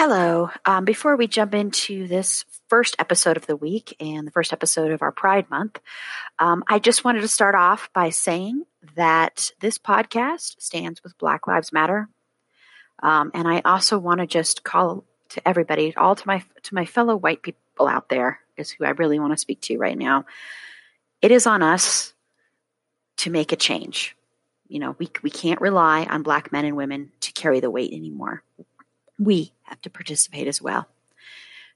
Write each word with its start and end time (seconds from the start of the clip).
Hello. 0.00 0.48
Um, 0.64 0.84
before 0.84 1.16
we 1.16 1.26
jump 1.26 1.56
into 1.56 2.06
this 2.06 2.44
first 2.68 2.94
episode 3.00 3.36
of 3.36 3.46
the 3.46 3.56
week 3.56 3.96
and 3.98 4.24
the 4.24 4.30
first 4.30 4.52
episode 4.52 4.92
of 4.92 5.02
our 5.02 5.10
Pride 5.10 5.50
Month, 5.50 5.80
um, 6.38 6.62
I 6.68 6.78
just 6.78 7.04
wanted 7.04 7.22
to 7.22 7.26
start 7.28 7.56
off 7.56 7.90
by 7.92 8.10
saying 8.10 8.62
that 8.94 9.50
this 9.58 9.76
podcast 9.76 10.60
stands 10.60 11.02
with 11.02 11.18
Black 11.18 11.48
Lives 11.48 11.72
Matter, 11.72 12.08
um, 13.02 13.32
and 13.34 13.48
I 13.48 13.60
also 13.64 13.98
want 13.98 14.20
to 14.20 14.28
just 14.28 14.62
call 14.62 15.02
to 15.30 15.48
everybody, 15.48 15.96
all 15.96 16.14
to 16.14 16.26
my 16.28 16.44
to 16.62 16.74
my 16.76 16.84
fellow 16.84 17.16
white 17.16 17.42
people 17.42 17.88
out 17.88 18.08
there, 18.08 18.38
is 18.56 18.70
who 18.70 18.84
I 18.84 18.90
really 18.90 19.18
want 19.18 19.32
to 19.32 19.36
speak 19.36 19.60
to 19.62 19.78
right 19.78 19.98
now. 19.98 20.26
It 21.22 21.32
is 21.32 21.44
on 21.44 21.60
us 21.60 22.12
to 23.16 23.30
make 23.30 23.50
a 23.50 23.56
change. 23.56 24.14
You 24.68 24.78
know, 24.78 24.94
we 25.00 25.10
we 25.24 25.30
can't 25.30 25.60
rely 25.60 26.04
on 26.04 26.22
Black 26.22 26.52
men 26.52 26.64
and 26.64 26.76
women 26.76 27.10
to 27.22 27.32
carry 27.32 27.58
the 27.58 27.68
weight 27.68 27.92
anymore 27.92 28.44
we 29.18 29.52
have 29.68 29.80
to 29.82 29.90
participate 29.90 30.48
as 30.48 30.60
well. 30.60 30.88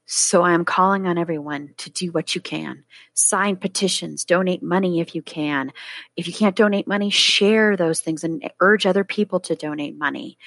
So 0.05 0.41
I 0.41 0.51
am 0.51 0.65
calling 0.65 1.07
on 1.07 1.17
everyone 1.17 1.75
to 1.77 1.89
do 1.89 2.11
what 2.11 2.35
you 2.35 2.41
can. 2.41 2.83
Sign 3.13 3.55
petitions, 3.55 4.25
donate 4.25 4.61
money 4.61 4.99
if 4.99 5.15
you 5.15 5.21
can. 5.21 5.71
If 6.17 6.27
you 6.27 6.33
can't 6.33 6.57
donate 6.57 6.87
money, 6.87 7.09
share 7.09 7.77
those 7.77 8.01
things 8.01 8.25
and 8.25 8.51
urge 8.59 8.85
other 8.85 9.05
people 9.05 9.39
to 9.41 9.55
donate 9.55 9.97
money. 9.97 10.37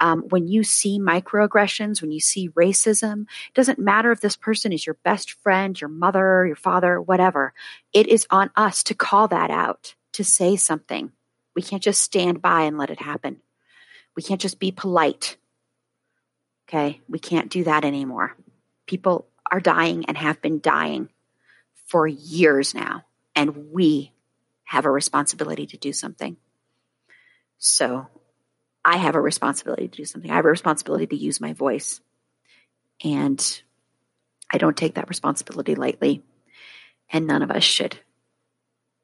Um, 0.00 0.24
when 0.28 0.48
you 0.48 0.64
see 0.64 0.98
microaggressions, 0.98 2.02
when 2.02 2.12
you 2.12 2.20
see 2.20 2.50
racism, 2.50 3.22
it 3.22 3.54
doesn't 3.54 3.78
matter 3.78 4.12
if 4.12 4.20
this 4.20 4.36
person 4.36 4.70
is 4.70 4.84
your 4.84 4.98
best 5.02 5.32
friend, 5.32 5.80
your 5.80 5.88
mother, 5.88 6.46
your 6.46 6.56
father, 6.56 7.00
whatever. 7.00 7.54
It 7.94 8.08
is 8.08 8.26
on 8.28 8.50
us 8.54 8.82
to 8.84 8.94
call 8.94 9.28
that 9.28 9.50
out, 9.50 9.94
to 10.12 10.24
say 10.24 10.56
something. 10.56 11.10
We 11.54 11.62
can't 11.62 11.82
just 11.82 12.02
stand 12.02 12.42
by 12.42 12.62
and 12.62 12.76
let 12.76 12.90
it 12.90 13.00
happen. 13.00 13.40
We 14.14 14.22
can't 14.22 14.42
just 14.42 14.60
be 14.60 14.72
polite 14.72 15.38
Okay, 16.68 17.00
we 17.08 17.18
can't 17.18 17.50
do 17.50 17.64
that 17.64 17.84
anymore. 17.84 18.36
People 18.86 19.26
are 19.50 19.60
dying 19.60 20.04
and 20.06 20.16
have 20.16 20.42
been 20.42 20.60
dying 20.60 21.08
for 21.86 22.06
years 22.06 22.74
now, 22.74 23.04
and 23.34 23.70
we 23.72 24.12
have 24.64 24.84
a 24.84 24.90
responsibility 24.90 25.66
to 25.66 25.76
do 25.76 25.92
something. 25.92 26.36
So 27.58 28.08
I 28.84 28.96
have 28.96 29.14
a 29.14 29.20
responsibility 29.20 29.88
to 29.88 29.96
do 29.96 30.04
something. 30.04 30.30
I 30.30 30.36
have 30.36 30.44
a 30.44 30.50
responsibility 30.50 31.06
to 31.06 31.16
use 31.16 31.40
my 31.40 31.52
voice. 31.52 32.00
And 33.04 33.62
I 34.52 34.58
don't 34.58 34.76
take 34.76 34.94
that 34.94 35.08
responsibility 35.08 35.74
lightly, 35.74 36.22
and 37.10 37.26
none 37.26 37.42
of 37.42 37.50
us 37.50 37.62
should. 37.62 37.98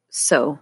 So 0.09 0.59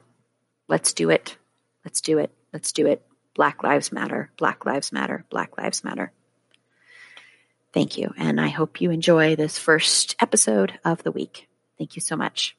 let's 0.69 0.93
do 0.93 1.11
it. 1.11 1.37
Let's 1.85 2.01
do 2.01 2.19
it. 2.19 2.31
Let's 2.53 2.73
do 2.73 2.87
it. 2.87 3.03
Black 3.35 3.63
Lives 3.63 3.93
Matter. 3.93 4.31
Black 4.37 4.67
Lives 4.67 4.93
Matter. 4.93 5.25
Black 5.31 5.57
Lives 5.57 5.83
Matter. 5.85 6.13
Thank 7.73 7.97
you. 7.97 8.13
And 8.17 8.41
I 8.41 8.49
hope 8.49 8.81
you 8.81 8.91
enjoy 8.91 9.37
this 9.37 9.59
first 9.59 10.17
episode 10.21 10.79
of 10.85 11.03
the 11.03 11.13
week. 11.13 11.49
Thank 11.79 11.95
you 11.97 12.01
so 12.01 12.17
much. 12.17 12.57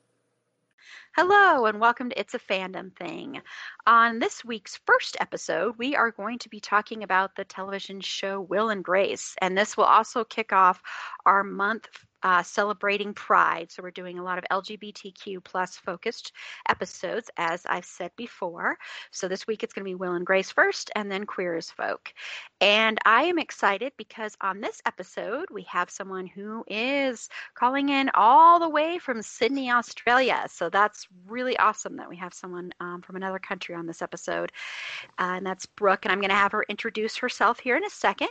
Hello, 1.17 1.65
and 1.65 1.81
welcome 1.81 2.09
to 2.09 2.17
It's 2.17 2.33
a 2.33 2.39
Fandom 2.39 2.95
Thing. 2.95 3.41
On 3.85 4.19
this 4.19 4.45
week's 4.45 4.79
first 4.85 5.17
episode, 5.19 5.75
we 5.77 5.93
are 5.93 6.11
going 6.11 6.39
to 6.39 6.47
be 6.47 6.61
talking 6.61 7.03
about 7.03 7.35
the 7.35 7.43
television 7.43 7.99
show 7.99 8.39
Will 8.39 8.69
and 8.69 8.81
Grace, 8.81 9.35
and 9.41 9.57
this 9.57 9.75
will 9.75 9.83
also 9.83 10.23
kick 10.23 10.53
off 10.53 10.81
our 11.25 11.43
month 11.43 11.89
uh, 12.23 12.43
celebrating 12.43 13.13
Pride. 13.13 13.71
So 13.71 13.81
we're 13.83 13.91
doing 13.91 14.19
a 14.19 14.23
lot 14.23 14.37
of 14.37 14.45
LGBTQ 14.51 15.43
plus 15.43 15.75
focused 15.75 16.31
episodes, 16.69 17.29
as 17.37 17.65
I've 17.65 17.85
said 17.85 18.11
before. 18.15 18.77
So 19.11 19.27
this 19.27 19.47
week 19.47 19.63
it's 19.63 19.73
going 19.73 19.85
to 19.85 19.89
be 19.89 19.95
Will 19.95 20.13
and 20.13 20.25
Grace 20.25 20.51
first, 20.51 20.91
and 20.95 21.11
then 21.11 21.25
Queer 21.25 21.55
as 21.55 21.71
Folk. 21.71 22.13
And 22.59 22.97
I 23.05 23.23
am 23.23 23.39
excited 23.39 23.93
because 23.97 24.35
on 24.41 24.61
this 24.61 24.81
episode 24.85 25.45
we 25.51 25.63
have 25.63 25.89
someone 25.89 26.27
who 26.27 26.63
is 26.67 27.29
calling 27.55 27.89
in 27.89 28.11
all 28.13 28.59
the 28.59 28.69
way 28.69 28.99
from 28.99 29.21
Sydney, 29.21 29.71
Australia. 29.71 30.45
So 30.49 30.69
that's 30.69 31.07
really 31.25 31.57
awesome 31.57 31.95
that 31.97 32.09
we 32.09 32.17
have 32.17 32.33
someone 32.33 32.71
um, 32.79 33.01
from 33.01 33.15
another 33.15 33.39
country 33.39 33.75
on 33.75 33.87
this 33.87 34.01
episode, 34.01 34.51
uh, 35.19 35.35
and 35.37 35.45
that's 35.45 35.65
Brooke. 35.65 36.05
And 36.05 36.11
I'm 36.11 36.19
going 36.19 36.29
to 36.29 36.35
have 36.35 36.51
her 36.51 36.65
introduce 36.69 37.17
herself 37.17 37.59
here 37.59 37.77
in 37.77 37.85
a 37.85 37.89
second 37.89 38.29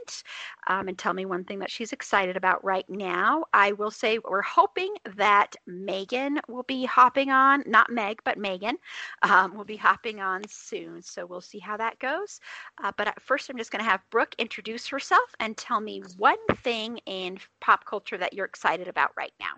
um, 0.68 0.88
and 0.88 0.98
tell 0.98 1.12
me 1.12 1.24
one 1.24 1.44
thing 1.44 1.58
that 1.60 1.70
she's 1.70 1.92
excited 1.92 2.36
about 2.36 2.62
right 2.64 2.88
now. 2.88 3.44
I 3.52 3.72
will 3.80 3.90
say 3.90 4.18
we're 4.18 4.42
hoping 4.42 4.94
that 5.16 5.56
Megan 5.66 6.38
will 6.48 6.64
be 6.64 6.84
hopping 6.84 7.30
on, 7.30 7.64
not 7.66 7.90
Meg, 7.90 8.20
but 8.24 8.38
Megan 8.38 8.76
um, 9.22 9.56
will 9.56 9.64
be 9.64 9.76
hopping 9.76 10.20
on 10.20 10.42
soon. 10.48 11.02
So 11.02 11.24
we'll 11.24 11.40
see 11.40 11.58
how 11.58 11.78
that 11.78 11.98
goes. 11.98 12.40
Uh, 12.84 12.92
but 12.96 13.20
first, 13.22 13.48
I'm 13.48 13.56
just 13.56 13.72
going 13.72 13.82
to 13.82 13.90
have 13.90 14.02
Brooke 14.10 14.34
introduce 14.38 14.86
herself 14.86 15.34
and 15.40 15.56
tell 15.56 15.80
me 15.80 16.02
one 16.18 16.36
thing 16.62 16.98
in 17.06 17.38
pop 17.60 17.86
culture 17.86 18.18
that 18.18 18.34
you're 18.34 18.46
excited 18.46 18.86
about 18.86 19.12
right 19.16 19.32
now. 19.40 19.54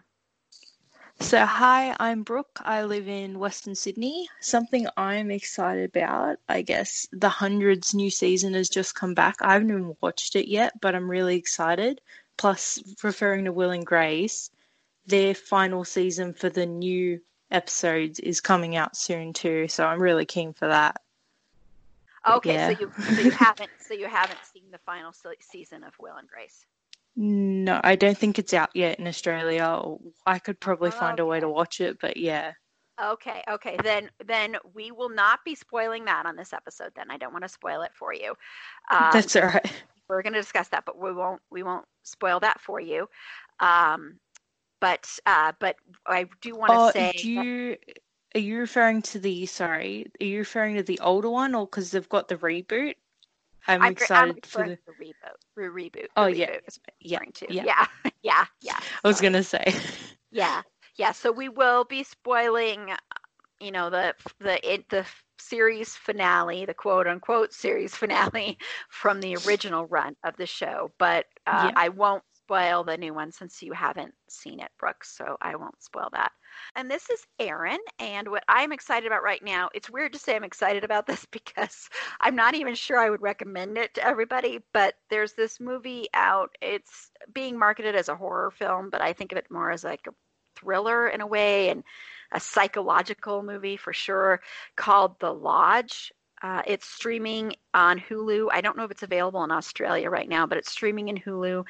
So, 1.21 1.44
hi, 1.44 1.94
I'm 2.00 2.22
Brooke. 2.22 2.59
I 2.65 2.84
live 2.84 3.06
in 3.06 3.39
Western 3.39 3.75
Sydney. 3.75 4.28
Something 4.41 4.87
I'm 4.97 5.31
excited 5.31 5.94
about, 5.94 6.39
I 6.49 6.62
guess, 6.62 7.06
the 7.12 7.28
Hundreds 7.28 7.94
new 7.94 8.10
season 8.10 8.54
has 8.54 8.69
just 8.69 8.94
come 8.94 9.15
back. 9.15 9.37
I 9.41 9.53
haven't 9.53 9.71
even 9.71 9.97
watched 10.00 10.37
it 10.37 10.49
yet, 10.49 10.81
but 10.81 10.94
I'm 10.94 11.10
really 11.10 11.37
excited 11.37 12.00
plus 12.42 12.82
referring 13.04 13.44
to 13.44 13.53
Will 13.53 13.70
and 13.70 13.86
Grace, 13.86 14.50
their 15.06 15.33
final 15.33 15.84
season 15.84 16.34
for 16.34 16.50
the 16.50 16.66
new 16.66 17.21
episodes 17.53 18.18
is 18.18 18.41
coming 18.41 18.74
out 18.74 18.97
soon 18.97 19.33
too. 19.33 19.68
So 19.68 19.86
I'm 19.86 20.03
really 20.03 20.27
keen 20.27 20.53
for 20.53 20.66
that. 20.66 21.00
Okay, 22.28 22.54
yeah. 22.54 22.72
so 22.72 22.80
you 22.80 22.92
so 23.15 23.21
you 23.21 23.30
haven't 23.30 23.71
so 23.78 23.94
you 23.94 24.09
haven't 24.09 24.41
seen 24.53 24.65
the 24.72 24.78
final 24.78 25.12
season 25.39 25.84
of 25.84 25.92
Will 26.00 26.16
and 26.16 26.27
Grace. 26.27 26.66
No, 27.15 27.80
I 27.84 27.94
don't 27.94 28.18
think 28.18 28.41
it's 28.41 28.54
out 28.54 28.71
yet 28.74 28.98
in 28.98 29.06
Australia. 29.06 29.80
I 30.27 30.41
could 30.41 30.59
probably 30.59 30.88
oh, 30.88 30.92
find 30.92 31.21
okay. 31.21 31.22
a 31.22 31.27
way 31.27 31.38
to 31.38 31.48
watch 31.48 31.80
it, 31.80 31.98
but 32.00 32.16
yeah. 32.16 32.54
Okay, 33.00 33.45
okay. 33.48 33.77
Then 33.84 34.10
then 34.27 34.56
we 34.74 34.91
will 34.91 35.10
not 35.10 35.45
be 35.45 35.54
spoiling 35.54 36.06
that 36.06 36.27
on 36.27 36.34
this 36.34 36.53
episode 36.53 36.91
then. 36.97 37.09
I 37.09 37.18
don't 37.18 37.33
want 37.33 37.45
to 37.45 37.48
spoil 37.48 37.83
it 37.83 37.92
for 37.95 38.12
you. 38.12 38.34
Um, 38.91 39.10
That's 39.12 39.36
all 39.36 39.42
right 39.42 39.83
we're 40.12 40.22
going 40.22 40.34
to 40.34 40.41
discuss 40.41 40.68
that, 40.68 40.84
but 40.84 40.98
we 40.98 41.12
won't 41.12 41.41
we 41.50 41.62
won't 41.62 41.86
spoil 42.03 42.41
that 42.41 42.60
for 42.60 42.80
you. 42.80 43.09
Um, 43.60 44.18
but 44.80 45.09
uh, 45.26 45.53
but 45.59 45.76
I 46.06 46.26
do 46.41 46.56
want 46.56 46.72
to 46.72 46.78
oh, 46.78 46.91
say. 46.91 47.12
Do 47.16 47.30
you, 47.30 47.76
are 48.34 48.41
you 48.41 48.59
referring 48.59 49.03
to 49.03 49.18
the 49.18 49.47
sorry? 49.47 50.06
Are 50.20 50.24
you 50.24 50.38
referring 50.38 50.76
to 50.76 50.82
the 50.82 50.98
older 51.00 51.30
one, 51.30 51.54
or 51.54 51.66
because 51.66 51.91
they've 51.91 52.09
got 52.09 52.28
the 52.28 52.36
reboot? 52.36 52.94
I'm, 53.68 53.82
I'm 53.82 53.92
excited 53.92 54.36
I'm 54.36 54.41
for 54.42 54.68
the... 54.68 54.78
the 54.86 55.04
reboot. 55.04 55.34
Re- 55.54 55.91
reboot. 55.91 56.06
Oh 56.16 56.24
the 56.24 56.36
yeah, 56.36 56.50
reboot 56.50 56.78
yeah, 57.00 57.18
yeah, 57.48 57.62
yeah. 57.64 57.86
Yeah, 58.22 58.44
yeah. 58.60 58.78
I 59.03 59.09
was 59.09 59.20
gonna 59.20 59.42
say. 59.42 59.74
Yeah, 60.34 60.62
yeah. 60.97 61.12
So 61.12 61.30
we 61.30 61.50
will 61.50 61.84
be 61.84 62.04
spoiling, 62.04 62.88
you 63.62 63.70
know, 63.70 63.91
the 63.91 64.14
the 64.41 64.72
it, 64.72 64.88
the 64.91 65.06
series 65.38 65.94
finale, 65.94 66.64
the 66.64 66.74
quote 66.74 67.06
unquote 67.06 67.53
series 67.53 67.94
finale 67.94 68.59
from 68.91 69.20
the 69.20 69.36
original 69.47 69.86
run 69.86 70.16
of 70.24 70.36
the 70.36 70.47
show. 70.47 70.91
But 70.98 71.26
uh, 71.47 71.70
yeah. 71.70 71.72
I 71.76 71.88
won't 71.88 72.24
spoil 72.34 72.84
the 72.84 72.97
new 72.97 73.14
one 73.14 73.32
since 73.32 73.62
you 73.62 73.72
haven't 73.72 74.12
seen 74.28 74.60
it, 74.60 74.70
Brooks. 74.78 75.16
So 75.16 75.36
I 75.41 75.56
won't 75.56 75.82
spoil 75.82 76.09
that. 76.12 76.32
And 76.76 76.91
this 76.91 77.09
is 77.09 77.24
Erin. 77.38 77.78
And 77.98 78.28
what 78.28 78.44
I'm 78.48 78.72
excited 78.72 79.06
about 79.06 79.22
right 79.22 79.42
now, 79.42 79.70
it's 79.74 79.88
weird 79.88 80.12
to 80.12 80.18
say 80.18 80.36
I'm 80.36 80.44
excited 80.44 80.84
about 80.84 81.06
this 81.06 81.24
because 81.30 81.88
I'm 82.20 82.34
not 82.34 82.54
even 82.54 82.74
sure 82.74 82.98
I 82.98 83.10
would 83.10 83.22
recommend 83.22 83.78
it 83.78 83.94
to 83.94 84.06
everybody. 84.06 84.60
But 84.74 84.94
there's 85.09 85.32
this 85.34 85.60
movie 85.60 86.09
out. 86.14 86.50
It's 86.60 87.10
being 87.32 87.59
marketed 87.59 87.94
as 87.94 88.09
a 88.09 88.16
horror 88.16 88.50
film, 88.50 88.91
but 88.91 89.00
I 89.00 89.12
think 89.12 89.32
of 89.32 89.38
it 89.38 89.50
more 89.50 89.70
as 89.70 89.84
like 89.84 90.06
a 90.09 90.14
thriller 90.56 91.09
in 91.09 91.20
a 91.20 91.26
way 91.26 91.70
and 91.70 91.82
a 92.33 92.41
psychological 92.41 93.43
movie 93.43 93.77
for 93.77 93.93
sure 93.93 94.41
called 94.77 95.19
The 95.21 95.33
Lodge. 95.33 96.13
Uh, 96.43 96.61
it's 96.67 96.87
streaming 96.87 97.55
on 97.73 98.01
Hulu. 98.01 98.49
I 98.51 98.61
don't 98.61 98.77
know 98.77 98.83
if 98.83 98.91
it's 98.91 99.05
available 99.05 99.45
in 99.45 99.53
Australia 99.53 100.11
right 100.11 100.29
now, 100.29 100.45
but 100.45 100.59
it's 100.59 100.73
streaming 100.73 101.09
in 101.09 101.17
Hulu 101.17 101.65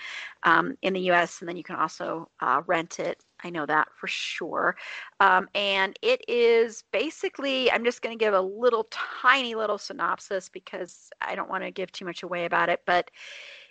um, 0.44 0.78
in 0.80 0.94
the 0.94 1.10
US, 1.10 1.40
and 1.40 1.48
then 1.48 1.58
you 1.58 1.62
can 1.62 1.76
also 1.76 2.30
uh, 2.40 2.62
rent 2.66 2.98
it. 2.98 3.22
I 3.44 3.50
know 3.50 3.66
that 3.66 3.88
for 3.94 4.06
sure. 4.06 4.76
Um, 5.20 5.48
and 5.54 5.98
it 6.00 6.22
is 6.26 6.84
basically, 6.90 7.70
I'm 7.70 7.84
just 7.84 8.00
going 8.00 8.16
to 8.16 8.24
give 8.24 8.32
a 8.32 8.40
little 8.40 8.88
tiny 8.90 9.54
little 9.54 9.78
synopsis 9.78 10.48
because 10.48 11.10
I 11.20 11.34
don't 11.34 11.50
want 11.50 11.64
to 11.64 11.70
give 11.70 11.92
too 11.92 12.06
much 12.06 12.22
away 12.22 12.46
about 12.46 12.70
it, 12.70 12.80
but 12.86 13.10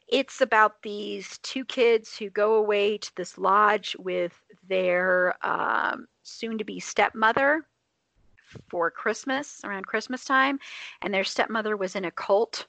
it's 0.08 0.42
about 0.42 0.84
these 0.84 1.40
two 1.42 1.66
kids 1.66 2.16
who 2.18 2.30
go 2.30 2.56
away 2.56 2.98
to 2.98 3.16
this 3.16 3.38
lodge 3.38 3.96
with 3.98 4.34
their 4.68 5.34
um, 5.42 6.06
soon 6.24 6.58
to 6.58 6.64
be 6.64 6.80
stepmother 6.80 7.66
for 8.70 8.92
Christmas 8.92 9.62
around 9.64 9.88
Christmas 9.88 10.26
time, 10.26 10.60
and 11.02 11.14
their 11.14 11.24
stepmother 11.24 11.78
was 11.78 11.96
in 11.96 12.06
a 12.06 12.12
cult. 12.12 12.68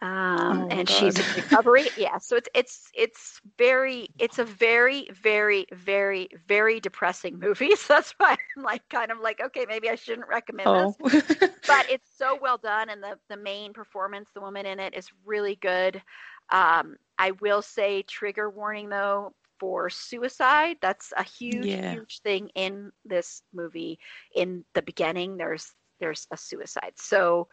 Um, 0.00 0.64
oh, 0.64 0.68
and 0.68 0.88
God. 0.88 0.90
she's 0.90 1.18
in 1.18 1.24
recovery. 1.36 1.86
yeah, 1.96 2.18
so 2.18 2.36
it's 2.36 2.48
it's 2.54 2.90
it's 2.92 3.40
very 3.56 4.08
it's 4.18 4.40
a 4.40 4.44
very 4.44 5.08
very 5.12 5.66
very 5.72 6.28
very 6.48 6.80
depressing 6.80 7.38
movie. 7.38 7.70
So 7.76 7.94
that's 7.94 8.12
why 8.18 8.36
I'm 8.56 8.62
like 8.64 8.88
kind 8.88 9.12
of 9.12 9.20
like 9.20 9.40
okay 9.40 9.64
maybe 9.68 9.88
I 9.88 9.94
shouldn't 9.94 10.26
recommend 10.26 10.68
oh. 10.68 10.96
this, 11.04 11.22
but 11.66 11.88
it's 11.88 12.08
so 12.16 12.36
well 12.40 12.58
done, 12.58 12.90
and 12.90 13.02
the 13.02 13.16
the 13.28 13.36
main 13.36 13.72
performance, 13.72 14.28
the 14.34 14.40
woman 14.40 14.66
in 14.66 14.80
it, 14.80 14.94
is 14.94 15.08
really 15.24 15.56
good. 15.56 16.02
Um, 16.50 16.96
I 17.18 17.30
will 17.40 17.62
say 17.62 18.02
trigger 18.02 18.50
warning 18.50 18.88
though 18.88 19.32
for 19.58 19.90
suicide. 19.90 20.76
That's 20.80 21.12
a 21.16 21.22
huge, 21.22 21.66
yeah. 21.66 21.92
huge 21.92 22.20
thing 22.20 22.50
in 22.54 22.92
this 23.04 23.42
movie. 23.52 23.98
In 24.34 24.64
the 24.74 24.82
beginning, 24.82 25.36
there's 25.36 25.72
there's 26.00 26.26
a 26.30 26.36
suicide. 26.36 26.92
So 26.96 27.48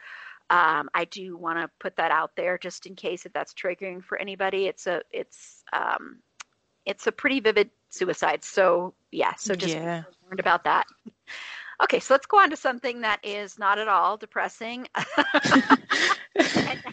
um, 0.50 0.90
I 0.96 1.06
do 1.06 1.38
want 1.38 1.60
to 1.60 1.69
put 1.80 1.96
that 1.98 2.12
out 2.12 2.31
there 2.36 2.57
just 2.57 2.86
in 2.88 2.96
case 2.96 3.25
if 3.25 3.34
that's 3.34 3.54
triggering 3.54 4.04
for 4.04 4.18
anybody. 4.18 4.66
It's 4.66 4.88
a 4.88 5.01
it's 5.12 5.63
um, 5.74 6.19
it's 6.86 7.07
a 7.07 7.12
pretty 7.12 7.40
vivid 7.40 7.69
suicide. 7.90 8.44
So 8.44 8.94
yeah, 9.12 9.36
so 9.36 9.56
just 9.56 9.75
yeah. 9.75 10.04
warned 10.24 10.40
about 10.40 10.63
that. 10.63 10.88
Okay, 11.84 12.00
so 12.00 12.13
let's 12.13 12.25
go 12.25 12.40
on 12.40 12.50
to 12.50 12.57
something 12.57 13.02
that 13.02 13.19
is 13.24 13.57
not 13.57 13.80
at 13.80 13.88
all 13.88 14.18
depressing, 14.18 14.88
and, 16.36 16.84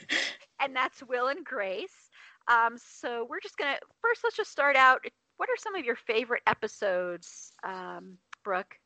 and 0.61 0.77
that's 0.77 1.03
Will 1.03 1.29
and 1.29 1.45
Grace. 1.45 2.06
Um, 2.49 2.77
so 2.79 3.27
we're 3.29 3.41
just 3.41 3.57
gonna 3.57 3.77
first 4.01 4.23
let's 4.25 4.37
just 4.37 4.51
start 4.51 4.77
out. 4.77 5.05
What 5.37 5.49
are 5.51 5.57
some 5.57 5.75
of 5.75 5.85
your 5.85 5.97
favorite 5.97 6.43
episodes, 6.47 7.53
um, 7.65 8.19
Brooke? 8.45 8.79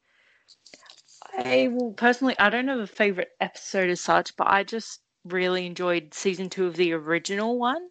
I 1.36 1.68
will 1.68 1.92
personally 1.92 2.34
I 2.38 2.50
don't 2.50 2.68
have 2.68 2.80
a 2.80 2.86
favorite 2.86 3.30
episode 3.40 3.90
as 3.90 4.00
such, 4.00 4.36
but 4.36 4.48
I 4.48 4.64
just 4.64 5.00
really 5.24 5.66
enjoyed 5.66 6.14
season 6.14 6.48
two 6.48 6.66
of 6.66 6.76
the 6.76 6.92
original 6.92 7.58
one. 7.58 7.88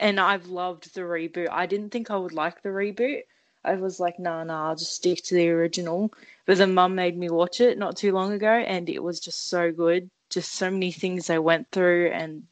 And 0.00 0.20
I've 0.20 0.46
loved 0.46 0.94
the 0.94 1.00
reboot. 1.00 1.48
I 1.50 1.66
didn't 1.66 1.90
think 1.90 2.10
I 2.10 2.16
would 2.16 2.32
like 2.32 2.62
the 2.62 2.68
reboot. 2.68 3.22
I 3.64 3.74
was 3.74 3.98
like, 3.98 4.18
nah, 4.18 4.44
nah, 4.44 4.68
I'll 4.68 4.76
just 4.76 4.94
stick 4.94 5.22
to 5.24 5.34
the 5.34 5.50
original. 5.50 6.12
But 6.46 6.58
then 6.58 6.74
mum 6.74 6.94
made 6.94 7.18
me 7.18 7.28
watch 7.28 7.60
it 7.60 7.78
not 7.78 7.96
too 7.96 8.12
long 8.12 8.32
ago, 8.32 8.48
and 8.50 8.88
it 8.88 9.02
was 9.02 9.18
just 9.18 9.48
so 9.48 9.72
good. 9.72 10.08
Just 10.30 10.52
so 10.52 10.70
many 10.70 10.92
things 10.92 11.26
they 11.26 11.38
went 11.38 11.70
through, 11.72 12.10
and 12.12 12.44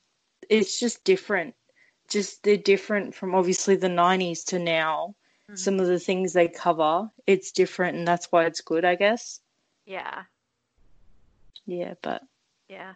it's 0.49 0.81
just 0.81 1.05
different 1.05 1.55
just 2.09 2.43
they're 2.43 2.57
different 2.57 3.15
from 3.15 3.35
obviously 3.35 3.77
the 3.77 3.89
90s 3.89 4.45
to 4.47 4.59
now. 4.59 5.15
Mm-hmm. 5.49 5.57
Some 5.57 5.81
of 5.81 5.87
the 5.87 6.01
things 6.01 6.33
they 6.33 6.49
cover, 6.49 7.11
it's 7.27 7.53
different, 7.53 7.97
and 7.97 8.07
that's 8.07 8.31
why 8.33 8.47
it's 8.47 8.61
good, 8.61 8.85
I 8.85 8.97
guess. 8.97 9.41
Yeah. 9.87 10.23
Yeah, 11.67 11.95
but. 12.03 12.23
Yeah. 12.69 12.95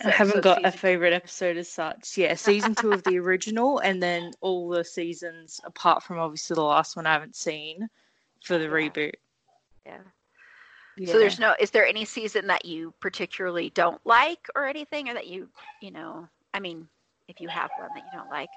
So, 0.00 0.08
I 0.08 0.12
haven't 0.12 0.36
so 0.36 0.40
got 0.40 0.64
a 0.64 0.72
favorite 0.72 1.12
episode 1.12 1.58
as 1.58 1.68
such. 1.68 2.16
Yeah, 2.16 2.34
season 2.34 2.74
two 2.74 2.92
of 2.92 3.02
the 3.02 3.18
original, 3.18 3.78
and 3.80 4.02
then 4.02 4.32
all 4.40 4.70
the 4.70 4.84
seasons 4.84 5.60
apart 5.64 6.02
from 6.02 6.18
obviously 6.18 6.54
the 6.54 6.62
last 6.62 6.96
one 6.96 7.06
I 7.06 7.12
haven't 7.12 7.36
seen 7.36 7.88
for 8.42 8.56
the 8.56 8.64
yeah. 8.64 8.70
reboot. 8.70 9.12
Yeah. 9.84 9.98
yeah. 10.96 11.12
So 11.12 11.18
there's 11.18 11.38
no. 11.38 11.54
Is 11.60 11.70
there 11.70 11.86
any 11.86 12.06
season 12.06 12.46
that 12.46 12.64
you 12.64 12.94
particularly 13.00 13.68
don't 13.70 14.00
like 14.06 14.48
or 14.54 14.66
anything, 14.66 15.10
or 15.10 15.14
that 15.14 15.26
you, 15.26 15.50
you 15.82 15.90
know, 15.90 16.26
I 16.54 16.60
mean, 16.60 16.88
if 17.32 17.40
you 17.40 17.48
have 17.48 17.70
one 17.78 17.88
that 17.94 18.04
you 18.04 18.18
don't 18.18 18.30
like? 18.30 18.50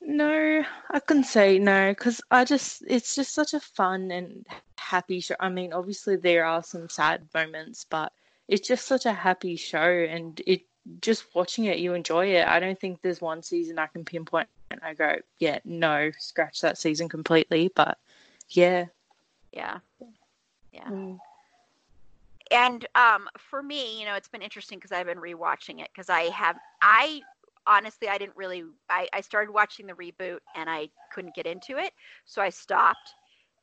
No, 0.00 0.64
I 0.90 1.00
couldn't 1.00 1.24
say 1.24 1.58
no 1.58 1.92
because 1.92 2.20
I 2.30 2.44
just 2.44 2.82
it's 2.86 3.14
just 3.14 3.32
such 3.32 3.54
a 3.54 3.60
fun 3.60 4.10
and 4.10 4.46
happy 4.76 5.20
show. 5.20 5.36
I 5.40 5.48
mean, 5.48 5.72
obviously 5.72 6.16
there 6.16 6.44
are 6.44 6.62
some 6.62 6.88
sad 6.90 7.26
moments, 7.32 7.86
but 7.88 8.12
it's 8.48 8.66
just 8.66 8.86
such 8.86 9.06
a 9.06 9.12
happy 9.12 9.56
show, 9.56 9.80
and 9.80 10.40
it 10.46 10.62
just 11.00 11.34
watching 11.34 11.64
it, 11.64 11.78
you 11.78 11.94
enjoy 11.94 12.26
it. 12.26 12.46
I 12.46 12.60
don't 12.60 12.78
think 12.78 13.00
there's 13.00 13.20
one 13.20 13.42
season 13.42 13.78
I 13.78 13.86
can 13.86 14.04
pinpoint 14.04 14.48
and 14.70 14.80
I 14.82 14.92
go, 14.92 15.16
yeah, 15.38 15.60
no, 15.64 16.10
scratch 16.18 16.60
that 16.60 16.76
season 16.76 17.08
completely. 17.08 17.72
But 17.74 17.96
yeah, 18.50 18.86
yeah, 19.52 19.78
yeah. 20.72 20.88
Mm 20.90 21.18
and 22.54 22.86
um, 22.94 23.28
for 23.36 23.62
me, 23.62 23.98
you 23.98 24.06
know, 24.06 24.14
it's 24.14 24.28
been 24.28 24.42
interesting 24.42 24.78
because 24.78 24.92
I've 24.92 25.06
been 25.06 25.18
rewatching 25.18 25.80
it 25.80 25.88
because 25.92 26.08
I 26.08 26.24
have 26.30 26.56
I 26.80 27.20
honestly 27.66 28.08
I 28.08 28.16
didn't 28.16 28.36
really 28.36 28.62
I, 28.88 29.08
I 29.12 29.20
started 29.20 29.52
watching 29.52 29.86
the 29.86 29.94
reboot 29.94 30.38
and 30.54 30.70
I 30.70 30.88
couldn't 31.12 31.34
get 31.34 31.46
into 31.46 31.78
it, 31.78 31.92
so 32.24 32.40
I 32.40 32.50
stopped. 32.50 33.14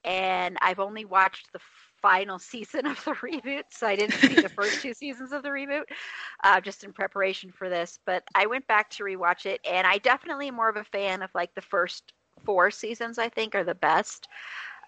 And 0.04 0.58
I've 0.62 0.80
only 0.80 1.06
watched 1.06 1.54
the 1.54 1.60
final 2.02 2.40
season 2.54 2.86
of 2.86 3.02
the 3.06 3.12
reboot, 3.12 3.64
so 3.70 3.88
I 3.88 3.96
didn't 3.96 4.20
see 4.20 4.36
the 4.36 4.50
first 4.50 4.82
two 4.82 4.94
seasons 4.94 5.32
of 5.32 5.44
the 5.44 5.50
reboot, 5.50 5.84
uh, 6.44 6.60
just 6.60 6.84
in 6.84 6.92
preparation 6.92 7.52
for 7.52 7.70
this. 7.70 8.00
But 8.06 8.24
I 8.36 8.46
went 8.48 8.68
back 8.68 8.90
to 8.92 9.04
rewatch 9.04 9.46
it, 9.46 9.62
and 9.70 9.88
I 9.88 10.00
definitely 10.00 10.50
am 10.50 10.56
more 10.56 10.70
of 10.70 10.76
a 10.76 10.84
fan 10.84 11.22
of 11.22 11.30
like 11.34 11.54
the 11.56 11.62
first 11.62 12.14
four 12.44 12.72
seasons. 12.72 13.20
I 13.20 13.30
think 13.30 13.56
are 13.56 13.64
the 13.64 13.76
best. 13.76 14.28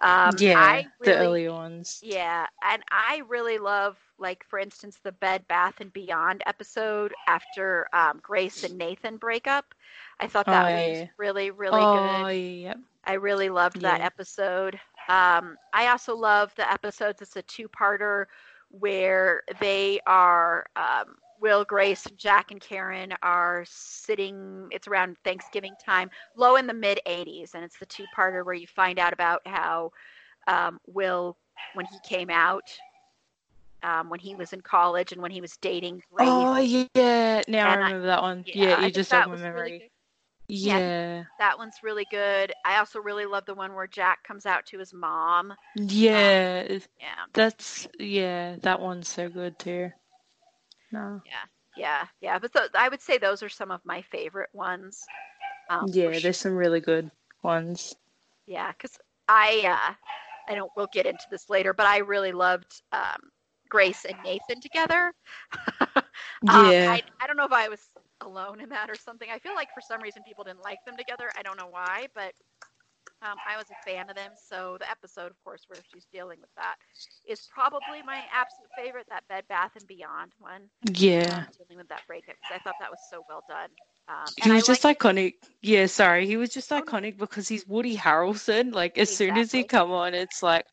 Um, 0.02 0.36
yeah, 0.38 0.74
really, 0.74 0.88
the 1.02 1.18
early 1.18 1.50
ones. 1.50 2.02
Yeah, 2.04 2.48
and 2.64 2.84
I 2.92 3.22
really 3.28 3.58
love, 3.58 3.98
like 4.20 4.46
for 4.50 4.60
instance, 4.60 5.00
the 5.04 5.14
Bed 5.14 5.48
Bath 5.48 5.80
and 5.80 5.94
Beyond 5.94 6.44
episode 6.46 7.14
after 7.28 7.88
um, 7.94 8.20
Grace 8.22 8.64
and 8.64 8.78
Nathan 8.78 9.18
break 9.18 9.48
up. 9.48 9.74
I 10.20 10.28
thought 10.28 10.46
that 10.48 10.66
oh, 10.66 10.90
was 10.90 11.00
yeah. 11.00 11.08
really, 11.18 11.52
really 11.52 11.80
oh, 11.82 12.26
good. 12.26 12.84
I 13.06 13.14
really 13.14 13.50
loved 13.50 13.82
that 13.82 14.00
yeah. 14.00 14.06
episode. 14.06 14.80
Um, 15.10 15.58
I 15.74 15.88
also 15.88 16.16
love 16.16 16.54
the 16.56 16.70
episodes. 16.72 17.22
It's 17.22 17.36
a 17.36 17.42
two-parter 17.42 18.26
where 18.70 19.44
they 19.60 20.00
are 20.08 20.66
um, 20.76 21.16
Will, 21.44 21.66
Grace, 21.66 22.08
Jack, 22.16 22.52
and 22.52 22.62
Karen 22.62 23.14
are 23.22 23.66
sitting, 23.68 24.70
it's 24.72 24.88
around 24.88 25.18
Thanksgiving 25.26 25.74
time, 25.86 26.10
low 26.38 26.56
in 26.56 26.68
the 26.68 26.74
mid 26.74 27.02
80s. 27.06 27.54
And 27.54 27.66
it's 27.66 27.78
the 27.78 27.86
two 27.86 28.06
parter 28.18 28.46
where 28.46 28.56
you 28.56 28.66
find 28.66 28.98
out 28.98 29.12
about 29.12 29.42
how 29.46 29.92
um, 30.48 30.80
Will, 30.88 31.36
when 31.74 31.86
he 31.86 31.98
came 32.08 32.30
out, 32.30 32.72
um, 33.84 34.10
when 34.10 34.22
he 34.22 34.36
was 34.36 34.54
in 34.54 34.62
college 34.62 35.12
and 35.12 35.22
when 35.22 35.32
he 35.32 35.42
was 35.42 35.58
dating 35.58 36.02
Grace. 36.14 36.30
Oh, 36.32 36.56
yeah. 36.56 37.42
Now 37.50 37.74
and 37.74 37.84
I 37.84 37.88
remember 37.88 38.04
I, 38.06 38.08
that 38.08 38.22
one. 38.22 38.46
Yeah, 38.48 38.54
yeah 38.56 38.86
you 38.86 38.92
just 38.92 39.12
have 39.12 39.28
my 39.28 39.36
memory. 39.36 39.72
Really 39.72 39.92
yeah. 40.48 40.78
yeah. 40.78 41.24
That 41.40 41.58
one's 41.58 41.84
really 41.84 42.06
good. 42.10 42.54
I 42.64 42.78
also 42.78 43.00
really 43.00 43.26
love 43.26 43.44
the 43.46 43.54
one 43.54 43.76
where 43.76 43.88
Jack 43.88 44.24
comes 44.24 44.46
out 44.46 44.66
to 44.68 44.80
his 44.80 44.94
mom. 44.94 45.54
Yeah. 45.76 46.68
Um, 46.70 46.82
yeah. 47.02 47.26
That's, 47.34 47.86
yeah, 48.00 48.56
that 48.62 48.80
one's 48.80 49.10
so 49.10 49.28
good 49.28 49.60
too. 49.60 49.92
No. 50.94 51.22
Yeah, 51.26 51.46
yeah, 51.76 52.06
yeah. 52.22 52.40
But 52.40 52.54
th- 52.54 52.70
I 52.76 52.88
would 52.88 53.02
say 53.02 53.18
those 53.18 53.42
are 53.42 53.50
some 53.50 53.72
of 53.72 53.82
my 53.84 54.04
favorite 54.04 54.52
ones. 54.54 55.04
Um, 55.70 55.88
yeah, 55.88 56.12
sure. 56.12 56.20
there's 56.20 56.38
some 56.38 56.56
really 56.56 56.80
good 56.80 57.10
ones. 57.42 57.96
Yeah, 58.46 58.72
because 58.72 58.98
I, 59.28 59.64
uh, 59.66 59.94
I 60.52 60.56
don't. 60.56 60.72
We'll 60.78 60.90
get 60.94 61.08
into 61.08 61.26
this 61.32 61.50
later, 61.50 61.74
but 61.74 61.88
I 61.88 61.98
really 61.98 62.32
loved 62.32 62.82
um, 62.92 63.32
Grace 63.70 64.06
and 64.06 64.18
Nathan 64.24 64.62
together. 64.62 65.14
um, 65.96 66.04
yeah. 66.72 66.92
I, 66.92 67.02
I 67.20 67.26
don't 67.26 67.38
know 67.38 67.46
if 67.46 67.52
I 67.52 67.70
was 67.70 67.82
alone 68.22 68.62
in 68.62 68.70
that 68.70 68.90
or 68.90 68.96
something. 68.96 69.30
I 69.32 69.40
feel 69.40 69.56
like 69.56 69.70
for 69.74 69.82
some 69.82 70.00
reason 70.00 70.22
people 70.28 70.44
didn't 70.44 70.62
like 70.62 70.86
them 70.86 70.96
together. 70.96 71.32
I 71.36 71.42
don't 71.42 71.58
know 71.58 71.70
why, 71.72 72.08
but 72.14 72.34
Um, 73.24 73.38
I 73.48 73.56
was 73.58 73.66
a 73.72 73.90
fan 73.90 74.10
of 74.10 74.16
them, 74.16 74.32
so 74.36 74.78
the 74.80 74.90
episode, 74.90 75.32
of 75.32 75.42
course, 75.44 75.64
where 75.68 75.80
she's 75.94 76.06
dealing 76.12 76.40
with 76.42 76.50
that 76.58 76.76
is 77.26 77.48
probably 77.54 78.02
my 78.06 78.22
absolute 78.34 78.70
favorite. 78.78 79.06
That 79.10 79.26
Bed 79.30 79.46
Bath 79.48 79.72
and 79.78 79.88
Beyond 79.88 80.32
one. 80.40 80.64
Yeah. 80.92 81.46
Um, 81.48 81.48
dealing 81.68 81.78
with 81.78 81.88
that 81.90 82.02
breakup 82.08 82.36
because 82.42 82.60
I 82.60 82.64
thought 82.64 82.76
that 82.80 82.90
was 82.92 83.00
so 83.10 83.24
well 83.30 83.44
done. 83.48 83.70
Um, 84.10 84.26
He 84.36 84.44
and 84.44 84.54
was 84.54 84.64
I 84.64 84.68
just 84.68 84.84
like- 84.84 85.00
iconic. 85.00 85.34
Yeah, 85.62 85.86
sorry. 85.86 86.28
He 86.28 86.36
was 86.36 86.50
just 86.50 86.72
Oh, 86.74 86.82
iconic 86.82 87.18
because 87.18 87.48
he's 87.48 87.66
Woody 87.66 87.96
Harrelson. 87.96 88.74
Like 88.74 88.98
as 88.98 89.16
soon 89.16 89.38
as 89.38 89.52
he 89.52 89.64
come 89.64 89.92
on, 89.92 90.14
it's 90.14 90.44
like 90.44 90.66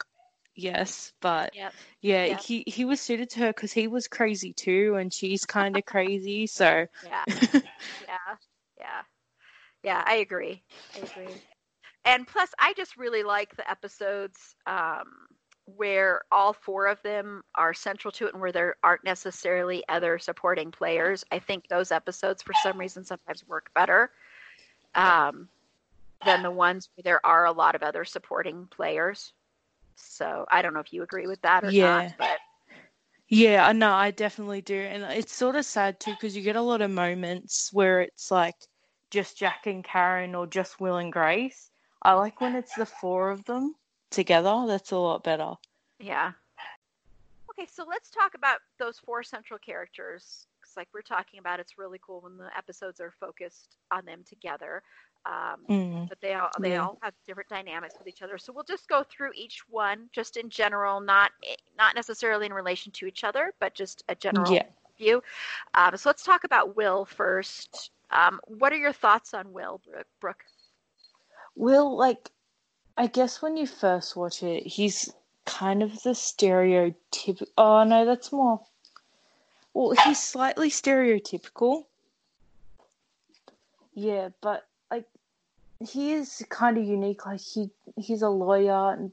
yes, 0.57 1.13
but 1.21 1.55
Yep. 1.55 1.73
yeah, 2.01 2.25
Yeah. 2.25 2.39
he 2.39 2.65
he 2.67 2.85
was 2.85 3.01
suited 3.01 3.31
to 3.31 3.41
her 3.41 3.49
because 3.53 3.73
he 3.73 3.87
was 3.87 4.09
crazy 4.09 4.53
too, 4.53 4.97
and 4.97 5.13
she's 5.15 5.45
kind 5.47 5.77
of 5.77 5.85
crazy. 5.85 6.49
So 6.49 6.87
Yeah. 7.07 7.25
yeah 7.53 8.37
yeah 8.79 9.03
yeah 9.83 10.03
i 10.07 10.17
agree 10.17 10.63
i 10.95 10.99
agree 10.99 11.35
and 12.05 12.27
plus 12.27 12.51
i 12.59 12.73
just 12.75 12.97
really 12.97 13.23
like 13.23 13.55
the 13.57 13.71
episodes 13.71 14.55
um 14.67 15.27
where 15.77 16.23
all 16.33 16.53
four 16.53 16.87
of 16.87 17.01
them 17.03 17.43
are 17.55 17.73
central 17.73 18.11
to 18.11 18.27
it 18.27 18.33
and 18.33 18.41
where 18.41 18.51
there 18.53 18.75
aren't 18.83 19.05
necessarily 19.05 19.85
other 19.89 20.19
supporting 20.19 20.71
players 20.71 21.25
i 21.31 21.39
think 21.39 21.67
those 21.69 21.93
episodes 21.93 22.43
for 22.43 22.53
some 22.63 22.79
reason 22.79 23.05
sometimes 23.05 23.47
work 23.47 23.71
better 23.75 24.11
um 24.95 25.49
than 26.25 26.43
the 26.43 26.51
ones 26.51 26.89
where 26.95 27.03
there 27.03 27.25
are 27.25 27.47
a 27.47 27.53
lot 27.53 27.75
of 27.75 27.83
other 27.83 28.05
supporting 28.05 28.67
players 28.71 29.33
so 29.97 30.45
i 30.51 30.61
don't 30.63 30.75
know 30.75 30.81
if 30.81 30.93
you 30.93 31.03
agree 31.03 31.27
with 31.27 31.41
that 31.43 31.65
or 31.65 31.71
Yeah. 31.71 32.03
not 32.03 32.13
but 32.19 32.39
yeah, 33.33 33.65
I 33.65 33.73
know 33.73 33.93
I 33.93 34.11
definitely 34.11 34.61
do, 34.61 34.75
and 34.77 35.05
it's 35.05 35.33
sort 35.33 35.55
of 35.55 35.65
sad 35.65 36.01
too 36.01 36.11
because 36.11 36.37
you 36.37 36.43
get 36.43 36.57
a 36.57 36.61
lot 36.61 36.83
of 36.83 36.91
moments 36.91 37.73
where 37.73 38.01
it's 38.01 38.29
like 38.33 38.57
just 39.13 39.39
Jack 39.39 39.67
and 39.67 39.85
Karen 39.85 40.35
or 40.35 40.49
just 40.49 40.81
Will 40.81 40.97
and 40.97 41.13
Grace. 41.13 41.71
I 42.03 42.15
like 42.15 42.41
when 42.41 42.55
it's 42.57 42.75
the 42.75 42.87
four 42.87 43.31
of 43.31 43.45
them 43.45 43.75
together. 44.11 44.65
That's 44.67 44.91
a 44.93 44.97
lot 44.97 45.23
better. 45.23 45.55
Yeah. 45.99 46.33
Okay, 47.51 47.67
so 47.67 47.85
let's 47.89 48.11
talk 48.11 48.35
about 48.35 48.59
those 48.79 48.99
four 48.99 49.23
central 49.23 49.59
characters. 49.59 50.47
'cause 50.63 50.77
like 50.77 50.89
we're 50.95 51.03
talking 51.03 51.41
about, 51.41 51.59
it's 51.59 51.79
really 51.79 51.99
cool 51.99 52.21
when 52.21 52.37
the 52.37 52.57
episodes 52.57 53.01
are 53.01 53.11
focused 53.11 53.77
on 53.91 54.05
them 54.05 54.23
together. 54.25 54.83
Um, 55.27 55.67
Mm. 55.69 56.09
but 56.09 56.21
they 56.21 56.35
all 56.35 56.51
they 56.61 56.71
Yeah. 56.71 56.87
all 56.87 56.99
have 57.03 57.15
different 57.27 57.49
dynamics 57.49 57.99
with 57.99 58.07
each 58.09 58.23
other. 58.23 58.39
So 58.39 58.53
we'll 58.53 58.65
just 58.65 58.89
go 58.89 59.03
through 59.05 59.33
each 59.35 59.69
one, 59.69 60.09
just 60.13 60.37
in 60.37 60.49
general, 60.49 61.01
not 61.01 61.33
not 61.77 61.95
necessarily 61.95 62.47
in 62.47 62.53
relation 62.53 62.93
to 62.93 63.07
each 63.07 63.25
other, 63.25 63.53
but 63.59 63.75
just 63.75 64.03
a 64.09 64.15
general 64.15 64.55
Yeah. 64.55 64.67
view. 64.97 65.23
Um, 65.75 65.97
so 65.97 66.09
let's 66.09 66.23
talk 66.25 66.45
about 66.45 66.77
Will 66.77 67.05
first. 67.05 67.91
Um, 68.11 68.41
what 68.47 68.73
are 68.73 68.77
your 68.77 68.93
thoughts 68.93 69.35
on 69.35 69.53
Will, 69.53 69.81
Brooke? 70.21 70.45
Will, 71.61 71.95
like, 71.95 72.31
I 72.97 73.07
guess 73.07 73.43
when 73.43 73.59
you 73.59 73.67
first 73.67 74.17
watch 74.17 74.43
it, 74.43 74.67
he's 74.67 75.13
kind 75.45 75.83
of 75.83 75.93
the 76.03 76.13
stereotypical. 76.13 77.49
Oh, 77.59 77.85
no, 77.85 78.07
that's 78.07 78.33
more. 78.33 78.63
Well, 79.75 79.91
he's 79.91 80.19
slightly 80.19 80.71
stereotypical. 80.71 81.85
Yeah, 83.93 84.31
but, 84.41 84.67
like, 84.91 85.05
he 85.87 86.15
is 86.15 86.43
kind 86.49 86.79
of 86.79 86.85
unique. 86.85 87.27
Like, 87.27 87.43
he 87.43 87.69
he's 87.99 88.23
a 88.23 88.31
lawyer. 88.31 88.95
And 88.95 89.13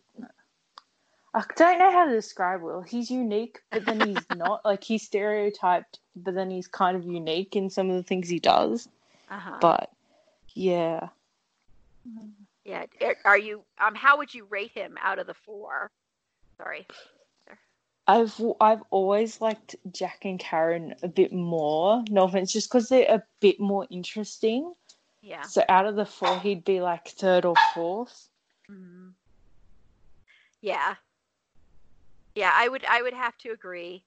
I 1.33 1.43
don't 1.57 1.79
know 1.79 1.91
how 1.91 2.05
to 2.05 2.11
describe 2.11 2.61
Will. 2.61 2.79
He's 2.79 3.11
unique, 3.11 3.59
but 3.71 3.83
then 3.83 3.99
he's 3.99 4.25
not. 4.37 4.63
Like, 4.63 4.85
he's 4.85 5.03
stereotyped, 5.03 5.99
but 6.15 6.33
then 6.33 6.49
he's 6.49 6.67
kind 6.69 6.95
of 6.95 7.03
unique 7.03 7.57
in 7.57 7.69
some 7.69 7.89
of 7.89 7.97
the 7.97 8.03
things 8.03 8.29
he 8.29 8.39
does. 8.39 8.87
Uh-huh. 9.29 9.57
But, 9.59 9.91
yeah. 10.53 11.09
Yeah. 12.65 12.85
are- 13.23 13.37
you? 13.37 13.63
Um, 13.79 13.95
how 13.95 14.17
would 14.17 14.33
you 14.33 14.45
rate 14.45 14.71
him 14.71 14.97
out 15.01 15.19
of 15.19 15.27
the 15.27 15.33
four? 15.33 15.91
Sorry. 16.57 16.87
I've 18.07 18.41
I've 18.61 18.83
always 18.89 19.41
liked 19.41 19.75
Jack 19.91 20.23
and 20.23 20.39
Karen 20.39 20.95
a 21.03 21.09
bit 21.09 21.33
more. 21.33 22.03
No 22.09 22.23
offense, 22.23 22.53
just 22.53 22.69
because 22.69 22.87
they're 22.87 23.09
a 23.09 23.23
bit 23.41 23.59
more 23.59 23.85
interesting. 23.89 24.73
Yeah. 25.21 25.41
So 25.41 25.63
out 25.67 25.85
of 25.85 25.95
the 25.95 26.05
four, 26.05 26.39
he'd 26.39 26.63
be 26.63 26.79
like 26.79 27.07
third 27.09 27.43
or 27.43 27.55
fourth. 27.73 28.29
Mhm. 28.69 29.13
Yeah. 30.61 30.95
Yeah, 32.35 32.51
I 32.53 32.67
would 32.67 32.85
I 32.85 33.01
would 33.01 33.13
have 33.13 33.37
to 33.39 33.49
agree. 33.49 34.03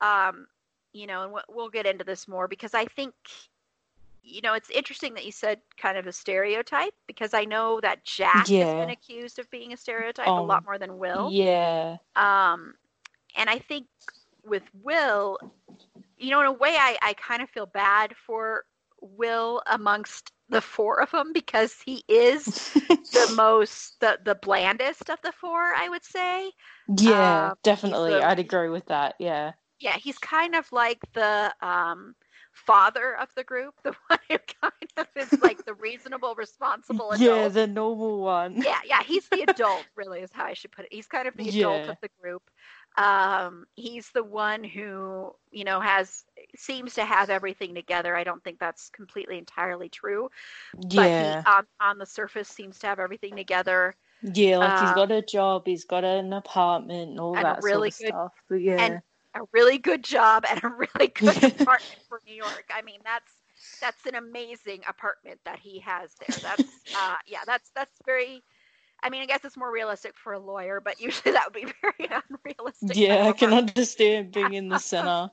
Um, 0.00 0.46
you 0.92 1.06
know, 1.06 1.22
and 1.24 1.42
we'll 1.48 1.68
get 1.68 1.86
into 1.86 2.04
this 2.04 2.26
more 2.26 2.48
because 2.48 2.74
I 2.74 2.86
think 2.86 3.14
you 4.22 4.40
know, 4.42 4.54
it's 4.54 4.70
interesting 4.70 5.14
that 5.14 5.26
you 5.26 5.32
said 5.32 5.60
kind 5.78 5.98
of 5.98 6.06
a 6.06 6.12
stereotype 6.12 6.94
because 7.06 7.34
I 7.34 7.44
know 7.44 7.80
that 7.80 8.04
Jack 8.04 8.54
has 8.56 8.72
been 8.74 8.90
accused 8.90 9.38
of 9.38 9.50
being 9.50 9.72
a 9.72 9.76
stereotype 9.76 10.36
a 10.36 10.42
lot 10.42 10.62
Um, 10.62 10.66
more 10.66 10.78
than 10.78 10.98
Will. 10.98 11.34
Yeah, 11.34 11.98
Um, 12.16 12.74
and 13.36 13.50
I 13.50 13.58
think 13.58 13.86
with 14.44 14.64
Will, 14.82 15.38
you 16.18 16.30
know, 16.30 16.40
in 16.40 16.46
a 16.46 16.52
way, 16.52 16.76
I, 16.78 16.98
I 17.02 17.14
kind 17.14 17.42
of 17.42 17.50
feel 17.50 17.66
bad 17.66 18.14
for 18.16 18.64
Will 19.00 19.62
amongst 19.66 20.32
the 20.48 20.60
four 20.60 21.00
of 21.02 21.10
them 21.10 21.32
because 21.32 21.76
he 21.84 22.04
is 22.08 22.54
the 23.12 23.26
most, 23.28 24.00
the, 24.00 24.18
the 24.24 24.34
blandest 24.36 25.10
of 25.10 25.20
the 25.22 25.32
four, 25.32 25.62
I 25.74 25.88
would 25.88 26.04
say. 26.04 26.52
yeah, 26.96 27.50
Um, 27.50 27.56
definitely. 27.62 28.20
the- 28.20 28.22
I'd 28.22 28.38
agree 28.38 28.68
with 28.68 28.86
that. 28.86 29.16
Yeah, 29.18 29.52
Yeah, 29.80 29.96
he's 29.96 30.18
kind 30.18 30.54
of 30.54 30.70
like 30.72 31.00
the 31.12 31.52
um, 31.60 32.14
father 32.52 33.16
of 33.18 33.28
the 33.34 33.44
group, 33.44 33.74
the 33.82 33.94
one 34.08 34.18
who 34.28 34.36
kind 34.60 34.72
of 34.96 35.06
is 35.16 35.40
like 35.42 35.64
the 35.64 35.74
reasonable, 35.80 36.34
responsible 36.34 37.10
adult. 37.12 37.20
yeah, 37.20 37.48
the 37.48 37.66
normal 37.66 38.20
one. 38.20 38.60
yeah, 38.62 38.78
yeah, 38.86 39.02
he's 39.02 39.28
the 39.28 39.42
adult, 39.48 39.84
really, 39.96 40.20
is 40.20 40.30
how 40.32 40.44
I 40.44 40.54
should 40.54 40.70
put 40.72 40.84
it. 40.84 40.92
He's 40.92 41.06
kind 41.06 41.26
of 41.28 41.36
the 41.36 41.48
adult 41.48 41.88
of 41.88 41.96
the 42.02 42.10
group. 42.20 42.42
Um, 42.98 43.64
he's 43.74 44.10
the 44.10 44.22
one 44.22 44.62
who, 44.64 45.34
you 45.50 45.64
know, 45.64 45.80
has 45.80 46.24
seems 46.56 46.92
to 46.94 47.04
have 47.06 47.30
everything 47.30 47.74
together. 47.74 48.14
I 48.14 48.22
don't 48.22 48.44
think 48.44 48.58
that's 48.58 48.90
completely 48.90 49.38
entirely 49.38 49.88
true, 49.88 50.30
but 50.74 50.90
Yeah, 51.08 51.40
he, 51.40 51.50
on 51.50 51.66
on 51.80 51.96
the 51.98 52.04
surface, 52.04 52.48
seems 52.48 52.78
to 52.80 52.88
have 52.88 52.98
everything 52.98 53.34
together. 53.34 53.94
yeah. 54.20 54.58
Like 54.58 54.78
he's 54.80 54.92
got 54.92 55.10
a 55.10 55.22
job, 55.22 55.62
he's 55.64 55.86
got 55.86 56.04
an 56.04 56.34
apartment, 56.34 57.12
and 57.12 57.20
all 57.20 57.32
that 57.32 57.62
really 57.62 57.90
sort 57.90 58.08
good- 58.10 58.14
stuff. 58.14 58.32
But 58.50 58.56
yeah, 58.56 58.76
and 58.78 59.02
a 59.34 59.40
really 59.52 59.78
good 59.78 60.04
job 60.04 60.44
and 60.48 60.62
a 60.62 60.68
really 60.68 61.08
good 61.14 61.42
apartment 61.44 62.00
for 62.08 62.20
New 62.26 62.34
York. 62.34 62.64
I 62.74 62.82
mean, 62.82 63.00
that's 63.04 63.32
that's 63.80 64.06
an 64.06 64.14
amazing 64.14 64.82
apartment 64.88 65.40
that 65.44 65.58
he 65.58 65.80
has 65.80 66.14
there. 66.20 66.38
That's 66.42 66.82
uh, 66.94 67.16
yeah, 67.26 67.40
that's 67.46 67.70
that's 67.74 67.98
very. 68.06 68.42
I 69.02 69.10
mean, 69.10 69.22
I 69.22 69.26
guess 69.26 69.44
it's 69.44 69.56
more 69.56 69.72
realistic 69.72 70.14
for 70.16 70.32
a 70.32 70.38
lawyer, 70.38 70.80
but 70.80 71.00
usually 71.00 71.32
that 71.32 71.46
would 71.46 71.54
be 71.54 71.72
very 71.82 72.08
unrealistic. 72.10 72.96
yeah, 72.96 73.26
I 73.26 73.32
can 73.32 73.52
understand 73.52 74.32
being 74.32 74.54
in 74.54 74.68
the 74.68 74.78
center 74.78 75.30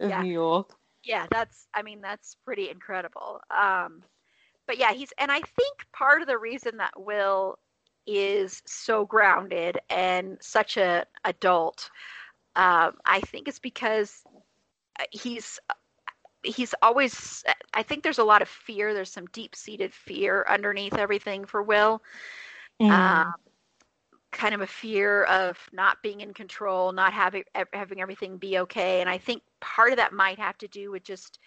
of 0.00 0.10
Yeah. 0.10 0.22
New 0.22 0.32
York. 0.32 0.72
yeah 1.04 1.26
that's 1.30 1.66
i 1.74 1.82
mean 1.82 2.00
that's 2.00 2.36
pretty 2.44 2.68
incredible 2.70 3.40
um 3.50 4.02
but 4.66 4.78
yeah 4.78 4.92
he's 4.92 5.12
and 5.18 5.30
i 5.32 5.40
think 5.40 5.76
part 5.92 6.20
of 6.20 6.28
the 6.28 6.38
reason 6.38 6.76
that 6.76 6.92
will 6.98 7.58
is 8.06 8.62
so 8.66 9.04
grounded 9.06 9.78
and 9.90 10.36
such 10.40 10.76
a 10.76 11.04
adult 11.24 11.90
um 12.56 12.92
i 13.04 13.20
think 13.20 13.48
it's 13.48 13.58
because 13.58 14.22
uh, 15.00 15.04
he's 15.10 15.58
he's 16.42 16.74
always 16.82 17.44
i 17.74 17.82
think 17.82 18.02
there's 18.02 18.18
a 18.18 18.24
lot 18.24 18.42
of 18.42 18.48
fear 18.48 18.94
there's 18.94 19.10
some 19.10 19.26
deep-seated 19.32 19.92
fear 19.92 20.44
underneath 20.48 20.96
everything 20.98 21.44
for 21.44 21.62
will 21.62 22.02
Mm. 22.80 23.22
um, 23.22 23.32
kind 24.32 24.54
of 24.54 24.60
a 24.60 24.66
fear 24.66 25.24
of 25.24 25.58
not 25.72 26.02
being 26.02 26.20
in 26.20 26.32
control, 26.32 26.92
not 26.92 27.12
having 27.12 27.44
having 27.72 28.00
everything 28.00 28.36
be 28.38 28.58
okay. 28.58 29.00
And 29.00 29.08
I 29.08 29.18
think 29.18 29.42
part 29.60 29.90
of 29.92 29.96
that 29.96 30.12
might 30.12 30.38
have 30.38 30.56
to 30.58 30.68
do 30.68 30.90
with 30.90 31.02
just 31.04 31.38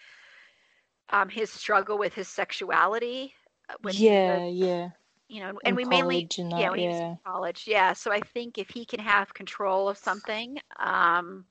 um, 1.10 1.28
his 1.28 1.50
struggle 1.50 1.98
with 1.98 2.14
his 2.14 2.28
sexuality. 2.28 3.34
uh, 3.68 3.74
When 3.82 3.96
he 3.96 4.18
yeah, 4.18 4.26
was, 4.26 4.44
yeah. 4.46 4.90
You 5.28 5.40
know, 5.40 5.58
and 5.64 5.76
we 5.76 5.84
mainly 5.84 6.28
and 6.38 6.50
yeah 6.50 6.70
that, 6.70 6.78
he 6.78 6.86
was 6.86 6.96
yeah. 6.96 7.10
in 7.10 7.18
college, 7.24 7.64
yeah. 7.66 7.92
So 7.92 8.12
I 8.12 8.20
think 8.20 8.58
if 8.58 8.68
he 8.70 8.84
can 8.84 9.00
have 9.00 9.32
control 9.34 9.88
of 9.88 9.98
something. 9.98 10.58
Um, 10.78 11.44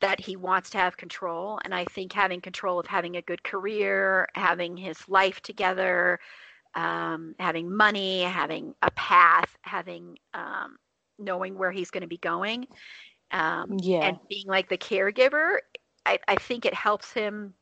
that 0.00 0.20
he 0.20 0.36
wants 0.36 0.68
to 0.68 0.76
have 0.76 0.98
control 0.98 1.58
and 1.64 1.74
i 1.74 1.84
think 1.86 2.12
having 2.12 2.38
control 2.38 2.78
of 2.78 2.86
having 2.86 3.16
a 3.16 3.22
good 3.22 3.42
career 3.42 4.28
having 4.34 4.76
his 4.76 4.98
life 5.08 5.40
together 5.40 6.18
um, 6.74 7.34
having 7.38 7.74
money, 7.74 8.22
having 8.22 8.74
a 8.82 8.90
path, 8.92 9.56
having 9.62 10.18
um, 10.34 10.76
knowing 11.18 11.56
where 11.56 11.70
he's 11.70 11.90
going 11.90 12.02
to 12.02 12.08
be 12.08 12.18
going, 12.18 12.66
um, 13.30 13.78
Yeah. 13.80 14.08
and 14.08 14.18
being 14.28 14.46
like 14.46 14.68
the 14.68 14.78
caregiver. 14.78 15.58
I, 16.06 16.18
I 16.28 16.36
think 16.36 16.66
it 16.66 16.74
helps 16.74 17.12
him 17.12 17.54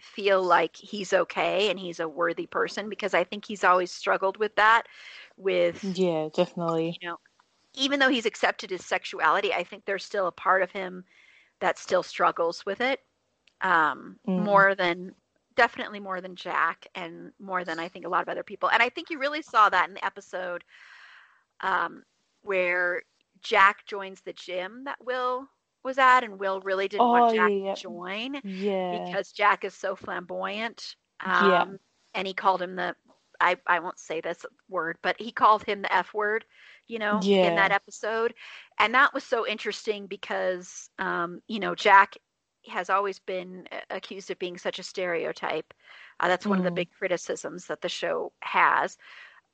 feel 0.00 0.42
like 0.42 0.76
he's 0.76 1.12
okay 1.12 1.70
and 1.70 1.78
he's 1.78 2.00
a 2.00 2.08
worthy 2.08 2.46
person 2.46 2.88
because 2.88 3.14
I 3.14 3.24
think 3.24 3.44
he's 3.46 3.64
always 3.64 3.90
struggled 3.92 4.36
with 4.38 4.54
that. 4.56 4.84
With 5.36 5.82
Yeah, 5.82 6.28
definitely. 6.32 7.00
you 7.00 7.08
know, 7.08 7.16
even 7.74 8.00
though 8.00 8.08
he's 8.08 8.26
accepted 8.26 8.70
his 8.70 8.84
sexuality, 8.84 9.52
I 9.52 9.64
think 9.64 9.84
there's 9.84 10.04
still 10.04 10.26
a 10.26 10.32
part 10.32 10.62
of 10.62 10.70
him 10.70 11.04
that 11.60 11.78
still 11.78 12.02
struggles 12.02 12.64
with 12.66 12.80
it 12.80 13.00
um, 13.60 14.18
Mm. 14.26 14.44
more 14.44 14.74
than 14.74 15.14
definitely 15.56 16.00
more 16.00 16.20
than 16.20 16.36
Jack 16.36 16.86
and 16.94 17.32
more 17.38 17.64
than 17.64 17.78
I 17.78 17.88
think 17.88 18.06
a 18.06 18.08
lot 18.08 18.22
of 18.22 18.28
other 18.28 18.42
people. 18.42 18.70
And 18.70 18.82
I 18.82 18.88
think 18.88 19.10
you 19.10 19.18
really 19.18 19.42
saw 19.42 19.68
that 19.68 19.88
in 19.88 19.94
the 19.94 20.04
episode 20.04 20.64
um, 21.60 22.02
where 22.42 23.02
Jack 23.42 23.86
joins 23.86 24.20
the 24.20 24.32
gym 24.32 24.84
that 24.84 25.04
Will 25.04 25.48
was 25.84 25.98
at, 25.98 26.24
and 26.24 26.38
Will 26.38 26.60
really 26.60 26.88
didn't 26.88 27.02
Oh, 27.02 27.10
want 27.12 27.34
Jack 27.34 27.50
yeah, 27.50 27.74
to 27.74 27.80
join 27.80 28.40
Yeah. 28.44 28.90
because 28.90 29.32
Jack 29.32 29.64
is 29.64 29.74
so 29.74 29.96
flamboyant. 29.96 30.96
Um, 31.24 31.50
Yeah. 31.50 31.64
And 32.14 32.26
he 32.26 32.34
called 32.34 32.60
him 32.62 32.76
the, 32.76 32.94
I, 33.40 33.56
I 33.66 33.78
won't 33.80 33.98
say 33.98 34.20
this 34.20 34.44
word, 34.68 34.98
but 35.02 35.16
he 35.20 35.30
called 35.32 35.64
him 35.64 35.82
the 35.82 35.92
F 35.94 36.12
word, 36.12 36.44
you 36.88 36.98
know, 36.98 37.20
yeah. 37.22 37.48
in 37.48 37.54
that 37.56 37.72
episode. 37.72 38.34
And 38.78 38.94
that 38.94 39.14
was 39.14 39.24
so 39.24 39.46
interesting 39.46 40.06
because, 40.06 40.90
um, 40.98 41.40
you 41.46 41.60
know, 41.60 41.74
Jack 41.74 42.16
has 42.68 42.90
always 42.90 43.18
been 43.18 43.66
accused 43.90 44.30
of 44.30 44.38
being 44.38 44.58
such 44.58 44.78
a 44.78 44.82
stereotype. 44.82 45.72
Uh, 46.18 46.28
that's 46.28 46.46
one 46.46 46.58
of 46.58 46.64
the 46.64 46.70
Mm. 46.70 46.74
big 46.74 46.90
criticisms 46.90 47.66
that 47.66 47.80
the 47.80 47.88
show 47.88 48.32
has. 48.40 48.98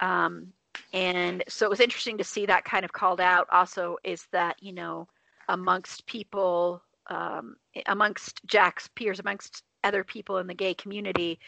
Um, 0.00 0.52
and 0.92 1.42
so 1.48 1.66
it 1.66 1.70
was 1.70 1.80
interesting 1.80 2.18
to 2.18 2.24
see 2.24 2.46
that 2.46 2.64
kind 2.64 2.84
of 2.84 2.92
called 2.92 3.20
out. 3.20 3.46
Also, 3.52 3.96
is 4.02 4.26
that, 4.32 4.56
you 4.60 4.72
know, 4.72 5.08
amongst 5.48 6.06
people, 6.06 6.82
um, 7.08 7.56
amongst 7.86 8.44
Jack's 8.46 8.88
peers, 8.88 9.20
amongst 9.20 9.62
other 9.84 10.02
people 10.04 10.38
in 10.38 10.46
the 10.46 10.54
gay 10.54 10.74
community, 10.74 11.38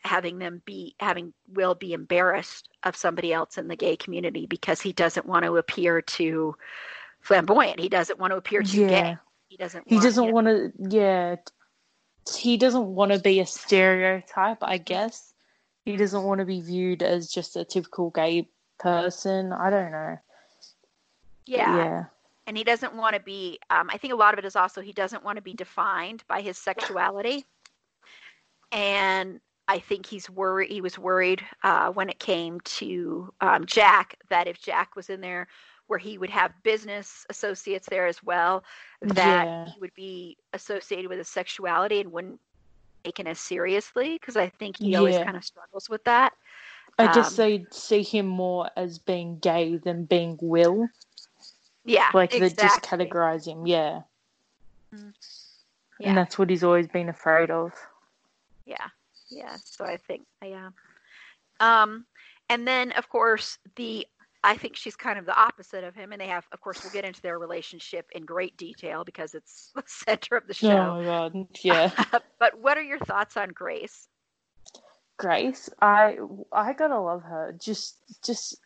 having 0.00 0.38
them 0.38 0.62
be 0.64 0.94
having 1.00 1.32
Will 1.52 1.74
be 1.74 1.92
embarrassed 1.92 2.68
of 2.84 2.96
somebody 2.96 3.32
else 3.32 3.58
in 3.58 3.68
the 3.68 3.76
gay 3.76 3.96
community 3.96 4.46
because 4.46 4.80
he 4.80 4.92
doesn't 4.92 5.26
want 5.26 5.44
to 5.44 5.56
appear 5.56 6.00
too 6.02 6.56
flamboyant. 7.20 7.80
He 7.80 7.88
doesn't 7.88 8.18
want 8.18 8.30
to 8.32 8.36
appear 8.36 8.62
too 8.62 8.82
Yeah. 8.82 8.88
gay. 8.88 9.16
He 9.48 9.56
doesn't. 9.56 9.86
He 9.88 9.96
want, 9.96 10.04
doesn't 10.04 10.24
you 10.24 10.30
know- 10.30 10.34
want 10.34 10.46
to, 10.46 10.72
yeah. 10.90 11.36
He 12.36 12.56
doesn't 12.56 12.86
want 12.94 13.12
to 13.12 13.18
be 13.20 13.40
a 13.40 13.46
stereotype, 13.46 14.58
I 14.62 14.78
guess. 14.78 15.32
He 15.84 15.96
doesn't 15.96 16.24
want 16.24 16.40
to 16.40 16.44
be 16.44 16.60
viewed 16.60 17.02
as 17.02 17.30
just 17.30 17.54
a 17.56 17.64
typical 17.64 18.10
gay 18.10 18.48
person. 18.78 19.52
I 19.52 19.70
don't 19.70 19.92
know. 19.92 20.18
Yeah. 21.46 21.76
Yeah. 21.76 22.04
And 22.46 22.56
he 22.56 22.64
doesn't 22.64 22.94
want 22.94 23.14
to 23.14 23.20
be 23.20 23.58
um, 23.70 23.88
i 23.92 23.96
think 23.96 24.12
a 24.12 24.16
lot 24.16 24.32
of 24.34 24.38
it 24.38 24.44
is 24.44 24.56
also 24.56 24.80
he 24.80 24.92
doesn't 24.92 25.24
want 25.24 25.36
to 25.36 25.42
be 25.42 25.54
defined 25.54 26.22
by 26.28 26.40
his 26.40 26.56
sexuality 26.58 27.44
and 28.72 29.40
i 29.68 29.78
think 29.78 30.06
he's 30.06 30.28
worried 30.30 30.70
he 30.70 30.80
was 30.80 30.98
worried 30.98 31.42
uh, 31.64 31.90
when 31.90 32.08
it 32.08 32.18
came 32.18 32.60
to 32.60 33.32
um, 33.40 33.64
jack 33.66 34.16
that 34.28 34.46
if 34.48 34.60
jack 34.60 34.96
was 34.96 35.10
in 35.10 35.20
there 35.20 35.46
where 35.88 35.98
he 35.98 36.18
would 36.18 36.30
have 36.30 36.52
business 36.62 37.24
associates 37.30 37.86
there 37.88 38.06
as 38.06 38.22
well 38.22 38.64
that 39.02 39.48
Yeah. 39.48 39.64
he 39.64 39.78
would 39.80 39.94
be 39.94 40.36
associated 40.52 41.08
with 41.08 41.18
his 41.18 41.28
sexuality 41.28 42.00
and 42.00 42.12
wouldn't 42.12 42.40
be 42.74 43.10
taken 43.10 43.26
as 43.26 43.38
seriously 43.38 44.14
because 44.20 44.36
i 44.36 44.48
think 44.48 44.76
he 44.80 44.96
always 44.96 45.18
kind 45.18 45.36
of 45.36 45.44
struggles 45.44 45.88
with 45.88 46.02
that 46.04 46.32
I 46.98 47.06
guess 47.08 47.30
Um, 47.30 47.36
they 47.36 47.66
see 47.72 48.02
him 48.02 48.26
more 48.26 48.70
as 48.76 48.98
being 48.98 49.38
gay 49.38 49.76
than 49.76 50.04
being 50.04 50.38
Will. 50.40 50.88
Yeah 51.86 52.10
Like 52.12 52.30
they're 52.32 52.40
just 52.40 52.54
exactly. 52.54 53.06
categorize 53.06 53.46
him, 53.46 53.66
yeah. 53.66 54.02
Yeah. 55.98 56.08
And 56.10 56.18
that's 56.18 56.38
what 56.38 56.50
he's 56.50 56.64
always 56.64 56.86
been 56.88 57.08
afraid 57.08 57.50
of. 57.50 57.72
yeah 58.66 58.88
yeah 59.30 59.56
so 59.64 59.84
i 59.84 59.96
think 59.96 60.22
yeah 60.44 60.70
um 61.60 62.04
and 62.48 62.66
then 62.66 62.92
of 62.92 63.08
course 63.08 63.58
the 63.74 64.06
i 64.44 64.56
think 64.56 64.76
she's 64.76 64.94
kind 64.94 65.18
of 65.18 65.26
the 65.26 65.36
opposite 65.36 65.82
of 65.82 65.94
him 65.96 66.12
and 66.12 66.20
they 66.20 66.28
have 66.28 66.46
of 66.52 66.60
course 66.60 66.82
we'll 66.84 66.92
get 66.92 67.04
into 67.04 67.20
their 67.22 67.38
relationship 67.38 68.06
in 68.12 68.24
great 68.24 68.56
detail 68.56 69.02
because 69.04 69.34
it's 69.34 69.72
the 69.74 69.82
center 69.86 70.36
of 70.36 70.46
the 70.46 70.54
show. 70.54 70.68
Oh 70.68 70.70
show 70.70 70.94
my 70.98 71.04
god, 71.04 71.46
yeah. 71.62 71.90
but 72.38 72.60
what 72.60 72.78
are 72.78 72.82
your 72.82 73.00
thoughts 73.00 73.36
on 73.36 73.48
grace 73.48 74.08
Grace, 75.18 75.70
I 75.80 76.18
I 76.52 76.74
gotta 76.74 77.00
love 77.00 77.22
her. 77.22 77.54
Just 77.58 77.96
just 78.22 78.60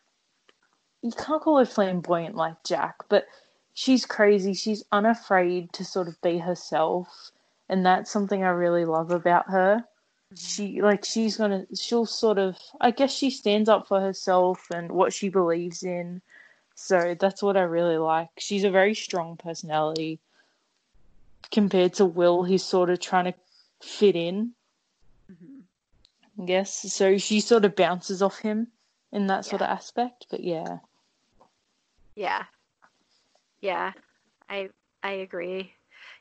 you 1.01 1.11
can't 1.11 1.41
call 1.41 1.57
her 1.57 1.65
flamboyant 1.65 2.35
like 2.35 2.63
Jack, 2.63 2.95
but 3.09 3.27
she's 3.73 4.05
crazy. 4.05 4.53
She's 4.53 4.83
unafraid 4.91 5.73
to 5.73 5.85
sort 5.85 6.07
of 6.07 6.21
be 6.21 6.37
herself, 6.37 7.31
and 7.69 7.85
that's 7.85 8.11
something 8.11 8.43
I 8.43 8.49
really 8.49 8.85
love 8.85 9.11
about 9.11 9.49
her. 9.49 9.85
She 10.35 10.81
like 10.81 11.03
she's 11.03 11.35
gonna 11.37 11.65
she'll 11.75 12.05
sort 12.05 12.37
of 12.37 12.57
I 12.79 12.91
guess 12.91 13.11
she 13.13 13.29
stands 13.29 13.67
up 13.67 13.87
for 13.87 13.99
herself 13.99 14.69
and 14.71 14.91
what 14.91 15.13
she 15.13 15.27
believes 15.29 15.83
in. 15.83 16.21
So 16.75 17.15
that's 17.19 17.43
what 17.43 17.57
I 17.57 17.63
really 17.63 17.97
like. 17.97 18.29
She's 18.37 18.63
a 18.63 18.71
very 18.71 18.95
strong 18.95 19.35
personality 19.35 20.19
compared 21.51 21.95
to 21.95 22.05
Will, 22.05 22.43
who's 22.43 22.63
sort 22.63 22.89
of 22.89 22.99
trying 22.99 23.25
to 23.25 23.33
fit 23.81 24.15
in. 24.15 24.53
Mhm. 25.29 25.63
I 26.39 26.45
guess. 26.45 26.93
So 26.93 27.17
she 27.17 27.41
sort 27.41 27.65
of 27.65 27.75
bounces 27.75 28.21
off 28.21 28.39
him 28.39 28.67
in 29.11 29.27
that 29.27 29.45
sort 29.45 29.61
of 29.61 29.67
aspect. 29.67 30.27
But 30.29 30.43
yeah. 30.43 30.79
Yeah. 32.21 32.45
Yeah. 33.61 33.93
I 34.49 34.69
i 35.03 35.11
agree. 35.11 35.73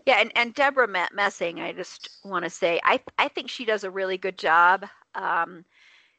Yeah 0.06 0.16
and 0.20 0.32
and 0.36 0.54
deborah 0.54 0.88
Me- 0.88 1.06
messing 1.12 1.60
i 1.60 1.72
just 1.72 2.10
want 2.24 2.44
to 2.44 2.50
say 2.50 2.80
i 2.84 3.00
i 3.18 3.28
think 3.28 3.48
she 3.50 3.64
does 3.64 3.84
a 3.84 3.90
really 3.90 4.18
good 4.18 4.38
job. 4.38 4.86
Um 5.14 5.64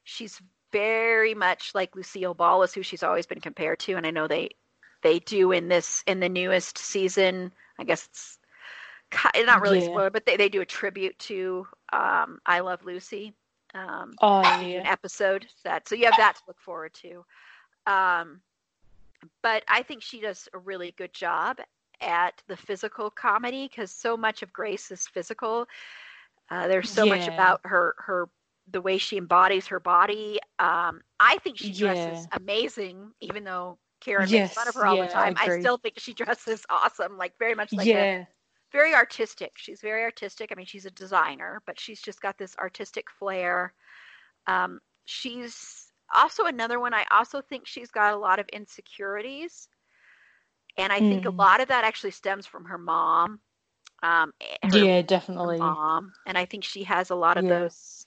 she's 0.03 0.41
very 0.71 1.33
much 1.35 1.75
like 1.75 1.95
lucille 1.95 2.33
ball 2.33 2.63
is 2.63 2.73
who 2.73 2.83
she's 2.83 3.03
always 3.03 3.25
been 3.27 3.41
compared 3.41 3.79
to 3.79 3.93
and 3.95 4.05
i 4.07 4.11
know 4.11 4.27
they 4.27 4.49
they 5.03 5.19
do 5.19 5.51
in 5.51 5.67
this 5.69 6.03
in 6.07 6.19
the 6.19 6.29
newest 6.29 6.77
season. 6.77 7.51
I 7.79 7.83
guess 7.85 8.07
it's 9.35 9.45
not 9.45 9.61
really 9.61 9.81
Yeah. 9.81 9.81
spoiler 9.81 10.09
but 10.11 10.25
they, 10.25 10.37
they 10.37 10.49
do 10.49 10.61
a 10.61 10.65
tribute 10.65 11.17
to 11.19 11.67
um 11.93 12.39
i 12.45 12.59
love 12.59 12.85
lucy 12.85 13.33
um 13.73 14.19
Oh 14.21 14.59
an 14.75 14.81
yeah. 14.81 14.85
episode 14.85 15.47
that 15.63 15.87
so 15.87 15.95
you 15.95 16.05
have 16.05 16.17
that 16.17 16.35
to 16.35 16.41
look 16.47 16.59
forward 16.59 16.93
to. 16.95 17.25
Um 17.87 18.41
but 19.43 19.63
i 19.67 19.81
think 19.81 20.01
she 20.01 20.19
does 20.21 20.47
a 20.53 20.57
really 20.59 20.93
good 20.97 21.13
job 21.13 21.57
at 22.01 22.41
the 22.47 22.55
physical 22.57 23.09
comedy 23.09 23.67
because 23.67 23.91
so 23.91 24.17
much 24.17 24.41
of 24.41 24.51
grace 24.53 24.91
is 24.91 25.07
physical 25.07 25.65
uh, 26.51 26.67
there's 26.67 26.89
so 26.89 27.05
much 27.05 27.27
about 27.27 27.59
her 27.63 27.95
her 27.99 28.29
the 28.71 28.81
way 28.81 28.97
she 28.97 29.17
embodies 29.17 29.67
her 29.67 29.79
body 29.79 30.39
um 30.59 31.01
i 31.19 31.37
think 31.43 31.57
she 31.57 31.73
dresses 31.73 32.25
Yeah. 32.25 32.33
amazing 32.33 33.11
even 33.21 33.43
though 33.43 33.77
karen 34.01 34.29
makes 34.31 34.51
Yes, 34.51 34.53
fun 34.53 34.67
of 34.67 34.75
her 34.75 34.85
all 34.85 34.97
yeah, 34.97 35.05
the 35.05 35.07
time 35.07 35.33
I, 35.37 35.49
agree. 35.49 35.49
still 35.49 35.77
think 35.77 35.99
she 35.99 36.13
dresses 36.13 36.65
awesome 36.69 37.17
like 37.17 37.33
very 37.39 37.55
much 37.55 37.75
like 37.77 37.93
a 37.93 38.07
yeah. 38.07 38.27
very 38.71 38.93
artistic. 38.93 39.53
She's 39.55 39.81
very 39.81 40.03
artistic. 40.03 40.51
I 40.51 40.55
mean, 40.55 40.65
she's 40.65 40.85
a 40.85 40.91
designer, 40.91 41.61
but 41.65 41.79
she's 41.79 42.01
just 42.01 42.21
got 42.21 42.37
this 42.37 42.55
artistic 42.57 43.09
flair. 43.09 43.73
Um, 44.47 44.79
she's 45.05 45.90
also 46.15 46.45
another 46.45 46.79
one. 46.79 46.93
I 46.93 47.05
also 47.11 47.41
think 47.41 47.67
she's 47.67 47.91
got 47.91 48.13
a 48.13 48.17
lot 48.17 48.39
of 48.39 48.47
insecurities, 48.49 49.69
and 50.77 50.91
I 50.91 51.01
think 51.01 51.25
a 51.25 51.31
Mhm. 51.31 51.41
lot 51.41 51.61
of 51.61 51.67
that 51.69 51.83
actually 51.83 52.11
stems 52.11 52.45
from 52.45 52.65
her 52.65 52.77
mom. 52.77 53.39
Um, 54.03 54.33
her 54.63 54.87
Yeah, 54.87 55.01
definitely. 55.03 55.77
mom, 55.77 56.13
and 56.25 56.37
I 56.37 56.45
think 56.45 56.63
she 56.63 56.83
has 56.83 57.09
a 57.09 57.15
lot 57.15 57.37
of 57.37 57.45
Yeah. 57.45 57.47
those 57.47 58.05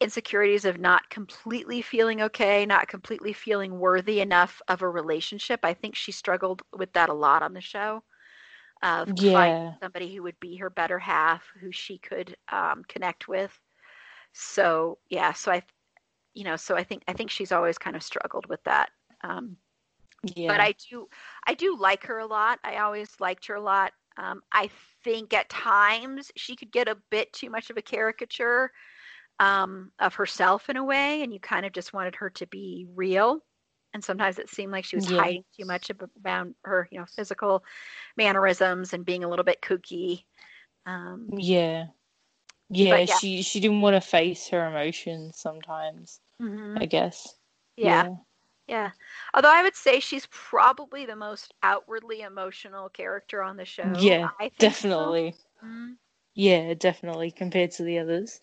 insecurities 0.00 0.64
of 0.64 0.78
not 0.80 1.08
completely 1.10 1.82
feeling 1.82 2.22
okay, 2.22 2.66
not 2.66 2.88
completely 2.88 3.32
feeling 3.32 3.78
worthy 3.78 4.20
enough 4.20 4.60
of 4.68 4.82
a 4.82 4.88
relationship. 4.88 5.60
I 5.64 5.74
think 5.74 5.94
she 5.96 6.12
struggled 6.12 6.62
with 6.76 6.92
that 6.94 7.08
a 7.10 7.14
lot 7.14 7.42
on 7.42 7.52
the 7.54 7.60
show. 7.60 8.02
Of 8.82 9.10
finding 9.32 9.54
Yeah. 9.56 9.78
somebody 9.82 10.14
who 10.14 10.22
would 10.22 10.38
be 10.40 10.56
her 10.56 10.70
better 10.70 10.98
half, 10.98 11.44
who 11.60 11.72
she 11.72 11.98
could 11.98 12.36
um, 12.52 12.82
connect 12.88 13.28
with. 13.28 13.58
So 14.32 14.98
yeah, 15.08 15.32
so 15.32 15.52
I, 15.52 15.62
you 16.34 16.44
know, 16.44 16.56
so 16.56 16.76
I 16.76 16.84
think 16.84 17.02
I 17.08 17.12
think 17.12 17.30
she's 17.30 17.52
always 17.52 17.78
kind 17.78 17.96
of 17.96 18.02
struggled 18.02 18.46
with 18.46 18.62
that. 18.64 18.90
Um, 19.22 19.56
Yeah. 20.36 20.48
but 20.48 20.60
I 20.60 20.74
do 20.90 21.08
I 21.46 21.54
do 21.54 21.76
like 21.78 22.04
her 22.06 22.18
a 22.18 22.26
lot. 22.26 22.58
I 22.64 22.76
always 22.78 23.10
liked 23.20 23.46
her 23.46 23.54
a 23.56 23.60
lot. 23.60 23.92
Um, 24.16 24.42
I 24.52 24.70
think 25.04 25.32
at 25.32 25.48
times 25.48 26.30
she 26.36 26.54
could 26.54 26.70
get 26.70 26.88
a 26.88 26.98
bit 27.10 27.32
too 27.32 27.50
much 27.50 27.70
of 27.70 27.76
a 27.76 27.82
caricature 27.82 28.70
um, 29.40 29.90
of 29.98 30.14
herself 30.14 30.68
in 30.68 30.76
a 30.76 30.84
way, 30.84 31.22
and 31.22 31.32
you 31.32 31.40
kind 31.40 31.66
of 31.66 31.72
just 31.72 31.92
wanted 31.92 32.14
her 32.16 32.30
to 32.30 32.46
be 32.46 32.86
real. 32.94 33.40
And 33.94 34.02
sometimes 34.02 34.38
it 34.38 34.48
seemed 34.48 34.72
like 34.72 34.84
she 34.84 34.96
was 34.96 35.04
Yeah. 35.04 35.18
hiding 35.18 35.44
too 35.58 35.66
much 35.66 35.90
about 35.90 36.48
her, 36.64 36.88
you 36.90 36.98
know, 36.98 37.06
physical 37.06 37.64
mannerisms 38.16 38.92
and 38.94 39.04
being 39.04 39.24
a 39.24 39.28
little 39.28 39.44
bit 39.44 39.60
kooky. 39.60 40.24
Um, 40.86 41.28
Yeah. 41.36 41.86
Yeah, 42.72 42.96
yeah. 42.98 43.18
she 43.18 43.42
she 43.42 43.60
didn't 43.60 43.80
want 43.80 43.94
to 43.96 44.00
face 44.00 44.48
her 44.48 44.66
emotions 44.66 45.38
sometimes, 45.38 46.20
mhm. 46.40 46.80
I 46.80 46.86
guess. 46.86 47.34
yeah. 47.76 48.08
Yeah. 48.66 48.90
Although 49.34 49.52
I 49.52 49.62
would 49.62 49.76
say 49.76 50.00
she's 50.00 50.26
probably 50.30 51.06
the 51.06 51.16
most 51.16 51.52
outwardly 51.62 52.22
emotional 52.22 52.88
character 52.88 53.42
on 53.42 53.56
the 53.56 53.64
show. 53.64 53.92
Yeah, 53.96 54.28
think 54.58 54.74
so. 54.74 55.16
Definitely. 55.18 55.34
Mhm. 55.64 55.96
Yeah, 56.34 56.74
definitely 56.74 57.30
compared 57.30 57.72
to 57.72 57.82
the 57.84 57.98
others. 57.98 58.40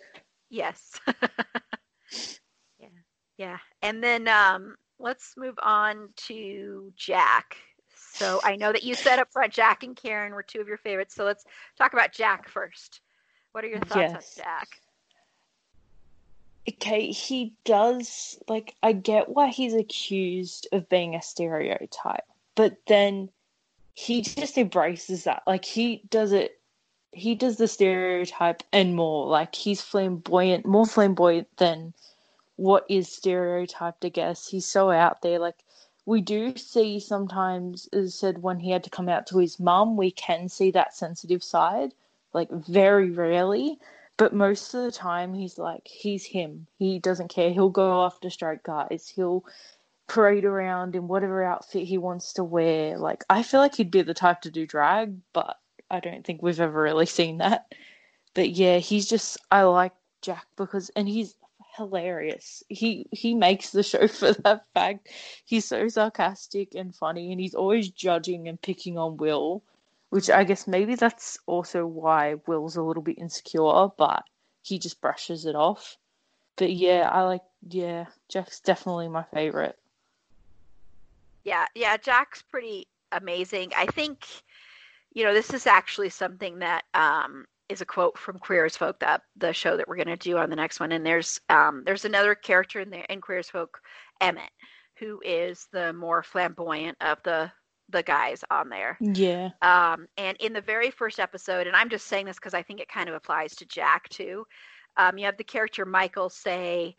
Yes. 0.50 1.00
yeah. 2.80 2.88
Yeah. 3.38 3.58
And 3.82 4.04
then 4.04 4.28
um 4.28 4.76
let's 5.00 5.36
move 5.38 5.56
on 5.62 6.10
to 6.28 6.92
Jack. 6.96 7.58
So 7.96 8.42
I 8.44 8.56
know 8.56 8.72
that 8.72 8.84
you 8.84 8.96
said 8.96 9.20
up 9.20 9.32
front 9.32 9.54
Jack 9.54 9.84
and 9.84 9.96
Karen 9.96 10.34
were 10.34 10.44
two 10.44 10.62
of 10.62 10.68
your 10.68 10.78
favorites. 10.78 11.16
So 11.16 11.26
let's 11.26 11.46
talk 11.78 11.94
about 11.94 12.14
Jack 12.14 12.48
first. 12.50 13.02
What 13.60 13.66
are 13.66 13.72
your 13.72 13.80
thoughts 13.82 14.14
Yes. 14.14 14.38
on 14.38 14.44
Jack? 14.46 14.82
okay, 16.70 17.12
he 17.12 17.54
does 17.66 18.40
like 18.48 18.74
I 18.82 18.94
get 18.94 19.28
why 19.28 19.50
he's 19.50 19.74
accused 19.74 20.70
of 20.72 20.88
being 20.88 21.14
a 21.14 21.22
stereotype, 21.22 22.24
but 22.56 22.78
then 22.88 23.32
he 23.96 24.22
just 24.22 24.58
embraces 24.58 25.26
that. 25.26 25.44
Like 25.46 25.66
he 25.66 26.04
does 26.10 26.32
it 26.32 26.62
he 27.12 27.36
does 27.36 27.58
the 27.58 27.68
stereotype 27.68 28.64
and 28.72 28.96
more. 28.96 29.28
Like 29.28 29.56
he's 29.56 29.82
flamboyant, 29.82 30.66
more 30.66 30.86
flamboyant 30.86 31.50
than 31.58 31.94
what 32.56 32.86
is 32.88 33.12
stereotyped, 33.12 34.06
I 34.06 34.10
guess. 34.10 34.48
He's 34.48 34.66
so 34.66 34.90
out 34.90 35.22
there. 35.22 35.38
Like 35.38 35.66
we 36.06 36.22
do 36.22 36.56
see 36.56 37.02
sometimes, 37.02 37.90
as 37.92 38.06
I 38.06 38.10
said, 38.12 38.42
when 38.42 38.60
he 38.62 38.72
had 38.72 38.86
to 38.86 38.90
come 38.90 39.10
out 39.10 39.28
to 39.28 39.40
his 39.40 39.60
mum, 39.60 39.98
we 39.98 40.12
can 40.12 40.48
see 40.48 40.72
that 40.72 40.96
sensitive 40.96 41.44
side. 41.44 41.94
Like 42.34 42.50
very 42.52 43.12
rarely. 43.12 43.80
But 44.18 44.34
most 44.34 44.74
of 44.74 44.84
the 44.84 44.92
time 44.92 45.34
he's 45.34 45.58
like 45.58 45.88
he's 45.88 46.26
him. 46.26 46.68
He 46.78 47.00
doesn't 47.00 47.30
care. 47.30 47.52
He'll 47.52 47.70
go 47.70 48.04
after 48.04 48.30
straight 48.30 48.64
guys. 48.64 49.12
He'll 49.16 49.46
parade 50.08 50.44
around 50.44 50.96
in 50.96 51.08
whatever 51.08 51.44
outfit 51.44 51.88
he 51.88 51.98
wants 51.98 52.34
to 52.34 52.44
wear. 52.44 52.98
Like 52.98 53.24
I 53.30 53.44
feel 53.44 53.62
like 53.62 53.76
he'd 53.76 53.92
be 53.92 54.02
the 54.02 54.14
type 54.14 54.42
to 54.42 54.52
do 54.52 54.68
drag, 54.68 55.16
but 55.34 55.58
I 55.90 56.02
don't 56.02 56.26
think 56.26 56.42
we've 56.42 56.60
ever 56.60 56.82
really 56.82 57.06
seen 57.06 57.38
that. 57.38 57.74
But 58.34 58.50
yeah, 58.50 58.80
he's 58.80 59.08
just 59.08 59.38
I 59.52 59.64
like 59.64 59.94
Jack 60.22 60.46
because 60.58 60.90
and 60.96 61.08
he's 61.08 61.36
hilarious. 61.78 62.64
He 62.68 63.08
he 63.12 63.34
makes 63.34 63.70
the 63.72 63.84
show 63.84 64.08
for 64.20 64.34
that 64.34 64.66
fact. 64.74 65.08
He's 65.46 65.66
so 65.66 65.88
sarcastic 65.88 66.76
and 66.76 66.94
funny 66.94 67.32
and 67.32 67.40
he's 67.40 67.56
always 67.56 67.90
judging 67.90 68.48
and 68.48 68.62
picking 68.62 68.98
on 68.98 69.18
Will, 69.18 69.64
which 70.10 70.30
I 70.30 70.44
guess 70.44 70.68
maybe 70.68 70.96
that's 70.96 71.38
also 71.46 71.86
why 71.86 72.36
Will's 72.48 72.76
a 72.76 72.82
little 72.82 73.04
bit 73.04 73.18
insecure, 73.18 73.88
but 73.98 74.24
he 74.62 74.80
just 74.80 75.02
brushes 75.02 75.46
it 75.46 75.56
off. 75.56 75.98
But 76.56 76.72
yeah, 76.72 77.10
I 77.12 77.24
like 77.24 77.44
yeah, 77.68 78.06
Jack's 78.28 78.60
definitely 78.60 79.08
my 79.08 79.24
favorite. 79.34 79.78
Yeah, 81.44 81.66
yeah, 81.76 81.98
Jack's 81.98 82.42
pretty 82.42 82.88
amazing. 83.12 83.72
I 83.78 83.86
think 83.86 84.26
you 85.14 85.24
know, 85.24 85.34
this 85.34 85.54
is 85.54 85.66
actually 85.68 86.10
something 86.10 86.60
that 86.60 86.84
um, 86.94 87.46
is 87.68 87.82
a 87.82 87.86
quote 87.86 88.18
from 88.18 88.40
Queer 88.40 88.66
as 88.66 88.78
Folk, 88.78 89.00
that 89.00 89.22
the 89.38 89.54
show 89.54 89.78
that 89.78 89.88
we're 89.88 89.96
going 89.96 90.08
to 90.08 90.18
do 90.18 90.38
on 90.38 90.50
the 90.50 90.56
next 90.56 90.80
one. 90.80 90.92
And 90.92 91.06
there's 91.06 91.40
um, 91.50 91.84
there's 91.86 92.06
another 92.06 92.36
character 92.36 92.80
in 92.80 92.90
there 92.90 93.06
in 93.10 93.22
Queer 93.22 93.40
as 93.40 93.50
Folk, 93.50 93.82
Emmett, 94.22 94.52
who 94.98 95.22
is 95.24 95.68
the 95.72 95.94
more 95.94 96.24
flamboyant 96.24 96.98
of 97.02 97.22
the 97.24 97.52
the 97.90 98.04
guys 98.04 98.44
on 98.52 98.70
there. 98.70 98.98
Yeah. 99.00 99.50
Um, 99.62 100.08
and 100.18 100.38
in 100.40 100.54
the 100.54 100.62
very 100.62 100.92
first 100.92 101.20
episode, 101.20 101.68
and 101.68 101.76
I'm 101.76 101.90
just 101.90 102.08
saying 102.08 102.26
this 102.26 102.38
because 102.38 102.54
I 102.54 102.62
think 102.62 102.80
it 102.80 102.90
kind 102.90 103.10
of 103.10 103.16
applies 103.16 103.56
to 103.58 103.66
Jack 103.66 104.10
too. 104.10 104.46
Um, 104.98 105.18
you 105.18 105.26
have 105.26 105.38
the 105.38 105.44
character 105.44 105.86
Michael 105.86 106.30
say, 106.30 106.96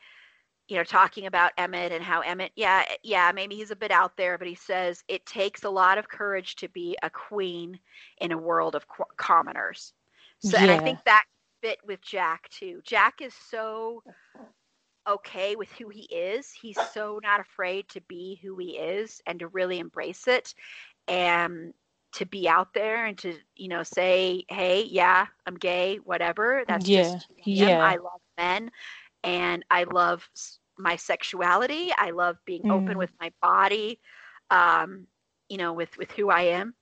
you 0.69 0.77
know, 0.77 0.85
talking 0.85 1.27
about 1.27 1.53
Emmett 1.59 1.93
and 1.93 2.03
how 2.03 2.21
Emmett, 2.21 2.53
yeah, 2.55 2.85
yeah, 3.03 3.33
maybe 3.35 3.57
he's 3.57 3.73
a 3.73 3.77
bit 3.77 3.91
out 3.91 4.17
there, 4.17 4.39
but 4.39 4.47
he 4.47 4.55
says 4.55 5.03
it 5.09 5.27
takes 5.27 5.65
a 5.65 5.71
lot 5.71 5.99
of 5.99 6.09
courage 6.09 6.57
to 6.57 6.69
be 6.69 6.97
a 7.03 7.11
queen 7.11 7.79
in 8.19 8.33
a 8.33 8.39
world 8.39 8.75
of 8.75 8.87
qu- 8.87 9.05
commoners. 9.17 9.93
So, 10.39 10.57
yeah. 10.57 10.63
and 10.63 10.71
I 10.71 10.79
think 10.79 10.99
that 11.05 11.25
fit 11.61 11.79
with 11.85 12.01
Jack 12.01 12.49
too. 12.51 12.81
Jack 12.85 13.21
is 13.21 13.35
so 13.51 14.03
okay 15.09 15.57
with 15.57 15.71
who 15.73 15.89
he 15.89 16.03
is. 16.03 16.51
He's 16.51 16.79
so 16.93 17.21
not 17.23 17.41
afraid 17.41 17.89
to 17.91 18.01
be 18.03 18.39
who 18.43 18.57
he 18.57 18.79
is 18.79 19.21
and 19.27 19.39
to 19.41 19.49
really 19.49 19.79
embrace 19.79 20.29
it 20.29 20.55
and 21.09 21.73
to 22.13 22.27
be 22.27 22.49
out 22.49 22.75
there 22.75 23.07
and 23.07 23.17
to, 23.19 23.35
you 23.57 23.69
know, 23.69 23.83
say, 23.83 24.45
hey, 24.49 24.83
yeah, 24.83 25.27
I'm 25.47 25.57
gay, 25.57 25.97
whatever. 26.05 26.65
That's 26.67 26.89
yeah. 26.89 27.03
just 27.03 27.27
him. 27.37 27.69
Yeah. 27.69 27.85
I 27.85 27.97
love 27.97 28.21
men 28.37 28.71
and 29.23 29.65
I 29.71 29.85
love 29.85 30.29
my 30.79 30.97
sexuality. 30.97 31.91
I 31.97 32.11
love 32.11 32.37
being 32.45 32.63
mm. 32.63 32.73
open 32.73 32.99
with 32.99 33.11
my 33.21 33.33
body, 33.41 34.01
um, 34.51 35.07
you 35.49 35.57
know, 35.57 35.73
with 35.73 35.97
with 35.99 36.11
who 36.13 36.31
I 36.31 36.43
am. 36.43 36.75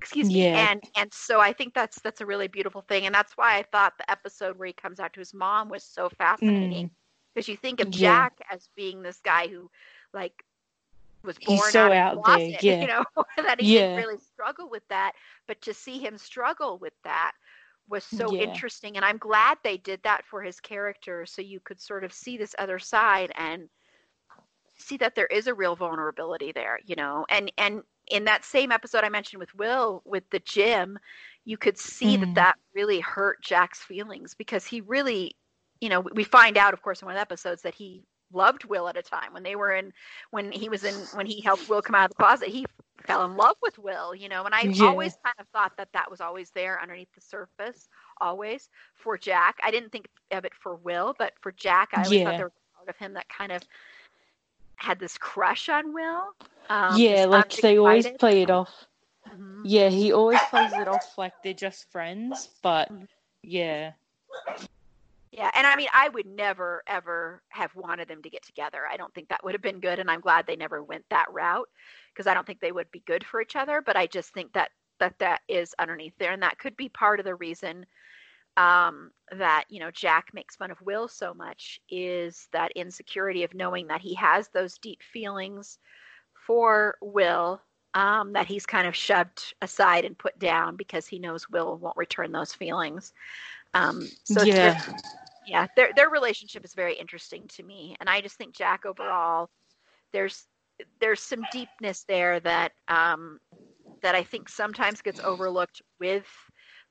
Excuse 0.00 0.28
me. 0.28 0.44
Yeah. 0.44 0.70
And 0.70 0.82
and 0.96 1.12
so 1.12 1.40
I 1.40 1.52
think 1.52 1.74
that's 1.74 2.00
that's 2.00 2.20
a 2.20 2.26
really 2.26 2.48
beautiful 2.48 2.82
thing, 2.82 3.06
and 3.06 3.14
that's 3.14 3.36
why 3.36 3.56
I 3.56 3.62
thought 3.62 3.94
the 3.98 4.10
episode 4.10 4.58
where 4.58 4.66
he 4.66 4.72
comes 4.72 5.00
out 5.00 5.12
to 5.14 5.20
his 5.20 5.32
mom 5.32 5.68
was 5.68 5.82
so 5.82 6.08
fascinating 6.18 6.90
because 7.38 7.48
you 7.48 7.56
think 7.56 7.78
of 7.78 7.88
Jack 7.90 8.32
as 8.50 8.68
being 8.74 9.00
this 9.00 9.20
guy 9.20 9.46
who, 9.46 9.70
like, 10.12 10.44
was 11.22 11.38
born 11.38 11.58
He's 11.58 11.70
so 11.70 11.86
out, 11.86 11.92
out 11.92 12.24
closet, 12.24 12.56
there, 12.60 12.62
yeah. 12.62 12.80
you 12.80 12.86
know, 12.88 13.04
that 13.36 13.60
he 13.60 13.76
yeah. 13.76 13.80
didn't 13.82 13.96
really 13.96 14.18
struggle 14.18 14.68
with 14.68 14.82
that, 14.88 15.12
but 15.46 15.62
to 15.62 15.72
see 15.72 16.00
him 16.00 16.18
struggle 16.18 16.78
with 16.78 16.94
that 17.04 17.32
was 17.88 18.04
so 18.04 18.34
yeah. 18.34 18.42
interesting 18.42 18.96
and 18.96 19.04
i'm 19.06 19.16
glad 19.16 19.56
they 19.64 19.78
did 19.78 19.98
that 20.02 20.22
for 20.26 20.42
his 20.42 20.60
character 20.60 21.24
so 21.24 21.40
you 21.40 21.58
could 21.58 21.80
sort 21.80 22.04
of 22.04 22.12
see 22.12 22.36
this 22.36 22.54
other 22.58 22.78
side 22.78 23.32
and 23.36 23.66
see 24.76 24.98
that 24.98 25.14
there 25.14 25.28
is 25.28 25.46
a 25.46 25.54
real 25.54 25.74
vulnerability 25.74 26.52
there 26.52 26.78
you 26.84 26.94
know 26.94 27.24
and 27.30 27.50
and 27.56 27.80
in 28.08 28.24
that 28.24 28.44
same 28.44 28.70
episode 28.70 29.04
i 29.04 29.08
mentioned 29.08 29.40
with 29.40 29.54
will 29.54 30.02
with 30.04 30.22
the 30.28 30.40
gym 30.40 30.98
you 31.46 31.56
could 31.56 31.78
see 31.78 32.18
mm. 32.18 32.20
that 32.20 32.34
that 32.34 32.54
really 32.74 33.00
hurt 33.00 33.42
jack's 33.42 33.80
feelings 33.80 34.34
because 34.34 34.66
he 34.66 34.82
really 34.82 35.34
you 35.80 35.88
know 35.88 36.00
we 36.00 36.24
find 36.24 36.56
out 36.56 36.74
of 36.74 36.82
course 36.82 37.02
in 37.02 37.06
one 37.06 37.14
of 37.14 37.18
the 37.18 37.22
episodes 37.22 37.62
that 37.62 37.74
he 37.74 38.02
loved 38.32 38.64
will 38.64 38.88
at 38.88 38.96
a 38.96 39.02
time 39.02 39.32
when 39.32 39.42
they 39.42 39.56
were 39.56 39.72
in 39.72 39.92
when 40.30 40.52
he 40.52 40.68
was 40.68 40.84
in 40.84 40.94
when 41.14 41.26
he 41.26 41.40
helped 41.40 41.68
will 41.68 41.80
come 41.80 41.94
out 41.94 42.10
of 42.10 42.10
the 42.10 42.22
closet 42.22 42.48
he 42.48 42.66
fell 43.08 43.24
in 43.24 43.36
love 43.36 43.56
with 43.62 43.78
Will, 43.78 44.14
you 44.14 44.28
know, 44.28 44.44
and 44.44 44.54
I 44.54 44.62
yeah. 44.62 44.86
always 44.86 45.16
kind 45.24 45.34
of 45.38 45.46
thought 45.48 45.72
that 45.76 45.88
that 45.92 46.10
was 46.10 46.20
always 46.20 46.50
there 46.50 46.80
underneath 46.80 47.08
the 47.14 47.20
surface, 47.20 47.88
always 48.20 48.68
for 48.94 49.16
Jack. 49.16 49.58
I 49.62 49.70
didn't 49.70 49.90
think 49.90 50.08
of 50.30 50.44
it 50.44 50.52
for 50.54 50.76
Will, 50.76 51.14
but 51.18 51.32
for 51.40 51.52
Jack, 51.52 51.90
I 51.94 52.02
always 52.02 52.12
yeah. 52.12 52.24
thought 52.24 52.36
there 52.36 52.46
was 52.46 52.52
part 52.76 52.88
of 52.88 52.96
him 52.96 53.14
that 53.14 53.28
kind 53.28 53.52
of 53.52 53.62
had 54.76 55.00
this 55.00 55.16
crush 55.18 55.68
on 55.68 55.92
Will. 55.92 56.22
Um, 56.68 56.98
yeah, 56.98 57.24
like 57.24 57.56
they 57.56 57.78
always 57.78 58.06
play 58.18 58.42
it 58.42 58.50
off. 58.50 58.72
Mm-hmm. 59.28 59.62
Yeah, 59.64 59.88
he 59.88 60.12
always 60.12 60.40
plays 60.50 60.72
it 60.72 60.88
off 60.88 61.16
like 61.16 61.32
they're 61.42 61.54
just 61.54 61.90
friends, 61.90 62.50
but 62.62 62.92
mm-hmm. 62.92 63.04
yeah. 63.42 63.92
Yeah, 65.38 65.52
and 65.54 65.68
I 65.68 65.76
mean, 65.76 65.86
I 65.94 66.08
would 66.08 66.26
never 66.26 66.82
ever 66.88 67.42
have 67.50 67.72
wanted 67.76 68.08
them 68.08 68.22
to 68.22 68.28
get 68.28 68.44
together. 68.44 68.80
I 68.90 68.96
don't 68.96 69.14
think 69.14 69.28
that 69.28 69.44
would 69.44 69.54
have 69.54 69.62
been 69.62 69.78
good, 69.78 70.00
and 70.00 70.10
I'm 70.10 70.20
glad 70.20 70.48
they 70.48 70.56
never 70.56 70.82
went 70.82 71.04
that 71.10 71.32
route 71.32 71.68
because 72.12 72.26
I 72.26 72.34
don't 72.34 72.44
think 72.44 72.58
they 72.58 72.72
would 72.72 72.90
be 72.90 73.04
good 73.06 73.24
for 73.24 73.40
each 73.40 73.54
other. 73.54 73.80
But 73.80 73.96
I 73.96 74.08
just 74.08 74.34
think 74.34 74.52
that 74.54 74.70
that 74.98 75.16
that 75.20 75.42
is 75.46 75.76
underneath 75.78 76.14
there, 76.18 76.32
and 76.32 76.42
that 76.42 76.58
could 76.58 76.76
be 76.76 76.88
part 76.88 77.20
of 77.20 77.24
the 77.24 77.36
reason 77.36 77.86
um, 78.56 79.12
that 79.30 79.62
you 79.68 79.78
know 79.78 79.92
Jack 79.92 80.30
makes 80.34 80.56
fun 80.56 80.72
of 80.72 80.82
Will 80.82 81.06
so 81.06 81.32
much 81.32 81.80
is 81.88 82.48
that 82.52 82.72
insecurity 82.72 83.44
of 83.44 83.54
knowing 83.54 83.86
that 83.86 84.00
he 84.00 84.14
has 84.14 84.48
those 84.48 84.76
deep 84.78 85.04
feelings 85.04 85.78
for 86.34 86.96
Will 87.00 87.60
um, 87.94 88.32
that 88.32 88.48
he's 88.48 88.66
kind 88.66 88.88
of 88.88 88.96
shoved 88.96 89.54
aside 89.62 90.04
and 90.04 90.18
put 90.18 90.36
down 90.40 90.74
because 90.74 91.06
he 91.06 91.20
knows 91.20 91.48
Will 91.48 91.76
won't 91.78 91.96
return 91.96 92.32
those 92.32 92.52
feelings. 92.52 93.12
Um, 93.74 94.08
so 94.24 94.42
yeah, 94.42 94.80
yeah, 95.48 95.66
their 95.76 95.92
their 95.96 96.10
relationship 96.10 96.64
is 96.64 96.74
very 96.74 96.94
interesting 96.94 97.44
to 97.56 97.62
me, 97.62 97.96
and 98.00 98.08
I 98.08 98.20
just 98.20 98.36
think 98.36 98.54
Jack 98.54 98.84
overall, 98.84 99.48
there's 100.12 100.46
there's 101.00 101.20
some 101.20 101.40
deepness 101.50 102.04
there 102.06 102.38
that 102.40 102.72
um, 102.88 103.38
that 104.02 104.14
I 104.14 104.22
think 104.22 104.48
sometimes 104.48 105.00
gets 105.00 105.20
overlooked 105.20 105.80
with 105.98 106.26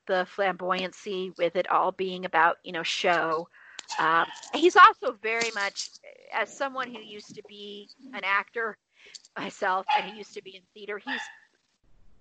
the 0.08 0.26
flamboyancy, 0.36 1.36
with 1.38 1.54
it 1.54 1.70
all 1.70 1.92
being 1.92 2.24
about 2.24 2.56
you 2.64 2.72
know 2.72 2.82
show. 2.82 3.48
Um, 3.98 4.26
he's 4.54 4.76
also 4.76 5.16
very 5.22 5.50
much, 5.54 5.88
as 6.34 6.52
someone 6.52 6.92
who 6.92 7.00
used 7.00 7.34
to 7.36 7.42
be 7.48 7.88
an 8.12 8.22
actor 8.24 8.76
myself, 9.38 9.86
and 9.96 10.10
he 10.10 10.18
used 10.18 10.34
to 10.34 10.42
be 10.42 10.56
in 10.56 10.62
theater. 10.74 10.98
He's 10.98 11.20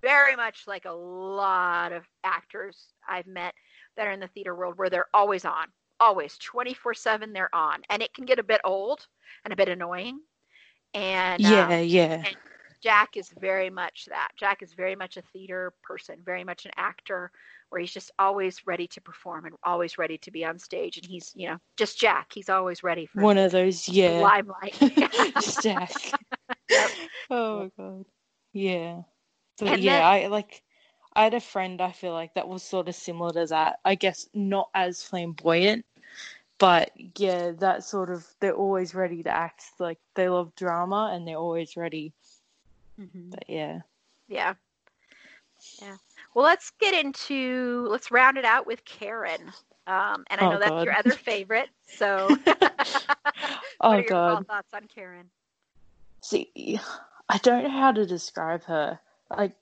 very 0.03 0.35
much 0.35 0.65
like 0.67 0.85
a 0.85 0.91
lot 0.91 1.91
of 1.91 2.03
actors 2.23 2.77
I've 3.09 3.27
met 3.27 3.55
that 3.95 4.07
are 4.07 4.11
in 4.11 4.19
the 4.19 4.27
theater 4.27 4.55
world 4.55 4.77
where 4.77 4.89
they're 4.89 5.07
always 5.13 5.43
on, 5.43 5.65
always 5.99 6.37
24 6.37 6.93
7 6.93 7.33
they're 7.33 7.53
on. 7.53 7.81
And 7.89 8.01
it 8.01 8.13
can 8.13 8.25
get 8.25 8.39
a 8.39 8.43
bit 8.43 8.61
old 8.63 9.05
and 9.43 9.53
a 9.53 9.55
bit 9.55 9.69
annoying. 9.69 10.19
And 10.93 11.41
yeah, 11.41 11.67
um, 11.67 11.83
yeah. 11.83 12.23
And 12.25 12.35
Jack 12.81 13.17
is 13.17 13.33
very 13.39 13.69
much 13.69 14.05
that. 14.09 14.29
Jack 14.37 14.61
is 14.61 14.73
very 14.73 14.95
much 14.95 15.17
a 15.17 15.21
theater 15.33 15.73
person, 15.83 16.17
very 16.23 16.43
much 16.43 16.65
an 16.65 16.71
actor 16.77 17.31
where 17.69 17.81
he's 17.81 17.91
just 17.91 18.11
always 18.17 18.65
ready 18.65 18.87
to 18.87 19.01
perform 19.01 19.45
and 19.45 19.55
always 19.63 19.97
ready 19.97 20.17
to 20.19 20.31
be 20.31 20.45
on 20.45 20.57
stage. 20.57 20.97
And 20.97 21.05
he's, 21.05 21.31
you 21.35 21.49
know, 21.49 21.57
just 21.75 21.99
Jack. 21.99 22.31
He's 22.33 22.49
always 22.49 22.83
ready 22.83 23.05
for 23.05 23.21
one 23.21 23.37
of 23.37 23.51
those, 23.51 23.87
yeah, 23.89 24.19
limelight. 24.19 24.75
just 25.35 25.61
Jack. 25.61 25.91
yep. 26.69 26.89
Oh 27.29 27.71
god, 27.77 28.05
yeah. 28.53 29.01
But 29.59 29.69
and 29.69 29.81
yeah, 29.81 29.97
then, 29.97 30.03
I 30.03 30.27
like. 30.27 30.63
I 31.17 31.25
had 31.25 31.33
a 31.33 31.41
friend 31.41 31.81
I 31.81 31.91
feel 31.91 32.13
like 32.13 32.35
that 32.35 32.47
was 32.47 32.63
sort 32.63 32.87
of 32.89 32.95
similar 32.95 33.33
to 33.33 33.47
that. 33.47 33.79
I 33.85 33.95
guess 33.95 34.29
not 34.33 34.69
as 34.73 35.03
flamboyant, 35.03 35.85
but 36.59 36.91
yeah, 37.17 37.51
that 37.51 37.83
sort 37.83 38.09
of 38.09 38.25
they're 38.39 38.55
always 38.55 38.95
ready 38.95 39.23
to 39.23 39.29
act. 39.31 39.63
Like 39.79 39.99
they 40.15 40.29
love 40.29 40.55
drama 40.55 41.11
and 41.13 41.27
they're 41.27 41.37
always 41.37 41.77
ready. 41.77 42.13
Mm-hmm. 42.99 43.31
But 43.31 43.49
yeah. 43.49 43.81
Yeah. 44.27 44.55
Yeah. 45.81 45.97
Well, 46.33 46.45
let's 46.45 46.71
get 46.79 46.93
into 46.93 47.87
let's 47.89 48.11
round 48.11 48.37
it 48.37 48.45
out 48.45 48.67
with 48.67 48.85
Karen. 48.85 49.53
Um, 49.87 50.25
and 50.29 50.41
I 50.41 50.45
Oh, 50.45 50.47
know 50.47 50.59
that's 50.59 50.81
God. 50.81 50.83
your 50.83 50.93
other 50.93 51.15
favorite. 51.15 51.69
So, 51.85 52.37
Oh 52.45 52.45
what 53.87 53.99
are 53.99 54.03
your 54.03 54.15
god. 54.15 54.45
thoughts 54.47 54.73
on 54.73 54.87
Karen? 54.93 55.31
See, 56.21 56.79
I 57.29 57.37
don't 57.39 57.63
know 57.63 57.69
how 57.69 57.91
to 57.91 58.05
describe 58.05 58.63
her. 58.65 58.99
Like, 59.29 59.55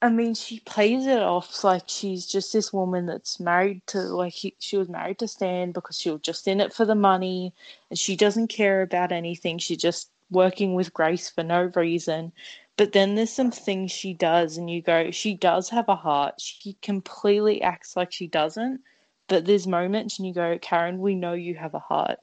I 0.00 0.10
mean, 0.10 0.34
she 0.34 0.60
plays 0.60 1.06
it 1.06 1.18
off 1.20 1.64
like 1.64 1.82
she's 1.86 2.24
just 2.26 2.52
this 2.52 2.72
woman 2.72 3.06
that's 3.06 3.40
married 3.40 3.84
to, 3.88 4.00
like, 4.00 4.32
he, 4.32 4.54
she 4.60 4.76
was 4.76 4.88
married 4.88 5.18
to 5.18 5.28
Stan 5.28 5.72
because 5.72 5.98
she 5.98 6.10
was 6.10 6.20
just 6.20 6.46
in 6.46 6.60
it 6.60 6.72
for 6.72 6.84
the 6.84 6.94
money 6.94 7.52
and 7.90 7.98
she 7.98 8.14
doesn't 8.14 8.46
care 8.46 8.82
about 8.82 9.10
anything. 9.10 9.58
She's 9.58 9.78
just 9.78 10.08
working 10.30 10.74
with 10.74 10.94
Grace 10.94 11.28
for 11.28 11.42
no 11.42 11.72
reason. 11.74 12.32
But 12.76 12.92
then 12.92 13.16
there's 13.16 13.32
some 13.32 13.50
things 13.50 13.90
she 13.90 14.14
does, 14.14 14.56
and 14.56 14.70
you 14.70 14.82
go, 14.82 15.10
she 15.10 15.34
does 15.34 15.68
have 15.70 15.88
a 15.88 15.96
heart. 15.96 16.40
She 16.40 16.76
completely 16.80 17.60
acts 17.60 17.96
like 17.96 18.12
she 18.12 18.28
doesn't. 18.28 18.80
But 19.26 19.46
there's 19.46 19.66
moments, 19.66 20.18
and 20.18 20.28
you 20.28 20.32
go, 20.32 20.58
Karen, 20.62 21.00
we 21.00 21.16
know 21.16 21.32
you 21.32 21.54
have 21.54 21.74
a 21.74 21.80
heart 21.80 22.20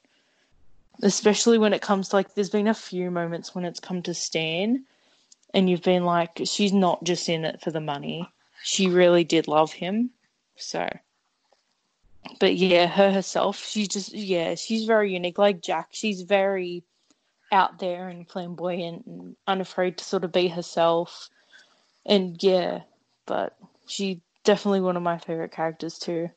especially 1.04 1.58
when 1.58 1.74
it 1.74 1.82
comes 1.82 2.08
to 2.08 2.16
like 2.16 2.34
there's 2.34 2.50
been 2.50 2.70
a 2.70 2.74
few 2.74 3.12
moments 3.12 3.54
when 3.54 3.66
it's 3.66 3.82
come 3.82 4.02
to 4.02 4.14
Stan 4.14 4.86
and 5.54 5.70
you've 5.70 5.84
been 5.84 6.04
like 6.06 6.42
she's 6.46 6.74
not 6.74 7.04
just 7.04 7.30
in 7.30 7.46
it 7.46 7.62
for 7.62 7.72
the 7.72 7.82
money. 7.82 8.30
She 8.64 8.88
really 8.88 9.24
did 9.24 9.48
love 9.48 9.72
him. 9.72 10.12
So 10.58 10.88
but 12.40 12.56
yeah 12.56 12.88
her 12.88 13.12
herself 13.12 13.64
she 13.64 13.88
just 13.88 14.14
yeah 14.14 14.56
she's 14.56 14.86
very 14.86 15.14
unique. 15.14 15.38
Like 15.38 15.62
Jack 15.62 15.90
she's 15.92 16.22
very 16.22 16.84
out 17.52 17.80
there 17.80 18.10
and 18.10 18.28
flamboyant 18.28 19.06
and 19.06 19.36
unafraid 19.48 19.98
to 19.98 20.04
sort 20.04 20.24
of 20.24 20.32
be 20.32 20.48
herself. 20.48 21.30
And 22.06 22.42
yeah 22.42 22.82
but 23.26 23.56
she 23.88 24.22
definitely 24.44 24.82
one 24.82 24.98
of 24.98 25.04
my 25.04 25.18
favorite 25.18 25.52
characters 25.52 26.00
too. 26.00 26.30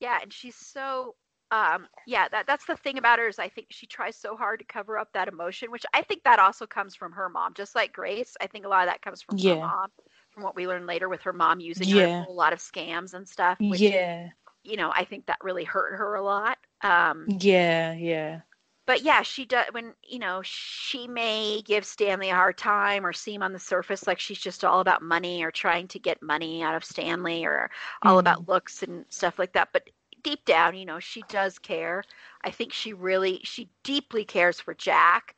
Yeah, 0.00 0.18
and 0.22 0.32
she's 0.32 0.54
so 0.54 1.14
um 1.50 1.86
yeah, 2.06 2.28
that 2.28 2.46
that's 2.46 2.66
the 2.66 2.76
thing 2.76 2.98
about 2.98 3.18
her 3.18 3.28
is 3.28 3.38
I 3.38 3.48
think 3.48 3.68
she 3.70 3.86
tries 3.86 4.16
so 4.16 4.36
hard 4.36 4.60
to 4.60 4.64
cover 4.66 4.98
up 4.98 5.12
that 5.12 5.28
emotion, 5.28 5.70
which 5.70 5.84
I 5.94 6.02
think 6.02 6.24
that 6.24 6.38
also 6.38 6.66
comes 6.66 6.94
from 6.94 7.12
her 7.12 7.28
mom. 7.28 7.54
Just 7.54 7.74
like 7.74 7.92
Grace, 7.92 8.36
I 8.40 8.46
think 8.46 8.64
a 8.64 8.68
lot 8.68 8.86
of 8.86 8.92
that 8.92 9.02
comes 9.02 9.22
from 9.22 9.38
her 9.40 9.56
mom, 9.56 9.88
from 10.30 10.42
what 10.44 10.56
we 10.56 10.66
learned 10.66 10.86
later 10.86 11.08
with 11.08 11.22
her 11.22 11.32
mom 11.32 11.60
using 11.60 11.90
Yeah. 11.90 12.24
in 12.24 12.28
a 12.28 12.32
lot 12.32 12.52
of 12.52 12.58
scams 12.60 13.14
and 13.14 13.28
stuff. 13.28 13.58
Which, 13.68 13.92
yeah 13.92 14.30
you 14.64 14.76
know, 14.76 14.90
I 14.94 15.04
think 15.04 15.26
that 15.26 15.38
really 15.42 15.64
hurt 15.64 15.96
her 15.96 16.14
a 16.14 16.22
lot. 16.22 16.58
Um 16.82 17.30
yeah 17.40 17.92
yeah 17.94 18.40
but 18.86 19.02
yeah, 19.02 19.22
she 19.22 19.44
does 19.44 19.66
when 19.72 19.94
you 20.02 20.18
know 20.18 20.40
she 20.42 21.06
may 21.06 21.62
give 21.62 21.84
Stanley 21.84 22.30
a 22.30 22.34
hard 22.34 22.56
time 22.56 23.04
or 23.06 23.12
seem 23.12 23.42
on 23.42 23.52
the 23.52 23.58
surface 23.58 24.06
like 24.06 24.18
she's 24.18 24.38
just 24.40 24.64
all 24.64 24.80
about 24.80 25.02
money 25.02 25.44
or 25.44 25.50
trying 25.50 25.88
to 25.88 25.98
get 25.98 26.22
money 26.22 26.62
out 26.62 26.74
of 26.74 26.84
Stanley 26.84 27.44
or 27.44 27.70
all 28.02 28.18
Mm. 28.18 28.20
about 28.20 28.48
looks 28.48 28.82
and 28.82 29.04
stuff 29.10 29.38
like 29.38 29.52
that. 29.52 29.68
But 29.72 29.90
deep 30.22 30.44
down, 30.44 30.74
you 30.76 30.84
know, 30.84 30.98
she 31.00 31.22
does 31.22 31.58
care. 31.58 32.04
I 32.44 32.50
think 32.50 32.72
she 32.72 32.92
really, 32.92 33.40
she 33.44 33.70
deeply 33.84 34.24
cares 34.24 34.60
for 34.60 34.74
Jack. 34.74 35.34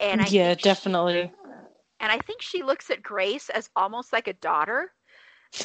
And 0.00 0.20
I 0.22 0.30
yeah 0.30 0.54
think 0.54 0.58
she- 0.58 0.78
definitely 0.82 1.32
and 2.00 2.10
I 2.12 2.18
think 2.20 2.42
she 2.42 2.62
looks 2.62 2.90
at 2.90 3.02
Grace 3.02 3.48
as 3.50 3.70
almost 3.76 4.12
like 4.12 4.28
a 4.28 4.32
daughter. 4.34 4.92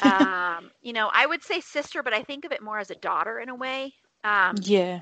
Um, 0.00 0.70
you 0.80 0.92
know, 0.92 1.10
I 1.12 1.26
would 1.26 1.42
say 1.42 1.60
sister, 1.60 2.02
but 2.02 2.12
I 2.14 2.22
think 2.22 2.44
of 2.44 2.52
it 2.52 2.62
more 2.62 2.78
as 2.78 2.90
a 2.90 2.94
daughter 2.96 3.38
in 3.38 3.48
a 3.48 3.54
way. 3.54 3.94
Um, 4.24 4.66
yeah 4.66 5.00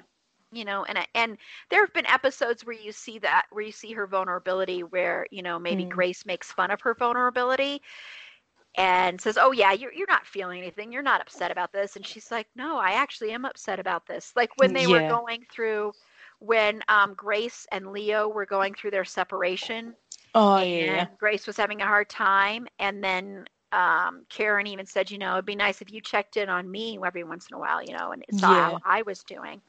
you 0.53 0.65
know 0.65 0.85
and 0.85 0.99
and 1.15 1.37
there 1.71 1.81
have 1.81 1.93
been 1.93 2.07
episodes 2.07 2.65
where 2.65 2.77
you 2.77 2.93
see 2.93 3.19
that 3.19 3.47
where 3.51 3.65
you 3.65 3.73
see 3.73 3.93
her 3.93 4.07
vulnerability 4.07 4.83
where 4.83 5.27
you 5.31 5.43
know 5.43 5.59
maybe 5.59 5.85
Mm. 5.85 5.87
grace 5.87 6.25
makes 6.27 6.53
fun 6.53 6.71
of 6.71 6.81
her 6.83 6.95
vulnerability 6.95 7.81
and 8.77 9.21
says 9.21 9.39
oh 9.41 9.53
yeah 9.53 9.73
you're, 9.73 9.93
you're 9.93 10.07
not 10.09 10.27
feeling 10.27 10.61
anything. 10.61 10.93
You're 10.93 11.03
not 11.03 11.21
upset 11.21 11.51
about 11.51 11.73
this. 11.73 11.97
And 11.97 12.07
she's 12.07 12.31
like 12.31 12.49
no 12.57 12.79
i 12.79 12.93
actually 12.93 13.33
am 13.33 13.45
upset 13.45 13.79
about 13.81 14.07
this. 14.07 14.33
Like 14.37 14.57
when 14.57 14.73
they 14.73 14.87
were 14.87 15.03
going 15.03 15.45
through 15.51 15.95
when 16.41 16.83
um, 16.89 17.15
grace 17.15 17.67
and 17.73 17.93
leo 17.93 18.29
were 18.29 18.47
going 18.47 18.75
through 18.75 18.91
their 18.91 19.05
separation 19.05 19.95
oh 20.35 20.59
and 20.59 20.61
yeah 20.61 21.07
grace 21.19 21.47
was 21.47 21.57
having 21.57 21.81
a 21.81 21.87
hard 21.87 22.09
time 22.09 22.67
and 22.79 23.03
then 23.03 23.45
um, 23.73 24.25
karen 24.29 24.67
even 24.67 24.87
said 24.87 25.11
you 25.11 25.19
know 25.19 25.35
it'd 25.35 25.45
be 25.47 25.57
nice 25.57 25.81
if 25.83 25.93
you 25.93 26.01
checked 26.01 26.37
in 26.37 26.49
on 26.49 26.71
me 26.71 26.99
every 27.05 27.25
once 27.25 27.49
in 27.51 27.57
a 27.57 27.59
while 27.59 27.83
you 27.83 27.93
know 27.97 28.13
and 28.13 28.25
saw 28.31 28.53
Yeah. 28.53 28.55
how 28.55 28.79
i 28.85 29.03
was 29.03 29.23
doing. 29.25 29.61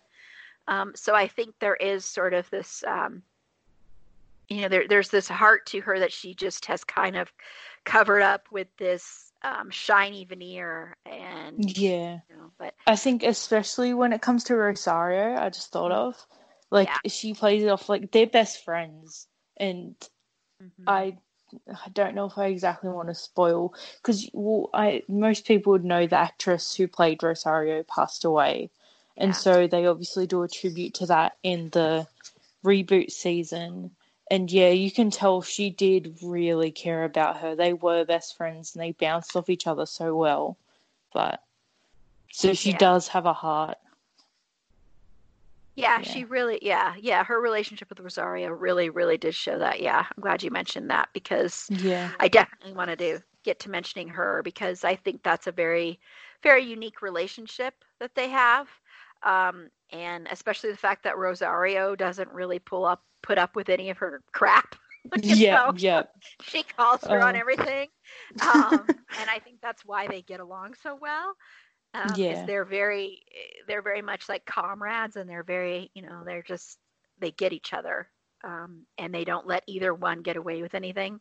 Um, 0.67 0.93
so 0.96 1.15
I 1.15 1.28
think 1.28 1.56
there 1.60 1.76
is 1.76 2.06
sort 2.06 2.34
of 2.34 2.50
this, 2.50 2.84
um, 2.88 3.22
you 4.49 4.62
know, 4.62 4.69
there, 4.69 4.88
there's 4.88 5.10
this 5.10 5.27
heart 5.27 5.65
to 5.67 5.81
her 5.81 5.99
that 5.99 6.13
she 6.13 6.33
just 6.33 6.65
has 6.67 6.83
kind 6.83 7.15
of 7.15 7.31
covered 7.86 8.21
up 8.21 8.47
with 8.51 8.67
this 8.77 9.31
um, 9.43 9.69
shiny 9.69 10.25
veneer, 10.25 10.97
and 11.05 11.65
yeah 11.77 12.19
you 12.29 12.36
know, 12.36 12.51
but 12.57 12.73
I 12.88 12.95
think 12.95 13.23
especially 13.23 13.93
when 13.93 14.13
it 14.13 14.21
comes 14.21 14.45
to 14.45 14.55
Rosario, 14.55 15.36
I 15.38 15.49
just 15.49 15.71
thought 15.71 15.91
of 15.91 16.25
like 16.71 16.89
Yeah. 16.89 16.97
she 17.07 17.33
plays 17.33 17.63
it 17.63 17.69
off 17.69 17.89
like 17.89 18.12
they're 18.12 18.27
best 18.27 18.63
friends, 18.63 19.27
and 19.57 19.95
mhm. 20.62 20.88
I 20.88 21.17
I 21.67 21.89
don't 21.93 22.15
know 22.15 22.25
if 22.25 22.38
I 22.38 22.47
exactly 22.47 22.89
want 22.89 23.10
to 23.10 23.15
spoil 23.15 23.73
because 23.97 24.29
well, 24.33 24.69
I 24.73 25.03
most 25.07 25.45
people 25.45 25.73
would 25.73 25.86
know 25.86 26.07
the 26.07 26.17
actress 26.17 26.75
who 26.75 26.88
played 26.88 27.23
Rosario 27.23 27.83
passed 27.83 28.25
away, 28.25 28.71
and 29.17 29.33
Yeah. 29.33 29.33
so 29.36 29.67
they 29.67 29.86
obviously 29.86 30.27
do 30.27 30.43
a 30.43 30.47
tribute 30.49 30.95
to 30.95 31.07
that 31.07 31.38
in 31.43 31.69
the 31.71 32.07
reboot 32.65 33.12
season. 33.12 33.96
And 34.30 34.52
yeah, 34.52 34.70
you 34.70 34.92
can 34.92 35.10
tell 35.10 35.42
she 35.42 35.70
did 35.70 36.18
really 36.22 36.72
care 36.72 37.04
about 37.06 37.38
her. 37.38 37.56
They 37.56 37.74
were 37.74 38.06
best 38.06 38.36
friends 38.38 38.76
and 38.76 38.84
they 38.84 38.92
bounced 38.92 39.36
off 39.36 39.50
each 39.50 39.68
other 39.68 39.86
so 39.86 40.16
well. 40.16 40.58
But 41.13 41.42
so 42.32 42.54
she 42.54 42.72
Yeah. 42.72 42.78
does 42.78 43.08
have 43.10 43.26
a 43.26 43.34
heart. 43.34 43.78
yeah, 45.76 46.00
yeah. 46.00 46.02
she 46.02 46.24
really, 46.26 46.60
yeah, 46.62 46.96
yeah, 47.00 47.24
her 47.24 47.40
relationship 47.40 47.90
with 47.90 48.00
Rosario 48.00 48.50
really, 48.50 48.90
really 48.90 49.18
did 49.18 49.36
show 49.36 49.60
that. 49.60 49.80
Yeah, 49.80 50.06
I'm 50.16 50.22
glad 50.22 50.42
you 50.44 50.50
mentioned 50.52 50.90
that 50.90 51.10
because 51.13 51.70
Yeah. 51.70 52.12
I 52.20 52.28
definitely 52.28 52.74
wanted 52.74 53.00
to 53.00 53.22
get 53.44 53.60
to 53.60 53.70
mentioning 53.70 54.08
her 54.10 54.42
because 54.44 54.84
I 54.84 54.96
think 54.96 55.22
that's 55.24 55.48
a 55.48 55.52
very, 55.52 56.00
very 56.42 56.63
unique 56.63 57.02
relationship 57.04 57.76
that 58.00 58.16
they 58.16 58.30
have. 58.30 58.68
Um, 59.24 59.70
and 59.92 60.28
especially 60.32 60.72
the 60.72 60.78
fact 60.78 61.04
that 61.04 61.18
Rosario 61.18 61.96
doesn't 61.96 62.32
really 62.32 62.60
pull 62.60 62.84
up, 62.86 63.04
put 63.28 63.38
up 63.38 63.56
with 63.56 63.70
any 63.70 63.90
of 63.92 63.98
her 63.98 64.22
crap. 64.32 64.76
Yeah, 65.24 65.56
know? 65.56 65.74
yeah. 65.78 66.04
She 66.42 66.63
calls 66.63 67.02
her 67.04 67.22
on 67.22 67.36
Oh. 67.36 67.40
everything. 67.40 67.90
Um, 68.42 68.98
and 69.20 69.30
I 69.30 69.40
think 69.40 69.62
that's 69.62 69.86
why 69.86 70.08
they 70.08 70.22
get 70.22 70.40
along 70.40 70.76
so 70.82 70.98
well. 71.00 71.34
Um, 71.94 72.16
Yeah. 72.16 72.46
they're 72.46 72.66
very, 72.66 73.22
they're 73.68 73.82
very 73.82 74.02
much 74.02 74.28
like 74.30 74.46
comrades 74.46 75.16
and 75.16 75.30
they're 75.30 75.44
very, 75.44 75.92
you 75.94 76.02
know, 76.02 76.24
they're 76.26 76.44
just, 76.44 76.80
they 77.20 77.32
get 77.32 77.54
each 77.54 77.74
other. 77.74 78.10
Um, 78.44 78.86
and 78.98 79.13
they 79.13 79.24
don't 79.26 79.48
let 79.48 79.63
either 79.68 79.94
one 79.94 80.22
get 80.22 80.38
away 80.38 80.62
with 80.62 80.76
anything. 80.76 81.20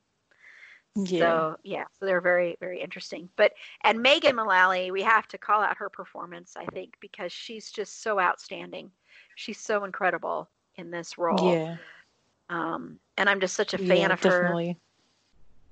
Yeah. 0.96 1.20
So 1.20 1.56
yeah, 1.62 1.84
so 1.98 2.06
they're 2.06 2.20
very 2.22 2.56
very 2.60 2.80
interesting. 2.80 3.28
But 3.36 3.52
and 3.84 4.02
Megan 4.02 4.36
Mullally, 4.36 4.90
we 4.90 5.02
have 5.02 5.28
to 5.28 5.38
call 5.38 5.62
out 5.62 5.76
her 5.76 5.90
performance, 5.90 6.56
I 6.56 6.64
think, 6.66 6.94
because 7.00 7.32
she's 7.32 7.70
just 7.70 8.02
so 8.02 8.18
outstanding. 8.18 8.90
She's 9.36 9.60
so 9.60 9.84
incredible 9.84 10.50
in 10.76 10.90
this 10.90 11.18
role. 11.18 11.52
Yeah. 11.52 11.76
Um, 12.48 12.98
and 13.16 13.28
I'm 13.28 13.40
just 13.40 13.54
such 13.54 13.74
a 13.74 13.78
fan 13.78 13.96
yeah, 13.96 14.12
of 14.12 14.22
her. 14.22 14.74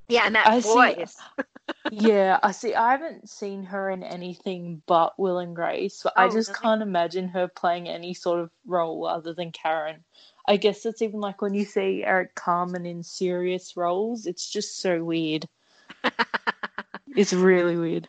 Yeah, 0.08 0.22
and 0.26 0.34
that 0.34 0.46
I 0.46 0.60
see- 0.60 0.68
voice. 0.72 1.16
yeah, 1.90 2.38
I 2.42 2.50
see. 2.52 2.74
I 2.74 2.90
haven't 2.90 3.28
seen 3.28 3.62
her 3.64 3.90
in 3.90 4.02
anything 4.02 4.82
but 4.86 5.18
Will 5.18 5.38
and 5.38 5.54
Grace. 5.56 6.04
I 6.16 6.24
Oh, 6.24 6.30
just 6.30 6.48
really? 6.50 6.60
can't 6.60 6.82
imagine 6.82 7.28
her 7.28 7.48
playing 7.48 7.88
any 7.88 8.12
sort 8.12 8.40
of 8.40 8.50
role 8.66 9.06
other 9.06 9.32
than 9.32 9.52
Karen. 9.52 10.04
I 10.46 10.58
guess 10.58 10.84
it's 10.84 11.00
even 11.00 11.20
like 11.20 11.40
when 11.40 11.54
you 11.54 11.64
see 11.64 12.04
Eric 12.04 12.34
McCormack 12.34 12.84
in 12.86 13.02
serious 13.02 13.76
roles, 13.78 14.26
it's 14.26 14.50
just 14.50 14.78
so 14.80 15.02
weird. 15.02 15.48
It's 17.16 17.32
really 17.32 17.76
weird. 17.76 18.08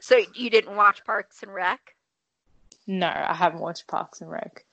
so 0.00 0.20
you 0.34 0.50
didn't 0.50 0.76
watch 0.76 1.02
Parks 1.04 1.42
and 1.42 1.52
Rec? 1.54 1.94
No, 2.86 3.06
I 3.06 3.32
haven't 3.32 3.60
watched 3.60 3.86
Parks 3.86 4.20
and 4.20 4.30
Rec. 4.30 4.66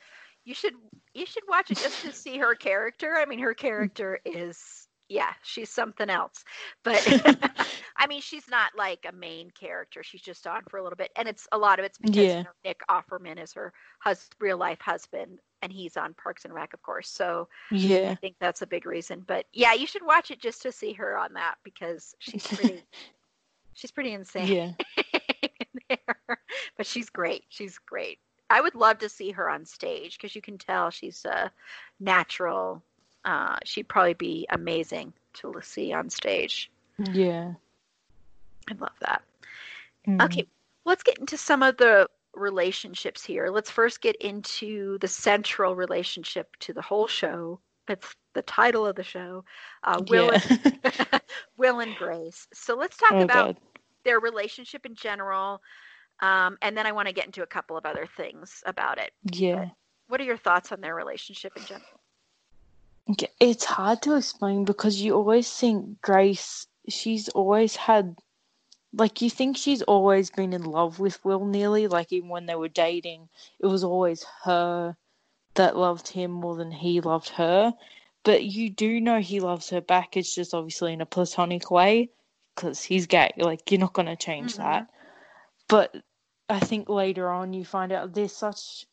You 0.44 0.54
should 0.54 0.74
you 1.14 1.26
should 1.26 1.44
watch 1.48 1.72
it 1.72 1.78
just 1.78 2.02
to 2.04 2.12
see 2.14 2.38
her 2.38 2.56
character. 2.56 3.16
I 3.16 3.26
mean, 3.26 3.40
her 3.40 3.54
mm. 3.54 3.58
character 3.58 4.20
is 4.26 4.88
yeah, 5.12 5.34
she's 5.44 5.70
something 5.70 6.10
else. 6.10 6.44
But 6.84 7.06
I 7.98 8.08
mean, 8.08 8.22
she's 8.22 8.48
not 8.50 8.72
like 8.78 9.06
a 9.08 9.12
main 9.12 9.52
character. 9.52 10.04
She's 10.04 10.22
just 10.22 10.48
on 10.48 10.62
for 10.70 10.78
a 10.78 10.84
little 10.84 10.96
bit, 10.96 11.12
and 11.18 11.28
it's 11.28 11.48
a 11.52 11.58
lot 11.58 11.80
of 11.80 11.86
it's 11.86 11.98
because 11.98 12.16
Yeah. 12.16 12.38
you 12.38 12.44
know, 12.44 12.50
Nick 12.64 12.80
Offerman 12.90 13.42
is 13.42 13.52
her 13.54 13.74
hus- 14.00 14.30
real 14.40 14.58
life 14.58 14.80
husband, 14.80 15.40
and 15.62 15.72
he's 15.72 15.98
on 15.98 16.14
Parks 16.14 16.46
and 16.46 16.54
Rec, 16.54 16.74
of 16.74 16.82
course. 16.82 17.10
So 17.10 17.50
yeah, 17.72 18.10
I 18.12 18.16
think 18.16 18.38
that's 18.40 18.62
a 18.62 18.68
big 18.68 18.86
reason. 18.86 19.24
But 19.28 19.46
yeah, 19.52 19.74
you 19.74 19.86
should 19.86 20.06
watch 20.06 20.32
it 20.32 20.40
just 20.42 20.62
to 20.62 20.72
see 20.72 20.94
her 20.94 21.18
on 21.18 21.34
that 21.34 21.56
because 21.66 22.16
she's 22.20 22.48
pretty. 22.48 22.82
she's 23.74 23.92
pretty 23.92 24.14
insane 24.14 24.76
Yeah. 25.90 25.98
but 26.78 26.86
she's 26.86 27.10
great. 27.10 27.44
She's 27.50 27.78
great. 27.80 28.20
I 28.52 28.62
would 28.62 28.76
love 28.76 29.00
to 29.00 29.10
see 29.10 29.32
her 29.32 29.50
on 29.50 29.66
stage 29.66 30.18
because 30.18 30.36
you 30.36 30.42
can 30.42 30.58
tell 30.58 30.90
she's 30.90 31.24
a 31.26 31.52
natural. 32.00 32.84
Uh, 33.24 33.58
she'd 33.64 33.88
probably 33.88 34.14
be 34.14 34.46
amazing 34.50 35.14
to 35.36 35.54
see 35.62 35.94
on 35.94 36.10
stage. 36.10 36.70
Yeah. 37.14 37.54
I 38.70 38.74
love 38.80 38.98
that. 39.00 39.22
Mm. 40.08 40.24
Okay, 40.26 40.48
let's 40.86 41.04
get 41.04 41.18
into 41.20 41.38
some 41.38 41.64
of 41.64 41.78
the 41.78 42.08
relationships 42.34 43.24
here. 43.24 43.50
Let's 43.50 43.70
first 43.72 44.02
get 44.02 44.16
into 44.18 44.98
the 45.00 45.08
central 45.08 45.76
relationship 45.76 46.56
to 46.60 46.74
the 46.74 46.82
whole 46.82 47.08
show. 47.08 47.60
It's 47.88 48.16
the 48.34 48.42
title 48.44 48.86
of 48.86 48.96
the 48.96 49.04
show, 49.04 49.44
uh, 49.84 50.02
Will, 50.10 50.32
Yeah. 50.34 50.40
and, 50.84 51.22
Will 51.58 51.80
and 51.80 51.96
Grace. 51.96 52.48
So 52.54 52.76
let's 52.76 52.98
talk 52.98 53.14
Oh, 53.14 53.22
about 53.22 53.46
God. 53.56 53.58
their 54.04 54.20
relationship 54.20 54.86
in 54.86 54.96
general, 54.96 55.62
um, 56.22 56.58
and 56.62 56.78
then 56.78 56.86
I 56.86 56.92
want 56.92 57.08
to 57.08 57.14
get 57.14 57.26
into 57.26 57.44
a 57.44 57.48
couple 57.48 57.78
of 57.78 57.86
other 57.86 58.08
things 58.18 58.64
about 58.66 58.98
it. 58.98 59.12
Yeah. 59.24 59.70
What 60.08 60.22
are 60.22 60.26
your 60.26 60.38
thoughts 60.38 60.72
on 60.72 60.82
their 60.82 60.96
relationship 60.96 61.54
in 61.56 61.64
general? 61.66 61.86
It's 63.40 63.66
hard 63.66 64.02
to 64.04 64.16
explain 64.16 64.66
because 64.66 65.02
you 65.02 65.16
always 65.16 65.52
think 65.52 66.02
Grace, 66.02 66.68
she's 66.88 67.30
always 67.30 67.76
had, 67.76 68.18
like, 68.94 69.22
you 69.22 69.30
think 69.30 69.58
she's 69.58 69.82
always 69.82 70.30
been 70.30 70.54
in 70.54 70.64
love 70.64 71.00
with 71.00 71.24
Will 71.26 71.46
nearly, 71.46 71.88
like, 71.88 72.14
even 72.14 72.30
when 72.30 72.46
they 72.46 72.56
were 72.56 72.70
dating, 72.70 73.30
it 73.60 73.66
was 73.66 73.84
always 73.84 74.26
her 74.44 74.96
that 75.56 75.76
loved 75.76 76.08
him 76.08 76.32
more 76.32 76.56
than 76.56 76.72
he 76.72 77.02
loved 77.02 77.30
her. 77.30 77.74
But 78.24 78.44
you 78.44 78.70
do 78.70 79.02
know 79.02 79.20
he 79.20 79.40
loves 79.40 79.70
her 79.72 79.82
back, 79.82 80.16
it's 80.16 80.36
just 80.36 80.54
obviously 80.54 80.94
in 80.94 81.02
a 81.02 81.06
platonic 81.06 81.72
way 81.72 82.12
because 82.56 82.84
he's 82.84 83.08
gay. 83.08 83.32
Like, 83.38 83.72
you're 83.72 83.80
not 83.80 83.94
going 83.94 84.08
to 84.08 84.16
change 84.16 84.54
Mhm. 84.54 84.58
that. 84.58 84.90
But 85.68 85.96
I 86.52 86.60
think 86.60 86.90
later 86.90 87.30
on 87.30 87.54
you 87.54 87.64
find 87.64 87.92
out 87.92 88.14
they're 88.14 88.28
such. 88.28 88.86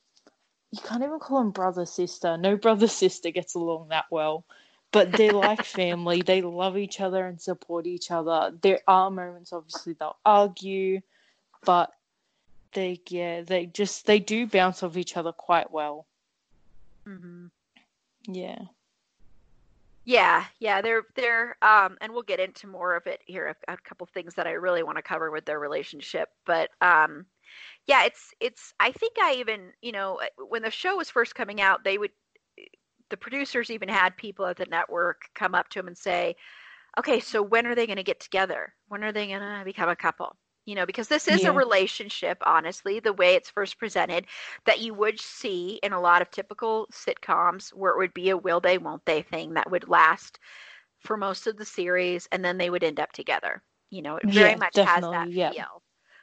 You 0.71 0.81
can't 0.83 1.03
even 1.03 1.19
call 1.19 1.39
them 1.39 1.51
brother 1.51 1.87
sister. 1.87 2.37
No 2.37 2.57
brother 2.57 2.87
sister 2.89 3.31
gets 3.31 3.55
along 3.55 3.89
that 3.89 4.05
well. 4.11 4.45
But 4.93 5.13
they're 5.13 5.33
like 5.33 5.65
family. 5.65 6.23
They 6.23 6.41
love 6.41 6.79
each 6.79 7.01
other 7.01 7.27
and 7.27 7.41
support 7.41 7.87
each 7.87 8.11
other. 8.11 8.53
There 8.63 8.81
are 8.87 9.11
moments, 9.11 9.53
obviously, 9.53 9.95
they'll 9.95 10.17
argue, 10.25 11.01
but 11.65 11.91
they, 12.73 13.01
yeah, 13.09 13.43
they 13.43 13.67
just, 13.67 14.07
they 14.07 14.19
do 14.21 14.47
bounce 14.47 14.83
off 14.83 14.97
each 14.97 15.17
other 15.17 15.33
quite 15.33 15.71
well. 15.71 16.07
Mm-hmm. 17.07 17.47
Yeah. 18.29 18.61
Yeah, 20.05 20.47
yeah, 20.59 20.81
they're 20.81 21.03
they're 21.17 21.57
um 21.61 21.99
and 22.01 22.15
we'll 22.15 22.23
get 22.23 22.41
into 22.41 22.67
more 22.67 22.97
of 22.97 23.07
it 23.07 23.21
here 23.27 23.55
a, 23.69 23.75
a 23.75 23.77
couple 23.77 24.07
things 24.07 24.33
that 24.37 24.47
I 24.47 24.53
really 24.53 24.83
want 24.83 24.97
to 24.97 25.03
cover 25.03 25.31
with 25.31 25.45
their 25.45 25.59
relationship, 25.59 26.31
but 26.47 26.71
um 26.81 27.27
yeah, 27.89 28.05
it's 28.05 28.35
it's 28.41 28.75
I 28.81 28.93
think 28.93 29.15
I 29.21 29.35
even, 29.37 29.73
you 29.83 29.93
know, 29.93 30.21
uh, 30.21 30.27
when 30.49 30.63
the 30.63 30.71
show 30.71 30.97
was 30.97 31.11
first 31.11 31.37
coming 31.37 31.61
out, 31.63 31.85
they 31.85 31.99
would 31.99 32.13
the 33.11 33.17
producers 33.17 33.71
even 33.71 33.89
had 33.89 34.17
people 34.17 34.47
at 34.47 34.57
the 34.57 34.67
network 34.67 35.23
come 35.35 35.55
up 35.55 35.69
to 35.71 35.79
them 35.79 35.89
and 35.89 35.99
say, 35.99 36.37
"Okay, 36.99 37.21
so 37.21 37.43
when 37.43 37.67
are 37.67 37.75
they 37.77 37.87
going 37.87 37.97
to 37.99 38.05
get 38.05 38.21
together? 38.21 38.75
When 38.89 39.05
are 39.05 39.13
they 39.13 39.29
going 39.29 39.41
to 39.43 39.63
become 39.65 39.89
a 39.91 39.97
couple?" 39.97 40.37
You 40.67 40.77
know, 40.77 40.87
because 40.87 41.09
this 41.09 41.29
is 41.29 41.45
Yeah. 41.45 41.47
a 41.47 41.53
relationship, 41.55 42.39
honestly, 42.47 43.01
the 43.01 43.15
way 43.15 43.35
it's 43.37 43.51
first 43.51 43.79
presented, 43.79 44.27
that 44.67 44.81
you 44.81 44.95
would 44.95 45.21
see 45.21 45.81
in 45.83 45.93
a 45.95 46.01
lot 46.01 46.23
of 46.23 46.31
typical 46.31 46.89
sitcoms 46.93 47.71
where 47.75 47.93
it 47.93 47.99
would 47.99 48.15
be 48.15 48.31
a 48.31 48.39
will 48.39 48.61
they, 48.61 48.79
won't 48.79 49.05
they 49.07 49.23
thing 49.23 49.55
that 49.55 49.71
would 49.71 49.89
last 49.89 50.39
for 51.01 51.17
most 51.17 51.47
of 51.47 51.57
the 51.59 51.65
series 51.67 52.29
and 52.33 52.45
then 52.45 52.59
they 52.59 52.71
would 52.71 52.85
end 52.85 53.01
up 53.01 53.13
together. 53.13 53.63
You 53.91 54.03
know, 54.03 54.17
it 54.17 54.31
very 54.33 54.55
Yeah, 54.55 54.57
much 54.57 54.79
has 54.81 55.09
that 55.11 55.29
yeah. 55.33 55.53
feel 55.53 55.83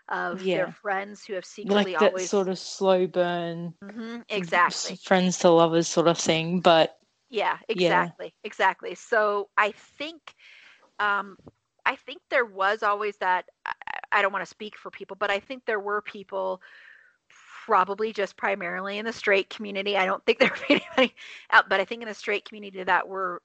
of 0.10 0.42
Yeah. 0.42 0.56
their 0.58 0.68
friends 0.68 1.26
who 1.26 1.34
have 1.34 1.46
secretly 1.46 1.96
Like 1.96 2.00
that 2.00 2.12
always. 2.12 2.30
sort 2.30 2.48
of 2.48 2.60
slow 2.60 3.08
burn, 3.08 3.74
Mhm, 3.84 4.24
exactly. 4.30 4.96
friends 4.96 5.40
to 5.40 5.50
lovers 5.50 5.88
sort 5.88 6.08
of 6.08 6.18
thing. 6.18 6.62
But 6.62 6.98
Yeah, 7.30 7.58
Yeah. 7.74 8.10
exactly, 8.10 8.34
exactly. 8.44 8.96
So 8.96 9.50
I 9.58 9.72
think, 9.72 10.34
um, 11.00 11.38
I 11.86 11.96
think 11.96 12.22
there 12.30 12.46
was 12.46 12.84
always 12.84 13.18
that. 13.18 13.46
I, 13.66 13.72
I 14.12 14.22
don't 14.22 14.32
want 14.32 14.44
to 14.44 14.50
speak 14.50 14.78
for 14.78 14.90
people, 14.92 15.18
but 15.20 15.30
I 15.30 15.40
think 15.40 15.66
there 15.66 15.80
were 15.80 16.02
people, 16.02 16.62
probably 17.66 18.14
just 18.14 18.38
primarily 18.38 18.98
in 18.98 19.06
the 19.06 19.12
straight 19.14 19.50
community. 19.50 19.98
I 19.98 20.06
don't 20.06 20.24
think 20.26 20.40
there 20.40 20.50
were 20.50 20.66
anybody 20.70 21.14
out, 21.52 21.70
but 21.70 21.80
I 21.80 21.86
think 21.86 22.02
in 22.02 22.08
the 22.08 22.14
straight 22.14 22.46
community 22.46 22.84
that 22.84 23.08
were 23.08 23.42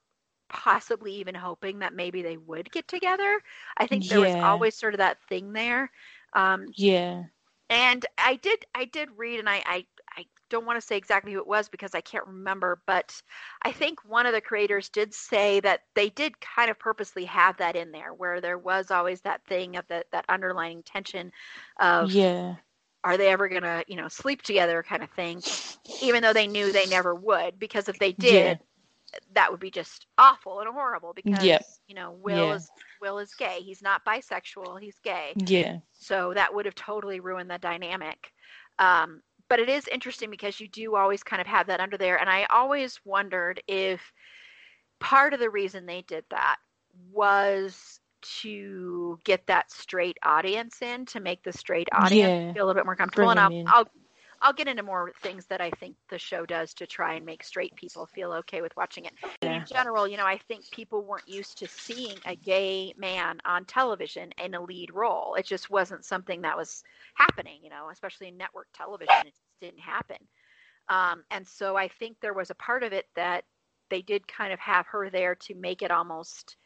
possibly 0.49 1.13
even 1.13 1.35
hoping 1.35 1.79
that 1.79 1.93
maybe 1.93 2.21
they 2.21 2.37
would 2.37 2.71
get 2.71 2.87
together. 2.87 3.41
I 3.77 3.87
think 3.87 4.07
there 4.07 4.19
was 4.19 4.35
always 4.41 4.75
sort 4.75 4.93
of 4.93 4.99
that 4.99 5.17
thing 5.29 5.53
there. 5.53 5.89
Um, 6.33 6.73
yeah. 6.75 7.25
and 7.69 8.05
I 8.17 8.35
did 8.35 8.65
I 8.75 8.85
did 8.85 9.09
read 9.17 9.39
and 9.39 9.49
I, 9.49 9.61
I 9.65 9.85
I 10.17 10.25
don't 10.49 10.65
want 10.65 10.79
to 10.79 10.85
say 10.85 10.97
exactly 10.97 11.33
who 11.33 11.39
it 11.39 11.47
was 11.47 11.69
because 11.69 11.95
I 11.95 12.01
can't 12.01 12.27
remember, 12.27 12.81
but 12.85 13.21
I 13.63 13.71
think 13.71 13.99
one 14.05 14.25
of 14.25 14.33
the 14.33 14.41
creators 14.41 14.89
did 14.89 15.13
say 15.13 15.59
that 15.61 15.81
they 15.95 16.09
did 16.09 16.39
kind 16.41 16.69
of 16.69 16.79
purposely 16.79 17.25
have 17.25 17.57
that 17.57 17.75
in 17.75 17.91
there 17.91 18.13
where 18.13 18.41
there 18.41 18.57
was 18.57 18.91
always 18.91 19.21
that 19.21 19.45
thing 19.47 19.77
of 19.77 19.87
that 19.87 20.07
that 20.11 20.25
underlying 20.29 20.83
tension 20.83 21.31
of 21.79 22.13
Yeah. 22.13 22.57
are 23.03 23.17
they 23.17 23.29
ever 23.29 23.47
gonna, 23.49 23.83
you 23.87 23.95
know, 23.95 24.07
sleep 24.07 24.41
together 24.41 24.83
kind 24.83 25.03
of 25.03 25.09
thing, 25.11 25.43
even 26.01 26.21
though 26.23 26.33
they 26.33 26.47
knew 26.47 26.71
they 26.71 26.87
never 26.87 27.13
would, 27.15 27.59
because 27.59 27.87
if 27.89 27.97
they 27.99 28.11
did, 28.13 28.59
that 29.33 29.51
would 29.51 29.59
be 29.59 29.71
just 29.71 30.07
awful 30.17 30.59
and 30.59 30.69
horrible 30.69 31.13
because 31.13 31.43
Yep. 31.43 31.65
you 31.87 31.95
know, 31.95 32.11
Will 32.11 32.51
Yeah. 32.51 32.55
is 32.55 32.69
Will 33.01 33.19
is 33.19 33.33
gay. 33.35 33.59
He's 33.61 33.81
not 33.81 34.05
bisexual, 34.05 34.79
he's 34.79 34.99
gay. 34.99 35.33
Yeah. 35.35 35.79
So 35.93 36.33
that 36.33 36.53
would 36.53 36.65
have 36.65 36.75
totally 36.75 37.19
ruined 37.19 37.49
the 37.49 37.57
dynamic. 37.57 38.31
Um, 38.79 39.21
but 39.49 39.59
it 39.59 39.69
is 39.69 39.87
interesting 39.87 40.29
because 40.29 40.59
you 40.59 40.67
do 40.67 40.95
always 40.95 41.23
kind 41.23 41.41
of 41.41 41.47
have 41.47 41.67
that 41.67 41.79
under 41.79 41.97
there. 41.97 42.17
And 42.19 42.29
I 42.29 42.45
always 42.49 42.99
wondered 43.05 43.61
if 43.67 44.13
part 44.99 45.33
of 45.33 45.39
the 45.39 45.49
reason 45.49 45.85
they 45.85 46.01
did 46.03 46.23
that 46.29 46.57
was 47.11 47.99
to 48.21 49.19
get 49.23 49.45
that 49.47 49.71
straight 49.71 50.17
audience 50.23 50.81
in, 50.81 51.05
to 51.07 51.19
make 51.19 51.43
the 51.43 51.51
straight 51.51 51.89
audience 51.91 52.31
Yeah. 52.31 52.53
feel 52.53 52.65
a 52.65 52.67
little 52.67 52.79
bit 52.79 52.85
more 52.85 52.95
comfortable. 52.95 53.27
Bring 53.27 53.37
and 53.37 53.67
I'll. 53.67 53.79
I'll 53.79 53.91
I'll 54.41 54.53
get 54.53 54.67
into 54.67 54.83
more 54.83 55.11
things 55.21 55.47
that 55.47 55.61
I 55.61 55.71
think 55.71 55.95
the 56.09 56.17
show 56.19 56.45
does 56.45 56.73
to 56.75 56.87
try 56.87 57.13
and 57.15 57.25
make 57.25 57.43
straight 57.43 57.75
people 57.75 58.05
feel 58.07 58.33
okay 58.33 58.61
with 58.61 58.75
watching 58.77 59.05
it 59.05 59.13
Yeah. 59.41 59.63
in 59.63 59.65
general, 59.65 60.07
you 60.07 60.17
know, 60.17 60.25
I 60.25 60.37
think 60.37 60.69
people 60.71 61.03
weren't 61.03 61.27
used 61.27 61.57
to 61.59 61.67
seeing 61.67 62.21
a 62.25 62.35
gay 62.35 62.93
man 62.97 63.39
on 63.45 63.65
television 63.65 64.31
in 64.43 64.55
a 64.55 64.61
lead 64.61 64.93
role. 64.93 65.35
It 65.35 65.45
just 65.45 65.69
wasn't 65.69 66.05
something 66.05 66.41
that 66.41 66.57
was 66.57 66.83
happening, 67.15 67.59
you 67.63 67.69
know, 67.69 67.89
especially 67.91 68.27
in 68.29 68.37
network 68.37 68.67
television. 68.73 69.25
It 69.25 69.35
just 69.35 69.59
didn't 69.61 69.79
happen. 69.81 70.17
Um, 70.89 71.23
and 71.31 71.47
so 71.47 71.75
I 71.77 71.87
think 71.87 72.17
there 72.21 72.33
was 72.33 72.49
a 72.49 72.55
part 72.55 72.83
of 72.83 72.93
it 72.93 73.05
that 73.15 73.45
they 73.89 74.01
did 74.01 74.27
kind 74.27 74.53
of 74.53 74.59
have 74.59 74.87
her 74.87 75.09
there 75.09 75.35
to 75.35 75.55
make 75.55 75.81
it 75.81 75.91
almost 75.91 76.57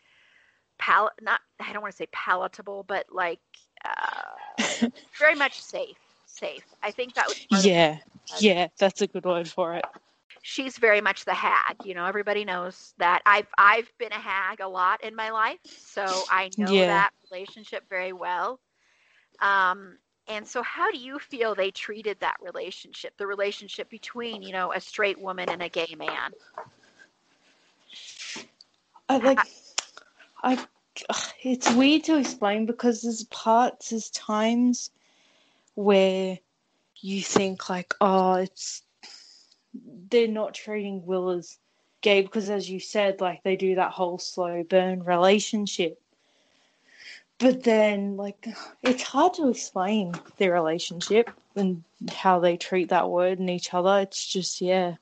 pal 0.79 1.11
not 1.21 1.39
I 1.59 1.73
don't 1.73 1.81
want 1.81 1.93
to 1.93 1.97
say 1.97 2.07
palatable, 2.11 2.83
but 2.83 3.05
like 3.11 3.39
uh, 3.85 4.37
very 5.19 5.35
much 5.35 5.61
safe. 5.61 5.97
Safe. 6.39 6.65
I 6.83 6.91
think 6.91 7.13
that 7.15 7.27
was 7.27 7.39
part 7.49 7.61
of 7.61 7.65
Yeah. 7.65 7.97
Yeah. 8.39 8.67
That's 8.77 9.01
a 9.01 9.07
good 9.07 9.25
word 9.25 9.47
for 9.47 9.75
it. 9.75 9.85
she's 10.41 10.77
very 10.77 11.01
much 11.01 11.25
the 11.25 11.33
hag. 11.33 11.77
You 11.83 11.95
know, 11.95 12.05
everybody 12.05 12.45
knows 12.45 12.93
that. 12.97 13.21
I've 13.25 13.47
I've 13.57 13.91
been 13.97 14.11
a 14.11 14.19
hag 14.19 14.59
a 14.59 14.67
lot 14.67 15.03
in 15.03 15.15
my 15.15 15.31
life, 15.31 15.59
so 15.65 16.25
I 16.29 16.51
know 16.57 16.71
Yeah. 16.73 16.87
that 16.87 17.11
relationship 17.31 17.83
very 17.89 18.13
well. 18.13 18.59
Um, 19.39 19.97
and 20.27 20.47
so, 20.47 20.61
how 20.61 20.91
do 20.91 20.97
you 20.97 21.19
feel 21.19 21.55
they 21.55 21.71
treated 21.71 22.19
that 22.19 22.37
relationship, 22.41 23.13
the 23.17 23.27
relationship 23.27 23.89
between 23.89 24.41
you 24.41 24.51
know 24.51 24.73
a 24.73 24.81
straight 24.81 25.19
woman 25.19 25.49
and 25.49 25.63
a 25.63 25.69
gay 25.69 25.95
man? 25.97 26.33
I 29.09 29.17
like 29.17 29.39
I 30.43 30.65
it's 31.43 31.71
weird 31.73 32.03
to 32.05 32.17
explain 32.17 32.65
because 32.65 33.01
there's 33.01 33.23
parts 33.25 33.89
there's 33.89 34.09
times 34.11 34.91
where 35.75 36.39
you 36.97 37.21
think 37.21 37.69
like 37.69 37.93
oh 38.01 38.35
it's 38.35 38.81
they're 40.09 40.27
not 40.27 40.53
treating 40.53 41.05
Will 41.05 41.29
as 41.29 41.57
gay 42.01 42.21
because 42.21 42.49
as 42.49 42.69
you 42.69 42.79
said 42.79 43.21
like 43.21 43.43
they 43.43 43.55
do 43.55 43.75
that 43.75 43.91
whole 43.91 44.17
slow 44.17 44.63
burn 44.63 45.03
relationship. 45.03 46.01
But 47.37 47.63
then 47.63 48.15
like 48.15 48.47
it's 48.81 49.03
hard 49.03 49.33
to 49.35 49.49
explain 49.49 50.13
their 50.37 50.53
relationship 50.53 51.29
and 51.55 51.83
how 52.09 52.39
they 52.39 52.57
treat 52.57 52.89
that 52.89 53.09
word 53.09 53.39
and 53.39 53.49
each 53.49 53.73
other. 53.73 53.99
It's 53.99 54.25
just 54.25 54.61
yeah. 54.61 54.95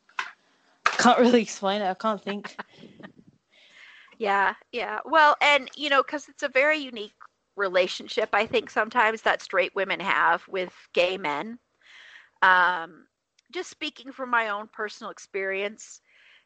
Can't 0.86 1.19
really 1.19 1.41
explain 1.41 1.82
it. 1.82 1.89
I 1.89 1.93
can't 1.93 2.21
think. 2.21 2.55
Yeah, 4.17 4.53
yeah. 4.71 4.99
Well, 5.05 5.36
and 5.41 5.69
you 5.76 5.89
know, 5.89 6.01
because 6.01 6.30
it's 6.30 6.43
a 6.43 6.49
very 6.49 6.78
unique 6.78 7.13
relationship, 7.56 8.30
I 8.34 8.45
think 8.45 8.70
sometimes 8.70 9.22
that 9.24 9.41
straight 9.41 9.76
women 9.76 9.99
have 9.99 10.47
with 10.47 10.74
gay 10.93 11.18
men. 11.18 11.60
Um, 12.41 13.06
just 13.51 13.70
speaking 13.70 14.12
from 14.12 14.30
my 14.30 14.49
own 14.49 14.68
personal 14.72 15.12
experience, 15.12 16.01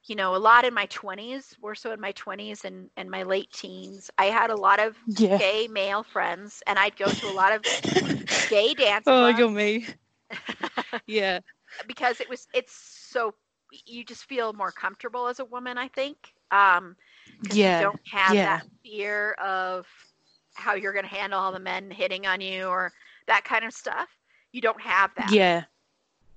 you 0.07 0.15
know, 0.15 0.35
a 0.35 0.37
lot 0.37 0.65
in 0.65 0.73
my 0.73 0.85
20s, 0.87 1.55
more 1.61 1.75
so 1.75 1.91
in 1.91 1.99
my 1.99 2.11
20s 2.13 2.65
and, 2.65 2.89
and 2.97 3.09
my 3.09 3.23
late 3.23 3.51
teens, 3.51 4.09
I 4.17 4.25
had 4.25 4.49
a 4.49 4.55
lot 4.55 4.79
of 4.79 4.95
yeah 5.07 5.39
gay 5.39 5.67
male 5.67 6.03
friends, 6.03 6.61
and 6.67 6.77
I'd 6.79 6.97
go 6.97 7.11
to 7.13 7.27
a 7.27 7.31
lot 7.31 7.53
of 7.53 7.63
gay 8.47 8.73
dance 8.73 9.07
Oh, 9.07 9.27
you're 9.27 9.49
me. 9.49 9.85
Yeah. 11.07 11.39
because 11.87 12.19
it 12.19 12.29
was 12.29 12.47
it's 12.53 12.73
so 12.73 13.33
you 13.85 14.03
just 14.03 14.25
feel 14.25 14.53
more 14.53 14.71
comfortable 14.71 15.27
as 15.27 15.39
a 15.39 15.45
woman, 15.45 15.77
I 15.77 15.87
think. 15.87 16.17
Um, 16.51 16.95
Yeah. 17.41 17.61
you 17.61 17.75
don't 17.75 17.99
have 18.11 18.37
yeah. 18.37 18.43
that 18.43 18.61
fear 18.83 19.33
of 19.33 19.85
how 20.57 20.75
you're 20.75 20.93
going 20.93 21.05
to 21.05 21.15
handle 21.15 21.39
all 21.39 21.51
the 21.51 21.59
men 21.59 21.91
hitting 21.91 22.27
on 22.27 22.41
you 22.41 22.67
or 22.67 22.93
that 23.27 23.45
kind 23.45 23.65
of 23.65 23.73
stuff. 23.73 24.09
You 24.51 24.61
don't 24.61 24.81
have 24.81 25.11
that. 25.15 25.37
Yeah. 25.37 25.65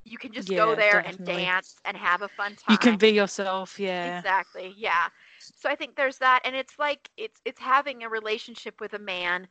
You 0.05 0.19
can 0.19 0.33
just 0.33 0.53
Yeah, 0.53 0.57
go 0.57 0.75
there 0.75 1.01
and 1.07 1.25
dance 1.25 1.77
and 1.85 1.97
have 1.97 2.23
a 2.23 2.29
fun 2.29 2.57
time. 2.57 2.73
You 2.73 2.79
can 2.79 2.97
be 2.99 3.09
yourself, 3.11 3.79
yeah. 3.79 4.19
Exactly. 4.19 4.75
Yeah. 4.77 5.09
So 5.55 5.69
I 5.71 5.77
think 5.77 5.97
there's 5.97 6.19
that 6.19 6.41
and 6.45 6.55
it's 6.57 6.79
like 6.79 7.11
it's 7.17 7.41
it's 7.45 7.61
having 7.61 8.03
a 8.03 8.09
relationship 8.09 8.81
with 8.81 8.95
a 8.95 8.99
man 8.99 9.49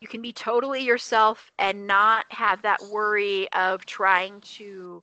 you 0.00 0.08
can 0.08 0.22
be 0.22 0.32
totally 0.32 0.82
yourself 0.82 1.50
and 1.58 1.86
not 1.86 2.26
have 2.30 2.62
that 2.62 2.82
worry 2.82 3.50
of 3.52 3.84
trying 3.86 4.40
to 4.42 5.02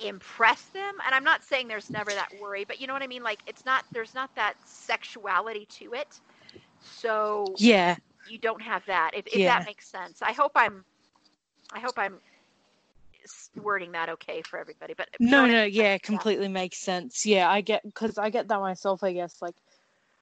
impress 0.00 0.64
them 0.70 0.92
and 1.06 1.14
i'm 1.14 1.24
not 1.24 1.42
saying 1.42 1.68
there's 1.68 1.90
never 1.90 2.12
that 2.12 2.28
worry 2.40 2.64
but 2.64 2.80
you 2.80 2.86
know 2.86 2.92
what 2.92 3.02
i 3.02 3.06
mean 3.06 3.22
like 3.22 3.38
it's 3.46 3.64
not 3.64 3.84
there's 3.92 4.14
not 4.14 4.30
that 4.36 4.54
sexuality 4.64 5.66
to 5.70 5.94
it 5.94 6.20
so 6.80 7.58
Yeah. 7.58 7.96
you 8.28 8.38
don't 8.38 8.60
have 8.62 8.84
that 8.86 9.12
if, 9.14 9.26
if 9.26 9.40
Yeah. 9.40 9.58
that 9.58 9.64
makes 9.64 9.90
sense 9.90 10.20
i 10.22 10.32
hope 10.32 10.52
i'm 10.54 10.84
i 11.72 11.80
hope 11.80 11.94
i'm 11.98 12.18
wording 13.62 13.92
that 13.92 14.08
okay 14.08 14.42
for 14.42 14.58
everybody 14.58 14.94
but 14.96 15.08
No, 15.18 15.46
no, 15.46 15.64
yeah, 15.64 15.98
completely 15.98 16.48
makes 16.48 16.78
sense. 16.78 17.24
Yeah, 17.24 17.50
I 17.50 17.60
get 17.62 17.82
because 17.84 18.18
I 18.18 18.30
get 18.30 18.48
that 18.48 18.60
myself. 18.60 19.02
I 19.02 19.12
guess 19.12 19.40
like 19.40 19.54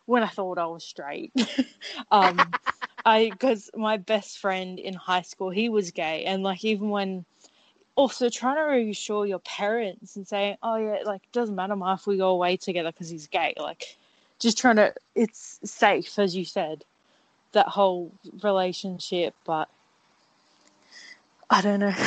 when 0.07 0.23
I 0.23 0.29
thought 0.29 0.59
I 0.59 0.67
was 0.67 0.85
straight, 0.85 1.33
um, 2.11 2.55
I 3.05 3.31
because 3.31 3.71
my 3.75 3.97
best 3.97 4.39
friend 4.39 4.79
in 4.79 4.95
high 4.95 5.23
school 5.23 5.51
he 5.51 5.69
was 5.69 5.91
gay, 5.91 6.25
and 6.25 6.43
like 6.43 6.65
even 6.65 6.91
when 6.91 7.25
also 7.97 8.29
trying 8.29 8.57
to 8.57 8.63
reassure 8.63 9.27
your 9.27 9.39
parents 9.41 10.17
and 10.17 10.27
saying, 10.27 10.57
oh 10.63 10.77
yeah, 10.77 10.99
like 11.05 11.23
it 11.23 11.33
doesn't 11.33 11.55
matter 11.55 11.77
ma, 11.77 11.95
if 11.95 12.07
we 12.07 12.17
go 12.17 12.31
away 12.31 12.57
together 12.57 12.91
because 12.93 13.09
he's 13.09 13.27
gay, 13.27 13.55
like 13.57 13.97
just 14.39 14.59
trying 14.59 14.77
to 14.77 14.93
it's 15.15 15.61
safe 15.65 16.19
as 16.19 16.35
you 16.35 16.45
said 16.45 16.85
that 17.53 17.69
whole 17.69 18.11
relationship, 18.43 19.35
but 19.45 19.69
I 21.51 21.61
don't 21.61 21.81
know. 21.81 21.95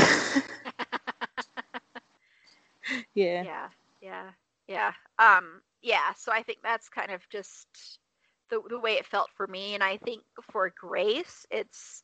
yeah. 3.14 3.44
yeah 3.44 3.70
yeah 4.02 4.24
yeah 4.68 4.92
um 5.20 5.62
yeah 5.82 6.14
so 6.16 6.32
i 6.32 6.42
think 6.44 6.60
that's 6.64 6.90
kind 6.90 7.12
of 7.12 7.22
just 7.30 8.00
the, 8.50 8.62
the 8.70 8.80
way 8.80 8.94
it 8.94 9.06
felt 9.06 9.30
for 9.36 9.48
me 9.48 9.74
and 9.74 9.84
i 9.84 9.98
think 9.98 10.22
for 10.52 10.72
grace 10.80 11.46
it's 11.52 12.04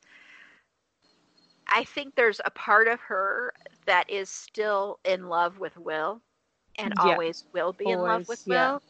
i 1.74 1.84
think 1.86 2.16
there's 2.16 2.42
a 2.46 2.52
part 2.52 2.88
of 2.88 3.00
her 3.02 3.54
that 3.86 4.10
is 4.10 4.30
still 4.30 5.00
in 5.06 5.28
love 5.30 5.60
with 5.60 5.78
will 5.78 6.22
and 6.78 6.94
Yeah. 7.04 7.18
always 7.18 7.46
will 7.54 7.74
be 7.74 7.92
in 7.92 8.02
love 8.02 8.24
with 8.28 8.40
yeah. 8.46 8.72
will 8.72 8.82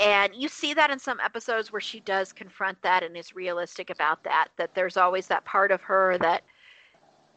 and 0.00 0.34
you 0.36 0.48
see 0.48 0.74
that 0.74 0.90
in 0.90 0.98
some 0.98 1.20
episodes 1.20 1.72
where 1.72 1.80
she 1.80 2.00
does 2.00 2.32
confront 2.32 2.80
that 2.82 3.02
and 3.04 3.16
is 3.16 3.34
realistic 3.34 3.90
about 3.90 4.22
that 4.24 4.48
that 4.58 4.74
there's 4.74 4.96
always 4.96 5.26
that 5.28 5.44
part 5.44 5.72
of 5.72 5.82
her 5.82 6.18
that 6.18 6.42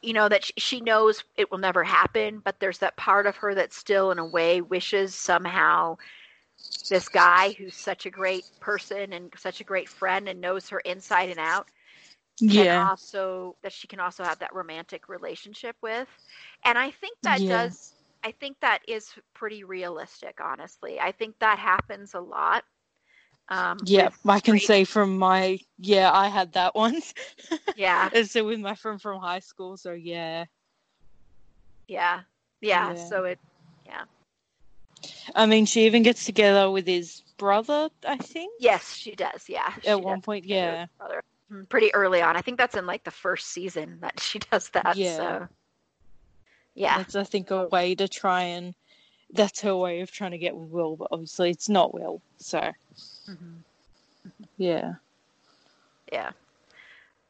you 0.02 0.14
know 0.14 0.30
that 0.30 0.50
she 0.58 0.82
knows 0.82 1.24
it 1.38 1.52
will 1.52 1.60
never 1.60 1.84
happen 1.84 2.42
but 2.44 2.60
there's 2.60 2.80
that 2.80 2.98
part 2.98 3.28
of 3.28 3.36
her 3.38 3.56
that 3.56 3.74
still 3.74 4.12
in 4.12 4.20
a 4.20 4.26
way 4.26 4.62
wishes 4.62 5.16
somehow 5.16 5.96
this 6.90 7.10
guy 7.10 7.54
who's 7.58 7.76
such 7.76 8.06
a 8.06 8.12
great 8.12 8.46
person 8.60 9.14
and 9.14 9.32
such 9.38 9.62
a 9.62 9.66
great 9.66 9.90
friend 9.90 10.28
and 10.28 10.42
knows 10.42 10.70
her 10.70 10.80
inside 10.82 11.30
and 11.30 11.40
out 11.40 11.70
Yeah. 12.42 12.88
also 12.90 13.56
that 13.64 13.72
she 13.72 13.88
can 13.88 14.00
also 14.00 14.24
have 14.24 14.40
that 14.40 14.54
romantic 14.54 15.08
relationship 15.10 15.76
with 15.82 16.08
and 16.66 16.78
i 16.78 16.92
think 16.92 17.18
that 17.24 17.40
Yeah. 17.40 17.66
does 17.68 17.94
i 18.24 18.32
think 18.32 18.58
that 18.62 18.80
is 18.88 19.14
pretty 19.34 19.64
realistic 19.64 20.40
honestly 20.44 21.00
i 21.00 21.12
think 21.12 21.36
that 21.40 21.60
happens 21.60 22.14
a 22.14 22.20
lot 22.20 22.64
um 23.50 23.78
Yeah, 23.86 24.10
I 24.28 24.40
can 24.40 24.58
straight- 24.58 24.62
say 24.62 24.84
from 24.86 25.18
my 25.18 25.60
yeah, 25.78 26.12
I 26.12 26.28
had 26.30 26.54
that 26.54 26.76
once. 26.76 27.14
yeah 27.76 28.10
so 28.26 28.46
with 28.46 28.60
my 28.60 28.76
friend 28.76 29.02
from 29.02 29.22
high 29.22 29.40
school, 29.40 29.78
so 29.78 29.94
yeah. 29.94 30.46
yeah 31.88 32.22
yeah 32.62 32.94
Yeah. 32.94 32.96
so 32.96 33.24
it 33.26 33.40
yeah. 33.86 34.04
I 35.36 35.46
mean, 35.46 35.66
she 35.66 35.86
even 35.86 36.04
gets 36.04 36.26
together 36.26 36.70
with 36.70 36.88
his 36.88 37.24
brother, 37.38 37.90
I 38.08 38.18
think, 38.18 38.52
yes 38.60 38.94
she 38.94 39.16
does 39.16 39.50
yeah 39.50 39.74
at 39.86 40.02
one 40.02 40.22
does 40.22 40.22
point. 40.22 40.46
Yeah, 40.46 40.88
brother. 40.98 41.22
Mm, 41.52 41.68
pretty 41.68 41.94
early 41.94 42.22
on 42.22 42.38
i 42.38 42.42
think 42.42 42.58
that's 42.58 42.78
in 42.78 42.86
like 42.86 43.04
the 43.04 43.12
first 43.12 43.48
season 43.48 43.98
that 44.02 44.20
she 44.22 44.40
does 44.40 44.70
that 44.70 44.96
Yeah. 44.96 45.18
so 45.18 45.48
yeah 46.76 46.98
that's 46.98 47.16
I 47.16 47.24
think 47.24 47.52
a 47.52 47.68
way 47.68 47.96
to 47.96 48.08
try 48.08 48.44
and 48.44 48.74
that's 49.34 49.62
her 49.62 49.76
way 49.76 50.02
of 50.02 50.12
trying 50.12 50.32
to 50.32 50.38
get 50.38 50.56
with 50.56 50.70
Will, 50.70 50.98
but 50.98 51.08
obviously 51.12 51.50
it's 51.50 51.70
not 51.70 51.94
Will. 51.94 52.22
So 52.38 52.72
Mhm. 53.28 53.64
yeah, 54.58 54.94
Yeah. 56.12 56.32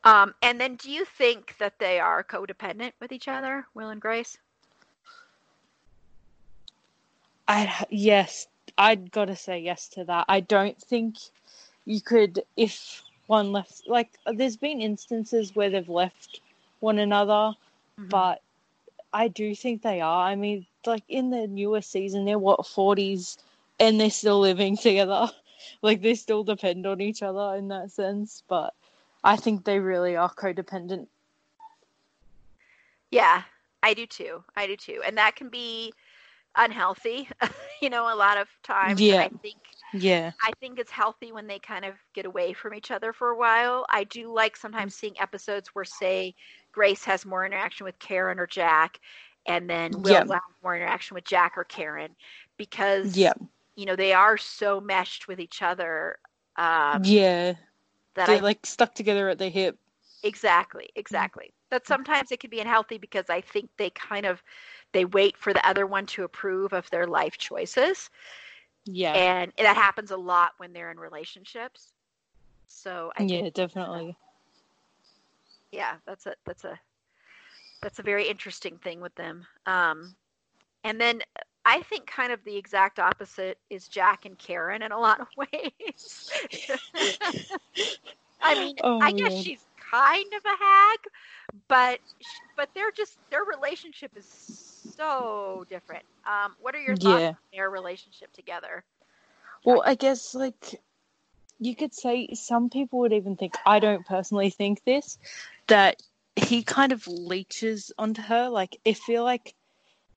Um, 0.03 0.34
and 0.41 0.59
then 0.59 0.76
do 0.78 0.89
you 0.89 1.05
think 1.05 1.55
that 1.59 1.78
they 1.78 1.99
are 1.99 2.24
codependent 2.24 2.93
with 2.99 3.11
each 3.11 3.28
other, 3.28 3.67
Will 3.76 3.89
and 3.89 4.01
Grace? 4.01 4.38
I 7.47 7.86
yes, 7.91 8.47
I'd 8.78 9.11
gotta 9.11 9.36
say 9.36 9.59
yes 9.59 9.89
to 9.89 10.05
that. 10.05 10.26
I 10.28 10.39
don't 10.39 10.80
think 10.82 11.17
you 11.86 12.01
could 12.01 12.41
if 12.57 13.03
one 13.32 13.51
left 13.53 13.88
like 13.88 14.09
there's 14.39 14.57
been 14.57 14.82
instances 14.82 15.55
where 15.55 15.69
they've 15.69 15.89
left 16.03 16.41
one 16.82 16.99
another 16.99 17.53
Mm-hmm. 17.99 18.19
but 18.19 18.41
I 19.13 19.27
do 19.27 19.55
think 19.55 19.82
they 19.82 20.01
are. 20.01 20.23
I 20.27 20.36
mean, 20.36 20.65
like 20.86 21.03
in 21.07 21.29
the 21.32 21.47
newer 21.47 21.82
season, 21.82 22.25
they're 22.25 22.39
what 22.39 22.65
forties, 22.67 23.38
and 23.79 23.99
they're 23.99 24.09
still 24.09 24.39
living 24.39 24.77
together. 24.77 25.29
Like 25.82 26.01
they 26.01 26.15
still 26.15 26.43
depend 26.43 26.86
on 26.88 27.01
each 27.01 27.21
other 27.21 27.55
in 27.57 27.67
that 27.69 27.91
sense. 27.91 28.43
But 28.47 28.73
I 29.23 29.36
think 29.38 29.63
they 29.63 29.79
really 29.79 30.15
are 30.15 30.34
codependent. 30.34 31.07
Yeah, 33.11 33.43
I 33.84 33.93
do 33.93 34.05
too. 34.07 34.43
I 34.55 34.67
do 34.67 34.75
too. 34.77 35.01
And 35.05 35.17
that 35.17 35.36
can 35.36 35.49
be 35.49 35.93
unhealthy, 36.58 37.28
you 37.82 37.89
know, 37.89 38.14
a 38.14 38.16
lot 38.16 38.38
of 38.38 38.47
times. 38.64 39.10
Yeah. 39.10 39.20
I 39.20 39.30
think 39.41 39.58
Yeah, 39.93 40.32
I 40.43 40.52
think 40.60 40.80
it's 40.80 40.91
healthy 40.91 41.32
when 41.32 41.47
they 41.47 41.60
kind 41.60 41.86
of 41.86 41.95
get 42.14 42.26
away 42.26 42.54
from 42.54 42.74
each 42.74 42.91
other 42.91 43.14
for 43.14 43.30
a 43.30 43.38
while. 43.38 43.86
I 43.89 44.04
do 44.04 44.34
like 44.34 44.56
sometimes 44.56 44.95
seeing 44.95 45.20
episodes 45.20 45.70
where 45.74 45.86
say 45.86 46.36
Grace 46.72 47.04
has 47.06 47.26
more 47.26 47.45
interaction 47.45 47.86
with 47.86 47.99
Karen 47.99 48.39
or 48.39 48.47
Jack 48.47 48.99
and 49.47 49.70
then 49.70 50.02
Will 50.02 50.24
Yeah. 50.24 50.32
have 50.32 50.41
more 50.64 50.76
interaction 50.76 51.16
with 51.16 51.26
Jack 51.26 51.54
or 51.58 51.64
Karen 51.64 52.16
because 52.58 53.16
yeah, 53.16 53.34
you 53.76 53.86
know 53.86 53.95
they 53.95 54.14
are 54.14 54.38
so 54.38 54.80
meshed 54.82 55.28
with 55.28 55.39
each 55.39 55.62
other 55.62 56.18
um, 56.58 57.22
yeah. 57.22 57.56
that 58.16 58.30
They're 58.30 58.39
I 58.39 58.39
like 58.39 58.66
stuck 58.66 58.93
together 58.95 59.30
at 59.30 59.38
the 59.39 59.49
hip. 59.49 59.78
Exactly, 60.24 60.89
exactly. 60.95 61.54
But 61.72 61.88
sometimes 61.88 62.32
it 62.32 62.41
can 62.41 62.51
be 62.51 62.61
unhealthy 62.61 62.99
because 62.99 63.30
I 63.32 63.41
think 63.41 63.72
they 63.78 63.91
kind 63.91 64.28
of 64.28 64.43
they 64.93 65.05
wait 65.05 65.38
for 65.38 65.53
the 65.53 65.67
other 65.67 65.88
one 65.88 66.07
to 66.07 66.24
approve 66.26 66.74
of 66.74 66.89
their 66.91 67.07
life 67.07 67.38
choices. 67.39 68.11
Yeah, 68.86 69.22
And 69.22 69.53
that 69.57 69.78
happens 69.78 70.11
a 70.11 70.17
lot 70.17 70.53
when 70.57 70.74
they're 70.74 70.91
in 70.91 70.99
relationships. 70.99 71.93
So 72.67 73.11
I 73.17 73.26
yeah, 73.26 73.49
think 73.49 73.51
definitely. 73.51 74.17
yeah, 75.72 75.95
that's 76.05 76.28
a 76.28 76.36
that's 76.45 76.65
a 76.65 76.80
that's 77.82 77.99
a 77.99 78.03
very 78.03 78.28
interesting 78.28 78.78
thing 78.78 79.01
with 79.01 79.15
them. 79.15 79.45
Um 79.65 80.15
and 80.84 80.99
then 81.01 81.22
I 81.65 81.82
think 81.82 82.07
kind 82.07 82.32
of 82.32 82.43
the 82.45 82.57
exact 82.57 82.99
opposite 82.99 83.59
is 83.69 83.88
Jack 83.88 84.26
and 84.26 84.38
Karen 84.38 84.82
in 84.84 84.91
a 84.91 84.99
lot 84.99 85.19
of 85.22 85.28
ways. 85.38 86.32
I 88.43 88.55
mean, 88.55 88.78
Oh, 88.84 89.01
I 89.01 89.11
guess 89.11 89.34
yeah. 89.34 89.43
she's 89.43 89.65
kind 89.91 90.33
of 90.33 90.41
a 90.45 90.63
hag, 90.63 90.99
but 91.67 91.99
but 92.55 92.69
they're 92.75 92.91
just 92.95 93.17
their 93.29 93.43
relationship 93.43 94.11
is 94.15 94.27
so 94.95 95.65
different. 95.69 96.03
Um, 96.25 96.55
what 96.59 96.75
are 96.75 96.81
your 96.81 96.95
thoughts 96.95 97.09
Yeah. 97.11 97.29
on 97.33 97.57
their 97.57 97.69
relationship 97.69 98.31
together? 98.33 98.83
Well, 99.65 99.83
I 99.85 99.95
guess 99.95 100.33
like 100.33 100.81
you 101.59 101.75
could 101.75 101.93
say 101.93 102.29
some 102.33 102.69
people 102.69 102.99
would 102.99 103.13
even 103.13 103.35
think 103.35 103.55
I 103.65 103.79
don't 103.79 104.05
personally 104.05 104.49
think 104.49 104.83
this 104.85 105.17
that 105.67 106.01
he 106.35 106.63
kind 106.63 106.91
of 106.91 107.07
leeches 107.07 107.91
onto 107.97 108.21
her. 108.23 108.49
Like 108.49 108.77
I 108.85 108.93
feel 108.93 109.23
like 109.23 109.53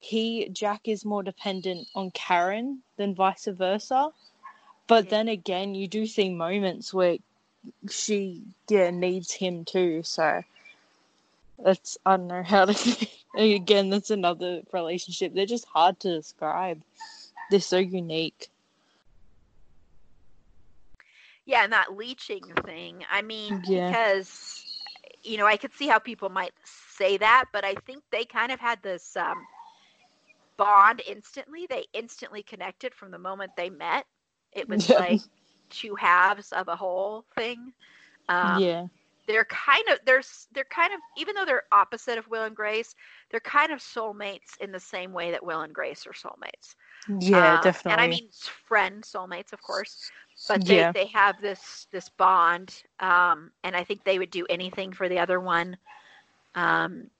he 0.00 0.48
Jack 0.50 0.82
is 0.88 1.04
more 1.04 1.22
dependent 1.22 1.88
on 1.94 2.10
Karen 2.12 2.82
than 2.96 3.14
vice 3.14 3.46
versa. 3.50 4.10
But 4.86 5.08
Yeah. 5.08 5.10
then 5.10 5.28
again, 5.28 5.74
you 5.74 5.88
do 5.88 6.06
see 6.06 6.28
moments 6.30 6.92
where 6.92 7.18
she 7.90 8.42
yeah 8.68 8.90
needs 8.90 9.32
him 9.32 9.64
too. 9.64 10.02
So 10.02 10.42
that's 11.62 11.98
I 12.04 12.16
don't 12.16 12.28
know 12.28 12.42
how 12.42 12.66
to. 12.66 13.06
again, 13.36 13.90
that's 13.90 14.10
another 14.10 14.62
relationship. 14.72 15.34
They're 15.34 15.46
just 15.46 15.66
hard 15.66 16.00
to 16.00 16.16
describe. 16.16 16.82
They're 17.50 17.60
so 17.60 17.78
unique. 17.78 18.48
Yeah, 21.46 21.64
and 21.64 21.72
that 21.72 21.96
leeching 21.96 22.42
thing. 22.64 23.04
I 23.10 23.22
mean, 23.22 23.60
Yeah. 23.66 23.94
because 23.94 24.64
you 25.22 25.36
know, 25.38 25.46
I 25.46 25.56
could 25.56 25.72
see 25.72 25.88
how 25.88 25.98
people 25.98 26.28
might 26.28 26.52
say 26.64 27.16
that, 27.18 27.46
but 27.52 27.64
I 27.64 27.74
think 27.86 28.02
they 28.10 28.24
kind 28.24 28.52
of 28.52 28.60
had 28.60 28.82
this 28.82 29.16
um, 29.16 29.46
bond 30.56 31.02
instantly. 31.06 31.66
They 31.68 31.86
instantly 31.92 32.42
connected 32.42 32.94
from 32.94 33.10
the 33.10 33.18
moment 33.18 33.52
they 33.56 33.70
met. 33.70 34.06
It 34.52 34.68
was 34.68 34.88
Yeah. 34.88 34.96
like 34.96 35.20
two 35.70 35.94
halves 35.96 36.52
of 36.52 36.68
a 36.68 36.76
whole 36.76 37.24
thing. 37.34 37.72
Um, 38.28 38.60
yeah. 38.60 38.86
they're 39.26 39.44
kind 39.46 39.88
of 39.90 39.98
there's 40.06 40.48
they're 40.52 40.64
kind 40.64 40.92
of 40.92 41.00
even 41.16 41.34
though 41.34 41.44
they're 41.44 41.64
opposite 41.72 42.18
of 42.18 42.28
Will 42.28 42.44
and 42.44 42.56
Grace, 42.56 42.94
they're 43.30 43.40
kind 43.40 43.72
of 43.72 43.80
soulmates 43.80 44.56
in 44.60 44.72
the 44.72 44.80
same 44.80 45.12
way 45.12 45.30
that 45.30 45.44
Will 45.44 45.62
and 45.62 45.74
Grace 45.74 46.06
are 46.06 46.12
soulmates. 46.12 46.74
Yeah, 47.20 47.56
Um, 47.56 47.62
definitely. 47.62 47.92
And 47.92 48.00
I 48.00 48.08
mean 48.08 48.28
friend 48.68 49.02
soulmates, 49.02 49.52
of 49.52 49.62
course, 49.62 50.10
but 50.48 50.66
they 50.66 50.76
Yeah. 50.76 50.92
they 50.92 51.06
have 51.06 51.40
this 51.40 51.86
this 51.92 52.08
bond, 52.08 52.82
um, 53.00 53.50
and 53.62 53.76
I 53.76 53.84
think 53.84 54.04
they 54.04 54.18
would 54.18 54.30
do 54.30 54.46
anything 54.48 54.92
for 54.92 55.08
the 55.08 55.18
other 55.18 55.40
one. 55.40 55.76
Um, 56.54 57.10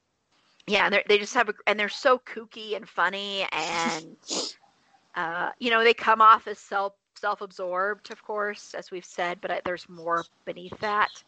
yeah, 0.66 0.84
and 0.86 0.94
they're- 0.94 1.04
they 1.08 1.18
just 1.18 1.34
have 1.34 1.48
a, 1.48 1.54
and 1.66 1.78
they're 1.78 1.88
so 1.88 2.18
kooky 2.18 2.76
and 2.76 2.88
funny, 2.88 3.46
and 3.52 4.16
uh, 5.16 5.50
you 5.58 5.70
know 5.70 5.84
they 5.84 5.94
come 5.94 6.20
off 6.20 6.46
as 6.48 6.58
self 6.58 6.94
self 7.24 7.42
absorbed, 7.42 8.10
of 8.12 8.22
course, 8.22 8.74
as 8.74 8.90
we've 8.90 9.04
said, 9.06 9.40
but 9.42 9.52
I, 9.52 9.62
there's 9.64 9.88
more 10.02 10.26
beneath 10.46 10.78
that. 10.80 11.24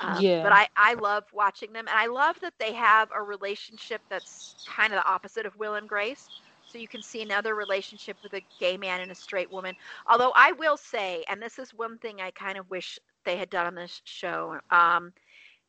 Um, 0.00 0.24
Yeah. 0.24 0.42
But 0.42 0.52
I, 0.52 0.68
I 0.76 0.94
love 0.94 1.24
watching 1.32 1.72
them, 1.72 1.86
and 1.88 1.98
I 1.98 2.06
love 2.06 2.40
that 2.40 2.54
they 2.60 2.74
have 2.74 3.10
a 3.14 3.22
relationship 3.22 4.02
that's 4.10 4.56
kind 4.66 4.92
of 4.92 4.98
the 5.00 5.10
opposite 5.10 5.46
of 5.46 5.56
Will 5.56 5.74
and 5.74 5.88
Grace. 5.88 6.30
So 6.66 6.78
you 6.78 6.88
can 6.88 7.02
see 7.02 7.22
another 7.22 7.54
relationship 7.54 8.16
with 8.22 8.34
a 8.34 8.42
gay 8.58 8.76
man 8.78 9.00
and 9.00 9.12
a 9.12 9.14
straight 9.14 9.50
woman. 9.50 9.76
Although 10.06 10.32
I 10.34 10.52
will 10.52 10.76
say, 10.76 11.24
and 11.28 11.42
this 11.42 11.58
is 11.58 11.74
one 11.74 11.98
thing 11.98 12.20
I 12.20 12.30
kind 12.32 12.58
of 12.58 12.70
wish 12.70 12.98
they 13.24 13.36
had 13.36 13.50
done 13.50 13.66
on 13.66 13.74
this 13.74 14.00
show, 14.04 14.58
um, 14.70 15.12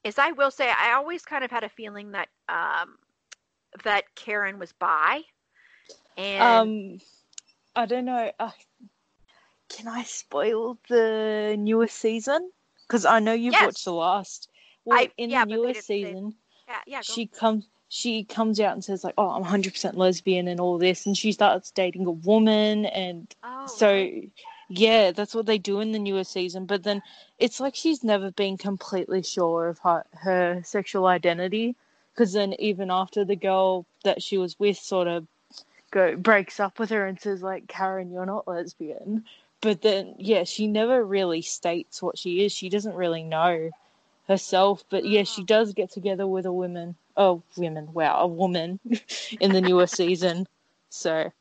is 0.04 0.18
I 0.20 0.32
will 0.32 0.52
say 0.52 0.70
I 0.70 0.94
always 0.94 1.26
kind 1.26 1.44
of 1.44 1.52
had 1.52 1.64
a 1.64 1.70
feeling 1.70 2.12
that 2.12 2.30
um, 2.50 2.98
that 3.84 4.16
Karen 4.16 4.60
was 4.60 4.74
bi, 4.74 5.22
and 6.18 6.74
Um, 6.76 7.00
I 7.76 7.86
don't 7.86 8.06
know. 8.06 8.32
Uh, 8.40 8.52
can 9.70 9.88
I 9.88 10.04
spoil 10.04 10.78
the 10.90 11.56
newest 11.58 11.98
season? 11.98 12.52
Because 12.88 13.06
I 13.06 13.20
know 13.20 13.34
you've 13.34 13.54
Yes. 13.54 13.66
watched 13.66 13.86
the 13.86 13.94
last. 13.94 14.50
Well, 14.86 15.00
I- 15.00 15.12
in 15.18 15.30
yeah, 15.32 15.46
the 15.46 15.52
newest 15.52 15.88
season, 15.88 16.36
yeah, 16.68 16.82
yeah, 16.86 17.02
she 17.02 17.26
comes 17.28 17.68
she 17.88 18.24
comes 18.24 18.60
out 18.60 18.74
and 18.74 18.84
says 18.84 19.04
like, 19.04 19.14
"Oh, 19.18 19.30
I'm 19.30 19.44
100% 19.44 19.96
lesbian 19.98 20.48
and 20.48 20.60
all 20.60 20.78
this," 20.78 21.06
and 21.06 21.18
she 21.18 21.32
starts 21.32 21.72
dating 21.72 22.06
a 22.06 22.12
woman, 22.12 22.86
and 22.88 23.34
oh, 23.44 23.68
so 23.68 24.10
yeah, 24.70 25.12
that's 25.12 25.34
what 25.36 25.46
they 25.46 25.58
do 25.58 25.80
in 25.80 25.92
the 25.92 26.00
newest 26.00 26.32
season. 26.32 26.66
But 26.66 26.84
then 26.84 27.02
it's 27.40 27.60
like 27.60 27.76
she's 27.76 28.04
never 28.04 28.32
been 28.32 28.58
completely 28.58 29.22
sure 29.24 29.68
of 29.68 29.80
her, 29.80 30.04
her 30.14 30.62
sexual 30.64 31.06
identity, 31.08 31.76
because 32.14 32.34
then 32.34 32.54
even 32.60 32.92
after 32.92 33.24
the 33.24 33.36
girl 33.36 33.86
that 34.04 34.22
she 34.22 34.38
was 34.38 34.60
with 34.60 34.78
sort 34.78 35.08
of 35.08 35.28
go 35.92 36.16
breaks 36.16 36.60
up 36.60 36.80
with 36.80 36.90
her 36.90 37.06
and 37.06 37.20
says 37.20 37.42
like, 37.42 37.68
"Karen, 37.68 38.12
you're 38.12 38.26
not 38.26 38.48
lesbian," 38.48 39.26
but 39.62 39.82
then 39.82 40.16
yeah, 40.18 40.44
she 40.44 40.68
never 40.68 41.04
really 41.04 41.42
states 41.42 42.02
what 42.02 42.18
she 42.18 42.46
is. 42.46 42.52
She 42.52 42.70
doesn't 42.70 42.96
really 42.96 43.24
know 43.24 43.72
herself, 44.28 44.84
but 44.90 45.06
yeah, 45.06 45.24
she 45.24 45.44
mm. 45.44 45.46
does 45.46 45.74
get 45.74 45.92
together 45.92 46.28
with 46.28 46.46
a 46.46 46.54
woman. 46.54 46.96
Oh, 47.18 47.42
women! 47.56 47.94
Wow, 47.94 48.20
a 48.20 48.28
woman 48.28 48.80
in 49.40 49.52
the 49.52 49.62
newer 49.62 49.88
season. 49.88 50.48
So 50.90 51.32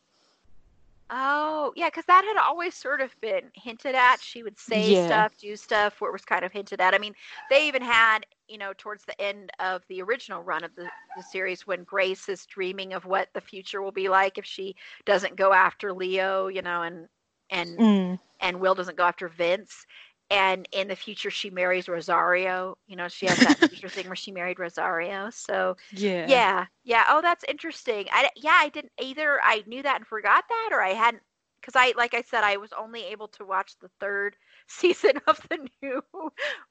Oh, 1.10 1.72
yeah, 1.76 1.88
because 1.88 2.06
that 2.06 2.24
had 2.24 2.42
always 2.42 2.74
sort 2.74 3.00
of 3.00 3.14
been 3.20 3.50
hinted 3.54 3.94
at. 3.94 4.20
She 4.22 4.42
would 4.42 4.58
say 4.58 4.94
Yeah. 4.94 5.06
stuff, 5.06 5.36
do 5.36 5.54
stuff 5.54 6.00
where 6.00 6.08
it 6.08 6.12
was 6.12 6.24
kind 6.24 6.44
of 6.44 6.52
hinted 6.52 6.80
at. 6.80 6.94
I 6.94 6.98
mean, 6.98 7.14
they 7.50 7.68
even 7.68 7.82
had, 7.82 8.20
you 8.48 8.58
know, 8.58 8.72
towards 8.76 9.04
the 9.04 9.20
end 9.20 9.50
of 9.60 9.82
the 9.88 10.00
original 10.02 10.42
run 10.42 10.64
of 10.64 10.74
the, 10.76 10.88
the 11.14 11.22
series 11.22 11.66
when 11.66 11.84
Grace 11.84 12.28
is 12.28 12.46
dreaming 12.46 12.94
of 12.94 13.04
what 13.04 13.28
the 13.34 13.40
future 13.40 13.82
will 13.82 13.92
be 13.92 14.08
like 14.08 14.38
if 14.38 14.46
she 14.46 14.74
doesn't 15.04 15.36
go 15.36 15.52
after 15.52 15.92
Leo, 15.92 16.48
you 16.48 16.62
know, 16.62 16.82
and 16.82 17.06
and 17.54 17.78
mm, 17.78 18.18
and 18.40 18.60
Will 18.60 18.74
doesn't 18.74 18.96
go 18.96 19.04
after 19.04 19.28
Vince. 19.28 19.86
And 20.30 20.66
in 20.72 20.88
the 20.88 20.96
future, 20.96 21.30
she 21.30 21.50
marries 21.50 21.88
Rosario. 21.88 22.76
You 22.86 22.96
know, 22.96 23.08
she 23.08 23.26
has 23.26 23.38
that 23.38 23.58
future 23.70 23.88
thing 23.88 24.06
where 24.06 24.16
she 24.16 24.32
married 24.32 24.58
Rosario. 24.58 25.28
So, 25.30 25.76
yeah, 25.92 26.26
yeah, 26.26 26.66
yeah. 26.82 27.04
Oh, 27.08 27.20
that's 27.20 27.44
interesting. 27.48 28.06
I 28.10 28.30
yeah, 28.36 28.56
I 28.58 28.68
didn't 28.70 28.92
either. 29.00 29.38
I 29.42 29.62
knew 29.66 29.82
that 29.82 29.96
and 29.96 30.06
forgot 30.06 30.44
that, 30.48 30.70
or 30.72 30.80
I 30.80 30.90
hadn't 30.90 31.22
because 31.60 31.74
I, 31.76 31.94
like 31.96 32.14
I 32.14 32.22
said, 32.22 32.44
I 32.44 32.56
was 32.56 32.72
only 32.78 33.04
able 33.04 33.28
to 33.28 33.44
watch 33.44 33.76
the 33.80 33.90
third 34.00 34.36
season 34.66 35.12
of 35.26 35.40
the 35.48 35.68
new, 35.82 36.02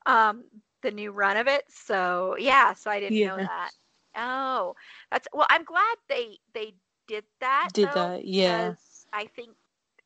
um, 0.05 0.43
the 0.81 0.91
new 0.91 1.11
run 1.11 1.38
of 1.38 1.47
it. 1.47 1.63
So 1.69 2.36
yeah, 2.39 2.73
so 2.73 2.91
I 2.91 2.99
didn't 2.99 3.19
know 3.19 3.38
that. 3.38 3.71
Oh, 4.15 4.75
that's 5.11 5.27
well. 5.34 5.47
I'm 5.49 5.63
glad 5.63 5.95
they 6.09 6.38
they 6.53 6.73
did 7.07 7.23
that. 7.39 7.69
Did 7.73 7.89
though, 7.89 7.93
that, 7.93 8.25
yeah. 8.25 8.73
I 9.13 9.27
think 9.27 9.51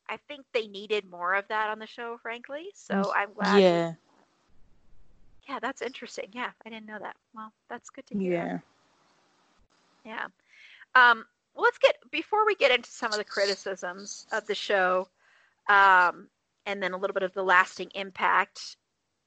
I 0.10 0.18
think 0.28 0.45
they 0.53 0.68
needed 0.68 1.10
more 1.10 1.34
of 1.34 1.47
that 1.49 1.70
on 1.70 1.80
the 1.80 1.88
show, 1.88 2.18
frankly. 2.22 2.68
So 2.74 3.12
I'm 3.16 3.34
glad. 3.34 3.62
yeah, 3.62 3.93
Yeah, 5.49 5.60
that's 5.60 5.82
interesting. 5.82 6.30
Yeah, 6.32 6.51
I 6.66 6.70
didn't 6.70 6.86
know 6.86 6.99
that. 6.99 7.16
Well, 7.36 7.51
that's 7.70 7.89
good 7.89 8.08
to 8.08 8.18
hear. 8.18 8.34
yeah. 8.34 8.60
Yeah. 10.05 10.26
Um, 10.95 11.26
well, 11.53 11.64
let's 11.66 11.78
get 11.78 11.95
before 12.12 12.45
we 12.45 12.55
get 12.55 12.72
into 12.72 12.89
some 12.89 13.12
of 13.12 13.18
the 13.18 13.24
criticisms 13.26 14.26
of 14.32 14.45
the 14.47 14.55
show, 14.55 15.08
um, 15.68 16.28
and 16.66 16.82
then 16.82 16.93
a 16.93 16.97
little 16.97 17.14
bit 17.14 17.24
of 17.24 17.34
the 17.34 17.43
lasting 17.43 17.89
impact. 17.95 18.78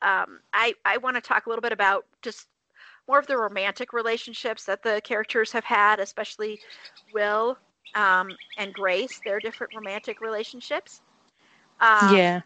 Um, 0.00 0.40
I 0.54 0.74
I 0.84 0.96
want 0.96 1.16
to 1.16 1.20
talk 1.20 1.46
a 1.46 1.48
little 1.50 1.60
bit 1.62 1.72
about 1.72 2.06
just 2.22 2.46
more 3.06 3.18
of 3.18 3.26
the 3.26 3.36
romantic 3.36 3.92
relationships 3.92 4.64
that 4.64 4.82
the 4.82 5.00
characters 5.02 5.52
have 5.52 5.64
had, 5.64 6.00
especially 6.00 6.60
Will 7.12 7.58
um, 7.94 8.36
and 8.56 8.72
Grace. 8.72 9.20
Their 9.24 9.40
different 9.40 9.74
romantic 9.74 10.20
relationships. 10.20 11.00
Um, 11.80 12.14
yeah. 12.14 12.40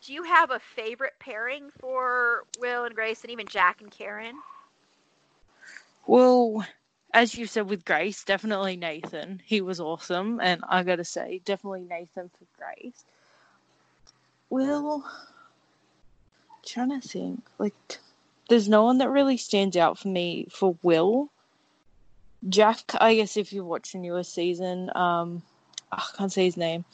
Do 0.00 0.12
you 0.12 0.22
have 0.22 0.50
a 0.50 0.60
favorite 0.60 1.14
pairing 1.18 1.70
for 1.80 2.44
Will 2.60 2.84
and 2.84 2.94
Grace, 2.94 3.22
and 3.22 3.30
even 3.30 3.46
Jack 3.46 3.80
and 3.80 3.90
Karen? 3.90 4.36
Well, 6.06 6.64
as 7.12 7.34
you 7.34 7.46
said 7.46 7.68
with 7.68 7.84
Grace, 7.84 8.24
definitely 8.24 8.76
Nathan. 8.76 9.42
He 9.44 9.60
was 9.60 9.80
awesome, 9.80 10.40
and 10.40 10.62
I 10.68 10.82
gotta 10.82 11.04
say, 11.04 11.40
definitely 11.44 11.82
Nathan 11.82 12.30
for 12.30 12.46
Grace. 12.56 13.04
Well, 14.50 15.04
trying 16.64 17.00
to 17.00 17.06
think, 17.06 17.42
like, 17.58 17.98
there's 18.48 18.68
no 18.68 18.84
one 18.84 18.98
that 18.98 19.10
really 19.10 19.36
stands 19.36 19.76
out 19.76 19.98
for 19.98 20.08
me 20.08 20.46
for 20.50 20.76
Will. 20.82 21.30
Jack, 22.48 22.80
I 23.00 23.16
guess 23.16 23.36
if 23.36 23.52
you 23.52 23.64
watch 23.64 23.92
the 23.92 23.98
newest 23.98 24.34
season, 24.34 24.90
um, 24.94 25.42
I 25.90 26.04
can't 26.16 26.32
say 26.32 26.44
his 26.44 26.56
name. 26.56 26.84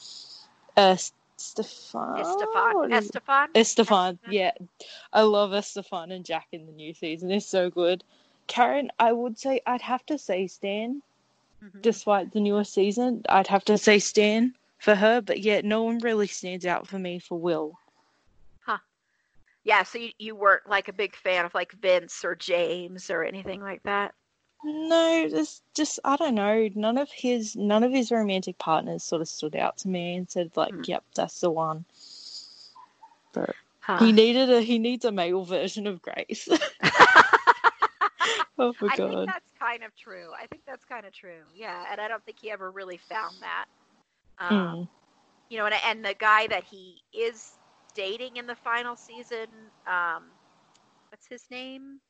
Uh, 0.77 0.97
Stefan. 1.37 2.25
Estefan. 2.25 2.91
Estefan. 2.91 3.49
Estefan, 3.55 4.19
yeah. 4.31 4.53
I 5.13 5.23
love 5.23 5.51
Estefan 5.51 6.13
and 6.13 6.25
Jack 6.25 6.47
in 6.53 6.67
the 6.67 6.73
new 6.73 6.95
season. 6.95 7.29
They're 7.29 7.41
so 7.41 7.71
good. 7.71 8.03
Karen, 8.47 8.91
I 8.99 9.13
would 9.13 9.39
say 9.39 9.61
I'd 9.67 9.83
have 9.83 10.05
to 10.07 10.19
say 10.19 10.47
Stan, 10.47 11.03
Mhm. 11.63 11.83
despite 11.83 12.33
the 12.33 12.41
newer 12.41 12.65
season. 12.65 13.25
I'd 13.29 13.47
have 13.49 13.65
to 13.67 13.79
say 13.79 13.99
Stan 13.99 14.55
for 14.79 14.95
her, 14.95 15.21
but 15.21 15.41
yeah, 15.41 15.61
no 15.63 15.83
one 15.83 15.99
really 15.99 16.27
stands 16.27 16.67
out 16.67 16.87
for 16.87 16.99
me 16.99 17.19
for 17.19 17.39
Will. 17.39 17.79
Huh. 18.65 18.79
Yeah, 19.65 19.83
so 19.83 19.99
you, 19.99 20.13
you 20.19 20.35
weren't 20.35 20.69
like 20.69 20.89
a 20.89 20.93
big 20.93 21.17
fan 21.17 21.45
of 21.45 21.55
like 21.55 21.73
Vince 21.73 22.25
or 22.25 22.35
James 22.35 23.11
or 23.11 23.25
anything 23.25 23.61
like 23.61 23.83
that. 23.85 24.15
No, 24.65 25.29
there's 25.29 25.63
just 25.75 26.01
I 26.05 26.17
don't 26.17 26.35
know. 26.35 26.69
None 26.75 26.99
of 26.99 27.11
his 27.13 27.57
none 27.57 27.85
of 27.85 27.93
his 27.93 28.11
romantic 28.11 28.59
partners 28.59 29.05
sort 29.05 29.23
of 29.23 29.29
stood 29.29 29.57
out 29.57 29.79
to 29.79 29.89
me 29.89 30.17
and 30.17 30.31
said 30.31 30.57
like, 30.57 30.75
Hmm. 30.75 30.85
"Yep, 30.89 31.05
that's 31.15 31.41
the 31.41 31.51
one." 31.51 31.85
But 33.33 33.57
Huh. 33.81 33.99
he 33.99 34.13
needed 34.13 34.51
a 34.51 34.61
he 34.63 34.79
needs 34.79 35.05
a 35.05 35.13
male 35.13 35.45
version 35.45 35.87
of 35.87 36.03
Grace. 36.03 36.49
oh 38.59 38.75
my 38.81 38.89
I 38.89 38.99
think 38.99 39.21
god. 39.21 39.27
that's 39.27 39.51
kind 39.59 39.83
of 39.83 39.95
true. 39.97 40.31
I 40.39 40.47
think 40.47 40.63
that's 40.67 40.85
kind 40.85 41.07
of 41.07 41.13
true. 41.13 41.43
Yeah, 41.55 41.85
and 41.91 42.01
I 42.01 42.09
don't 42.09 42.25
think 42.25 42.39
he 42.41 42.51
ever 42.51 42.71
really 42.71 42.99
found 42.99 43.43
that. 43.43 43.67
Um, 44.39 44.77
Mm. 44.77 44.89
You 45.49 45.59
know, 45.59 45.67
and 45.67 45.75
and 45.87 46.05
the 46.05 46.15
guy 46.15 46.47
that 46.49 46.65
he 46.65 47.03
is 47.13 47.59
dating 47.95 48.37
in 48.37 48.47
the 48.47 48.57
final 48.57 48.97
season, 48.97 49.49
um, 49.87 50.33
what's 51.11 51.27
his 51.29 51.45
name? 51.51 52.01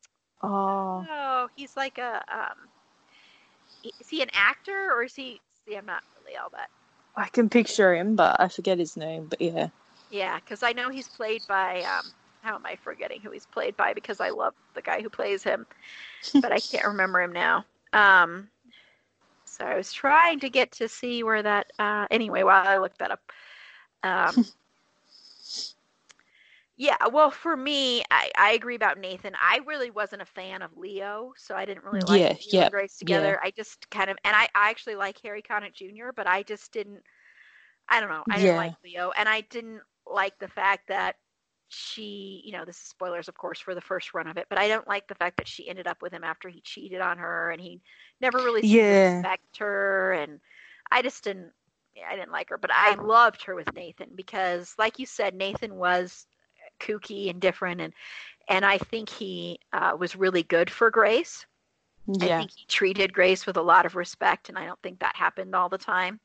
Oh, 0.45 1.07
Oh, 1.11 1.49
he's 1.57 1.77
like 1.77 1.99
a 1.99 2.23
um, 2.33 2.69
is 4.01 4.09
he 4.09 4.23
an 4.23 4.31
actor 4.33 4.91
or 4.93 5.05
is 5.05 5.15
he? 5.15 5.41
See, 5.67 5.77
I'm 5.77 5.87
not 5.87 6.03
really 6.23 6.37
all 6.37 6.51
that. 6.51 6.69
I 7.17 7.29
can 7.29 7.49
picture 7.49 7.95
him, 7.95 8.17
but 8.17 8.41
I 8.41 8.49
forget 8.49 8.79
his 8.79 8.97
name. 8.97 9.27
But 9.29 9.41
yeah. 9.41 9.69
Yeah, 10.11 10.39
because 10.39 10.63
I 10.63 10.73
know 10.73 10.91
he's 10.91 11.09
played 11.09 11.43
by. 11.49 11.83
Um, 11.83 12.13
how 12.43 12.57
am 12.57 12.67
I 12.67 12.77
forgetting 12.77 13.21
who 13.23 13.31
he's 13.31 13.47
played 13.47 13.77
by? 13.77 13.95
Because 13.95 14.21
I 14.21 14.29
love 14.29 14.55
the 14.75 14.83
guy 14.83 15.01
who 15.01 15.09
plays 15.09 15.43
him, 15.43 15.67
but 16.35 16.53
I 16.53 16.59
can't 16.61 16.85
remember 16.87 17.23
him 17.23 17.33
now. 17.33 17.65
Um, 17.95 18.49
so 19.47 19.65
I 19.65 19.77
was 19.77 19.93
trying 19.93 20.41
to 20.41 20.51
get 20.51 20.73
to 20.73 20.89
see 20.89 21.23
where 21.23 21.43
that. 21.43 21.69
Uh, 21.79 22.07
anyway, 22.11 22.43
while 22.43 22.67
I 22.67 22.77
looked 22.79 22.99
that 22.99 23.13
up. 23.13 23.21
Um, 24.03 24.45
yeah, 26.77 26.97
well, 27.13 27.31
for 27.31 27.57
me, 27.57 28.03
I, 28.11 28.31
I 28.37 28.53
agree 28.53 28.75
about 28.75 28.99
Nathan. 28.99 29.35
I 29.41 29.61
really 29.67 29.91
wasn't 29.91 30.23
a 30.23 30.27
fan 30.27 30.63
of 30.63 30.77
Leo, 30.77 31.33
so 31.37 31.55
I 31.55 31.65
didn't 31.67 31.85
really 31.85 32.03
like 32.03 32.25
Yeah, 32.25 32.37
Leo 32.37 32.59
yeah, 32.59 32.63
and 32.63 32.71
Grace 32.71 32.97
together. 32.99 33.39
I 33.43 33.51
just 33.51 33.89
kind 33.91 34.11
of, 34.11 34.17
and 34.25 34.35
I, 34.35 34.49
I 34.55 34.71
actually 34.71 34.97
like 34.97 35.19
Harry 35.23 35.43
Connick 35.43 35.75
Jr., 35.75 36.13
but 36.15 36.27
I 36.27 36.43
just 36.43 36.73
didn't. 36.73 37.03
I 37.89 38.01
don't 38.01 38.11
know. 38.11 38.25
I 38.31 38.39
didn't 38.39 38.57
Yeah. 38.57 38.57
like 38.57 38.73
Leo, 38.85 39.13
and 39.17 39.29
I 39.29 39.43
didn't 39.43 39.81
like 40.07 40.39
the 40.39 40.49
fact 40.49 40.89
that 40.89 41.17
she, 41.69 42.43
you 42.45 42.53
know, 42.53 42.65
this 42.65 42.77
is 42.77 42.89
spoilers, 42.89 43.29
of 43.29 43.37
course, 43.37 43.61
for 43.61 43.75
the 43.75 43.81
first 43.81 44.15
run 44.15 44.27
of 44.29 44.37
it, 44.39 44.47
but 44.49 44.59
I 44.59 44.69
don't 44.69 44.89
like 44.89 45.09
the 45.09 45.15
fact 45.17 45.37
that 45.39 45.49
she 45.49 45.69
ended 45.69 45.87
up 45.87 46.03
with 46.03 46.13
him 46.13 46.25
after 46.25 46.49
he 46.49 46.61
cheated 46.63 47.01
on 47.01 47.19
her 47.19 47.51
and 47.51 47.61
he 47.61 47.81
never 48.21 48.43
really 48.43 48.63
Yeah. 48.63 49.27
respect 49.27 49.59
her. 49.59 50.13
And 50.13 50.41
I 50.91 51.03
just 51.03 51.25
didn't, 51.25 51.53
I 52.09 52.17
didn't 52.17 52.33
like 52.33 52.51
her, 52.51 52.59
but 52.59 52.71
I 52.73 52.95
loved 52.95 53.45
her 53.45 53.55
with 53.55 53.73
Nathan 53.75 54.11
because, 54.15 54.75
like 54.79 54.99
you 54.99 55.07
said, 55.07 55.35
Nathan 55.35 55.75
was 55.77 56.27
kooky 56.81 57.31
and 57.31 57.41
different. 57.41 57.81
And, 57.81 57.93
and 58.49 58.65
I 58.65 58.79
think 58.79 59.09
he 59.09 59.59
uh, 59.73 59.97
was 59.99 60.17
really 60.17 60.43
good 60.43 60.71
for 60.71 60.91
Grace. 60.91 61.47
I 62.21 62.27
think 62.39 62.51
he 62.55 62.67
treated 62.67 63.15
Grace 63.15 63.47
with 63.47 63.57
a 63.57 63.63
lot 63.63 63.87
of 63.87 63.97
respect, 63.97 64.51
and 64.51 64.59
I 64.59 64.67
don't 64.67 64.81
think 64.83 65.01
that 65.01 65.17
happened 65.17 65.55
all 65.55 65.71
the 65.71 65.79
time. 65.79 66.21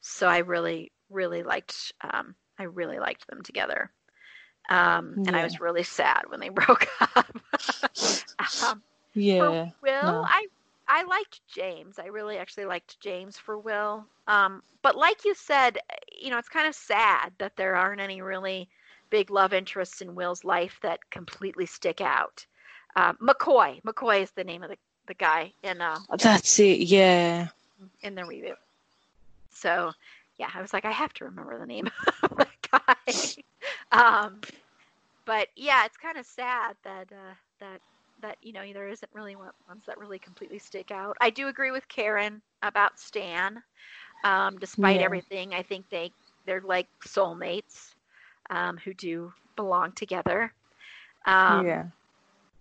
So 0.00 0.26
I 0.26 0.38
really, 0.38 0.90
really 1.10 1.44
liked, 1.44 1.92
um, 2.00 2.34
I 2.58 2.64
really 2.64 2.98
liked 2.98 3.26
them 3.28 3.42
together. 3.42 3.92
Um, 4.68 5.14
and 5.26 5.36
I 5.36 5.44
was 5.44 5.60
really 5.60 5.84
sad 5.84 6.22
when 6.28 6.40
they 6.40 6.48
broke 6.64 6.88
up. 7.16 7.36
um, 8.64 8.82
Yeah. 9.14 9.38
for 9.38 9.74
Will, 9.82 10.12
no. 10.12 10.22
I 10.26 10.46
I 10.88 11.02
liked 11.04 11.40
James. 11.48 11.98
I 11.98 12.06
really 12.06 12.38
actually 12.38 12.66
liked 12.66 13.00
James 13.00 13.36
for 13.36 13.58
Will. 13.58 14.06
Um, 14.28 14.62
but 14.82 14.96
like 14.96 15.24
you 15.24 15.34
said, 15.34 15.78
you 16.16 16.30
know, 16.30 16.38
it's 16.38 16.48
kind 16.48 16.68
of 16.68 16.74
sad 16.74 17.32
that 17.38 17.56
there 17.56 17.74
aren't 17.74 18.00
any 18.00 18.22
really 18.22 18.68
big 19.16 19.30
love 19.30 19.54
interests 19.54 20.02
in 20.02 20.14
Will's 20.14 20.44
life 20.44 20.78
that 20.82 20.98
completely 21.10 21.64
stick 21.64 22.02
out. 22.02 22.44
Um, 22.96 23.16
McCoy, 23.16 23.80
McCoy 23.82 24.20
is 24.20 24.30
the 24.32 24.44
name 24.44 24.62
of 24.62 24.68
the, 24.68 24.76
the 25.06 25.14
guy 25.14 25.52
in 25.62 25.80
uh, 25.80 25.98
That's 26.18 26.58
it. 26.58 26.80
Yeah. 26.80 27.48
in 28.02 28.14
the 28.14 28.20
reboot. 28.20 28.56
So 29.50 29.92
yeah, 30.38 30.50
I 30.54 30.60
was 30.60 30.74
like, 30.74 30.84
I 30.84 30.90
have 30.90 31.14
to 31.14 31.24
remember 31.24 31.58
the 31.58 31.64
name 31.64 31.88
of 32.24 32.36
that 32.36 32.50
guy. 32.70 33.14
um, 33.90 34.40
but 35.24 35.48
yeah, 35.56 35.86
it's 35.86 35.96
kind 35.96 36.18
of 36.18 36.26
sad 36.26 36.76
that 36.84 37.06
uh, 37.10 37.34
that 37.60 37.80
that 38.20 38.36
you 38.42 38.52
know 38.52 38.70
there 38.74 38.88
isn't 38.88 39.10
really 39.14 39.34
one- 39.34 39.48
ones 39.66 39.84
that 39.86 39.96
really 39.96 40.18
completely 40.18 40.58
stick 40.58 40.90
out. 40.90 41.16
I 41.22 41.30
do 41.30 41.48
agree 41.48 41.70
with 41.70 41.88
Karen 41.88 42.42
about 42.62 43.00
Stan. 43.00 43.62
Um, 44.24 44.58
despite 44.58 45.00
Yeah. 45.00 45.06
everything, 45.06 45.54
I 45.54 45.62
think 45.62 45.88
they 45.88 46.12
they're 46.44 46.60
like 46.60 46.88
soulmates 47.06 47.95
um, 48.50 48.76
who 48.78 48.94
do 48.94 49.32
belong 49.56 49.92
together. 49.92 50.52
Um, 51.26 51.66
yeah. 51.66 51.86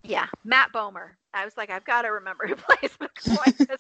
yeah, 0.04 0.28
Matt 0.44 0.72
Bomer. 0.74 1.12
I 1.34 1.46
was 1.46 1.58
like, 1.58 1.70
I've 1.70 1.86
got 1.86 2.04
to 2.04 2.10
remember 2.10 2.48
who 2.48 2.56
plays 2.56 2.98
McCoy. 3.02 3.52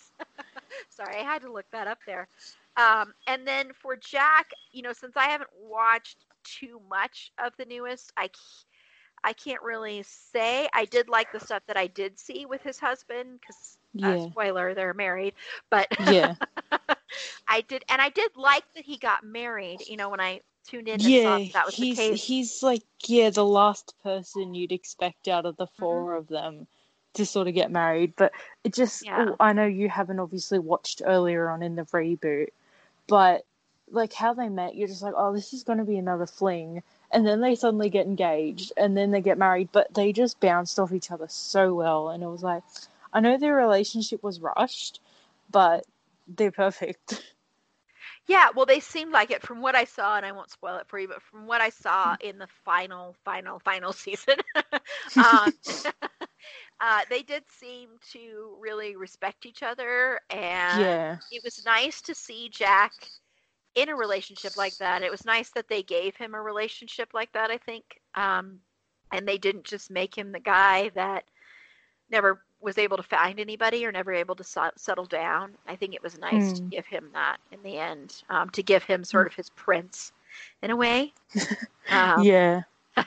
Sorry, 0.89 1.17
I 1.17 1.23
had 1.23 1.41
to 1.41 1.51
look 1.51 1.65
that 1.71 1.87
up 1.87 1.99
there. 2.05 2.27
Um, 2.77 3.13
and 3.27 3.47
then 3.47 3.71
for 3.73 3.95
Jack, 3.95 4.51
you 4.71 4.81
know, 4.81 4.93
since 4.93 5.15
I 5.15 5.29
haven't 5.29 5.49
watched 5.59 6.25
too 6.43 6.79
much 6.89 7.31
of 7.43 7.53
the 7.57 7.65
newest, 7.65 8.11
I, 8.17 8.29
I 9.23 9.33
can't 9.33 9.61
really 9.61 10.03
say. 10.03 10.67
I 10.73 10.85
did 10.85 11.09
like 11.09 11.31
the 11.31 11.39
stuff 11.39 11.63
that 11.67 11.77
I 11.77 11.87
did 11.87 12.17
see 12.19 12.45
with 12.45 12.61
his 12.63 12.79
husband 12.79 13.39
because, 13.39 13.77
uh, 14.03 14.15
Yeah. 14.15 14.17
spoiler, 14.17 14.73
they're 14.73 14.93
married. 14.93 15.33
But 15.69 15.87
Yeah. 15.99 16.35
I 17.47 17.61
did, 17.61 17.83
and 17.89 18.01
I 18.01 18.09
did 18.09 18.35
like 18.35 18.63
that 18.75 18.85
he 18.85 18.97
got 18.97 19.23
married. 19.23 19.81
You 19.87 19.97
know, 19.97 20.09
when 20.09 20.19
I 20.21 20.41
tuned 20.65 20.87
in 20.87 20.95
and 20.95 21.03
saw 21.03 21.11
Yeah. 21.11 21.37
that, 21.39 21.53
that 21.53 21.65
was 21.65 21.75
He's 21.75 21.97
the 21.97 22.03
case. 22.03 22.21
he's 22.27 22.63
like 22.63 22.83
yeah 23.07 23.29
the 23.29 23.45
last 23.45 23.93
person 24.03 24.53
you'd 24.55 24.71
expect 24.71 25.27
out 25.27 25.45
of 25.45 25.57
the 25.57 25.67
Mm-hmm. 25.79 25.79
4 25.79 26.15
of 26.15 26.27
them 26.27 26.67
to 27.13 27.25
sort 27.25 27.47
of 27.47 27.53
get 27.53 27.71
married, 27.71 28.13
but 28.17 28.31
it 28.63 28.73
just 28.73 29.05
Yeah. 29.05 29.17
oh, 29.17 29.35
I 29.39 29.53
know 29.53 29.65
you 29.65 29.89
haven't 29.89 30.19
obviously 30.19 30.59
watched 30.59 31.01
earlier 31.05 31.49
on 31.49 31.63
in 31.63 31.75
the 31.75 31.83
reboot, 31.85 32.49
but 33.07 33.45
like 33.91 34.13
how 34.13 34.33
they 34.33 34.49
met, 34.49 34.75
you're 34.75 34.87
just 34.87 35.01
like 35.03 35.13
oh 35.15 35.33
this 35.33 35.53
is 35.53 35.63
going 35.63 35.79
to 35.79 35.85
be 35.85 35.97
another 35.97 36.25
fling. 36.25 36.83
And 37.11 37.25
then 37.25 37.39
they 37.39 37.55
suddenly 37.55 37.89
get 37.89 38.07
engaged, 38.07 38.73
and 38.75 38.97
then 38.97 39.11
they 39.11 39.21
get 39.21 39.37
married, 39.37 39.69
but 39.71 39.93
they 39.93 40.11
just 40.11 40.39
bounced 40.41 40.79
off 40.79 40.91
each 40.91 41.11
other 41.11 41.27
so 41.29 41.73
well. 41.73 42.09
And 42.09 42.23
it 42.23 42.27
was 42.27 42.43
like, 42.43 42.63
I 43.13 43.21
know 43.21 43.37
their 43.37 43.55
relationship 43.55 44.21
was 44.23 44.41
rushed, 44.41 44.99
but 45.51 45.85
they're 46.27 46.51
perfect. 46.51 47.23
Yeah, 48.27 48.49
well, 48.55 48.65
they 48.65 48.79
seemed 48.79 49.11
like 49.11 49.31
it 49.31 49.41
from 49.43 49.61
what 49.61 49.75
I 49.75 49.85
saw, 49.85 50.15
and 50.17 50.25
I 50.25 50.31
won't 50.31 50.51
spoil 50.51 50.77
it 50.77 50.87
for 50.87 50.99
you, 50.99 51.07
but 51.07 51.21
from 51.21 51.47
what 51.47 51.61
I 51.61 51.69
saw 51.69 52.13
Hmm. 52.13 52.19
in 52.19 52.37
the 52.37 52.47
final, 52.47 53.15
final, 53.23 53.59
final 53.59 53.93
season, 53.93 54.35
um, 55.17 55.53
uh, 56.79 57.01
they 57.09 57.21
did 57.23 57.43
seem 57.49 57.89
to 58.11 58.57
really 58.59 58.95
respect 58.95 59.45
each 59.45 59.63
other, 59.63 60.19
and 60.29 60.69
yeah. 60.69 61.19
it 61.31 61.41
was 61.43 61.63
nice 61.65 62.01
to 62.03 62.15
see 62.15 62.49
Jack 62.49 62.93
in 63.75 63.89
a 63.89 63.95
relationship 63.95 64.57
like 64.57 64.77
that. 64.79 65.03
It 65.03 65.11
was 65.11 65.25
nice 65.25 65.51
that 65.51 65.67
they 65.69 65.83
gave 65.83 66.15
him 66.15 66.33
a 66.35 66.41
relationship 66.41 67.09
like 67.13 67.31
that. 67.33 67.51
I 67.51 67.57
think, 67.57 67.85
um, 68.15 68.59
and 69.11 69.27
they 69.27 69.37
didn't 69.37 69.65
just 69.65 69.91
make 69.91 70.17
him 70.17 70.31
the 70.31 70.39
guy 70.39 70.89
that 70.95 71.25
never 72.09 72.44
was 72.65 72.77
able 72.77 72.97
to 72.97 73.03
find 73.03 73.39
anybody 73.39 73.85
or 73.85 73.91
never 73.91 74.11
able 74.11 74.35
to 74.35 74.43
so- 74.43 74.71
settle 74.75 75.05
down. 75.05 75.53
I 75.67 75.75
think 75.77 75.93
it 75.93 76.03
was 76.03 76.17
nice 76.17 76.53
to 76.53 76.61
Mm. 76.63 76.69
give 76.71 76.85
him 76.85 77.09
that 77.13 77.37
in 77.51 77.61
the 77.63 77.77
end, 77.77 78.23
um, 78.29 78.49
to 78.49 78.61
give 78.63 78.83
him 78.83 79.05
sort 79.05 79.27
of 79.27 79.33
his 79.35 79.49
prince 79.51 80.11
in 80.61 80.71
a 80.71 80.75
way. 80.75 81.13
Um, 81.91 82.23
yeah. 82.23 82.63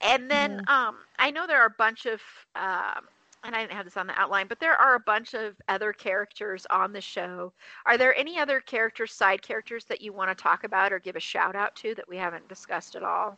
And 0.00 0.30
then 0.30 0.62
um, 0.68 0.98
I 1.18 1.30
know 1.30 1.46
there 1.46 1.60
are 1.60 1.66
a 1.66 1.70
bunch 1.70 2.06
of, 2.06 2.20
um, 2.54 3.08
and 3.42 3.56
I 3.56 3.60
didn't 3.62 3.72
have 3.72 3.84
this 3.84 3.96
on 3.96 4.06
the 4.06 4.18
outline, 4.20 4.46
but 4.46 4.60
there 4.60 4.76
are 4.76 4.94
a 4.94 5.00
bunch 5.00 5.34
of 5.34 5.56
other 5.68 5.92
characters 5.92 6.66
on 6.70 6.92
the 6.92 7.00
show. 7.00 7.52
Are 7.84 7.98
there 7.98 8.14
any 8.14 8.38
other 8.38 8.60
characters, 8.60 9.12
side 9.12 9.42
characters 9.42 9.84
that 9.86 10.00
you 10.00 10.12
want 10.12 10.30
to 10.30 10.40
talk 10.40 10.62
about 10.64 10.92
or 10.92 10.98
give 11.00 11.16
a 11.16 11.20
shout 11.20 11.56
out 11.56 11.74
to 11.76 11.94
that 11.96 12.08
we 12.08 12.16
haven't 12.16 12.46
discussed 12.48 12.94
at 12.94 13.02
all? 13.02 13.36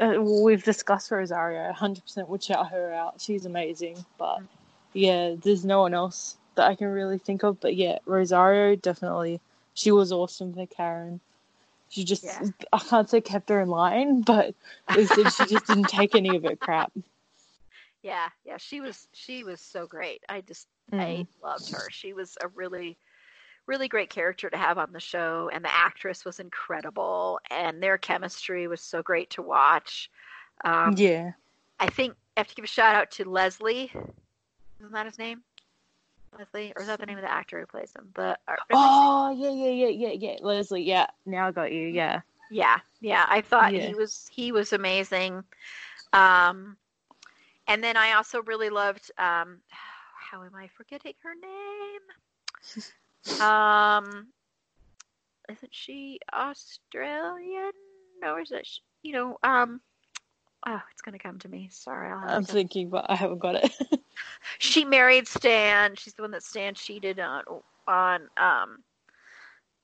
Uh, 0.00 0.20
we've 0.20 0.62
discussed 0.64 1.10
Rosario. 1.10 1.72
100% 1.72 2.28
would 2.28 2.42
shout 2.42 2.70
her 2.70 2.92
out. 2.92 3.20
She's 3.20 3.46
amazing. 3.46 4.04
But 4.18 4.38
Mm. 4.38 4.48
yeah, 4.94 5.34
there's 5.42 5.64
no 5.64 5.80
one 5.80 5.94
else 5.94 6.36
that 6.54 6.66
I 6.66 6.74
can 6.74 6.88
really 6.88 7.18
think 7.18 7.42
of. 7.42 7.60
But 7.60 7.76
yeah, 7.76 7.98
Rosario 8.06 8.76
definitely. 8.76 9.40
She 9.74 9.90
was 9.90 10.12
awesome 10.12 10.52
for 10.52 10.66
Karen. 10.66 11.20
She 11.88 12.04
just, 12.04 12.24
Yeah. 12.24 12.42
I 12.72 12.78
can't 12.78 13.08
say 13.08 13.20
kept 13.20 13.48
her 13.50 13.60
in 13.60 13.68
line, 13.68 14.22
but 14.22 14.54
she 14.94 15.06
just 15.06 15.66
didn't 15.66 15.84
take 15.88 16.14
any 16.14 16.36
of 16.36 16.44
it 16.44 16.60
crap. 16.60 16.92
Yeah, 18.02 18.28
yeah, 18.44 18.56
she 18.56 18.80
was 18.80 19.06
she 19.12 19.44
was 19.44 19.60
so 19.60 19.86
great. 19.86 20.24
I 20.28 20.40
just 20.40 20.66
Mm. 20.92 21.00
I 21.00 21.26
loved 21.46 21.70
her. 21.72 21.88
She 21.90 22.12
was 22.12 22.36
a 22.42 22.48
really 22.48 22.98
really 23.66 23.88
great 23.88 24.10
character 24.10 24.50
to 24.50 24.56
have 24.56 24.78
on 24.78 24.92
the 24.92 25.00
show 25.00 25.50
and 25.52 25.64
the 25.64 25.72
actress 25.72 26.24
was 26.24 26.40
incredible 26.40 27.38
and 27.50 27.82
their 27.82 27.96
chemistry 27.98 28.66
was 28.66 28.80
so 28.80 29.02
great 29.02 29.30
to 29.30 29.42
watch. 29.42 30.10
Um, 30.64 30.94
yeah. 30.96 31.32
I 31.78 31.86
think 31.86 32.14
I 32.36 32.40
have 32.40 32.48
to 32.48 32.54
give 32.54 32.64
a 32.64 32.68
shout 32.68 32.94
out 32.94 33.10
to 33.12 33.28
Leslie. 33.28 33.92
Isn't 34.80 34.92
that 34.92 35.06
his 35.06 35.18
name? 35.18 35.42
Leslie, 36.38 36.72
or 36.74 36.82
is 36.82 36.88
that 36.88 36.98
the 36.98 37.06
name 37.06 37.18
of 37.18 37.22
the 37.22 37.30
actor 37.30 37.60
who 37.60 37.66
plays 37.66 37.92
him? 37.94 38.08
The 38.14 38.38
Oh, 38.70 39.34
yeah, 39.36 39.50
yeah, 39.50 39.86
yeah, 39.86 40.08
yeah, 40.08 40.32
yeah. 40.32 40.36
Leslie, 40.40 40.82
yeah. 40.82 41.06
Now 41.26 41.48
I 41.48 41.52
got 41.52 41.72
you, 41.72 41.86
yeah. 41.88 42.22
yeah, 42.50 42.78
yeah. 43.00 43.26
I 43.28 43.42
thought 43.42 43.74
Yeah. 43.74 43.86
he 43.88 43.94
was 43.94 44.28
he 44.32 44.50
was 44.50 44.72
amazing. 44.72 45.44
Um, 46.12 46.76
and 47.68 47.82
then 47.84 47.96
I 47.96 48.12
also 48.12 48.42
really 48.42 48.70
loved. 48.70 49.10
Um, 49.18 49.60
how 50.32 50.42
am 50.42 50.54
I 50.54 50.68
forgetting 50.68 51.14
her 51.22 51.34
name? 51.34 52.92
Um, 53.40 54.28
isn't 55.48 55.74
she 55.74 56.18
Australian? 56.32 57.72
No, 58.20 58.36
is 58.38 58.50
it? 58.52 58.66
sh- 58.66 58.78
You 59.02 59.12
know, 59.12 59.38
um, 59.42 59.80
oh, 60.66 60.80
it's 60.92 61.02
gonna 61.02 61.18
come 61.18 61.38
to 61.40 61.48
me. 61.48 61.68
Sorry, 61.70 62.10
I'll 62.10 62.20
have 62.20 62.30
I'm 62.30 62.44
to- 62.44 62.52
thinking, 62.52 62.88
but 62.88 63.06
I 63.08 63.14
haven't 63.16 63.38
got 63.38 63.56
it. 63.56 63.72
she 64.58 64.84
married 64.84 65.26
Stan. 65.28 65.94
She's 65.96 66.14
the 66.14 66.22
one 66.22 66.30
that 66.32 66.42
Stan 66.42 66.74
cheated 66.74 67.18
on 67.20 67.42
on 67.88 68.28
um 68.36 68.82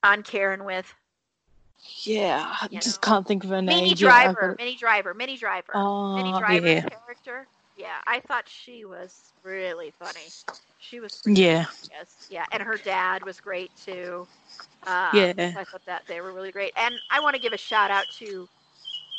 on 0.04 0.22
Karen 0.22 0.64
with. 0.64 0.92
yeah, 2.04 2.56
I 2.60 2.68
You 2.70 2.78
just 2.78 3.02
know. 3.02 3.08
can't 3.08 3.26
think 3.26 3.44
of 3.44 3.50
her 3.50 3.56
name. 3.62 3.66
Minnie 3.76 3.94
Yeah, 3.94 4.08
I 4.08 4.22
Driver, 4.32 4.52
it. 4.52 4.58
Minnie 4.58 4.76
Driver, 4.76 5.14
Minnie 5.14 5.36
Driver, 5.36 5.72
Oh, 5.74 6.38
Driver's 6.38 6.64
yeah. 6.64 6.88
character. 6.88 7.48
Yeah, 7.78 7.98
I 8.06 8.20
thought 8.20 8.48
she 8.48 8.84
was 8.84 9.32
really 9.44 9.92
funny. 9.98 10.26
She 10.80 11.00
was 11.00 11.22
pretty 11.22 11.40
Yeah. 11.40 11.66
Yes, 11.90 12.26
yeah, 12.28 12.44
and 12.52 12.62
her 12.62 12.76
dad 12.78 13.24
was 13.24 13.40
great 13.40 13.70
too. 13.76 14.26
Um, 14.86 15.14
Yeah. 15.14 15.32
I 15.56 15.64
thought 15.70 15.84
that 15.86 16.02
they 16.08 16.20
were 16.20 16.32
really 16.32 16.50
great, 16.50 16.72
and 16.76 16.94
I 17.10 17.20
want 17.20 17.36
to 17.36 17.40
give 17.40 17.52
a 17.52 17.58
shout 17.58 17.90
out 17.90 18.06
to 18.18 18.48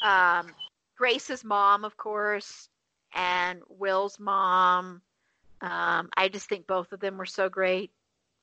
um, 0.03 0.53
Grace's 0.97 1.43
mom, 1.43 1.85
of 1.85 1.95
course, 1.97 2.69
and 3.15 3.61
Will's 3.69 4.19
mom. 4.19 5.01
Um, 5.61 6.09
I 6.17 6.27
just 6.29 6.49
think 6.49 6.67
both 6.67 6.91
of 6.91 6.99
them 6.99 7.17
were 7.17 7.25
so 7.25 7.49
great. 7.49 7.91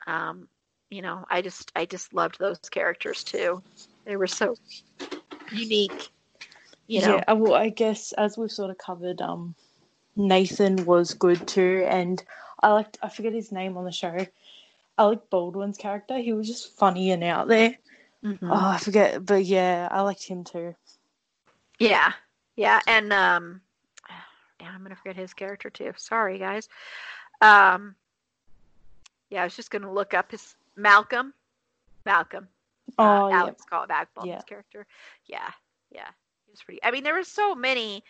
Um, 0.07 0.49
you 0.91 1.03
know, 1.03 1.27
I 1.31 1.43
just 1.43 1.73
I 1.77 1.85
just 1.85 2.14
loved 2.14 2.39
those 2.39 2.59
characters 2.71 3.23
too. 3.23 3.62
They 4.07 4.17
were 4.17 4.27
so 4.27 4.55
unique. 5.53 6.11
You 6.89 7.01
know, 7.03 7.17
Yeah, 7.27 7.33
well, 7.33 7.55
I 7.55 7.69
guess 7.71 8.12
as 8.12 8.39
we've 8.39 8.51
sort 8.51 8.71
of 8.71 8.79
covered, 8.79 9.21
um, 9.21 9.55
Nathan 10.17 10.85
was 10.87 11.14
good 11.14 11.47
too, 11.47 11.85
and 11.89 12.23
I 12.62 12.73
liked 12.73 12.99
I 13.03 13.09
forget 13.09 13.33
his 13.33 13.53
name 13.53 13.77
on 13.77 13.85
the 13.85 13.93
show. 13.93 14.27
Alec 14.99 15.29
Baldwin's 15.29 15.77
character, 15.77 16.17
he 16.19 16.33
was 16.33 16.47
just 16.47 16.75
funny 16.77 17.11
and 17.11 17.23
out 17.23 17.49
there. 17.49 17.77
Mhm. 18.25 18.39
Oh, 18.43 18.71
I 18.71 18.79
forget, 18.79 19.25
but 19.25 19.45
yeah, 19.45 19.89
I 19.91 20.01
liked 20.01 20.27
him 20.27 20.43
too. 20.43 20.75
Yeah, 21.79 22.12
yeah, 22.57 22.81
and 22.87 23.12
um, 23.12 23.61
damn, 24.59 24.75
I'm 24.75 24.83
gonna 24.83 24.97
forget 24.97 25.17
his 25.17 25.35
character 25.35 25.69
too. 25.69 25.93
Sorry, 25.97 26.39
guys. 26.39 26.69
Um, 27.43 27.95
yeah, 29.29 29.43
I 29.43 29.45
was 29.45 29.55
just 29.57 29.71
gonna 29.71 29.93
look 29.93 30.14
up 30.14 30.31
his 30.31 30.57
Malcolm. 30.77 31.35
Malcolm. 32.07 32.49
Uh, 32.99 33.03
Oh, 33.25 33.29
yeah. 33.29 33.37
Alex 33.41 33.64
Call 33.64 33.87
Baldwin's 33.87 34.27
Yeah. 34.29 34.41
character. 34.43 34.87
Yeah, 35.27 35.51
yeah. 35.91 36.09
Was 36.57 36.63
pretty. 36.63 36.83
I 36.83 36.91
mean, 36.91 37.05
there 37.05 37.13
were 37.13 37.23
so 37.23 37.55
many 37.55 38.03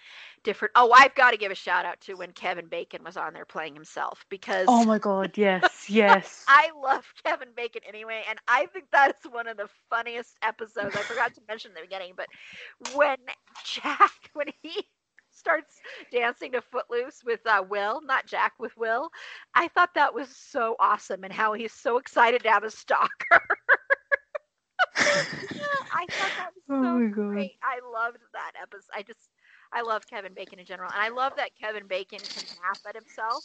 different. 0.44 0.70
Oh, 0.76 0.92
I've 0.92 1.16
got 1.16 1.32
to 1.32 1.36
give 1.36 1.50
a 1.50 1.56
shout 1.56 1.84
out 1.84 2.00
to 2.02 2.14
when 2.14 2.30
Kevin 2.30 2.68
Bacon 2.68 3.02
was 3.02 3.16
on 3.16 3.32
there 3.32 3.44
playing 3.44 3.74
himself 3.74 4.24
because 4.28 4.68
Oh 4.68 4.84
my 4.84 5.00
god, 5.00 5.36
yes, 5.36 5.86
yes. 5.88 6.44
I 6.46 6.70
love 6.80 7.04
Kevin 7.24 7.48
Bacon 7.56 7.82
anyway, 7.88 8.22
and 8.28 8.38
I 8.46 8.66
think 8.66 8.84
that's 8.92 9.24
one 9.26 9.48
of 9.48 9.56
the 9.56 9.68
funniest 9.90 10.36
episodes. 10.42 10.94
I 10.94 11.02
forgot 11.02 11.34
to 11.34 11.40
mention 11.48 11.72
in 11.72 11.74
the 11.74 11.80
beginning, 11.80 12.12
but 12.16 12.28
when 12.94 13.16
Jack, 13.64 14.12
when 14.34 14.46
he 14.62 14.84
starts 15.32 15.74
dancing 16.12 16.52
to 16.52 16.62
Footloose 16.62 17.24
with 17.24 17.40
uh, 17.46 17.64
Will, 17.68 18.00
not 18.00 18.26
Jack, 18.26 18.52
with 18.60 18.76
Will, 18.76 19.10
I 19.56 19.66
thought 19.66 19.90
that 19.96 20.14
was 20.14 20.28
so 20.36 20.76
awesome, 20.78 21.24
and 21.24 21.32
how 21.32 21.52
he's 21.54 21.72
so 21.72 21.98
excited 21.98 22.44
to 22.44 22.50
have 22.50 22.62
a 22.62 22.70
stalker. 22.70 23.10
I 24.98 26.06
thought 26.18 26.32
that 26.36 26.50
was 26.54 26.64
so 26.68 26.74
Oh 26.74 27.08
great. 27.10 27.52
I 27.62 27.80
loved 27.92 28.18
that 28.32 28.52
episode. 28.60 28.90
I 28.94 29.02
just, 29.02 29.30
I 29.72 29.82
love 29.82 30.06
Kevin 30.06 30.34
Bacon 30.34 30.58
in 30.58 30.66
general, 30.66 30.90
and 30.92 31.00
I 31.02 31.08
love 31.08 31.32
that 31.36 31.50
Kevin 31.60 31.86
Bacon 31.86 32.18
can 32.18 32.44
laugh 32.62 32.80
at 32.88 32.94
himself. 32.94 33.44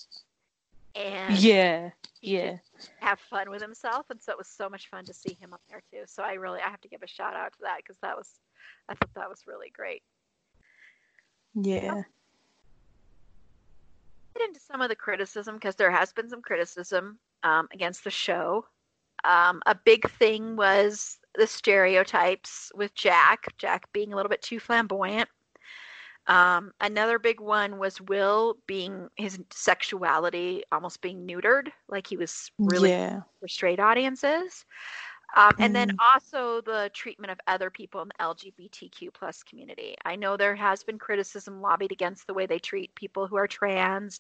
And 0.96 1.38
yeah, 1.38 1.92
yeah. 2.22 2.58
have 3.00 3.20
fun 3.20 3.50
with 3.50 3.62
himself 3.62 4.06
and 4.10 4.22
so 4.22 4.32
it 4.32 4.38
was 4.38 4.48
so 4.48 4.70
much 4.70 4.90
fun 4.90 5.06
to 5.06 5.14
see 5.14 5.38
him 5.40 5.54
up 5.54 5.62
there 5.70 5.82
too 5.92 6.04
so 6.06 6.22
i 6.24 6.34
really 6.34 6.60
i 6.60 6.70
have 6.70 6.82
to 6.82 6.90
give 6.90 7.02
a 7.02 7.08
shout 7.08 7.34
out 7.36 7.54
to 7.54 7.60
that 7.62 7.78
because 7.78 7.98
that 8.02 8.16
was 8.18 8.40
i 8.90 8.94
thought 8.94 9.14
that 9.16 9.30
was 9.30 9.48
really 9.48 9.70
great 9.70 10.04
Yeah. 11.56 12.04
get 14.38 14.48
into 14.48 14.60
some 14.60 14.82
of 14.82 14.90
the 14.90 14.96
criticism 14.96 15.56
because 15.56 15.76
there 15.76 15.92
has 15.92 16.12
been 16.14 16.30
some 16.30 16.42
criticism 16.42 17.20
um, 17.44 17.68
against 17.74 18.04
the 18.04 18.12
show 18.12 18.66
um, 19.24 19.62
a 19.66 19.76
big 19.76 20.10
thing 20.12 20.56
was 20.56 21.20
the 21.36 21.48
stereotypes 21.48 22.72
with 22.76 22.94
jack 22.96 23.46
jack 23.58 23.92
being 23.94 24.14
a 24.14 24.16
little 24.16 24.30
bit 24.30 24.42
too 24.42 24.60
flamboyant 24.60 25.30
um, 26.28 26.72
another 26.82 27.20
big 27.20 27.40
one 27.40 27.78
was 27.80 28.00
will 28.02 28.58
being 28.68 29.08
his 29.16 29.40
sexuality 29.52 30.64
almost 30.72 31.02
being 31.02 31.26
neutered 31.28 31.70
like 31.90 32.08
he 32.08 32.18
was 32.18 32.52
really 32.66 32.90
Yeah. 32.90 33.22
for 33.40 33.48
straight 33.48 33.80
audiences. 33.80 34.66
Um, 35.36 35.58
and 35.62 35.76
then 35.76 35.88
Mm. 35.90 36.00
also 36.16 36.62
the 36.62 36.90
treatment 36.94 37.32
of 37.32 37.40
other 37.48 37.70
people 37.70 38.02
in 38.02 38.10
the 38.10 38.22
LGBTQ 38.24 39.10
plus 39.14 39.44
community. 39.44 39.96
I 40.06 40.16
know 40.16 40.38
there 40.38 40.56
has 40.56 40.84
been 40.84 40.98
criticism 41.00 41.62
lobbied 41.62 41.92
against 41.92 42.28
the 42.28 42.34
way 42.34 42.46
they 42.46 42.60
treat 42.60 42.94
people 42.96 43.28
who 43.28 43.38
are 43.38 43.48
trans, 43.48 44.20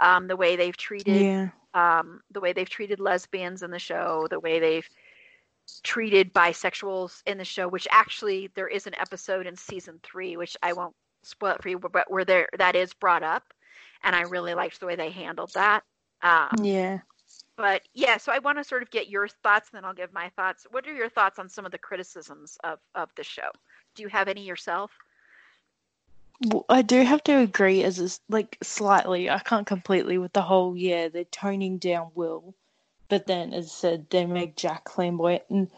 um, 0.00 0.26
the 0.28 0.36
way 0.36 0.56
they've 0.56 0.76
treated 0.76 1.28
Yeah. 1.28 1.50
um, 1.74 2.20
the 2.30 2.40
way 2.40 2.52
they've 2.52 2.68
treated 2.68 3.00
lesbians 3.00 3.62
in 3.62 3.70
the 3.70 3.78
show, 3.78 4.26
the 4.30 4.40
way 4.40 4.58
they've 4.60 4.88
treated 5.82 6.32
bisexuals 6.32 7.22
in 7.26 7.38
the 7.38 7.44
show. 7.44 7.68
Which 7.68 7.88
actually 7.90 8.50
there 8.54 8.68
is 8.68 8.86
an 8.86 8.94
episode 8.98 9.46
in 9.46 9.56
season 9.56 10.00
three, 10.02 10.36
which 10.36 10.56
I 10.62 10.72
won't 10.72 10.94
spoil 11.22 11.54
it 11.54 11.62
for 11.62 11.68
you, 11.68 11.78
but 11.78 12.10
where 12.10 12.24
there 12.24 12.48
that 12.58 12.76
is 12.76 12.92
brought 12.92 13.22
up, 13.22 13.42
and 14.02 14.14
I 14.14 14.22
really 14.22 14.54
liked 14.54 14.80
the 14.80 14.86
way 14.86 14.96
they 14.96 15.10
handled 15.10 15.52
that. 15.54 15.82
Um, 16.22 16.50
Yeah. 16.62 17.00
but 17.56 17.82
yeah, 17.94 18.16
so 18.16 18.32
I 18.32 18.38
want 18.38 18.58
to 18.58 18.64
sort 18.64 18.82
of 18.82 18.90
get 18.90 19.08
your 19.08 19.28
thoughts, 19.28 19.70
and 19.70 19.76
then 19.78 19.84
I'll 19.84 19.94
give 19.94 20.12
my 20.12 20.30
thoughts. 20.30 20.66
What 20.70 20.86
are 20.86 20.94
your 20.94 21.08
thoughts 21.08 21.38
on 21.38 21.48
some 21.48 21.64
of 21.66 21.72
the 21.72 21.78
criticisms 21.78 22.58
of 22.64 22.78
of 22.94 23.10
the 23.16 23.24
show? 23.24 23.50
Do 23.94 24.02
you 24.02 24.08
have 24.08 24.28
any 24.28 24.44
yourself? 24.44 24.90
Well, 26.46 26.64
I 26.68 26.82
do 26.82 27.02
have 27.02 27.22
to 27.24 27.38
agree 27.38 27.84
as 27.84 27.98
is 27.98 28.20
like 28.28 28.58
slightly. 28.62 29.30
I 29.30 29.38
can't 29.38 29.66
completely 29.66 30.18
with 30.18 30.32
the 30.32 30.42
whole 30.42 30.76
yeah, 30.76 31.08
they're 31.08 31.24
toning 31.24 31.78
down 31.78 32.10
Will, 32.14 32.54
but 33.08 33.26
then 33.26 33.52
as 33.52 33.66
I 33.66 33.68
said, 33.68 34.10
they 34.10 34.26
make 34.26 34.56
Jack 34.56 34.88
flamboyant. 34.90 35.44
And 35.50 35.70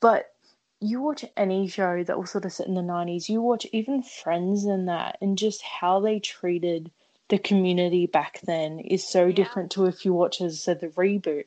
but 0.00 0.32
you 0.80 1.00
watch 1.00 1.24
any 1.36 1.68
show 1.68 2.02
that 2.04 2.18
was 2.18 2.30
sort 2.30 2.44
of 2.44 2.52
set 2.52 2.66
in 2.66 2.74
the 2.74 2.82
nineties, 2.82 3.28
you 3.28 3.40
watch 3.40 3.66
even 3.72 4.02
Friends 4.02 4.64
and 4.64 4.88
that, 4.88 5.18
and 5.20 5.38
just 5.38 5.62
how 5.62 6.00
they 6.00 6.18
treated 6.18 6.90
the 7.28 7.38
community 7.38 8.06
back 8.06 8.40
then 8.42 8.78
is 8.80 9.06
so 9.06 9.26
Yeah. 9.26 9.32
different 9.32 9.70
to 9.72 9.86
if 9.86 10.04
you 10.04 10.12
watch 10.12 10.40
as 10.40 10.54
I 10.54 10.56
said 10.56 10.80
the 10.80 10.88
reboot. 10.88 11.44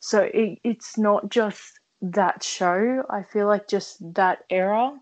So 0.00 0.22
it, 0.22 0.58
it's 0.64 0.98
not 0.98 1.30
just 1.30 1.80
that 2.02 2.42
show. 2.42 3.04
I 3.08 3.22
feel 3.22 3.46
like 3.46 3.68
just 3.68 4.14
that 4.14 4.44
era, 4.50 5.00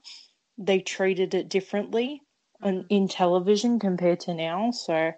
they 0.59 0.81
treated 0.81 1.35
it 1.35 1.49
differently 1.49 2.23
on 2.63 2.75
mm-hmm. 2.75 2.87
in 2.91 3.09
television 3.09 3.79
compared 3.81 4.21
to 4.21 4.35
now. 4.35 4.71
So 4.71 5.13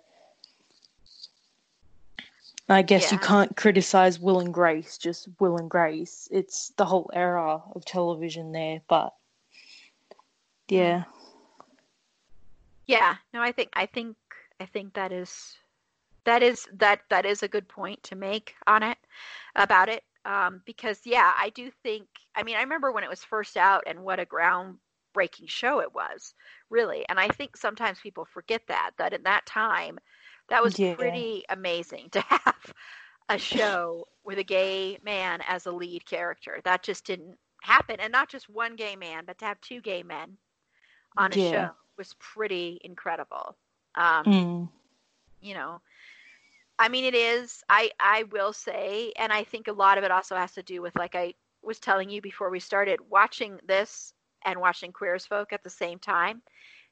I 2.68 2.82
guess 2.82 3.12
you 3.12 3.18
can't 3.18 3.54
criticize 3.56 4.18
Will 4.18 4.40
and 4.40 4.52
Grace, 4.52 4.96
just 4.96 5.28
Will 5.38 5.58
and 5.58 5.68
Grace. 5.68 6.28
It's 6.30 6.70
the 6.76 6.86
whole 6.86 7.10
era 7.12 7.62
of 7.74 7.84
television 7.84 8.52
there, 8.52 8.80
but 8.88 9.14
yeah. 10.68 11.04
Yeah, 12.86 13.16
no, 13.32 13.42
I 13.42 13.52
think 13.52 13.70
I 13.74 13.86
think 13.86 14.16
I 14.60 14.64
think 14.64 14.94
that 14.94 15.12
is 15.12 15.56
that 16.24 16.42
is 16.42 16.66
that 16.72 17.00
that 17.10 17.26
is 17.26 17.42
a 17.42 17.48
good 17.48 17.68
point 17.68 18.02
to 18.04 18.16
make 18.16 18.54
on 18.66 18.82
it 18.82 18.98
about 19.56 19.90
it. 19.90 20.02
Um, 20.24 20.62
because 20.64 21.00
yeah, 21.04 21.32
I 21.38 21.50
do 21.50 21.70
think 21.82 22.06
I 22.34 22.42
mean 22.42 22.56
I 22.56 22.62
remember 22.62 22.92
when 22.92 23.04
it 23.04 23.10
was 23.10 23.22
first 23.22 23.58
out 23.58 23.84
and 23.86 24.04
what 24.04 24.20
a 24.20 24.24
groundbreaking 24.24 25.48
show 25.48 25.80
it 25.80 25.94
was, 25.94 26.32
really. 26.70 27.04
And 27.10 27.20
I 27.20 27.28
think 27.28 27.58
sometimes 27.58 28.00
people 28.00 28.24
forget 28.24 28.62
that 28.68 28.92
that 28.96 29.12
in 29.12 29.22
that 29.24 29.44
time 29.44 29.98
that 30.48 30.62
was 30.62 30.78
Yeah. 30.78 30.94
pretty 30.96 31.44
amazing 31.48 32.08
to 32.12 32.20
have 32.20 32.72
a 33.28 33.38
show 33.38 34.06
with 34.24 34.38
a 34.38 34.44
gay 34.44 34.98
man 35.02 35.40
as 35.48 35.66
a 35.66 35.72
lead 35.72 36.04
character. 36.06 36.60
That 36.64 36.82
just 36.82 37.04
didn't 37.06 37.38
happen. 37.62 38.00
And 38.00 38.12
not 38.12 38.28
just 38.28 38.48
one 38.48 38.76
gay 38.76 38.96
man, 38.96 39.24
but 39.26 39.38
to 39.38 39.44
have 39.46 39.60
two 39.60 39.80
gay 39.80 40.02
men 40.02 40.36
on 41.16 41.32
a 41.32 41.36
Yeah. 41.36 41.38
show 41.38 41.70
was 41.96 42.14
pretty 42.18 42.80
incredible. 42.84 43.56
Um, 43.94 44.26
Mm. 44.26 44.68
you 45.40 45.54
know, 45.54 45.80
I 46.78 46.88
mean, 46.88 47.04
it 47.04 47.14
is. 47.14 47.62
I 47.68 47.90
I 48.00 48.24
will 48.24 48.52
say, 48.52 49.12
and 49.16 49.32
I 49.32 49.44
think 49.44 49.68
a 49.68 49.72
lot 49.72 49.98
of 49.98 50.04
it 50.04 50.10
also 50.10 50.36
has 50.36 50.52
to 50.54 50.62
do 50.62 50.82
with, 50.82 50.94
like 50.96 51.14
I 51.14 51.34
was 51.62 51.78
telling 51.78 52.10
you 52.10 52.20
before 52.20 52.50
we 52.50 52.60
started, 52.60 53.00
watching 53.10 53.58
this 53.66 54.12
and 54.44 54.60
watching 54.60 54.92
Queer 54.92 55.14
as 55.14 55.26
Folk 55.26 55.52
at 55.52 55.62
the 55.62 55.70
same 55.70 55.98
time 55.98 56.42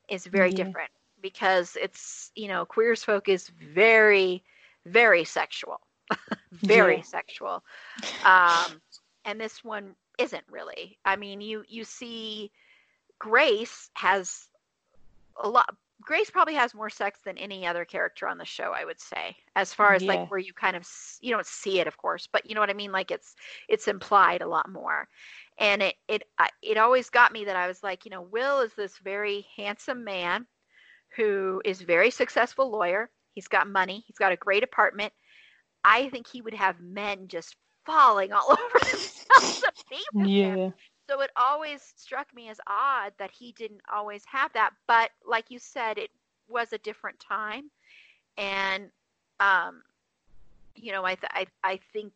is 0.09 0.27
very 0.27 0.53
Yeah. 0.53 0.53
different 0.53 0.91
because 1.23 1.77
it's 1.81 2.31
you 2.35 2.49
know 2.49 2.65
Queer 2.67 2.97
Folk 2.97 3.29
is 3.29 3.49
very 3.49 4.43
very 4.87 5.25
sexual, 5.25 5.81
very 6.53 7.01
Yeah. 7.01 7.03
sexual, 7.03 7.63
um, 8.25 8.81
and 9.25 9.41
this 9.41 9.65
one 9.65 9.95
isn't 10.19 10.45
really. 10.51 10.99
I 11.05 11.17
mean, 11.17 11.41
you 11.41 11.65
you 11.69 11.85
see, 11.85 12.51
Grace 13.19 13.91
has 13.95 14.49
a 15.43 15.49
lot. 15.49 15.75
Grace 16.03 16.31
probably 16.31 16.55
has 16.55 16.75
more 16.75 16.91
sex 16.91 17.21
than 17.25 17.39
any 17.39 17.67
other 17.67 17.85
character 17.85 18.27
on 18.27 18.39
the 18.39 18.45
show, 18.45 18.73
I 18.77 18.85
would 18.85 19.01
say, 19.01 19.37
as 19.55 19.73
far 19.73 19.95
as 19.95 20.07
Yeah. 20.07 20.09
like 20.09 20.31
where 20.31 20.41
you 20.41 20.53
kind 20.53 20.77
of 20.77 20.87
you 21.21 21.33
don't 21.33 21.47
see 21.47 21.81
it, 21.81 21.87
of 21.87 21.97
course, 21.97 22.29
but 22.33 22.49
you 22.49 22.55
know 22.55 22.61
what 22.61 22.71
I 22.71 22.75
mean. 22.75 22.93
Like 22.93 23.11
it's 23.11 23.35
it's 23.69 23.89
implied 23.89 24.43
a 24.43 24.49
lot 24.49 24.69
more, 24.71 25.09
and 25.59 25.83
it 25.83 25.95
it 26.09 26.25
it 26.63 26.77
always 26.79 27.09
got 27.11 27.33
me 27.33 27.45
that 27.45 27.57
I 27.57 27.69
was 27.69 27.83
like, 27.83 28.05
you 28.05 28.11
know, 28.11 28.23
Will 28.23 28.61
is 28.61 28.75
this 28.75 28.99
very 28.99 29.47
handsome 29.57 30.05
man 30.05 30.47
who 31.17 31.61
is 31.65 31.81
very 31.81 32.11
successful 32.11 32.71
lawyer. 32.71 33.11
He's 33.35 33.49
got 33.49 33.67
money. 33.69 34.05
He's 34.07 34.19
got 34.19 34.33
a 34.33 34.37
great 34.37 34.63
apartment. 34.63 35.13
I 35.85 36.09
think 36.11 36.27
he 36.27 36.43
would 36.43 36.55
have 36.55 36.81
men 36.81 37.29
just 37.29 37.57
falling 37.85 38.33
all 38.33 38.47
over 38.53 38.79
themselves 38.79 39.61
to 39.61 39.73
be 39.91 39.97
with 40.15 40.27
him 40.27 40.29
Yeah. 40.29 40.71
so 41.11 41.21
it 41.21 41.31
always 41.37 41.83
struck 41.97 42.33
me 42.33 42.49
as 42.49 42.61
odd 42.69 43.13
that 43.19 43.33
he 43.33 43.53
didn't 43.53 43.81
always 43.93 44.23
have 44.27 44.53
that 44.53 44.71
but 44.87 45.11
like 45.27 45.47
you 45.51 45.59
said 45.59 45.99
it 45.99 46.11
was 46.49 46.73
a 46.73 46.79
different 46.79 47.19
time 47.19 47.65
and 48.39 48.89
um 49.41 49.83
you 50.77 50.93
know 50.93 51.05
i 51.05 51.17
th- 51.17 51.33
I, 51.35 51.47
I 51.65 51.81
think 51.93 52.13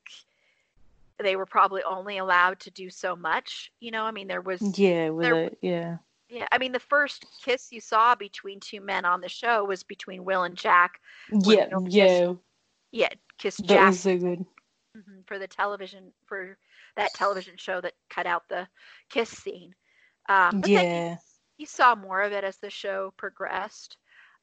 they 1.18 1.34
were 1.34 1.46
probably 1.46 1.82
only 1.82 2.18
allowed 2.18 2.60
to 2.60 2.70
do 2.70 2.88
so 2.90 3.16
much 3.16 3.72
you 3.80 3.90
know 3.90 4.04
i 4.04 4.12
mean 4.12 4.28
there 4.28 4.40
was 4.40 4.62
Yeah, 4.78 5.08
with 5.10 5.22
There- 5.24 5.44
it, 5.46 5.58
yeah. 5.62 5.96
Yeah 6.28 6.46
i 6.52 6.58
mean 6.58 6.72
the 6.72 6.78
first 6.80 7.26
kiss 7.44 7.72
you 7.72 7.80
saw 7.80 8.14
between 8.14 8.60
two 8.60 8.80
men 8.80 9.04
on 9.04 9.20
the 9.20 9.28
show 9.28 9.64
was 9.64 9.82
between 9.82 10.24
will 10.24 10.44
and 10.44 10.56
jack 10.56 11.00
Yeah, 11.30 11.66
kiss 11.90 12.22
yeah. 12.22 12.34
yeah 12.92 13.08
kiss 13.38 13.62
That 13.64 13.82
was 13.84 14.00
so 14.00 14.18
good. 14.18 14.46
mhm, 14.96 15.26
for 15.26 15.38
the 15.38 15.46
television 15.48 16.12
for 16.26 16.58
that 16.96 17.14
television 17.14 17.56
show 17.56 17.80
that 17.80 17.94
cut 18.10 18.26
out 18.26 18.48
the 18.48 18.68
kiss 19.10 19.30
scene 19.30 19.74
um 20.28 20.60
Yeah. 20.64 21.18
you, 21.18 21.26
you 21.58 21.66
saw 21.66 21.94
more 21.94 22.22
of 22.22 22.32
it 22.32 22.44
as 22.44 22.56
the 22.58 22.70
show 22.70 23.12
progressed 23.16 23.96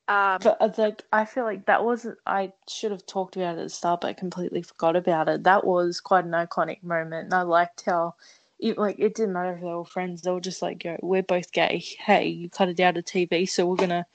um 0.07 0.41
But 0.43 0.57
uh, 0.61 0.69
like, 0.77 1.03
I 1.11 1.25
feel 1.25 1.43
like 1.43 1.65
that 1.65 1.84
was 1.84 2.07
I 2.25 2.53
should 2.67 2.91
have 2.91 3.05
talked 3.05 3.36
about 3.36 3.57
it 3.57 3.61
at 3.61 3.63
the 3.63 3.69
start, 3.69 4.01
but 4.01 4.07
I 4.09 4.13
completely 4.13 4.61
forgot 4.61 4.95
about 4.95 5.29
it. 5.29 5.43
That 5.43 5.65
was 5.65 6.01
quite 6.01 6.25
an 6.25 6.31
iconic 6.31 6.84
moment, 6.84 7.25
and 7.25 7.34
I 7.34 7.41
liked 7.43 7.84
how 7.86 8.15
it, 8.64 8.78
like 8.78 8.97
it 8.97 9.14
didn't 9.14 9.34
matter 9.34 9.53
if 9.53 9.59
they 9.61 9.68
were 9.68 9.84
friends. 9.84 10.22
They 10.22 10.32
were 10.32 10.39
just 10.39 10.61
like, 10.61 10.86
"Yo, 10.86 10.97
we're 11.01 11.22
both 11.22 11.51
gay. 11.51 11.84
Hey, 11.99 12.28
you 12.28 12.49
cut 12.49 12.70
it 12.70 12.80
out 12.80 12.95
of 12.95 13.03
TV, 13.03 13.47
so 13.47 13.66
we're 13.66 13.76
gonna 13.76 14.05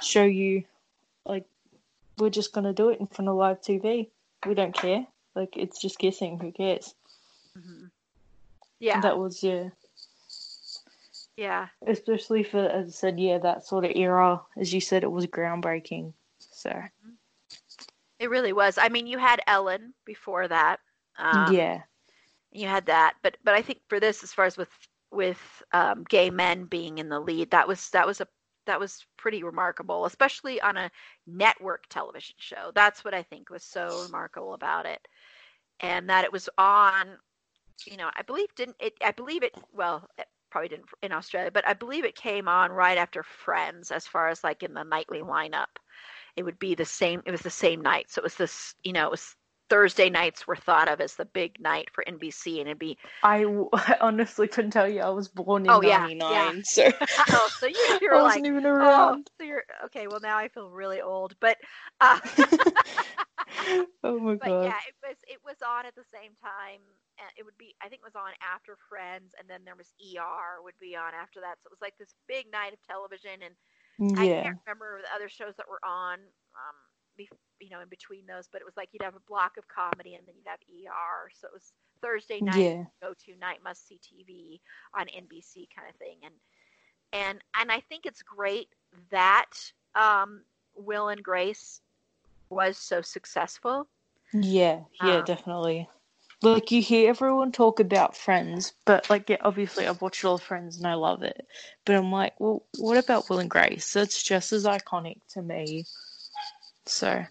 show 0.00 0.24
you. 0.24 0.64
Like, 1.26 1.44
we're 2.16 2.30
just 2.30 2.54
gonna 2.54 2.72
do 2.72 2.88
it 2.88 2.98
in 2.98 3.06
front 3.06 3.28
of 3.28 3.36
live 3.36 3.60
TV. 3.60 4.08
We 4.46 4.54
don't 4.54 4.74
care. 4.74 5.06
Like, 5.34 5.54
it's 5.56 5.78
just 5.78 5.98
kissing. 5.98 6.38
Who 6.38 6.50
cares? 6.50 6.94
Mm-hmm. 7.56 7.86
Yeah, 8.78 9.02
that 9.02 9.18
was 9.18 9.42
yeah, 9.42 9.68
yeah. 11.36 11.68
Especially 11.86 12.42
for 12.42 12.64
as 12.64 12.88
I 12.88 12.90
said, 12.90 13.20
yeah, 13.20 13.36
that 13.36 13.66
sort 13.66 13.84
of 13.84 13.92
era. 13.94 14.40
As 14.56 14.72
you 14.72 14.80
said, 14.80 15.02
it 15.02 15.12
was 15.12 15.26
groundbreaking. 15.26 16.14
So. 16.38 16.82
It 18.18 18.30
really 18.30 18.52
was. 18.52 18.78
I 18.78 18.88
mean, 18.88 19.06
you 19.06 19.18
had 19.18 19.40
Ellen 19.46 19.92
before 20.04 20.48
that. 20.48 20.80
Um, 21.18 21.54
yeah 21.54 21.82
you 22.52 22.66
had 22.66 22.86
that 22.86 23.14
but 23.22 23.36
but 23.44 23.54
i 23.54 23.62
think 23.62 23.80
for 23.88 24.00
this 24.00 24.22
as 24.22 24.32
far 24.32 24.44
as 24.44 24.56
with 24.56 24.70
with 25.12 25.62
um, 25.72 26.04
gay 26.08 26.30
men 26.30 26.64
being 26.64 26.98
in 26.98 27.08
the 27.08 27.18
lead 27.18 27.50
that 27.50 27.66
was 27.66 27.90
that 27.90 28.06
was 28.06 28.20
a 28.20 28.26
that 28.66 28.78
was 28.78 29.04
pretty 29.16 29.42
remarkable 29.42 30.04
especially 30.04 30.60
on 30.60 30.76
a 30.76 30.90
network 31.26 31.84
television 31.88 32.36
show. 32.38 32.70
That's 32.74 33.04
what 33.04 33.14
i 33.14 33.22
think 33.22 33.50
was 33.50 33.64
so 33.64 34.02
remarkable 34.04 34.54
about 34.54 34.86
it. 34.86 35.06
And 35.80 36.08
that 36.10 36.24
it 36.24 36.32
was 36.32 36.48
on 36.58 37.16
you 37.86 37.96
know 37.96 38.10
i 38.16 38.22
believe 38.22 38.54
didn't 38.54 38.76
it 38.80 38.92
i 39.02 39.10
believe 39.10 39.42
it 39.42 39.54
well 39.72 40.06
it 40.18 40.26
probably 40.50 40.68
didn't 40.68 40.86
in 41.02 41.12
australia 41.12 41.50
but 41.50 41.66
i 41.66 41.72
believe 41.72 42.04
it 42.04 42.14
came 42.14 42.46
on 42.48 42.70
right 42.70 42.98
after 42.98 43.22
friends 43.22 43.90
as 43.90 44.06
far 44.06 44.28
as 44.28 44.44
like 44.44 44.62
in 44.62 44.74
the 44.74 44.82
nightly 44.84 45.20
lineup. 45.20 45.66
It 46.36 46.42
would 46.44 46.58
be 46.58 46.74
the 46.74 46.84
same 46.84 47.22
it 47.26 47.30
was 47.30 47.42
the 47.42 47.50
same 47.50 47.80
night 47.80 48.10
so 48.10 48.20
it 48.20 48.24
was 48.24 48.36
this 48.36 48.74
you 48.84 48.92
know 48.92 49.06
it 49.06 49.10
was 49.10 49.34
Thursday 49.70 50.10
nights 50.10 50.46
were 50.46 50.56
thought 50.56 50.88
of 50.88 51.00
as 51.00 51.14
the 51.14 51.24
big 51.24 51.58
night 51.60 51.88
for 51.92 52.04
NBC, 52.06 52.58
and 52.58 52.68
it'd 52.68 52.78
be. 52.78 52.98
I, 53.22 53.44
I 53.72 53.96
honestly 54.00 54.48
couldn't 54.48 54.72
tell 54.72 54.88
you. 54.88 55.00
I 55.00 55.08
was 55.08 55.28
born 55.28 55.64
in 55.64 55.70
oh, 55.70 55.80
'99, 55.80 56.18
yeah, 56.18 56.52
yeah. 56.52 56.60
so. 56.64 56.90
oh, 57.30 57.48
so 57.58 57.66
you, 57.66 57.98
you're 58.02 58.14
I 58.14 58.22
wasn't 58.22 58.44
like, 58.44 58.50
even 58.50 58.66
around. 58.66 59.28
Oh, 59.30 59.32
so 59.38 59.44
you're 59.46 59.62
okay. 59.86 60.08
Well, 60.08 60.20
now 60.20 60.36
I 60.36 60.48
feel 60.48 60.68
really 60.68 61.00
old, 61.00 61.34
but. 61.40 61.56
Uh, 62.00 62.18
oh 64.04 64.18
my 64.18 64.34
but 64.34 64.46
god. 64.46 64.64
yeah, 64.64 64.80
it 64.88 64.96
was 65.02 65.16
it 65.26 65.38
was 65.44 65.56
on 65.66 65.86
at 65.86 65.94
the 65.94 66.04
same 66.12 66.32
time. 66.42 66.82
And 67.20 67.28
it 67.36 67.44
would 67.44 67.58
be 67.60 67.76
I 67.84 67.92
think 67.92 68.00
it 68.00 68.08
was 68.08 68.16
on 68.16 68.32
after 68.40 68.80
Friends, 68.88 69.36
and 69.38 69.44
then 69.44 69.60
there 69.64 69.76
was 69.76 69.92
ER 70.00 70.64
would 70.64 70.78
be 70.80 70.96
on 70.96 71.12
after 71.12 71.38
that. 71.44 71.60
So 71.60 71.68
it 71.68 71.76
was 71.76 71.84
like 71.84 71.92
this 72.00 72.16
big 72.26 72.50
night 72.50 72.72
of 72.72 72.80
television, 72.88 73.44
and 73.44 73.54
yeah. 74.00 74.40
I 74.40 74.42
can't 74.48 74.64
remember 74.64 75.04
the 75.04 75.14
other 75.14 75.28
shows 75.28 75.52
that 75.60 75.68
were 75.68 75.84
on. 75.84 76.16
Um, 76.56 76.76
you 77.60 77.70
know, 77.70 77.80
in 77.80 77.88
between 77.88 78.26
those, 78.26 78.48
but 78.50 78.60
it 78.60 78.64
was 78.64 78.76
like 78.76 78.88
you'd 78.92 79.02
have 79.02 79.16
a 79.16 79.28
block 79.28 79.56
of 79.56 79.68
comedy 79.68 80.14
and 80.14 80.26
then 80.26 80.34
you'd 80.36 80.48
have 80.48 80.60
ER. 80.60 81.30
So 81.38 81.46
it 81.46 81.52
was 81.52 81.72
Thursday 82.02 82.40
night 82.40 82.56
yeah. 82.56 82.84
go 83.02 83.14
to 83.26 83.38
night 83.38 83.58
must 83.62 83.86
see 83.86 83.98
TV 83.98 84.60
on 84.98 85.06
NBC 85.06 85.68
kind 85.74 85.88
of 85.88 85.96
thing. 85.96 86.16
And 86.24 86.34
and 87.12 87.38
and 87.60 87.70
I 87.70 87.80
think 87.80 88.06
it's 88.06 88.22
great 88.22 88.68
that 89.10 89.50
um, 89.94 90.42
Will 90.76 91.08
and 91.08 91.22
Grace 91.22 91.80
was 92.48 92.76
so 92.76 93.02
successful. 93.02 93.86
Yeah, 94.32 94.80
yeah, 95.02 95.18
um, 95.18 95.24
definitely. 95.24 95.88
Like 96.42 96.70
you 96.70 96.80
hear 96.80 97.10
everyone 97.10 97.52
talk 97.52 97.80
about 97.80 98.16
Friends, 98.16 98.72
but 98.86 99.10
like 99.10 99.28
yeah, 99.28 99.36
obviously 99.42 99.86
I've 99.86 100.00
watched 100.00 100.24
all 100.24 100.38
Friends 100.38 100.78
and 100.78 100.86
I 100.86 100.94
love 100.94 101.22
it. 101.22 101.46
But 101.84 101.96
I'm 101.96 102.10
like, 102.10 102.38
well, 102.40 102.64
what 102.78 102.96
about 102.96 103.28
Will 103.28 103.40
and 103.40 103.50
Grace? 103.50 103.92
That's 103.92 104.22
just 104.22 104.52
as 104.52 104.64
iconic 104.64 105.18
to 105.34 105.42
me 105.42 105.84
so. 106.90 107.24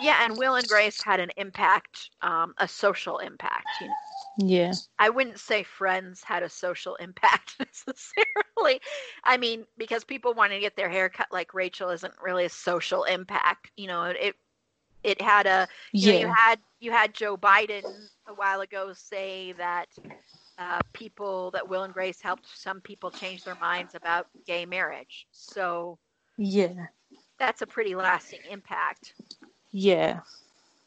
Yeah, 0.00 0.24
and 0.24 0.36
Will 0.36 0.54
and 0.56 0.66
Grace 0.66 1.02
had 1.02 1.20
an 1.20 1.30
impact, 1.36 2.10
um, 2.22 2.54
a 2.58 2.66
social 2.66 3.18
impact. 3.18 3.66
You 3.80 3.86
know? 3.88 3.94
Yeah. 4.38 4.72
I 4.98 5.10
wouldn't 5.10 5.38
say 5.38 5.62
Friends 5.62 6.22
had 6.24 6.42
a 6.42 6.48
social 6.48 6.96
impact 6.96 7.56
necessarily. 7.60 8.80
I 9.24 9.36
mean, 9.36 9.64
because 9.76 10.04
people 10.04 10.34
wanting 10.34 10.56
to 10.56 10.60
get 10.60 10.76
their 10.76 10.88
hair 10.88 11.08
cut 11.08 11.28
like 11.30 11.54
Rachel 11.54 11.90
isn't 11.90 12.14
really 12.22 12.46
a 12.46 12.50
social 12.50 13.04
impact. 13.04 13.70
You 13.76 13.88
know, 13.88 14.04
it 14.04 14.34
it 15.02 15.20
had 15.20 15.46
a 15.46 15.68
you 15.92 16.12
yeah. 16.12 16.12
know, 16.12 16.20
you 16.20 16.34
had 16.34 16.58
you 16.80 16.90
had 16.90 17.14
Joe 17.14 17.36
Biden 17.36 17.84
a 18.26 18.34
while 18.34 18.60
ago 18.60 18.92
say 18.92 19.52
that 19.52 19.88
uh, 20.58 20.80
people 20.92 21.50
that 21.52 21.68
Will 21.68 21.82
and 21.82 21.92
Grace 21.92 22.20
helped 22.20 22.46
some 22.54 22.80
people 22.80 23.10
change 23.10 23.44
their 23.44 23.56
minds 23.56 23.94
about 23.94 24.28
gay 24.46 24.64
marriage. 24.64 25.26
So 25.32 25.98
yeah, 26.38 26.86
that's 27.42 27.60
a 27.60 27.66
pretty 27.66 27.96
lasting 27.96 28.38
impact. 28.48 29.14
Yeah. 29.72 30.20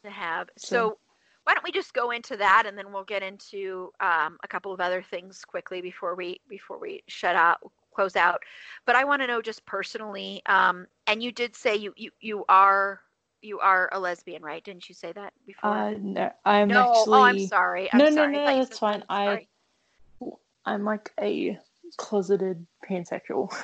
To 0.04 0.10
have. 0.10 0.48
So, 0.56 0.66
so 0.66 0.98
why 1.44 1.52
don't 1.52 1.62
we 1.62 1.70
just 1.70 1.92
go 1.92 2.12
into 2.12 2.34
that 2.38 2.64
and 2.66 2.78
then 2.78 2.94
we'll 2.94 3.04
get 3.04 3.22
into 3.22 3.92
um, 4.00 4.38
a 4.42 4.48
couple 4.48 4.72
of 4.72 4.80
other 4.80 5.02
things 5.02 5.44
quickly 5.44 5.82
before 5.82 6.14
we 6.14 6.40
before 6.48 6.78
we 6.78 7.02
shut 7.08 7.36
out 7.36 7.60
close 7.94 8.16
out. 8.16 8.40
But 8.86 8.96
I 8.96 9.04
want 9.04 9.20
to 9.20 9.26
know 9.26 9.42
just 9.42 9.66
personally, 9.66 10.42
um, 10.46 10.86
and 11.06 11.22
you 11.22 11.30
did 11.30 11.54
say 11.54 11.76
you, 11.76 11.92
you 11.94 12.10
you 12.20 12.44
are 12.48 13.00
you 13.42 13.58
are 13.58 13.90
a 13.92 14.00
lesbian, 14.00 14.42
right? 14.42 14.64
Didn't 14.64 14.88
you 14.88 14.94
say 14.94 15.12
that 15.12 15.34
before? 15.46 15.70
Uh, 15.70 15.94
no, 16.00 16.32
I'm 16.46 16.68
no, 16.68 16.90
actually. 16.90 17.18
Oh, 17.18 17.22
I'm 17.22 17.46
sorry. 17.48 17.92
I'm 17.92 17.98
no, 17.98 18.10
sorry. 18.10 18.32
no, 18.32 18.44
no, 18.46 18.58
that's 18.64 18.78
fine. 18.78 19.04
I, 19.10 19.46
I'm 20.64 20.84
like 20.84 21.12
a 21.20 21.58
closeted 21.98 22.66
pansexual. 22.88 23.54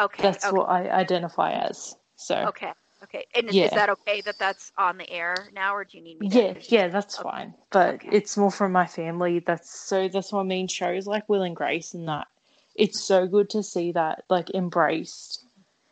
Okay. 0.00 0.22
That's 0.22 0.46
okay. 0.46 0.56
what 0.56 0.70
I 0.70 0.88
identify 0.88 1.52
as. 1.52 1.96
So 2.16 2.36
okay, 2.48 2.72
okay, 3.02 3.26
and 3.34 3.52
yeah. 3.52 3.64
is 3.64 3.70
that 3.72 3.90
okay 3.90 4.20
that 4.22 4.38
that's 4.38 4.72
on 4.78 4.98
the 4.98 5.10
air 5.10 5.48
now, 5.52 5.74
or 5.74 5.84
do 5.84 5.98
you 5.98 6.04
need 6.04 6.20
me? 6.20 6.28
To 6.28 6.38
yeah, 6.38 6.54
yeah, 6.68 6.88
that's 6.88 7.18
okay. 7.18 7.28
fine. 7.28 7.54
But 7.70 7.94
okay. 7.96 8.08
it's 8.12 8.36
more 8.36 8.50
from 8.50 8.72
my 8.72 8.86
family. 8.86 9.40
That's 9.40 9.70
so. 9.70 10.08
That's 10.08 10.32
what 10.32 10.40
I 10.40 10.44
mean. 10.44 10.68
Shows 10.68 11.06
like 11.06 11.28
Will 11.28 11.42
and 11.42 11.56
Grace 11.56 11.94
and 11.94 12.08
that. 12.08 12.28
It's 12.74 13.00
so 13.00 13.26
good 13.26 13.50
to 13.50 13.62
see 13.62 13.92
that 13.92 14.24
like 14.30 14.50
embraced, 14.54 15.44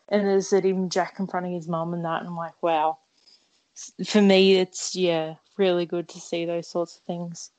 and 0.08 0.26
there's 0.26 0.50
that 0.50 0.64
even 0.64 0.90
Jack 0.90 1.16
confronting 1.16 1.52
his 1.52 1.68
mum 1.68 1.94
and 1.94 2.04
that, 2.04 2.20
and 2.20 2.28
I'm 2.28 2.36
like, 2.36 2.60
wow. 2.62 2.98
For 4.04 4.20
me, 4.20 4.56
it's 4.56 4.94
yeah, 4.94 5.36
really 5.56 5.86
good 5.86 6.06
to 6.10 6.20
see 6.20 6.44
those 6.44 6.68
sorts 6.68 6.96
of 6.96 7.02
things. 7.02 7.50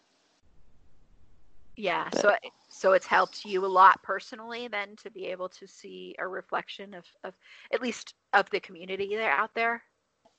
Yeah, 1.75 2.07
but, 2.11 2.21
so 2.21 2.35
so 2.83 2.91
it's 2.91 3.07
helped 3.07 3.45
you 3.45 3.65
a 3.65 3.67
lot 3.67 4.03
personally 4.03 4.67
then 4.67 4.97
to 4.97 5.09
be 5.09 5.27
able 5.27 5.47
to 5.47 5.65
see 5.65 6.13
a 6.19 6.27
reflection 6.27 6.93
of, 6.93 7.05
of 7.23 7.33
at 7.73 7.81
least 7.81 8.13
of 8.33 8.49
the 8.49 8.59
community 8.59 9.15
there 9.15 9.31
out 9.31 9.51
there? 9.55 9.81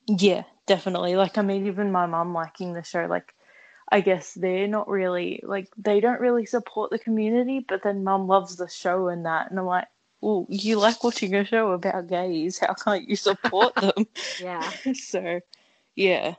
Yeah 0.06 0.42
definitely. 0.66 1.16
Like 1.16 1.38
i 1.38 1.42
mean 1.42 1.66
even 1.66 1.90
my 1.90 2.04
mom 2.04 2.34
liking 2.34 2.74
the 2.74 2.82
show 2.82 3.06
like 3.06 3.34
i 3.90 4.02
guess 4.02 4.34
they're 4.34 4.68
not 4.68 4.88
really 4.88 5.40
like 5.42 5.68
they 5.78 6.00
don't 6.00 6.20
really 6.20 6.44
support 6.44 6.90
the 6.90 6.98
community 6.98 7.64
but 7.66 7.82
then 7.82 8.04
mom 8.04 8.26
loves 8.26 8.56
the 8.56 8.68
show 8.68 9.08
and 9.08 9.24
that 9.24 9.50
and 9.50 9.58
i'm 9.58 9.64
like 9.64 9.86
well 10.20 10.46
you 10.50 10.78
like 10.78 11.02
watching 11.02 11.34
a 11.34 11.46
show 11.46 11.72
about 11.72 12.08
gays. 12.08 12.58
How 12.58 12.74
can't 12.74 13.08
you 13.08 13.16
support 13.16 13.74
them? 13.80 14.06
Yeah. 14.42 14.70
So 14.94 15.40
yeah 15.96 16.34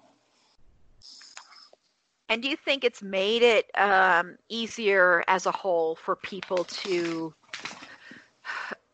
and 2.29 2.41
do 2.41 2.49
you 2.49 2.55
think 2.55 2.83
it's 2.83 3.01
made 3.03 3.43
it 3.43 3.69
um, 3.77 4.37
easier 4.49 5.23
as 5.27 5.45
a 5.45 5.51
whole 5.51 5.95
for 5.95 6.15
people 6.15 6.65
to 6.65 7.33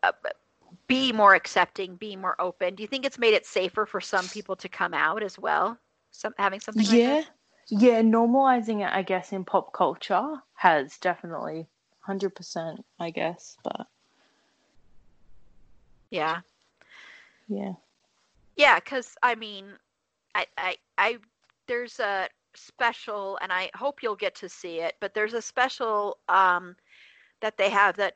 uh, 0.03 0.11
be 0.87 1.11
more 1.13 1.35
accepting, 1.35 1.95
be 1.95 2.15
more 2.15 2.39
open? 2.39 2.75
Do 2.75 2.83
you 2.83 2.87
think 2.87 3.05
it's 3.05 3.17
made 3.17 3.33
it 3.33 3.45
safer 3.45 3.85
for 3.85 4.01
some 4.01 4.27
people 4.27 4.55
to 4.57 4.67
come 4.67 4.93
out 4.93 5.23
as 5.23 5.39
well? 5.39 5.77
Some 6.11 6.33
having 6.37 6.59
something 6.59 6.85
yeah. 6.85 7.15
Like 7.15 7.25
yeah, 7.69 8.01
normalizing 8.01 8.85
it, 8.85 8.91
I 8.93 9.01
guess, 9.01 9.31
in 9.31 9.45
pop 9.45 9.71
culture 9.71 10.35
has 10.55 10.97
definitely 10.97 11.67
hundred 12.01 12.35
percent, 12.35 12.83
I 12.99 13.11
guess, 13.11 13.57
but 13.63 13.87
yeah, 16.09 16.41
yeah, 17.47 17.73
yeah. 18.57 18.79
Because 18.79 19.15
I 19.23 19.35
mean, 19.35 19.67
I, 20.35 20.47
I, 20.57 20.75
I, 20.97 21.17
there's 21.67 21.99
a 22.01 22.27
special, 22.55 23.37
and 23.41 23.51
I 23.51 23.69
hope 23.75 24.03
you'll 24.03 24.15
get 24.15 24.35
to 24.35 24.49
see 24.49 24.79
it. 24.79 24.95
But 24.99 25.13
there's 25.13 25.33
a 25.33 25.41
special 25.41 26.17
um, 26.29 26.75
that 27.41 27.57
they 27.57 27.69
have 27.69 27.97
that 27.97 28.13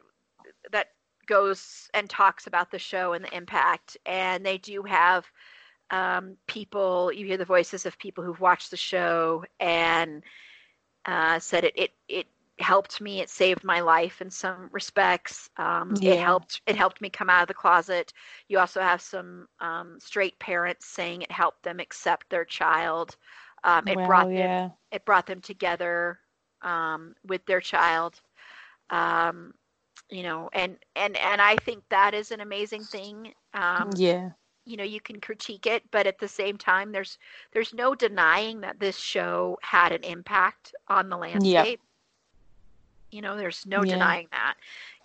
that 0.71 0.87
goes 1.25 1.89
and 1.93 2.09
talks 2.09 2.47
about 2.47 2.71
the 2.71 2.79
show 2.79 3.13
and 3.13 3.25
the 3.25 3.35
impact, 3.35 3.97
and 4.05 4.45
they 4.45 4.57
do 4.57 4.83
have 4.83 5.25
um, 5.91 6.37
people. 6.47 7.11
You 7.11 7.25
hear 7.25 7.37
the 7.37 7.45
voices 7.45 7.85
of 7.85 7.97
people 7.97 8.23
who've 8.23 8.39
watched 8.39 8.71
the 8.71 8.77
show 8.77 9.43
and 9.59 10.23
uh, 11.05 11.39
said 11.39 11.63
it 11.63 11.73
it 11.75 11.91
it 12.07 12.27
helped 12.59 13.01
me. 13.01 13.19
It 13.19 13.29
saved 13.29 13.63
my 13.63 13.81
life 13.81 14.21
in 14.21 14.29
some 14.29 14.69
respects. 14.71 15.49
Um, 15.57 15.93
yeah. 15.99 16.13
It 16.13 16.19
helped. 16.19 16.61
It 16.67 16.75
helped 16.75 17.01
me 17.01 17.09
come 17.09 17.29
out 17.29 17.41
of 17.41 17.47
the 17.47 17.53
closet. 17.53 18.13
You 18.47 18.59
also 18.59 18.81
have 18.81 19.01
some 19.01 19.47
um, 19.59 19.97
straight 19.99 20.37
parents 20.39 20.85
saying 20.85 21.21
it 21.21 21.31
helped 21.31 21.63
them 21.63 21.79
accept 21.79 22.29
their 22.29 22.45
child. 22.45 23.17
Um, 23.65 23.87
it 23.87 24.03
brought 24.03 24.29
them 24.35 24.53
yeah. 24.55 24.71
it 24.91 25.05
brought 25.05 25.27
them 25.27 25.41
together 25.41 26.19
um, 26.63 27.15
with 27.27 27.45
their 27.47 27.61
child. 27.61 28.21
Um, 28.89 29.53
you 30.09 30.23
know, 30.23 30.49
and 30.53 30.77
and 30.95 31.17
and 31.17 31.41
I 31.41 31.57
think 31.57 31.83
that 31.89 32.13
is 32.13 32.31
an 32.31 32.41
amazing 32.41 32.85
thing. 32.85 33.33
Um, 33.53 34.03
yeah. 34.05 34.31
you 34.65 34.77
know 34.77 34.83
you 34.83 35.01
can 35.01 35.19
critique 35.21 35.67
it 35.67 35.83
but 35.91 36.07
at 36.07 36.19
the 36.19 36.27
same 36.27 36.57
time 36.57 36.91
there's 36.91 37.17
there's 37.53 37.73
no 37.73 37.95
denying 37.95 38.61
that 38.61 38.79
this 38.79 38.97
show 38.97 39.57
had 39.61 39.91
an 39.91 40.03
impact 40.03 40.75
on 40.87 41.09
the 41.09 41.17
landscape 41.17 41.81
you 43.11 43.21
know 43.21 43.35
there's 43.37 43.65
no 43.65 43.83
Yeah. 43.83 43.85
denying 43.85 44.27
that 44.31 44.55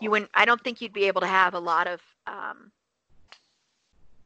you 0.01 0.11
wouldn't 0.11 0.31
i 0.35 0.45
don't 0.45 0.63
think 0.63 0.81
you'd 0.81 0.93
be 0.93 1.07
able 1.07 1.21
to 1.21 1.27
have 1.27 1.55
a 1.55 1.61
lot 1.61 1.87
of 1.89 2.01
um 2.27 2.73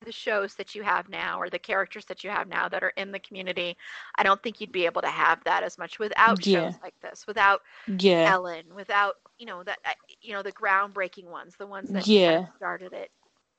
the 0.04 0.12
shows 0.12 0.54
that 0.54 0.74
you 0.74 0.82
have 0.82 1.08
now 1.08 1.40
or 1.40 1.50
the 1.50 1.58
characters 1.58 2.04
that 2.06 2.24
you 2.24 2.30
have 2.30 2.48
now 2.48 2.68
that 2.68 2.82
are 2.82 2.92
in 2.96 3.12
the 3.12 3.18
community 3.20 3.76
i 4.16 4.22
don't 4.22 4.42
think 4.42 4.60
you'd 4.60 4.72
be 4.72 4.86
able 4.86 5.02
to 5.02 5.08
have 5.08 5.42
that 5.44 5.62
as 5.62 5.78
much 5.78 5.98
without 5.98 6.44
Yeah. 6.46 6.72
shows 6.72 6.78
like 6.82 6.94
this 7.00 7.26
without 7.26 7.60
Yeah. 7.86 8.34
ellen 8.34 8.64
without 8.74 9.14
you 9.38 9.46
know 9.46 9.62
that 9.64 9.78
you 10.20 10.32
know 10.32 10.42
the 10.42 10.52
groundbreaking 10.52 11.26
ones 11.30 11.56
the 11.58 11.66
ones 11.66 11.90
that 11.92 12.06
kind 12.08 12.20
Yeah. 12.20 12.38
of 12.38 12.56
started 12.56 12.92
it 12.92 13.10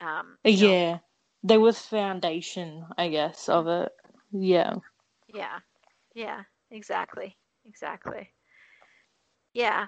um 0.01 0.37
you 0.47 0.57
know, 0.57 0.73
Yeah. 0.73 0.99
There 1.43 1.59
was 1.59 1.79
foundation, 1.79 2.85
I 2.97 3.09
guess, 3.09 3.49
of 3.49 3.67
it. 3.67 3.91
Yeah. 4.31 4.75
Yeah. 5.27 5.59
Yeah, 6.13 6.43
exactly. 6.71 7.37
Exactly. 7.65 8.31
Yeah. 9.53 9.87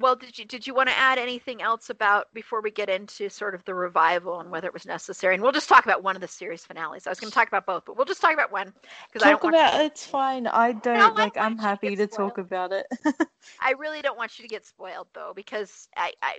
Well, 0.00 0.14
did 0.14 0.38
you 0.38 0.44
did 0.44 0.66
you 0.66 0.74
want 0.74 0.88
to 0.88 0.96
add 0.96 1.18
anything 1.18 1.60
else 1.60 1.90
about 1.90 2.32
before 2.32 2.60
we 2.60 2.70
get 2.70 2.88
into 2.88 3.28
sort 3.28 3.54
of 3.54 3.64
the 3.64 3.74
revival 3.74 4.40
and 4.40 4.50
whether 4.50 4.68
it 4.68 4.72
was 4.72 4.86
necessary? 4.86 5.34
And 5.34 5.42
we'll 5.42 5.52
just 5.52 5.68
talk 5.68 5.84
about 5.84 6.04
one 6.04 6.14
of 6.14 6.22
the 6.22 6.28
series 6.28 6.64
finales. 6.64 7.06
I 7.06 7.10
was 7.10 7.18
going 7.18 7.30
to 7.30 7.34
talk 7.34 7.48
about 7.48 7.66
both, 7.66 7.84
but 7.84 7.96
we'll 7.96 8.06
just 8.06 8.20
talk 8.20 8.32
about 8.32 8.52
one 8.52 8.72
because 9.12 9.26
I 9.26 9.30
don't 9.30 9.42
about 9.44 9.80
it's 9.80 10.06
fine. 10.06 10.46
I 10.46 10.72
don't 10.72 11.18
I 11.18 11.24
like 11.24 11.36
I'm 11.36 11.56
to 11.56 11.62
happy 11.62 11.96
to 11.96 12.06
talk 12.06 12.38
about 12.38 12.72
it. 12.72 12.86
I 13.60 13.72
really 13.72 14.00
don't 14.02 14.16
want 14.16 14.38
you 14.38 14.44
to 14.44 14.48
get 14.48 14.64
spoiled 14.66 15.08
though 15.14 15.32
because 15.34 15.88
I 15.96 16.12
I 16.22 16.38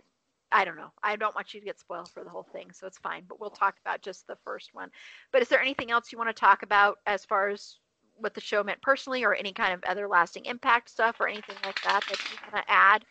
I 0.52 0.66
don't 0.66 0.78
know. 0.78 0.92
I 1.04 1.16
don't 1.18 1.36
want 1.36 1.54
you 1.54 1.60
to 1.60 1.66
get 1.66 1.80
spoiled 1.80 2.10
for 2.12 2.24
the 2.24 2.30
whole 2.30 2.48
thing, 2.52 2.72
so 2.72 2.88
it's 2.88 2.98
fine. 2.98 3.24
But 3.28 3.40
we'll 3.40 3.52
talk 3.52 3.76
about 3.86 4.02
just 4.02 4.26
the 4.26 4.38
first 4.46 4.74
one. 4.74 4.90
But 5.32 5.42
is 5.42 5.50
there 5.50 5.62
anything 5.62 5.92
else 5.92 6.12
you 6.12 6.18
want 6.18 6.30
to 6.30 6.34
talk 6.34 6.64
about 6.64 6.98
as 7.06 7.26
far 7.26 7.50
as 7.50 7.78
what 8.16 8.34
the 8.34 8.42
show 8.42 8.64
meant 8.64 8.82
personally, 8.82 9.24
or 9.24 9.34
any 9.36 9.54
kind 9.54 9.74
of 9.74 9.84
other 9.84 10.08
lasting 10.08 10.46
impact 10.46 10.90
stuff, 10.90 11.18
or 11.20 11.28
anything 11.28 11.58
like 11.64 11.82
that 11.84 12.04
that 12.08 12.20
you 12.30 12.38
want 12.42 12.56
to 12.66 12.72
add? 12.72 13.06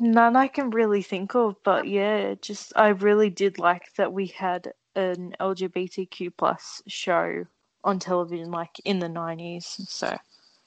None 0.00 0.36
I 0.36 0.48
can 0.48 0.70
really 0.70 1.02
think 1.02 1.34
of, 1.34 1.56
but 1.62 1.86
yeah, 1.86 2.34
just 2.40 2.72
I 2.76 2.88
really 2.88 3.30
did 3.30 3.58
like 3.58 3.94
that 3.94 4.12
we 4.12 4.26
had 4.26 4.72
an 4.96 5.34
LGBTQ 5.40 6.32
plus 6.36 6.82
show 6.86 7.46
on 7.84 7.98
television 7.98 8.50
like 8.50 8.80
in 8.84 8.98
the 8.98 9.08
nineties. 9.08 9.80
So 9.88 10.16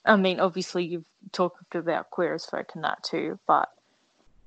I 0.06 0.16
mean 0.16 0.39
obviously 0.39 0.86
you've 0.86 1.06
talked 1.32 1.76
about 1.76 2.10
queer 2.10 2.36
as 2.36 2.46
folk 2.46 2.72
and 2.76 2.84
that 2.84 3.04
too, 3.04 3.38
but 3.48 3.70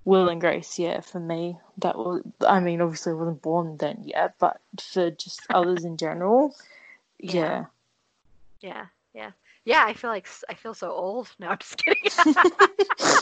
Will 0.05 0.29
and 0.31 0.41
Grace, 0.41 0.79
yeah, 0.79 1.01
for 1.01 1.21
me 1.21 1.59
that 1.79 1.97
was 1.97 2.23
I 2.47 2.61
mean 2.61 2.81
obviously 2.81 3.13
I 3.13 3.17
wasn't 3.17 3.43
born 3.43 3.77
then 3.77 4.03
yet, 4.05 4.35
but 4.39 4.61
for 4.81 5.11
just 5.11 5.43
others 5.51 5.85
in 5.85 5.97
general, 5.97 6.55
yeah. 7.19 7.67
Yeah, 8.61 8.87
yeah, 9.15 9.31
yeah. 9.65 9.85
I 9.87 9.93
feel 9.93 10.11
like 10.11 10.27
I 10.49 10.55
feel 10.55 10.75
so 10.75 10.91
old. 10.91 11.31
No, 11.39 11.49
I'm 11.49 11.59
just 11.59 11.77
kidding. 11.77 12.03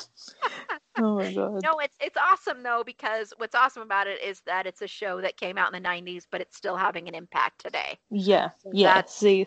oh 0.99 1.16
my 1.16 1.32
god. 1.32 1.62
no, 1.62 1.78
it's 1.78 1.97
it's 2.01 2.16
awesome 2.16 2.62
though 2.62 2.82
because 2.84 3.32
what's 3.38 3.55
awesome 3.55 3.82
about 3.82 4.07
it 4.07 4.22
is 4.22 4.40
that 4.47 4.66
it's 4.66 4.82
a 4.82 4.86
show 4.88 5.20
that 5.20 5.36
came 5.36 5.59
out 5.59 5.72
in 5.74 5.82
the 5.82 5.88
'90s, 5.88 6.26
but 6.30 6.40
it's 6.40 6.57
still 6.57 6.76
having 6.76 7.09
an 7.09 7.14
impact 7.14 7.62
today. 7.62 7.99
Yeah, 8.11 8.51
So 8.62 8.70
yeah. 8.72 8.94
that's- 8.94 9.14
See 9.14 9.47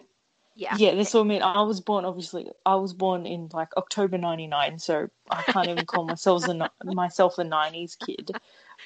Yeah. 0.56 0.76
Yeah, 0.78 0.96
that's 0.96 1.14
what 1.14 1.22
I 1.22 1.24
mean. 1.24 1.42
I 1.42 1.62
was 1.62 1.80
born, 1.80 2.04
obviously, 2.06 2.50
I 2.66 2.76
was 2.76 2.94
born 2.94 3.26
in 3.26 3.50
like 3.54 3.70
October 3.78 4.18
'99, 4.18 4.80
so 4.80 5.10
I 5.30 5.42
can't 5.44 5.70
even 5.70 5.86
call 5.86 6.04
myself 6.04 6.48
a 6.48 6.70
myself 6.84 7.38
a 7.38 7.44
'90s 7.44 7.98
kid. 8.06 8.32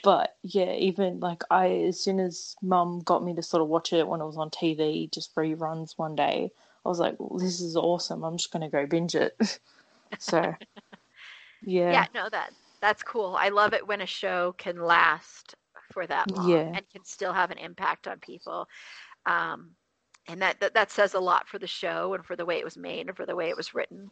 But 0.03 0.35
yeah, 0.43 0.73
even 0.73 1.19
like 1.19 1.43
I, 1.49 1.67
as 1.87 1.99
soon 1.99 2.19
as 2.19 2.55
Mum 2.61 2.99
got 2.99 3.23
me 3.23 3.33
to 3.35 3.41
sort 3.41 3.61
of 3.63 3.69
watch 3.69 3.93
it 3.93 4.07
when 4.07 4.21
it 4.21 4.25
was 4.25 4.37
on 4.37 4.49
TV, 4.49 5.09
just 5.11 5.33
reruns 5.35 5.93
one 5.97 6.15
day, 6.15 6.51
I 6.85 6.89
was 6.89 6.99
like, 6.99 7.15
well, 7.19 7.39
"This 7.39 7.61
is 7.61 7.75
awesome! 7.75 8.23
I'm 8.23 8.37
just 8.37 8.51
gonna 8.51 8.69
go 8.69 8.85
binge 8.85 9.15
it." 9.15 9.35
so, 10.19 10.53
yeah. 11.65 11.91
yeah, 11.91 12.05
no 12.13 12.29
that 12.29 12.51
that's 12.81 13.03
cool 13.03 13.35
i 13.39 13.49
love 13.49 13.73
it 13.73 13.87
when 13.87 14.01
a 14.01 14.05
show 14.05 14.53
can 14.57 14.77
last 14.81 15.55
for 15.91 16.05
that 16.07 16.31
long 16.31 16.49
Yeah. 16.49 16.73
and 16.73 16.85
can 16.91 17.03
still 17.03 17.33
have 17.33 17.51
an 17.51 17.57
impact 17.57 18.07
on 18.07 18.19
people 18.19 18.67
um, 19.25 19.71
and 20.27 20.41
that, 20.41 20.59
that 20.61 20.73
that 20.73 20.91
says 20.91 21.13
a 21.13 21.19
lot 21.19 21.47
for 21.47 21.59
the 21.59 21.67
show 21.67 22.13
and 22.13 22.25
for 22.25 22.35
the 22.35 22.45
way 22.45 22.57
it 22.59 22.65
was 22.65 22.77
made 22.77 23.07
and 23.07 23.15
for 23.15 23.25
the 23.25 23.35
way 23.35 23.49
it 23.49 23.57
was 23.57 23.73
written 23.73 24.11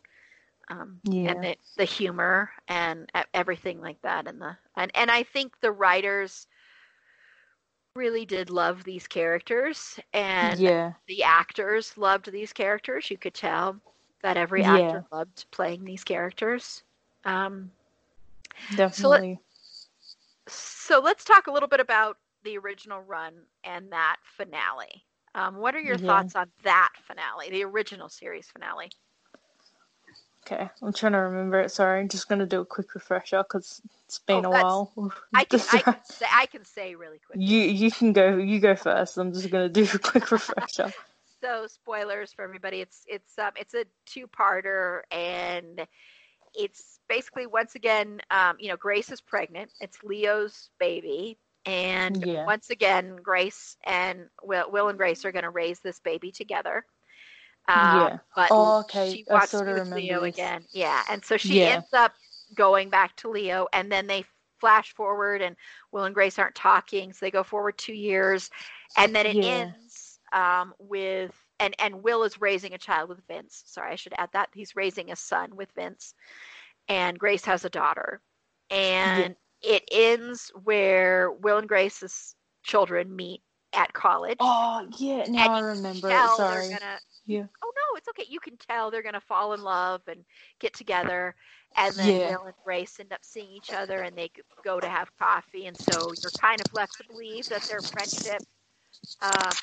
um, 0.70 1.00
Yeah. 1.04 1.32
and 1.32 1.44
the, 1.44 1.56
the 1.78 1.86
humor 1.86 2.52
and 2.68 3.10
everything 3.34 3.80
like 3.82 4.02
that 4.02 4.28
and 4.28 4.42
the 4.42 4.58
and, 4.76 4.92
and 4.96 5.12
i 5.12 5.24
think 5.24 5.60
the 5.62 5.72
writers 5.72 6.48
really 7.96 8.26
did 8.26 8.50
love 8.50 8.84
these 8.84 9.08
characters 9.08 10.00
and 10.14 10.60
yeah, 10.60 10.94
the 11.08 11.24
actors 11.24 11.98
loved 11.98 12.32
these 12.32 12.54
characters. 12.54 13.10
You 13.10 13.18
could 13.18 13.34
tell 13.34 13.82
that 14.24 14.38
every 14.38 14.64
Yeah. 14.64 14.64
actor 14.64 15.04
loved 15.12 15.46
playing 15.52 15.84
these 15.86 16.04
characters. 16.04 16.84
Um, 17.26 17.72
definitely. 18.76 19.40
so 20.48 21.00
let's 21.00 21.24
talk 21.24 21.48
a 21.48 21.52
little 21.52 21.70
bit 21.70 21.80
about 21.80 22.18
the 22.44 22.58
original 22.58 23.02
run 23.02 23.34
and 23.64 23.92
that 23.92 24.18
finale. 24.38 25.06
Um, 25.36 25.58
what 25.58 25.76
are 25.76 25.80
your 25.80 25.98
Yeah. 25.98 26.08
thoughts 26.08 26.36
on 26.36 26.52
that 26.64 26.90
finale, 27.08 27.50
the 27.50 27.64
original 27.64 28.10
series 28.10 28.48
finale? 28.48 28.90
Okay, 30.46 30.70
I'm 30.82 30.92
trying 30.92 31.14
to 31.14 31.20
remember 31.20 31.62
it. 31.62 31.72
Sorry, 31.72 32.02
I'm 32.02 32.10
just 32.10 32.28
gonna 32.28 32.46
do 32.48 32.62
a 32.62 32.66
quick 32.66 32.94
refresher 32.96 33.44
because 33.44 33.82
it's 34.06 34.20
been 34.20 34.44
Oh, 34.44 34.50
a 34.50 34.52
while. 34.52 34.92
I 35.34 35.46
can, 35.46 35.60
I 35.72 35.82
can 35.84 36.04
say 36.04 36.26
I 36.32 36.46
can 36.48 36.66
say 36.66 36.96
really 36.96 37.20
quick. 37.26 37.40
You 37.40 37.60
you 37.60 37.92
can 37.92 38.12
go 38.12 38.38
you 38.38 38.60
go 38.60 38.76
first. 38.76 39.18
I'm 39.18 39.32
just 39.34 39.50
gonna 39.50 39.70
do 39.70 39.84
a 39.84 40.00
quick 40.00 40.32
refresher. 40.32 40.92
So 41.42 41.68
spoilers 41.68 42.34
for 42.34 42.44
everybody. 42.44 42.82
It's 42.82 43.04
it's 43.08 43.38
um 43.40 43.52
it's 43.56 43.74
a 43.74 43.86
two 44.06 44.28
parter 44.28 45.02
and 45.12 45.86
it's 46.56 47.00
basically 47.08 47.46
once 47.48 47.76
again 47.76 48.22
um 48.32 48.56
you 48.60 48.70
know 48.70 48.78
Grace 48.78 49.12
is 49.12 49.22
pregnant. 49.22 49.72
It's 49.80 50.04
Leo's 50.04 50.70
baby 50.80 51.38
and 51.66 52.26
Yeah. 52.26 52.46
once 52.46 52.70
again 52.70 53.18
Grace 53.24 53.78
and 53.86 54.30
Will 54.44 54.70
Will 54.72 54.90
and 54.90 54.98
Grace 54.98 55.26
are 55.26 55.32
going 55.32 55.44
to 55.44 55.50
raise 55.50 55.80
this 55.80 56.00
baby 56.00 56.32
together. 56.32 56.86
Um, 57.68 58.10
Yeah. 58.10 58.20
But 58.36 58.54
Oh, 58.54 58.80
okay. 58.80 59.20
she 59.20 59.26
wants 59.30 59.58
to 59.58 59.66
be 59.66 59.74
with 59.74 59.90
Leo 59.94 60.24
this. 60.24 60.24
again. 60.24 60.66
Yeah. 60.72 61.02
And 61.10 61.24
so 61.24 61.38
she 61.38 61.64
Yeah. 61.64 61.68
ends 61.68 61.88
up 61.94 62.14
going 62.56 62.90
back 62.90 63.16
to 63.18 63.30
Leo 63.30 63.68
and 63.74 63.92
then 63.92 64.08
they 64.08 64.24
flash 64.60 64.94
forward 64.94 65.42
and 65.42 65.56
Will 65.92 66.04
and 66.06 66.14
Grace 66.16 66.38
aren't 66.40 66.56
talking. 66.56 67.14
So 67.14 67.26
they 67.26 67.32
go 67.32 67.44
forward 67.44 67.78
two 67.78 67.94
years 67.94 68.50
and 68.96 69.16
then 69.16 69.26
it 69.26 69.38
Yeah. 69.38 69.42
ends 69.42 70.20
um, 70.34 70.74
with 70.80 71.34
and 71.62 71.76
and 71.80 72.04
Will 72.04 72.24
is 72.24 72.42
raising 72.42 72.74
a 72.74 72.80
child 72.80 73.10
with 73.10 73.26
Vince. 73.28 73.64
Sorry, 73.68 73.94
I 73.94 73.96
should 73.96 74.14
add 74.18 74.32
that 74.34 74.50
he's 74.54 74.76
raising 74.76 75.12
a 75.12 75.18
son 75.18 75.56
with 75.56 75.72
Vince, 75.74 76.16
and 76.90 77.20
Grace 77.20 77.46
has 77.46 77.66
a 77.66 77.70
daughter, 77.70 78.22
and 78.72 79.36
it 79.62 79.84
ends 79.92 80.52
where 80.64 81.32
Will 81.32 81.60
and 81.60 81.70
Grace's 81.70 82.36
children 82.64 83.16
meet 83.16 83.42
at 83.74 83.94
college. 83.94 84.40
Oh 84.40 84.88
yeah, 85.00 85.28
now 85.28 85.54
I 85.54 85.60
remember 85.62 86.28
Sorry. 86.28 86.70
Gonna, 86.70 87.00
Yeah. 87.26 87.48
oh 87.64 87.72
no, 87.76 87.98
it's 87.98 88.10
okay. 88.10 88.26
You 88.30 88.40
can 88.40 88.58
tell 88.58 88.92
they're 88.92 89.04
gonna 89.04 89.22
fall 89.22 89.54
in 89.54 89.64
love 89.64 90.02
and 90.08 90.26
get 90.60 90.74
together, 90.74 91.36
and 91.78 91.98
then 92.00 92.20
Yeah. 92.20 92.24
Will 92.24 92.46
and 92.46 92.56
Grace 92.64 93.00
end 93.00 93.14
up 93.14 93.24
seeing 93.24 93.52
each 93.52 93.74
other, 93.74 94.02
and 94.02 94.18
they 94.18 94.32
go 94.64 94.80
to 94.80 94.90
have 94.90 95.16
coffee, 95.18 95.68
and 95.68 95.80
so 95.80 96.14
you're 96.22 96.32
kind 96.40 96.62
of 96.62 96.74
left 96.74 96.98
to 96.98 97.04
believe 97.06 97.48
that 97.50 97.68
their 97.68 97.84
friendship 97.94 98.44
uh, 99.22 99.54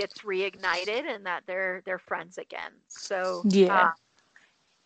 gets 0.00 0.22
reignited 0.22 1.06
and 1.06 1.26
that 1.26 1.42
they're 1.46 1.82
they're 1.84 1.98
friends 1.98 2.38
again. 2.38 2.72
So 2.88 3.44
Yeah. 3.44 3.88
uh, 3.88 3.90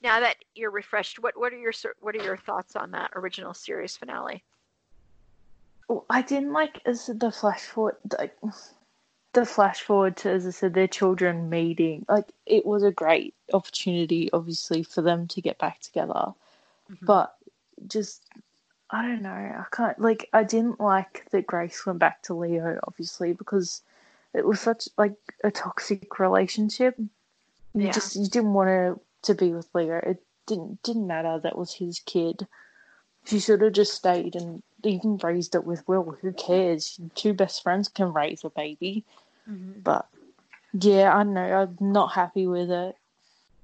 now 0.02 0.20
that 0.20 0.36
you're 0.54 0.70
refreshed, 0.72 1.18
what 1.20 1.38
what 1.38 1.52
are 1.52 1.58
your 1.58 1.72
what 2.00 2.16
are 2.16 2.22
your 2.22 2.36
thoughts 2.36 2.74
on 2.76 2.90
that 2.90 3.12
original 3.14 3.54
series 3.54 3.96
finale? 3.96 4.42
Oh, 5.88 6.04
I 6.10 6.22
didn't 6.22 6.52
like 6.52 6.80
as 6.84 7.06
the 7.06 7.30
flash 7.30 7.62
forward 7.62 7.96
like 8.18 8.36
the 9.34 9.46
flash 9.46 9.82
forward 9.82 10.16
to 10.18 10.30
as 10.30 10.46
I 10.46 10.50
said 10.50 10.74
their 10.74 10.88
children 10.88 11.48
meeting. 11.48 12.04
Like 12.08 12.32
it 12.46 12.66
was 12.66 12.82
a 12.82 12.90
great 12.90 13.34
opportunity 13.52 14.30
obviously 14.32 14.82
for 14.82 15.02
them 15.02 15.28
to 15.28 15.40
get 15.40 15.58
back 15.58 15.80
together. 15.80 16.34
But 17.02 17.36
just 17.86 18.22
I 18.90 19.02
don't 19.02 19.22
know, 19.22 19.30
I 19.30 19.64
can't 19.70 19.98
like 20.00 20.28
I 20.32 20.42
didn't 20.42 20.80
like 20.80 21.26
that 21.30 21.46
Grace 21.46 21.86
went 21.86 22.00
back 22.00 22.22
to 22.22 22.34
Leo 22.34 22.80
obviously 22.86 23.32
because 23.32 23.82
it 24.34 24.46
was 24.46 24.60
such 24.60 24.88
like 24.98 25.16
a 25.42 25.50
toxic 25.50 26.18
relationship. 26.18 26.98
You 26.98 27.08
Yeah. 27.74 27.92
just 27.92 28.16
you 28.16 28.26
didn't 28.26 28.52
want 28.54 28.68
to 28.68 29.00
to 29.22 29.34
be 29.34 29.52
with 29.54 29.68
Leo. 29.74 29.98
It 29.98 30.22
didn't 30.46 30.82
didn't 30.82 31.06
matter 31.06 31.38
that 31.38 31.56
was 31.58 31.72
his 31.74 32.00
kid. 32.00 32.46
She 33.24 33.40
should 33.40 33.62
have 33.62 33.72
just 33.72 33.94
stayed 33.94 34.36
and 34.36 34.62
even 34.82 35.16
raised 35.18 35.54
it 35.54 35.64
with 35.64 35.86
Will. 35.88 36.18
Who 36.20 36.32
cares? 36.32 37.00
Two 37.14 37.32
best 37.32 37.62
friends 37.62 37.88
can 37.88 38.12
raise 38.12 38.44
a 38.44 38.50
baby. 38.50 39.04
But 39.46 40.06
yeah, 40.72 41.14
I 41.14 41.22
don't 41.24 41.34
know. 41.34 41.62
I'm 41.62 41.76
not 41.80 42.12
happy 42.12 42.46
with 42.46 42.70
it. 42.70 42.96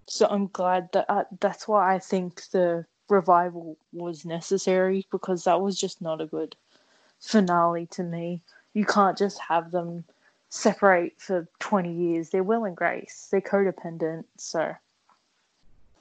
So 0.07 0.27
I'm 0.27 0.47
glad 0.49 0.91
that 0.93 1.07
uh, 1.11 1.25
that's 1.41 1.69
why 1.69 1.95
I 1.95 1.99
think 1.99 2.49
the 2.51 2.87
revival 3.09 3.77
was 3.93 4.25
necessary 4.25 5.07
because 5.11 5.45
that 5.45 5.61
was 5.61 5.79
just 5.79 6.01
not 6.01 6.21
a 6.21 6.27
good 6.27 6.57
finale 7.21 7.87
to 7.87 8.03
me. 8.03 8.41
you 8.73 8.85
can't 8.87 9.19
just 9.19 9.39
have 9.41 9.73
them 9.73 10.05
separate 10.51 11.15
for 11.19 11.49
20 11.61 11.93
years. 11.93 12.31
They're 12.31 12.43
Will 12.43 12.65
and 12.65 12.77
Grace. 12.77 13.29
They're 13.31 13.41
codependent, 13.41 14.25
so 14.37 14.75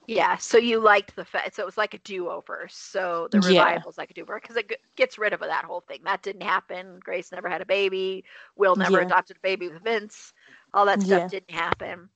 Yeah, 0.08 0.38
so 0.38 0.58
you 0.58 0.80
liked 0.80 1.16
the 1.16 1.24
fact, 1.24 1.54
so 1.56 1.62
it 1.62 1.68
was 1.68 1.78
like 1.78 1.94
a 1.94 2.00
do-over. 2.00 2.68
So 2.72 3.28
the 3.30 3.40
Yeah. 3.42 3.48
revival's 3.50 4.00
like 4.00 4.10
a 4.10 4.14
do-over 4.16 4.40
because 4.40 4.56
it 4.58 4.68
g- 4.68 4.76
gets 4.96 5.20
rid 5.20 5.34
of 5.34 5.40
that 5.42 5.66
whole 5.66 5.82
thing. 5.82 6.02
That 6.04 6.24
didn't 6.24 6.42
happen. 6.42 7.00
Grace 7.00 7.32
never 7.32 7.48
had 7.48 7.62
a 7.62 7.66
baby. 7.66 8.26
Will 8.56 8.76
never 8.76 8.98
Yeah. 8.98 9.06
adopted 9.06 9.38
a 9.38 9.40
baby 9.42 9.68
with 9.68 9.84
Vince. 9.84 10.34
All 10.74 10.88
that 10.88 11.04
stuff 11.04 11.20
Yeah. 11.20 11.28
didn't 11.28 11.52
happen. 11.52 12.10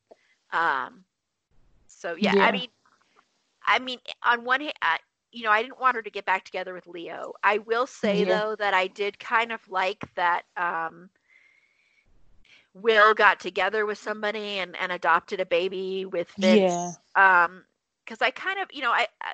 Um, 0.51 1.05
so 1.85 2.15
yeah, 2.15 2.33
Yeah. 2.35 2.45
I 2.45 2.51
mean, 2.51 2.69
I 3.63 3.77
mean, 3.77 3.99
on 4.23 4.43
one 4.43 4.61
hand, 4.61 4.73
I, 4.81 4.97
you 5.31 5.43
know, 5.43 5.51
I 5.51 5.61
didn't 5.61 5.79
want 5.79 5.95
her 5.95 6.01
to 6.01 6.09
get 6.09 6.25
back 6.25 6.45
together 6.45 6.73
with 6.73 6.87
Leo. 6.87 7.33
I 7.43 7.59
will 7.59 7.85
say 7.85 8.23
Yeah. 8.23 8.39
though 8.39 8.55
that 8.55 8.73
I 8.73 8.87
did 8.87 9.19
kind 9.19 9.51
of 9.51 9.69
like 9.69 10.03
that. 10.15 10.45
Um, 10.57 11.11
Will 12.73 13.13
got 13.13 13.39
together 13.39 13.85
with 13.85 13.97
somebody 13.97 14.59
and, 14.59 14.75
and 14.77 14.91
adopted 14.91 15.39
a 15.39 15.45
baby 15.45 16.05
with 16.05 16.29
Vince. 16.37 16.97
Um, 17.15 17.63
because 18.05 18.21
I 18.21 18.31
kind 18.31 18.59
of, 18.59 18.67
you 18.71 18.81
know, 18.81 18.91
I, 18.91 19.07
I 19.21 19.33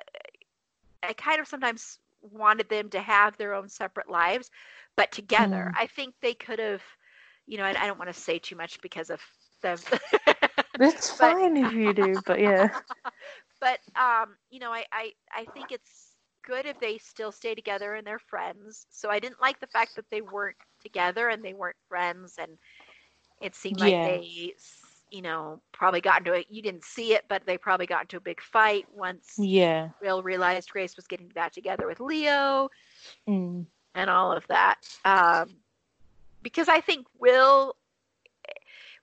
I 1.02 1.12
kind 1.14 1.40
of 1.40 1.48
sometimes 1.48 1.98
wanted 2.20 2.68
them 2.68 2.88
to 2.90 3.00
have 3.00 3.36
their 3.36 3.54
own 3.54 3.68
separate 3.68 4.10
lives, 4.10 4.50
but 4.96 5.10
together. 5.10 5.72
Mm. 5.74 5.80
I 5.82 5.86
think 5.86 6.14
they 6.20 6.34
could 6.34 6.58
have, 6.58 6.82
you 7.46 7.56
know, 7.58 7.64
I, 7.64 7.70
I 7.70 7.86
don't 7.86 7.98
want 7.98 8.12
to 8.14 8.20
say 8.20 8.38
too 8.38 8.56
much 8.56 8.80
because 8.80 9.10
of 9.10 9.20
them. 9.62 9.78
It's 10.82 11.10
But- 11.10 11.32
fine 11.32 11.56
if 11.56 11.72
you 11.72 11.92
do, 11.92 12.20
but 12.26 12.40
yeah. 12.40 12.68
but 13.60 13.80
um, 13.96 14.36
you 14.50 14.60
know, 14.60 14.72
I, 14.72 14.84
I 14.92 15.12
I 15.34 15.44
think 15.52 15.72
it's 15.72 16.16
good 16.42 16.64
if 16.64 16.80
they 16.80 16.96
still 16.98 17.32
stay 17.32 17.54
together 17.54 17.94
and 17.94 18.06
they're 18.06 18.18
friends. 18.18 18.86
So 18.90 19.10
I 19.10 19.18
didn't 19.18 19.40
like 19.42 19.60
the 19.60 19.66
fact 19.66 19.96
that 19.96 20.08
they 20.10 20.22
weren't 20.22 20.56
together 20.82 21.28
and 21.28 21.44
they 21.44 21.52
weren't 21.52 21.76
friends, 21.88 22.36
and 22.38 22.56
it 23.40 23.54
seemed 23.54 23.80
like 23.80 23.92
Yeah. 23.92 24.04
they, 24.06 24.54
you 25.10 25.22
know, 25.22 25.60
probably 25.72 26.00
got 26.00 26.18
into 26.18 26.32
it. 26.32 26.46
You 26.50 26.62
didn't 26.62 26.84
see 26.84 27.14
it, 27.14 27.24
but 27.28 27.44
they 27.46 27.58
probably 27.58 27.86
got 27.86 28.02
into 28.02 28.16
a 28.16 28.20
big 28.20 28.40
fight 28.40 28.86
once 28.92 29.34
Yeah. 29.38 29.90
Will 30.00 30.22
realized 30.22 30.70
Grace 30.70 30.96
was 30.96 31.06
getting 31.06 31.28
back 31.28 31.52
together 31.52 31.86
with 31.86 32.00
Leo 32.00 32.70
Mm. 33.26 33.66
and 33.94 34.10
all 34.10 34.32
of 34.32 34.46
that. 34.48 34.76
Um, 35.04 35.56
because 36.42 36.68
I 36.68 36.80
think 36.80 37.06
Will 37.18 37.76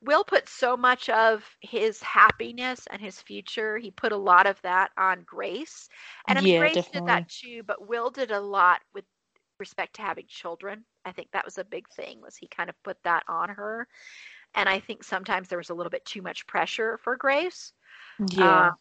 Will 0.04 0.24
put 0.24 0.48
so 0.48 0.78
much 0.78 1.10
of 1.10 1.44
his 1.60 2.02
happiness 2.04 2.88
and 2.92 3.02
his 3.02 3.20
future. 3.20 3.80
He 3.80 3.90
put 3.90 4.12
a 4.12 4.18
lot 4.18 4.46
of 4.46 4.62
that 4.62 4.92
on 4.96 5.24
Grace, 5.24 5.90
and 6.28 6.38
I 6.38 6.42
mean 6.42 6.54
Yeah, 6.54 6.60
Grace 6.60 6.88
did 6.88 7.06
that 7.08 7.28
too. 7.30 7.64
But 7.64 7.88
Will 7.88 8.12
did 8.12 8.30
a 8.30 8.40
lot 8.40 8.82
with 8.94 9.06
respect 9.60 9.96
to 9.96 10.02
having 10.02 10.26
children. 10.28 10.84
I 11.06 11.12
think 11.12 11.32
that 11.32 11.46
was 11.46 11.58
a 11.58 11.64
big 11.64 11.88
thing. 11.90 12.22
Was 12.22 12.36
he 12.36 12.48
kind 12.48 12.70
of 12.70 12.84
put 12.84 12.98
that 13.04 13.24
on 13.28 13.50
her, 13.50 13.88
and 14.56 14.68
I 14.70 14.80
think 14.80 15.04
sometimes 15.04 15.48
there 15.48 15.58
was 15.58 15.70
a 15.70 15.74
little 15.74 15.90
bit 15.90 16.06
too 16.06 16.22
much 16.22 16.48
pressure 16.48 16.98
for 16.98 17.16
Grace. 17.16 17.74
Yeah. 18.30 18.70
Um, 18.70 18.76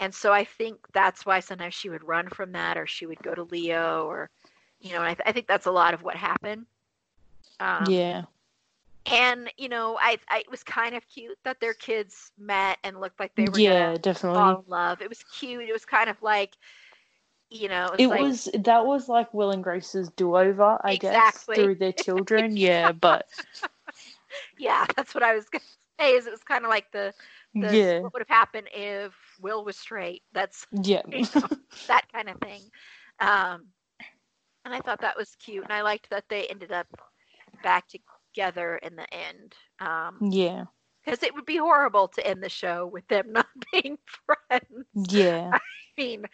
and 0.00 0.14
so 0.14 0.32
I 0.32 0.44
think 0.44 0.78
that's 0.92 1.24
why 1.24 1.40
sometimes 1.40 1.74
she 1.74 1.88
would 1.88 2.06
run 2.06 2.28
from 2.28 2.52
that, 2.52 2.76
or 2.76 2.86
she 2.86 3.06
would 3.06 3.22
go 3.22 3.34
to 3.34 3.44
Leo, 3.44 4.06
or 4.06 4.30
you 4.80 4.92
know, 4.92 4.98
and 4.98 5.06
I, 5.06 5.14
th- 5.14 5.26
I 5.26 5.32
think 5.32 5.46
that's 5.46 5.66
a 5.66 5.70
lot 5.72 5.94
of 5.94 6.02
what 6.02 6.16
happened. 6.16 6.66
Um, 7.60 7.88
yeah. 7.88 8.22
And 9.06 9.50
you 9.56 9.68
know, 9.68 9.98
I, 10.00 10.18
I 10.28 10.40
it 10.40 10.50
was 10.50 10.62
kind 10.62 10.94
of 10.94 11.06
cute 11.08 11.38
that 11.44 11.60
their 11.60 11.74
kids 11.74 12.32
met 12.38 12.78
and 12.84 13.00
looked 13.00 13.20
like 13.20 13.34
they 13.34 13.48
were 13.48 13.58
Yeah, 13.58 13.96
definitely. 13.96 14.38
fall 14.38 14.60
in 14.60 14.70
love. 14.70 15.02
It 15.02 15.08
was 15.08 15.24
cute. 15.24 15.68
It 15.68 15.72
was 15.72 15.84
kind 15.84 16.08
of 16.08 16.20
like, 16.22 16.56
you 17.52 17.68
know, 17.68 17.86
it 17.86 17.92
was 17.92 18.00
It 18.00 18.06
like, 18.08 18.20
was 18.20 18.48
that 18.54 18.86
was 18.86 19.08
like 19.08 19.32
Will 19.34 19.50
and 19.50 19.62
Grace's 19.62 20.10
do 20.10 20.36
over, 20.36 20.80
I 20.82 20.94
Exactly. 20.94 20.96
guess, 20.96 21.44
through 21.54 21.74
their 21.76 21.92
children. 21.92 22.56
Yeah, 22.56 22.92
but 22.92 23.26
yeah, 24.58 24.86
that's 24.96 25.14
what 25.14 25.22
I 25.22 25.34
was 25.34 25.48
gonna 25.48 25.62
say. 26.00 26.14
Is 26.14 26.26
it 26.26 26.30
was 26.30 26.42
kind 26.42 26.64
of 26.64 26.70
like 26.70 26.90
the, 26.92 27.14
the 27.60 27.78
yeah, 27.78 28.00
what 28.00 28.12
would 28.14 28.22
have 28.22 28.28
happened 28.28 28.68
if 28.74 29.14
Will 29.40 29.64
was 29.64 29.76
straight. 29.76 30.22
That's 30.32 30.66
yeah, 30.72 31.02
you 31.10 31.26
know, 31.34 31.48
that 31.88 32.06
kind 32.12 32.28
of 32.28 32.38
thing. 32.40 32.62
Um, 33.20 33.68
and 34.64 34.74
I 34.74 34.80
thought 34.80 35.00
that 35.02 35.16
was 35.16 35.36
cute, 35.36 35.64
and 35.64 35.72
I 35.72 35.82
liked 35.82 36.10
that 36.10 36.24
they 36.28 36.46
ended 36.46 36.72
up 36.72 36.86
back 37.62 37.84
together 37.88 38.76
in 38.76 38.96
the 38.96 39.06
end. 39.14 39.54
Um, 39.80 40.24
yeah, 40.30 40.66
because 41.04 41.22
it 41.22 41.34
would 41.34 41.46
be 41.46 41.56
horrible 41.56 42.08
to 42.08 42.26
end 42.26 42.42
the 42.42 42.48
show 42.48 42.86
with 42.86 43.06
them 43.08 43.32
not 43.32 43.48
being 43.72 43.98
friends. 44.26 44.86
yeah, 44.94 45.52
I 45.52 45.58
mean, 45.98 46.24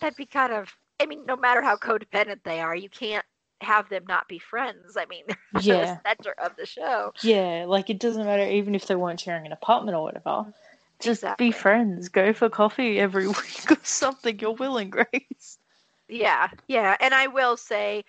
that'd 0.00 0.16
be 0.16 0.26
kind 0.26 0.52
of. 0.52 0.74
I 1.00 1.06
mean, 1.06 1.24
no 1.26 1.36
matter 1.36 1.62
how 1.62 1.76
codependent 1.76 2.42
they 2.44 2.60
are, 2.60 2.74
you 2.74 2.88
can't 2.88 3.24
have 3.60 3.88
them 3.88 4.04
not 4.08 4.28
be 4.28 4.38
friends. 4.38 4.96
I 4.96 5.06
mean, 5.06 5.24
Yeah. 5.62 5.98
the 6.04 6.10
center 6.10 6.34
of 6.38 6.56
the 6.56 6.66
show. 6.66 7.12
yeah. 7.22 7.64
Like 7.66 7.90
it 7.90 7.98
doesn't 8.00 8.24
matter 8.24 8.44
even 8.50 8.74
if 8.74 8.86
they 8.86 8.96
weren't 8.96 9.20
sharing 9.20 9.46
an 9.46 9.52
apartment 9.52 9.96
or 9.96 10.02
whatever. 10.04 10.52
Just 11.00 11.20
Exactly. 11.22 11.46
be 11.48 11.52
friends. 11.52 12.08
Go 12.08 12.32
for 12.32 12.48
coffee 12.48 12.98
every 12.98 13.26
week 13.28 13.70
or 13.70 13.78
something. 13.82 14.38
You're 14.38 14.52
willing, 14.52 14.90
Grace. 14.90 15.58
Yeah, 16.08 16.48
yeah. 16.68 16.96
And 17.00 17.14
I 17.14 17.28
will 17.28 17.56
say, 17.56 18.04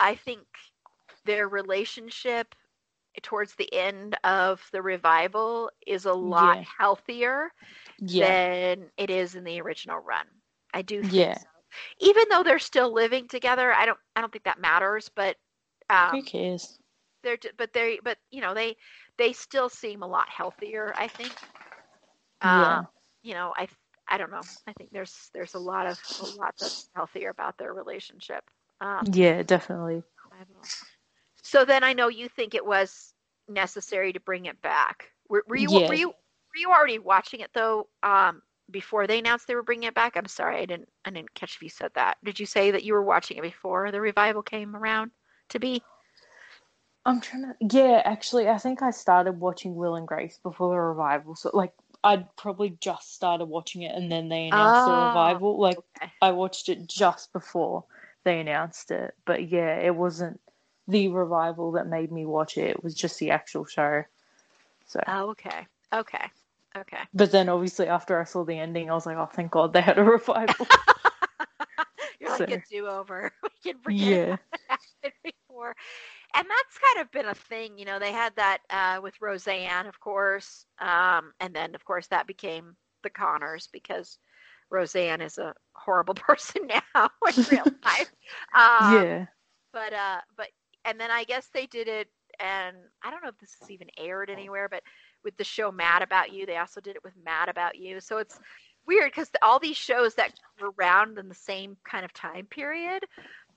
I 0.00 0.14
think 0.14 0.40
their 1.24 1.48
relationship 1.48 2.54
towards 3.22 3.54
the 3.56 3.72
end 3.72 4.16
of 4.24 4.62
the 4.72 4.82
revival 4.82 5.70
is 5.86 6.04
a 6.06 6.12
lot 6.14 6.58
Yeah. 6.58 6.64
healthier 6.78 7.50
Yeah, 7.98 8.28
than 8.28 8.90
it 8.96 9.10
is 9.10 9.34
in 9.34 9.44
the 9.44 9.60
original 9.60 9.98
run. 9.98 10.26
I 10.72 10.82
do 10.82 11.02
think 11.02 11.30
Yeah. 11.30 11.36
so. 11.36 11.48
Even 12.00 12.24
though 12.30 12.42
they're 12.42 12.58
still 12.58 12.92
living 12.92 13.28
together, 13.28 13.72
I 13.72 13.86
don't 13.86 13.98
I 14.16 14.20
don't 14.20 14.32
think 14.32 14.44
that 14.44 14.60
matters, 14.60 15.08
but 15.08 15.36
who 16.10 16.22
um 16.22 16.22
cares? 16.22 16.78
they're 17.22 17.38
but 17.56 17.72
they 17.72 17.98
but 18.02 18.18
you 18.30 18.40
know, 18.40 18.54
they 18.54 18.76
they 19.18 19.32
still 19.32 19.68
seem 19.68 20.02
a 20.02 20.06
lot 20.08 20.28
healthier, 20.28 20.94
I 20.96 21.08
think. 21.08 21.32
Yeah. 22.42 22.82
Um, 22.82 22.88
you 23.22 23.34
know, 23.34 23.52
I 23.56 23.68
I 24.08 24.18
don't 24.18 24.30
know. 24.30 24.46
I 24.66 24.72
think 24.72 24.90
there's 24.92 25.30
there's 25.34 25.54
a 25.54 25.58
lot 25.58 25.86
of 25.86 25.98
a 26.18 26.26
lot 26.26 26.54
that's 26.60 26.88
healthier 26.94 27.30
about 27.30 27.58
their 27.58 27.72
relationship. 27.74 28.44
Um 28.80 29.12
Yeah, 29.12 29.42
definitely. 29.42 30.04
I 30.32 30.38
don't 30.38 30.50
know. 30.54 30.68
So 31.42 31.64
then 31.64 31.84
I 31.84 31.92
know 31.94 32.08
you 32.08 32.28
think 32.28 32.54
it 32.54 32.64
was 32.64 33.12
necessary 33.48 34.12
to 34.12 34.20
bring 34.20 34.46
it 34.46 34.60
back. 34.62 35.10
Were, 35.28 35.44
were 35.48 35.56
you 35.56 35.70
Yeah. 35.70 35.88
were 35.88 35.94
you 35.94 36.08
were 36.08 36.58
you 36.58 36.70
already 36.70 36.98
watching 36.98 37.40
it 37.40 37.50
though? 37.54 37.88
Um, 38.02 38.42
before 38.70 39.06
they 39.06 39.18
announced 39.18 39.46
they 39.46 39.54
were 39.54 39.62
bringing 39.62 39.88
it 39.88 39.94
back. 39.94 40.16
I'm 40.16 40.26
sorry, 40.26 40.58
I 40.58 40.66
didn't 40.66 40.88
I 41.04 41.10
didn't 41.10 41.34
catch 41.34 41.56
if 41.56 41.62
you 41.62 41.68
said 41.68 41.92
that. 41.94 42.18
Did 42.24 42.38
you 42.40 42.46
say 42.46 42.70
that 42.70 42.84
you 42.84 42.92
were 42.94 43.02
watching 43.02 43.36
it 43.38 43.42
before 43.42 43.90
the 43.90 44.00
revival 44.00 44.42
came 44.42 44.76
around 44.76 45.10
to 45.50 45.58
be? 45.58 45.82
I'm 47.06 47.20
trying 47.20 47.42
to. 47.44 47.54
Yeah, 47.60 48.02
actually, 48.04 48.48
I 48.48 48.58
think 48.58 48.82
I 48.82 48.90
started 48.90 49.40
watching 49.40 49.74
Will 49.74 49.94
and 49.96 50.06
Grace 50.06 50.38
before 50.42 50.70
the 50.74 50.80
revival. 50.80 51.36
So, 51.36 51.50
like, 51.54 51.72
I'd 52.04 52.34
probably 52.36 52.76
just 52.80 53.14
started 53.14 53.46
watching 53.46 53.82
it 53.82 53.94
and 53.94 54.10
then 54.12 54.28
they 54.28 54.48
announced 54.48 54.84
the 54.84 54.92
Oh, 54.92 55.06
revival. 55.06 55.58
Like, 55.58 55.78
Okay. 55.96 56.12
I 56.20 56.32
watched 56.32 56.68
it 56.68 56.86
just 56.86 57.32
before 57.32 57.84
they 58.24 58.40
announced 58.40 58.90
it. 58.90 59.14
But 59.24 59.48
yeah, 59.48 59.78
it 59.78 59.94
wasn't 59.94 60.40
the 60.86 61.08
revival 61.08 61.72
that 61.72 61.86
made 61.86 62.12
me 62.12 62.26
watch 62.26 62.58
it. 62.58 62.70
It 62.70 62.84
was 62.84 62.94
just 62.94 63.18
the 63.18 63.30
actual 63.30 63.64
show. 63.64 64.04
So, 64.86 65.00
Oh, 65.06 65.30
okay. 65.30 65.66
Okay. 65.92 66.30
Okay. 66.78 67.02
but 67.14 67.32
then 67.32 67.48
obviously 67.48 67.86
after 67.88 68.20
I 68.20 68.24
saw 68.24 68.44
the 68.44 68.58
ending, 68.58 68.90
I 68.90 68.94
was 68.94 69.06
like, 69.06 69.16
oh, 69.16 69.26
thank 69.26 69.52
God 69.52 69.72
they 69.72 69.80
had 69.82 69.98
a 69.98 70.04
revival. 70.04 70.66
You're 72.20 72.30
like 72.30 72.50
a 72.50 72.58
do 72.70 72.86
over. 72.86 73.32
we 73.42 73.50
can 73.72 73.80
forget 73.80 74.18
yeah, 74.18 74.36
what 74.50 74.60
happened 74.68 75.14
before. 75.24 75.74
And 76.34 76.46
that's 76.48 76.78
kind 76.78 77.04
of 77.04 77.12
been 77.12 77.26
a 77.26 77.34
thing, 77.34 77.78
you 77.78 77.84
know. 77.84 77.98
They 77.98 78.12
had 78.12 78.34
that 78.36 78.58
uh, 78.70 79.00
with 79.02 79.14
Roseanne, 79.20 79.86
of 79.86 80.00
course, 80.00 80.66
um, 80.80 81.32
and 81.40 81.54
then 81.54 81.74
of 81.74 81.84
course 81.84 82.06
that 82.08 82.26
became 82.26 82.76
the 83.02 83.10
Conners 83.10 83.68
because 83.72 84.18
Roseanne 84.70 85.20
is 85.22 85.38
a 85.38 85.54
horrible 85.74 86.14
person 86.16 86.68
now 86.68 87.10
in 87.28 87.34
real 87.50 87.66
life. 87.84 88.10
Um, 88.54 89.06
yeah, 89.06 89.26
But 89.72 89.92
uh, 89.92 90.20
but 90.36 90.48
and 90.84 91.00
then 91.00 91.10
I 91.10 91.24
guess 91.24 91.48
they 91.52 91.66
did 91.66 91.88
it, 91.88 92.08
and 92.40 92.76
I 93.02 93.10
don't 93.10 93.22
know 93.22 93.30
if 93.30 93.38
this 93.38 93.56
is 93.62 93.70
even 93.70 93.88
aired 93.98 94.30
anywhere, 94.30 94.68
but 94.68 94.82
with 95.24 95.36
the 95.36 95.44
show 95.44 95.70
Mad 95.70 96.02
About 96.02 96.32
You, 96.32 96.46
they 96.46 96.56
also 96.56 96.80
did 96.80 96.96
it 96.96 97.04
with 97.04 97.14
Mad 97.24 97.48
About 97.48 97.76
You. 97.76 98.00
So 98.00 98.18
it's 98.18 98.38
weird 98.86 99.10
because 99.10 99.30
all 99.42 99.58
these 99.58 99.76
shows 99.76 100.14
that 100.14 100.32
were 100.60 100.72
around 100.78 101.18
in 101.18 101.28
the 101.28 101.34
same 101.34 101.76
kind 101.84 102.04
of 102.04 102.12
time 102.12 102.46
period 102.46 103.04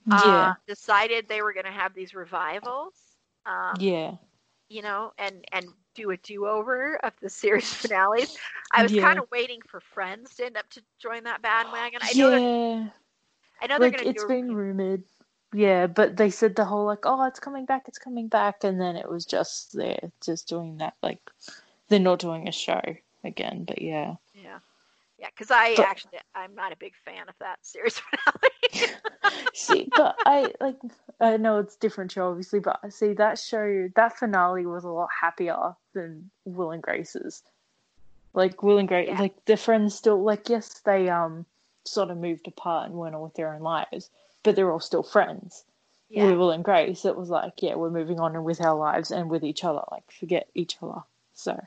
yeah, 0.05 0.45
uh, 0.45 0.53
decided 0.67 1.27
they 1.27 1.41
were 1.41 1.53
going 1.53 1.65
to 1.65 1.71
have 1.71 1.93
these 1.93 2.13
revivals. 2.13 2.93
Um, 3.45 3.79
yeah, 3.79 4.17
You 4.69 4.81
know, 4.81 5.11
and 5.17 5.43
and 5.51 5.67
do 5.95 6.11
a 6.11 6.17
do 6.17 6.47
over 6.47 6.97
of 7.03 7.13
the 7.21 7.29
series 7.29 7.73
finales. 7.73 8.31
I 8.71 8.83
was 8.83 8.93
Yeah. 8.93 9.05
kind 9.05 9.19
of 9.19 9.25
waiting 9.31 9.59
for 9.67 9.79
Friends 9.79 10.35
to 10.35 10.45
end 10.45 10.57
up 10.57 10.69
to 10.71 10.81
join 10.99 11.23
that 11.23 11.41
bandwagon. 11.41 11.99
I 12.03 12.13
know 12.13 12.29
yeah. 12.35 12.89
I 13.61 13.67
know 13.67 13.79
they're 13.79 13.89
like 13.89 13.91
going 13.91 14.05
to 14.05 14.11
it's 14.11 14.23
do. 14.23 14.35
been 14.35 14.53
rumored 14.53 15.03
yeah 15.53 15.87
but 15.87 16.15
they 16.17 16.29
said 16.29 16.55
the 16.55 16.65
whole 16.65 16.85
like 16.85 17.05
oh 17.05 17.25
it's 17.25 17.39
coming 17.39 17.65
back 17.65 17.83
it's 17.87 17.97
coming 17.97 18.27
back 18.27 18.63
and 18.63 18.79
then 18.79 18.95
it 18.95 19.09
was 19.09 19.25
just 19.25 19.73
they're 19.73 20.11
just 20.23 20.47
doing 20.47 20.77
that 20.77 20.93
like 21.03 21.19
they're 21.89 21.99
not 21.99 22.19
doing 22.19 22.47
a 22.47 22.51
show 22.51 22.81
again 23.23 23.63
but 23.65 23.81
yeah 23.81 24.15
yeah, 24.33 24.59
yeah, 25.19 25.27
because 25.35 25.51
I 25.51 25.75
But- 25.75 25.85
actually 25.87 26.19
I'm 26.33 26.55
not 26.55 26.71
a 26.71 26.77
big 26.77 26.93
fan 27.05 27.27
of 27.29 27.35
that 27.39 27.59
series 27.61 27.99
finale. 28.73 28.89
see 29.53 29.89
but 29.95 30.15
i 30.25 30.51
like 30.61 30.77
I 31.19 31.37
know 31.37 31.59
it's 31.59 31.75
different 31.75 32.11
show, 32.11 32.29
obviously, 32.29 32.59
but 32.61 32.79
see 32.91 33.13
that 33.13 33.37
show, 33.37 33.89
that 33.95 34.17
finale 34.17 34.65
was 34.65 34.83
a 34.85 34.89
lot 34.89 35.09
happier 35.21 35.75
than 35.93 36.31
Will 36.45 36.71
and 36.71 36.81
Grace's. 36.81 37.43
Like 38.33 38.63
Will 38.63 38.79
and 38.79 38.87
Grace, 38.87 39.07
Yeah. 39.09 39.19
like 39.19 39.45
the 39.45 39.55
friends 39.55 39.93
still, 39.93 40.23
like 40.23 40.49
yes, 40.49 40.79
they 40.79 41.09
um 41.09 41.45
sort 41.85 42.09
of 42.09 42.17
moved 42.17 42.47
apart 42.47 42.89
and 42.89 42.97
went 42.97 43.13
on 43.13 43.21
with 43.21 43.35
their 43.35 43.53
own 43.53 43.61
lives, 43.61 44.09
but 44.43 44.55
they're 44.55 44.71
all 44.71 44.79
still 44.79 45.03
friends. 45.03 45.65
Yeah. 46.09 46.25
With 46.25 46.37
Will 46.37 46.51
and 46.51 46.63
Grace, 46.63 47.05
it 47.05 47.15
was 47.15 47.29
like, 47.29 47.53
yeah, 47.61 47.75
we're 47.75 47.89
moving 47.89 48.19
on 48.19 48.35
and 48.35 48.43
with 48.43 48.61
our 48.61 48.75
lives 48.75 49.11
and 49.11 49.29
with 49.29 49.43
each 49.43 49.63
other. 49.63 49.81
Like 49.91 50.09
forget 50.11 50.49
each 50.53 50.77
other. 50.81 51.01
So 51.33 51.57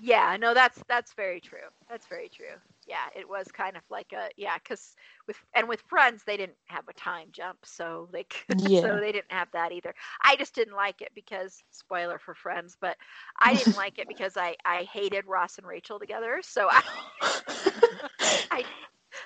Yeah, 0.00 0.36
no, 0.38 0.54
that's 0.54 0.80
that's 0.88 1.12
very 1.14 1.40
true. 1.40 1.68
That's 1.90 2.06
very 2.06 2.28
true. 2.28 2.54
Yeah, 2.86 3.06
it 3.16 3.28
was 3.28 3.48
kind 3.48 3.76
of 3.76 3.82
like 3.90 4.12
a 4.12 4.28
yeah, 4.36 4.56
because 4.58 4.94
with 5.26 5.36
and 5.54 5.68
with 5.68 5.80
friends 5.88 6.22
they 6.24 6.36
didn't 6.36 6.56
have 6.66 6.86
a 6.88 6.92
time 6.92 7.28
jump, 7.32 7.58
so 7.64 8.08
they 8.12 8.26
Yeah. 8.58 8.82
so 8.82 9.00
they 9.00 9.10
didn't 9.12 9.32
have 9.32 9.48
that 9.52 9.72
either. 9.72 9.94
I 10.22 10.36
just 10.36 10.54
didn't 10.54 10.76
like 10.76 11.00
it 11.02 11.10
because 11.14 11.62
spoiler 11.72 12.18
for 12.20 12.34
Friends, 12.34 12.76
but 12.80 12.96
I 13.40 13.54
didn't 13.54 13.76
like 13.76 13.98
it 13.98 14.06
because 14.08 14.36
I 14.36 14.54
I 14.64 14.84
hated 14.84 15.26
Ross 15.26 15.58
and 15.58 15.66
Rachel 15.66 15.98
together. 15.98 16.40
So 16.42 16.68
I 16.70 16.82
I 18.52 18.64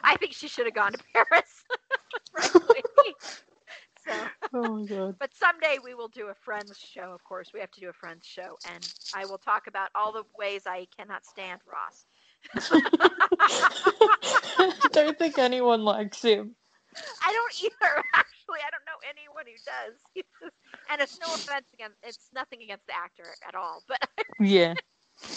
I 0.03 0.17
think 0.17 0.33
she 0.33 0.49
should 0.49 0.65
have 0.67 0.75
gone 0.75 0.93
to 0.93 0.99
Paris. 1.13 1.52
So 4.07 4.13
oh 4.55 4.77
my 4.79 4.87
god. 4.87 5.17
but 5.19 5.31
someday 5.35 5.79
we 5.83 5.95
will 5.95 6.09
do 6.09 6.29
a 6.29 6.35
Friends 6.35 6.79
show. 6.79 7.13
Of 7.13 7.23
course, 7.25 7.51
we 7.55 7.61
have 7.61 7.71
to 7.73 7.81
do 7.81 7.89
a 7.89 7.93
Friends 7.93 8.27
show, 8.27 8.59
and 8.73 8.83
I 9.15 9.25
will 9.27 9.39
talk 9.39 9.67
about 9.67 9.91
all 9.95 10.13
the 10.13 10.25
ways 10.39 10.63
I 10.67 10.87
cannot 10.97 11.25
stand 11.25 11.61
Ross. 11.71 12.05
I 14.59 14.89
don't 14.93 15.19
think 15.19 15.39
anyone 15.39 15.83
likes 15.85 16.23
him. 16.23 16.55
I 17.23 17.33
don't 17.33 17.65
either. 17.65 18.03
Actually, 18.15 18.61
I 18.67 18.71
don't 18.71 18.85
know 18.87 19.01
anyone 19.09 19.45
who 19.47 19.53
does. 19.65 19.99
Just- 20.17 20.53
and 20.91 21.01
it's 21.01 21.19
no 21.21 21.35
offense 21.35 21.67
against. 21.73 21.97
It's 22.03 22.29
nothing 22.35 22.63
against 22.63 22.87
the 22.87 22.95
actor 22.97 23.25
at 23.47 23.55
all, 23.55 23.83
but 23.89 23.99
Yeah. 24.41 24.75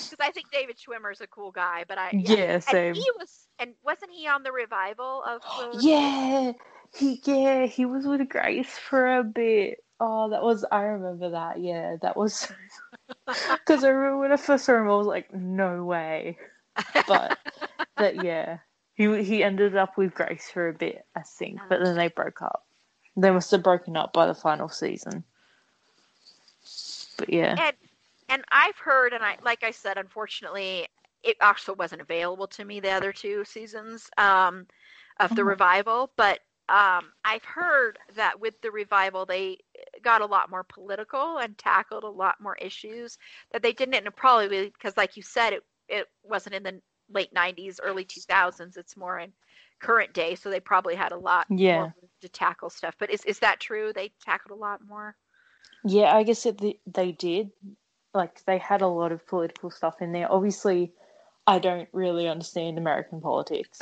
because 0.10 0.18
I 0.20 0.32
think 0.32 0.48
David 0.52 0.78
Schwimmer's 0.78 1.22
a 1.22 1.28
cool 1.28 1.52
guy. 1.52 1.86
But 1.88 1.98
I 1.98 2.10
Yeah, 2.14 2.54
And 2.56 2.62
same. 2.64 2.96
he 2.96 3.06
was, 3.18 3.48
and 3.60 3.74
wasn't 3.84 4.12
he 4.12 4.28
on 4.28 4.44
the 4.44 4.52
revival 4.52 5.24
of? 5.24 5.42
Yeah, 5.82 6.52
he 6.96 7.22
yeah 7.26 7.66
he 7.66 7.86
was 7.86 8.06
with 8.06 8.28
Grace 8.30 8.78
for 8.78 9.18
a 9.18 9.24
bit. 9.24 9.84
Oh, 10.00 10.30
that 10.30 10.44
was 10.44 10.66
I 10.72 10.84
remember 10.84 11.32
that. 11.32 11.60
Yeah, 11.60 11.98
that 12.02 12.18
was 12.18 12.48
because 13.28 13.84
I 13.84 13.90
remember 13.90 14.18
when 14.20 14.32
I 14.32 14.38
first 14.38 14.66
saw 14.66 14.76
him, 14.76 14.90
I 14.90 14.96
was 14.96 15.08
like, 15.08 15.34
no 15.34 15.84
way. 15.84 16.38
But 17.08 17.38
that 17.98 18.16
yeah, 18.22 18.60
he 18.96 19.24
he 19.24 19.44
ended 19.44 19.76
up 19.76 19.98
with 19.98 20.14
Grace 20.14 20.50
for 20.52 20.70
a 20.70 20.74
bit, 20.74 21.06
I 21.16 21.22
think, 21.22 21.60
but 21.70 21.80
then 21.82 21.96
they 21.96 22.08
broke 22.10 22.42
up. 22.42 22.64
They 23.18 23.32
must 23.32 23.52
have 23.52 23.64
broken 23.64 23.96
up 23.96 24.14
by 24.14 24.26
the 24.28 24.36
final 24.36 24.70
season. 24.70 25.24
But 27.18 27.32
yeah, 27.32 27.56
and 27.58 27.76
and 28.30 28.44
I've 28.52 28.78
heard, 28.78 29.14
and 29.14 29.24
I 29.24 29.38
like 29.44 29.64
I 29.64 29.72
said, 29.72 29.98
unfortunately, 29.98 30.88
it 31.24 31.38
also 31.42 31.74
wasn't 31.74 32.02
available 32.02 32.48
to 32.48 32.66
me 32.66 32.80
the 32.80 32.92
other 32.92 33.14
two 33.14 33.46
seasons 33.46 34.10
um, 34.18 34.68
of 35.20 35.36
the 35.36 35.44
Oh. 35.44 35.46
revival. 35.46 36.12
But 36.18 36.40
um, 36.70 37.12
I've 37.24 37.46
heard 37.46 38.00
that 38.16 38.40
with 38.40 38.60
the 38.62 38.72
revival, 38.72 39.26
they 39.26 39.60
got 40.02 40.22
a 40.22 40.26
lot 40.26 40.50
more 40.50 40.64
political 40.64 41.38
and 41.38 41.58
tackled 41.58 42.04
a 42.04 42.10
lot 42.10 42.42
more 42.42 42.56
issues 42.56 43.18
that 43.52 43.62
they 43.62 43.74
didn't, 43.74 43.96
and 43.96 44.16
probably 44.16 44.66
because, 44.70 44.98
like 44.98 45.16
you 45.18 45.24
said, 45.24 45.54
it 45.54 45.64
it 45.88 46.08
wasn't 46.24 46.56
in 46.56 46.64
the 46.64 46.82
late 47.10 47.34
'90s, 47.34 47.80
early 47.84 48.04
2000s. 48.06 48.78
It's 48.78 48.98
more 48.98 49.20
in 49.20 49.32
current 49.80 50.14
day, 50.14 50.36
so 50.36 50.50
they 50.50 50.60
probably 50.60 50.96
had 50.96 51.12
a 51.12 51.18
lot 51.18 51.48
Yeah. 51.50 51.92
more 51.92 51.94
to 52.22 52.30
tackle 52.30 52.70
stuff. 52.70 52.96
But 53.00 53.12
is 53.12 53.24
is 53.26 53.40
that 53.40 53.60
true? 53.60 53.94
They 53.94 54.12
tackled 54.26 54.58
a 54.58 54.62
lot 54.62 54.82
more. 54.86 55.16
Yeah, 55.84 56.14
I 56.16 56.24
guess 56.24 56.46
it, 56.46 56.58
they- 56.60 56.80
they 56.86 57.12
did. 57.12 57.52
Like 58.14 58.44
they 58.46 58.58
had 58.58 58.82
a 58.82 58.88
lot 58.88 59.12
of 59.12 59.28
political 59.28 59.70
stuff 59.70 60.02
in 60.02 60.12
there. 60.12 60.32
Obviously, 60.32 60.94
I 61.48 61.60
don't 61.60 61.90
really 61.92 62.28
understand 62.28 62.78
American 62.78 63.22
politics, 63.22 63.80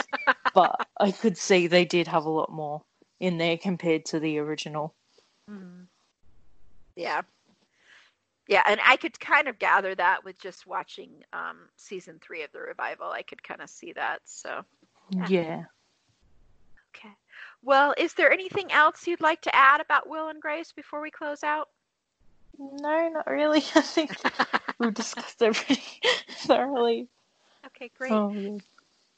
but 0.53 0.87
I 0.99 1.11
could 1.11 1.37
see 1.37 1.67
they 1.67 1.85
did 1.85 2.07
have 2.07 2.25
a 2.25 2.29
lot 2.29 2.51
more 2.51 2.83
in 3.19 3.37
there 3.37 3.57
compared 3.57 4.05
to 4.05 4.19
the 4.19 4.39
original. 4.39 4.93
Mm. 5.49 5.85
Yeah. 6.95 7.21
Yeah, 8.47 8.63
and 8.67 8.81
I 8.85 8.97
could 8.97 9.17
kind 9.17 9.47
of 9.47 9.57
gather 9.57 9.95
that 9.95 10.25
with 10.25 10.39
just 10.41 10.67
watching 10.67 11.09
um, 11.31 11.69
season 11.77 12.19
three 12.21 12.43
of 12.43 12.51
the 12.51 12.59
revival. 12.59 13.09
I 13.09 13.21
could 13.21 13.41
kind 13.41 13.61
of 13.61 13.69
see 13.69 13.93
that. 13.93 14.19
So, 14.25 14.65
Yeah. 15.11 15.27
Yeah. 15.29 15.63
okay. 16.93 17.13
Well, 17.61 17.93
is 17.97 18.13
there 18.13 18.31
anything 18.31 18.73
else 18.73 19.07
you'd 19.07 19.21
like 19.21 19.41
to 19.43 19.55
add 19.55 19.79
about 19.79 20.09
Will 20.09 20.27
and 20.27 20.41
Grace 20.41 20.73
before 20.73 21.01
we 21.01 21.09
close 21.09 21.43
out? 21.43 21.69
No, 22.59 23.09
not 23.09 23.27
really. 23.27 23.59
I 23.75 23.81
think 23.81 24.11
we've 24.77 24.93
discussed 24.93 25.41
everything 25.41 25.77
thoroughly. 26.29 27.07
Okay, 27.75 27.91
great. 27.97 28.11
Oh, 28.11 28.33
yeah. 28.35 28.57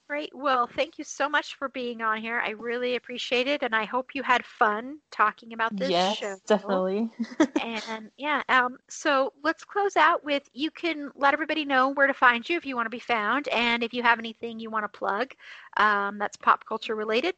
Great. 0.08 0.32
Well, 0.36 0.68
thank 0.76 1.00
you 1.00 1.04
so 1.04 1.28
much 1.28 1.56
for 1.56 1.70
being 1.70 2.02
on 2.02 2.22
here. 2.22 2.40
I 2.40 2.52
really 2.52 2.96
appreciate 2.96 3.48
it, 3.48 3.64
and 3.64 3.76
I 3.76 3.86
hope 3.86 4.14
you 4.14 4.22
had 4.22 4.46
fun 4.46 5.00
talking 5.12 5.54
about 5.54 5.76
this 5.78 5.90
yes, 5.90 6.20
show. 6.20 6.40
definitely. 6.48 7.10
and 7.64 8.12
yeah, 8.18 8.44
um, 8.50 8.78
so 8.88 9.34
let's 9.44 9.64
close 9.64 9.96
out 9.98 10.24
with 10.24 10.44
you 10.54 10.70
can 10.70 11.12
let 11.16 11.34
everybody 11.34 11.66
know 11.66 11.90
where 11.90 12.08
to 12.08 12.14
find 12.14 12.48
you 12.48 12.58
if 12.58 12.66
you 12.66 12.76
want 12.76 12.86
to 12.86 12.92
be 12.92 13.00
found, 13.00 13.48
and 13.48 13.84
if 13.84 13.94
you 13.94 14.04
have 14.04 14.20
anything 14.20 14.60
you 14.60 14.70
want 14.70 14.84
to 14.84 14.98
plug 14.98 15.34
um, 15.78 16.20
that's 16.20 16.38
pop 16.38 16.66
culture 16.66 16.96
related 16.96 17.36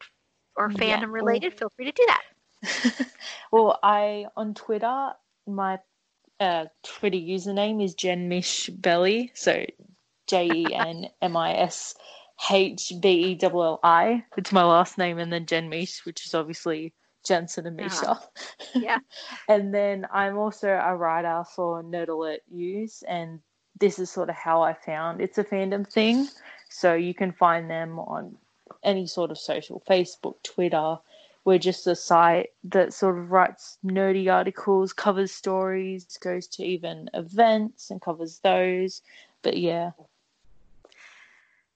or 0.58 0.70
Yeah, 0.70 1.02
fandom 1.02 1.12
related, 1.14 1.54
feel 1.54 1.72
free 1.78 1.86
to 1.86 1.92
do 1.92 2.06
that. 2.08 2.24
well, 3.52 3.80
I 3.84 4.28
on 4.36 4.54
Twitter, 4.54 5.12
my 5.48 5.80
uh, 6.40 6.66
Twitter 6.84 7.18
username 7.18 7.84
is 7.84 7.96
Jen 7.96 8.28
Mish 8.28 8.70
Belli, 8.70 9.32
so 9.36 9.66
J 10.28 10.48
E 10.48 10.74
N 10.74 11.10
M 11.22 11.36
I 11.36 11.54
S 11.56 11.96
H 12.52 12.94
B 13.00 13.10
E 13.10 13.40
L 13.42 13.64
L 13.64 13.80
I. 13.84 14.24
It's 14.38 14.52
my 14.52 14.64
last 14.64 14.98
name, 14.98 15.18
and 15.18 15.32
then 15.32 15.46
Jen 15.46 15.70
Mish, 15.70 16.06
which 16.06 16.26
is 16.26 16.34
obviously 16.34 16.94
Jensen 17.26 17.68
and 17.68 17.78
Misha. 17.78 18.12
Uh-huh. 18.12 18.80
Yeah. 18.80 19.00
and 19.50 19.74
then 19.74 20.08
I'm 20.12 20.38
also 20.38 20.70
a 20.70 20.96
writer 20.96 21.44
for 21.56 21.84
Nerd 21.84 22.10
Alert 22.10 22.42
News, 22.52 23.04
and 23.08 23.40
this 23.80 24.00
is 24.00 24.10
sort 24.10 24.30
of 24.30 24.36
how 24.36 24.62
I 24.62 24.74
found 24.74 25.22
it's 25.22 25.38
a 25.38 25.44
fandom 25.44 25.92
thing. 25.92 26.28
So 26.70 26.94
you 26.94 27.14
can 27.14 27.32
find 27.32 27.70
them 27.70 28.00
on 28.00 28.38
any 28.84 29.08
sort 29.08 29.32
of 29.32 29.38
social, 29.38 29.82
Facebook, 29.90 30.36
Twitter. 30.44 30.98
We're 31.46 31.60
just 31.60 31.88
a 31.88 31.96
site 31.96 32.50
that 32.66 32.94
sort 32.94 33.18
of 33.18 33.32
writes 33.32 33.78
nerdy 33.86 34.32
articles, 34.32 34.92
covers 34.92 35.32
stories, 35.32 36.06
goes 36.22 36.46
to 36.48 36.64
even 36.64 37.10
events 37.14 37.90
and 37.90 38.02
covers 38.02 38.40
those. 38.40 39.02
But 39.44 39.58
yeah, 39.58 39.92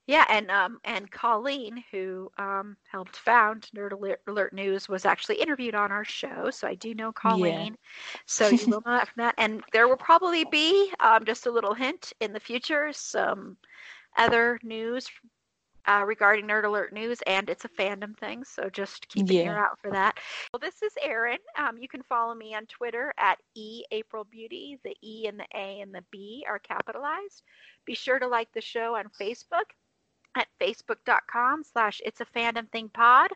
Yeah, 0.07 0.25
and 0.29 0.49
um, 0.49 0.79
and 0.83 1.09
Colleen, 1.11 1.83
who 1.91 2.31
um, 2.37 2.75
helped 2.91 3.15
found 3.15 3.69
Nerd 3.75 3.93
Alert, 3.93 4.21
Alert 4.27 4.53
News, 4.53 4.89
was 4.89 5.05
actually 5.05 5.35
interviewed 5.35 5.75
on 5.75 5.91
our 5.91 6.03
show. 6.03 6.49
So 6.49 6.67
I 6.67 6.75
do 6.75 6.93
know 6.93 7.11
Colleen. 7.11 7.77
So 8.25 8.49
you 8.49 8.57
will 8.65 8.81
know 8.85 8.97
that 8.97 9.07
from 9.07 9.21
that. 9.23 9.35
And 9.37 9.63
there 9.73 9.87
will 9.87 9.97
probably 9.97 10.43
be 10.45 10.91
um, 10.99 11.23
just 11.23 11.45
a 11.45 11.51
little 11.51 11.73
hint 11.73 12.13
in 12.19 12.33
the 12.33 12.39
future, 12.39 12.91
some 12.93 13.57
other 14.17 14.59
news 14.63 15.07
uh, 15.87 16.03
regarding 16.05 16.47
Nerd 16.47 16.65
Alert 16.65 16.93
News, 16.93 17.19
and 17.27 17.49
it's 17.49 17.65
a 17.65 17.69
fandom 17.69 18.17
thing. 18.17 18.43
So 18.43 18.69
just 18.69 19.07
keep 19.09 19.29
an 19.29 19.35
ear 19.35 19.57
out 19.57 19.79
for 19.79 19.91
that. 19.91 20.17
Well, 20.53 20.59
this 20.59 20.81
is 20.81 20.93
Erin. 21.01 21.39
Um, 21.57 21.77
you 21.77 21.87
can 21.87 22.03
follow 22.03 22.35
me 22.35 22.55
on 22.55 22.65
Twitter 22.65 23.13
at 23.17 23.39
e 23.55 23.83
April 23.91 24.23
Beauty. 24.23 24.79
The 24.83 24.95
E 25.03 25.27
and 25.27 25.39
the 25.39 25.47
A 25.55 25.81
and 25.81 25.93
the 25.93 26.03
B 26.11 26.45
are 26.47 26.59
capitalized. 26.59 27.43
Be 27.85 27.95
sure 27.95 28.19
to 28.19 28.27
like 28.27 28.51
the 28.53 28.61
show 28.61 28.95
on 28.95 29.05
Facebook 29.19 29.71
at 30.35 30.47
facebook.com 30.59 31.63
slash 31.63 32.01
it's 32.05 32.21
a 32.21 32.25
fandom 32.25 32.69
thing 32.71 32.89
pod 32.89 33.29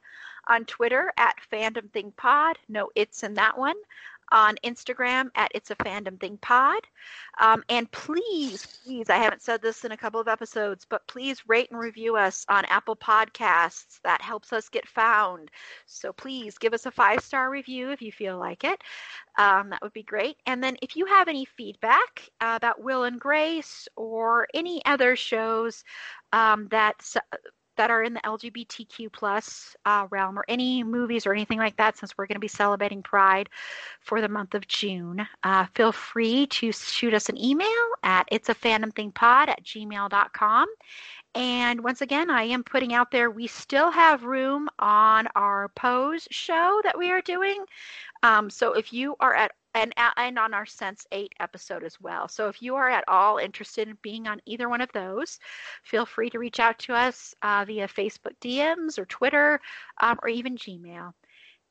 on 0.48 0.66
twitter 0.66 1.12
at 1.18 1.36
fandom 1.52 1.90
thing 1.92 2.12
pod 2.18 2.58
no 2.70 2.90
it's 2.96 3.24
in 3.24 3.34
that 3.34 3.58
one 3.58 3.76
on 4.32 4.56
instagram 4.64 5.30
at 5.36 5.52
it's 5.54 5.72
a 5.72 5.76
fandom 5.76 6.20
thing 6.20 6.38
pod. 6.42 6.82
Um, 7.40 7.64
and 7.70 7.90
please 7.92 8.66
please 8.84 9.10
i 9.10 9.18
haven't 9.18 9.42
said 9.42 9.62
this 9.62 9.86
in 9.86 9.92
a 9.92 9.98
couple 9.98 10.20
of 10.20 10.28
episodes 10.28 10.86
but 10.90 11.08
please 11.08 11.48
rate 11.48 11.70
and 11.72 11.80
review 11.80 12.16
us 12.16 12.46
on 12.50 12.66
apple 12.66 12.96
podcasts. 12.96 14.00
That 14.04 14.22
helps 14.22 14.54
us 14.54 14.70
get 14.70 14.88
found. 14.88 15.52
So 15.86 16.14
please 16.14 16.58
give 16.58 16.74
us 16.74 16.86
a 16.86 16.92
five 16.92 17.22
star 17.22 17.50
review 17.50 17.92
if 17.92 18.02
you 18.02 18.12
feel 18.12 18.38
like 18.38 18.64
it. 18.64 18.82
Um, 19.38 19.70
that 19.70 19.82
would 19.82 19.94
be 19.94 20.04
great. 20.04 20.38
And 20.46 20.64
then 20.64 20.78
if 20.82 20.96
you 20.96 21.06
have 21.06 21.28
any 21.28 21.46
feedback 21.46 22.30
uh, 22.42 22.54
about 22.56 22.82
will 22.82 23.04
and 23.04 23.20
grace 23.20 23.88
or 23.96 24.48
any 24.54 24.84
other 24.86 25.16
shows 25.16 25.84
um, 26.34 26.68
that 26.72 27.16
that 27.78 27.92
are 27.92 28.04
in 28.04 28.14
the 28.14 28.20
LGBTQ 28.22 29.12
plus 29.12 29.76
uh, 29.86 30.08
realm 30.10 30.38
or 30.38 30.46
any 30.48 30.84
movies 30.84 31.26
or 31.26 31.34
anything 31.34 31.60
like 31.60 31.78
that, 31.78 31.98
since 31.98 32.18
we're 32.18 32.28
going 32.28 32.36
to 32.36 32.40
be 32.40 32.48
celebrating 32.48 33.02
Pride 33.04 33.50
for 34.02 34.22
the 34.22 34.30
month 34.30 34.56
of 34.56 34.68
June, 34.68 35.26
uh, 35.44 35.66
feel 35.74 35.92
free 35.92 36.48
to 36.48 36.72
shoot 36.72 37.14
us 37.14 37.30
an 37.30 37.38
email 37.38 37.68
at 38.04 38.28
it's 38.32 38.50
a 38.50 38.56
fandom 38.56 38.94
thing 38.96 39.12
pod 39.12 39.50
at 39.50 39.64
gmail.com. 39.64 40.68
And 41.36 41.84
once 41.84 42.02
again, 42.02 42.30
I 42.30 42.44
am 42.44 42.64
putting 42.64 42.94
out 42.94 43.12
there, 43.12 43.30
we 43.30 43.48
still 43.48 43.92
have 43.92 44.24
room 44.24 44.70
on 44.80 45.28
our 45.36 45.70
Pose 45.76 46.28
show 46.32 46.80
that 46.84 46.98
we 46.98 47.12
are 47.12 47.22
doing. 47.22 47.66
Um, 48.24 48.50
so 48.50 48.72
if 48.72 48.94
you 48.94 49.18
are 49.20 49.36
at 49.36 49.52
and 49.76 49.94
and 50.18 50.40
on 50.40 50.54
our 50.54 50.66
Sense8 50.66 51.28
episode 51.40 51.84
as 51.84 52.00
well. 52.02 52.28
So 52.28 52.48
if 52.48 52.62
you 52.62 52.76
are 52.76 52.90
at 52.90 53.04
all 53.08 53.38
interested 53.38 53.88
in 53.88 53.98
being 54.02 54.28
on 54.28 54.42
either 54.46 54.70
one 54.70 54.82
of 54.82 54.90
those, 54.94 55.38
feel 55.84 56.06
free 56.06 56.30
to 56.32 56.40
reach 56.40 56.60
out 56.60 56.80
to 56.80 56.94
us 56.94 57.36
uh, 57.42 57.66
via 57.68 57.88
Facebook 57.88 58.36
DMs 58.42 58.98
or 58.98 59.06
Twitter 59.06 59.60
um, 60.02 60.18
or 60.24 60.30
even 60.30 60.58
Gmail. 60.58 61.12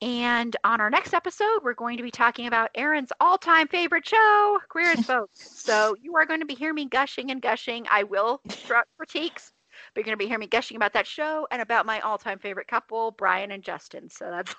And 0.03 0.55
on 0.65 0.81
our 0.81 0.91
next 0.91 1.15
episode, 1.15 1.61
we're 1.63 1.73
going 1.73 1.97
to 1.97 2.03
be 2.03 2.11
talking 2.11 2.47
about 2.47 2.71
Erin's 2.75 3.13
all-time 3.21 3.69
favorite 3.69 4.07
show, 4.07 4.59
Queer 4.69 4.93
as 4.93 5.07
Folk. 5.07 5.31
so 5.35 5.97
you 6.03 6.17
are 6.17 6.27
going 6.27 6.41
to 6.41 6.47
be 6.47 6.55
hearing 6.55 6.75
me 6.75 6.87
gushing 6.87 7.31
and 7.31 7.41
gushing. 7.41 7.87
I 7.89 8.03
will 8.03 8.43
drop 8.67 8.87
critiques, 8.99 9.53
but 9.95 10.01
you're 10.01 10.05
going 10.05 10.19
to 10.19 10.23
be 10.23 10.27
hearing 10.27 10.41
me 10.41 10.47
gushing 10.47 10.77
about 10.77 10.93
that 10.93 11.07
show 11.07 11.47
and 11.51 11.63
about 11.63 11.87
my 11.87 12.01
all-time 12.01 12.39
favorite 12.39 12.69
couple, 12.69 13.13
Brian 13.13 13.53
and 13.53 13.63
Justin. 13.63 14.11
So 14.11 14.31
that's 14.31 14.55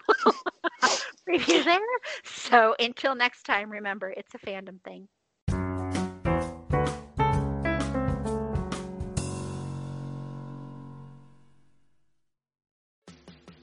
preview 1.28 1.64
there. 1.64 1.80
So 2.24 2.76
until 2.80 3.16
next 3.16 3.44
time, 3.44 3.72
remember, 3.72 4.10
it's 4.10 4.34
a 4.34 4.40
fandom 4.40 4.82
thing. 4.82 5.08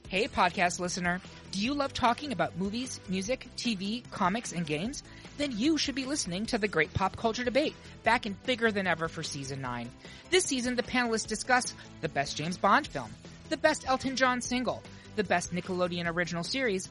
Hey, 0.09 0.29
podcast 0.29 0.79
listener. 0.79 1.23
Do 1.53 1.61
you 1.61 1.73
love 1.73 1.95
talking 1.95 2.33
about 2.33 2.59
movies, 2.59 3.01
music, 3.09 3.47
TV, 3.57 4.03
comics, 4.11 4.53
and 4.53 4.67
games? 4.67 5.03
Then 5.39 5.57
you 5.57 5.79
should 5.79 5.95
be 5.95 6.05
listening 6.05 6.45
to 6.47 6.59
the 6.59 6.69
Great 6.69 6.93
Pop 6.93 7.17
Culture 7.17 7.45
Debate, 7.45 7.75
back 8.03 8.27
and 8.27 8.43
bigger 8.45 8.71
than 8.71 8.87
ever 8.87 9.09
for 9.09 9.23
season 9.23 9.63
9. 9.63 9.91
This 10.31 10.45
season, 10.45 10.77
the 10.77 10.83
panelists 10.83 11.27
discuss 11.27 11.75
the 12.03 12.11
best 12.11 12.37
James 12.37 12.59
Bond 12.59 12.87
film, 12.87 13.11
the 13.49 13.57
best 13.57 13.89
Elton 13.89 14.15
John 14.15 14.43
single, 14.43 14.83
the 15.17 15.25
best 15.25 15.55
Nickelodeon 15.55 16.07
original 16.07 16.45
series, 16.45 16.91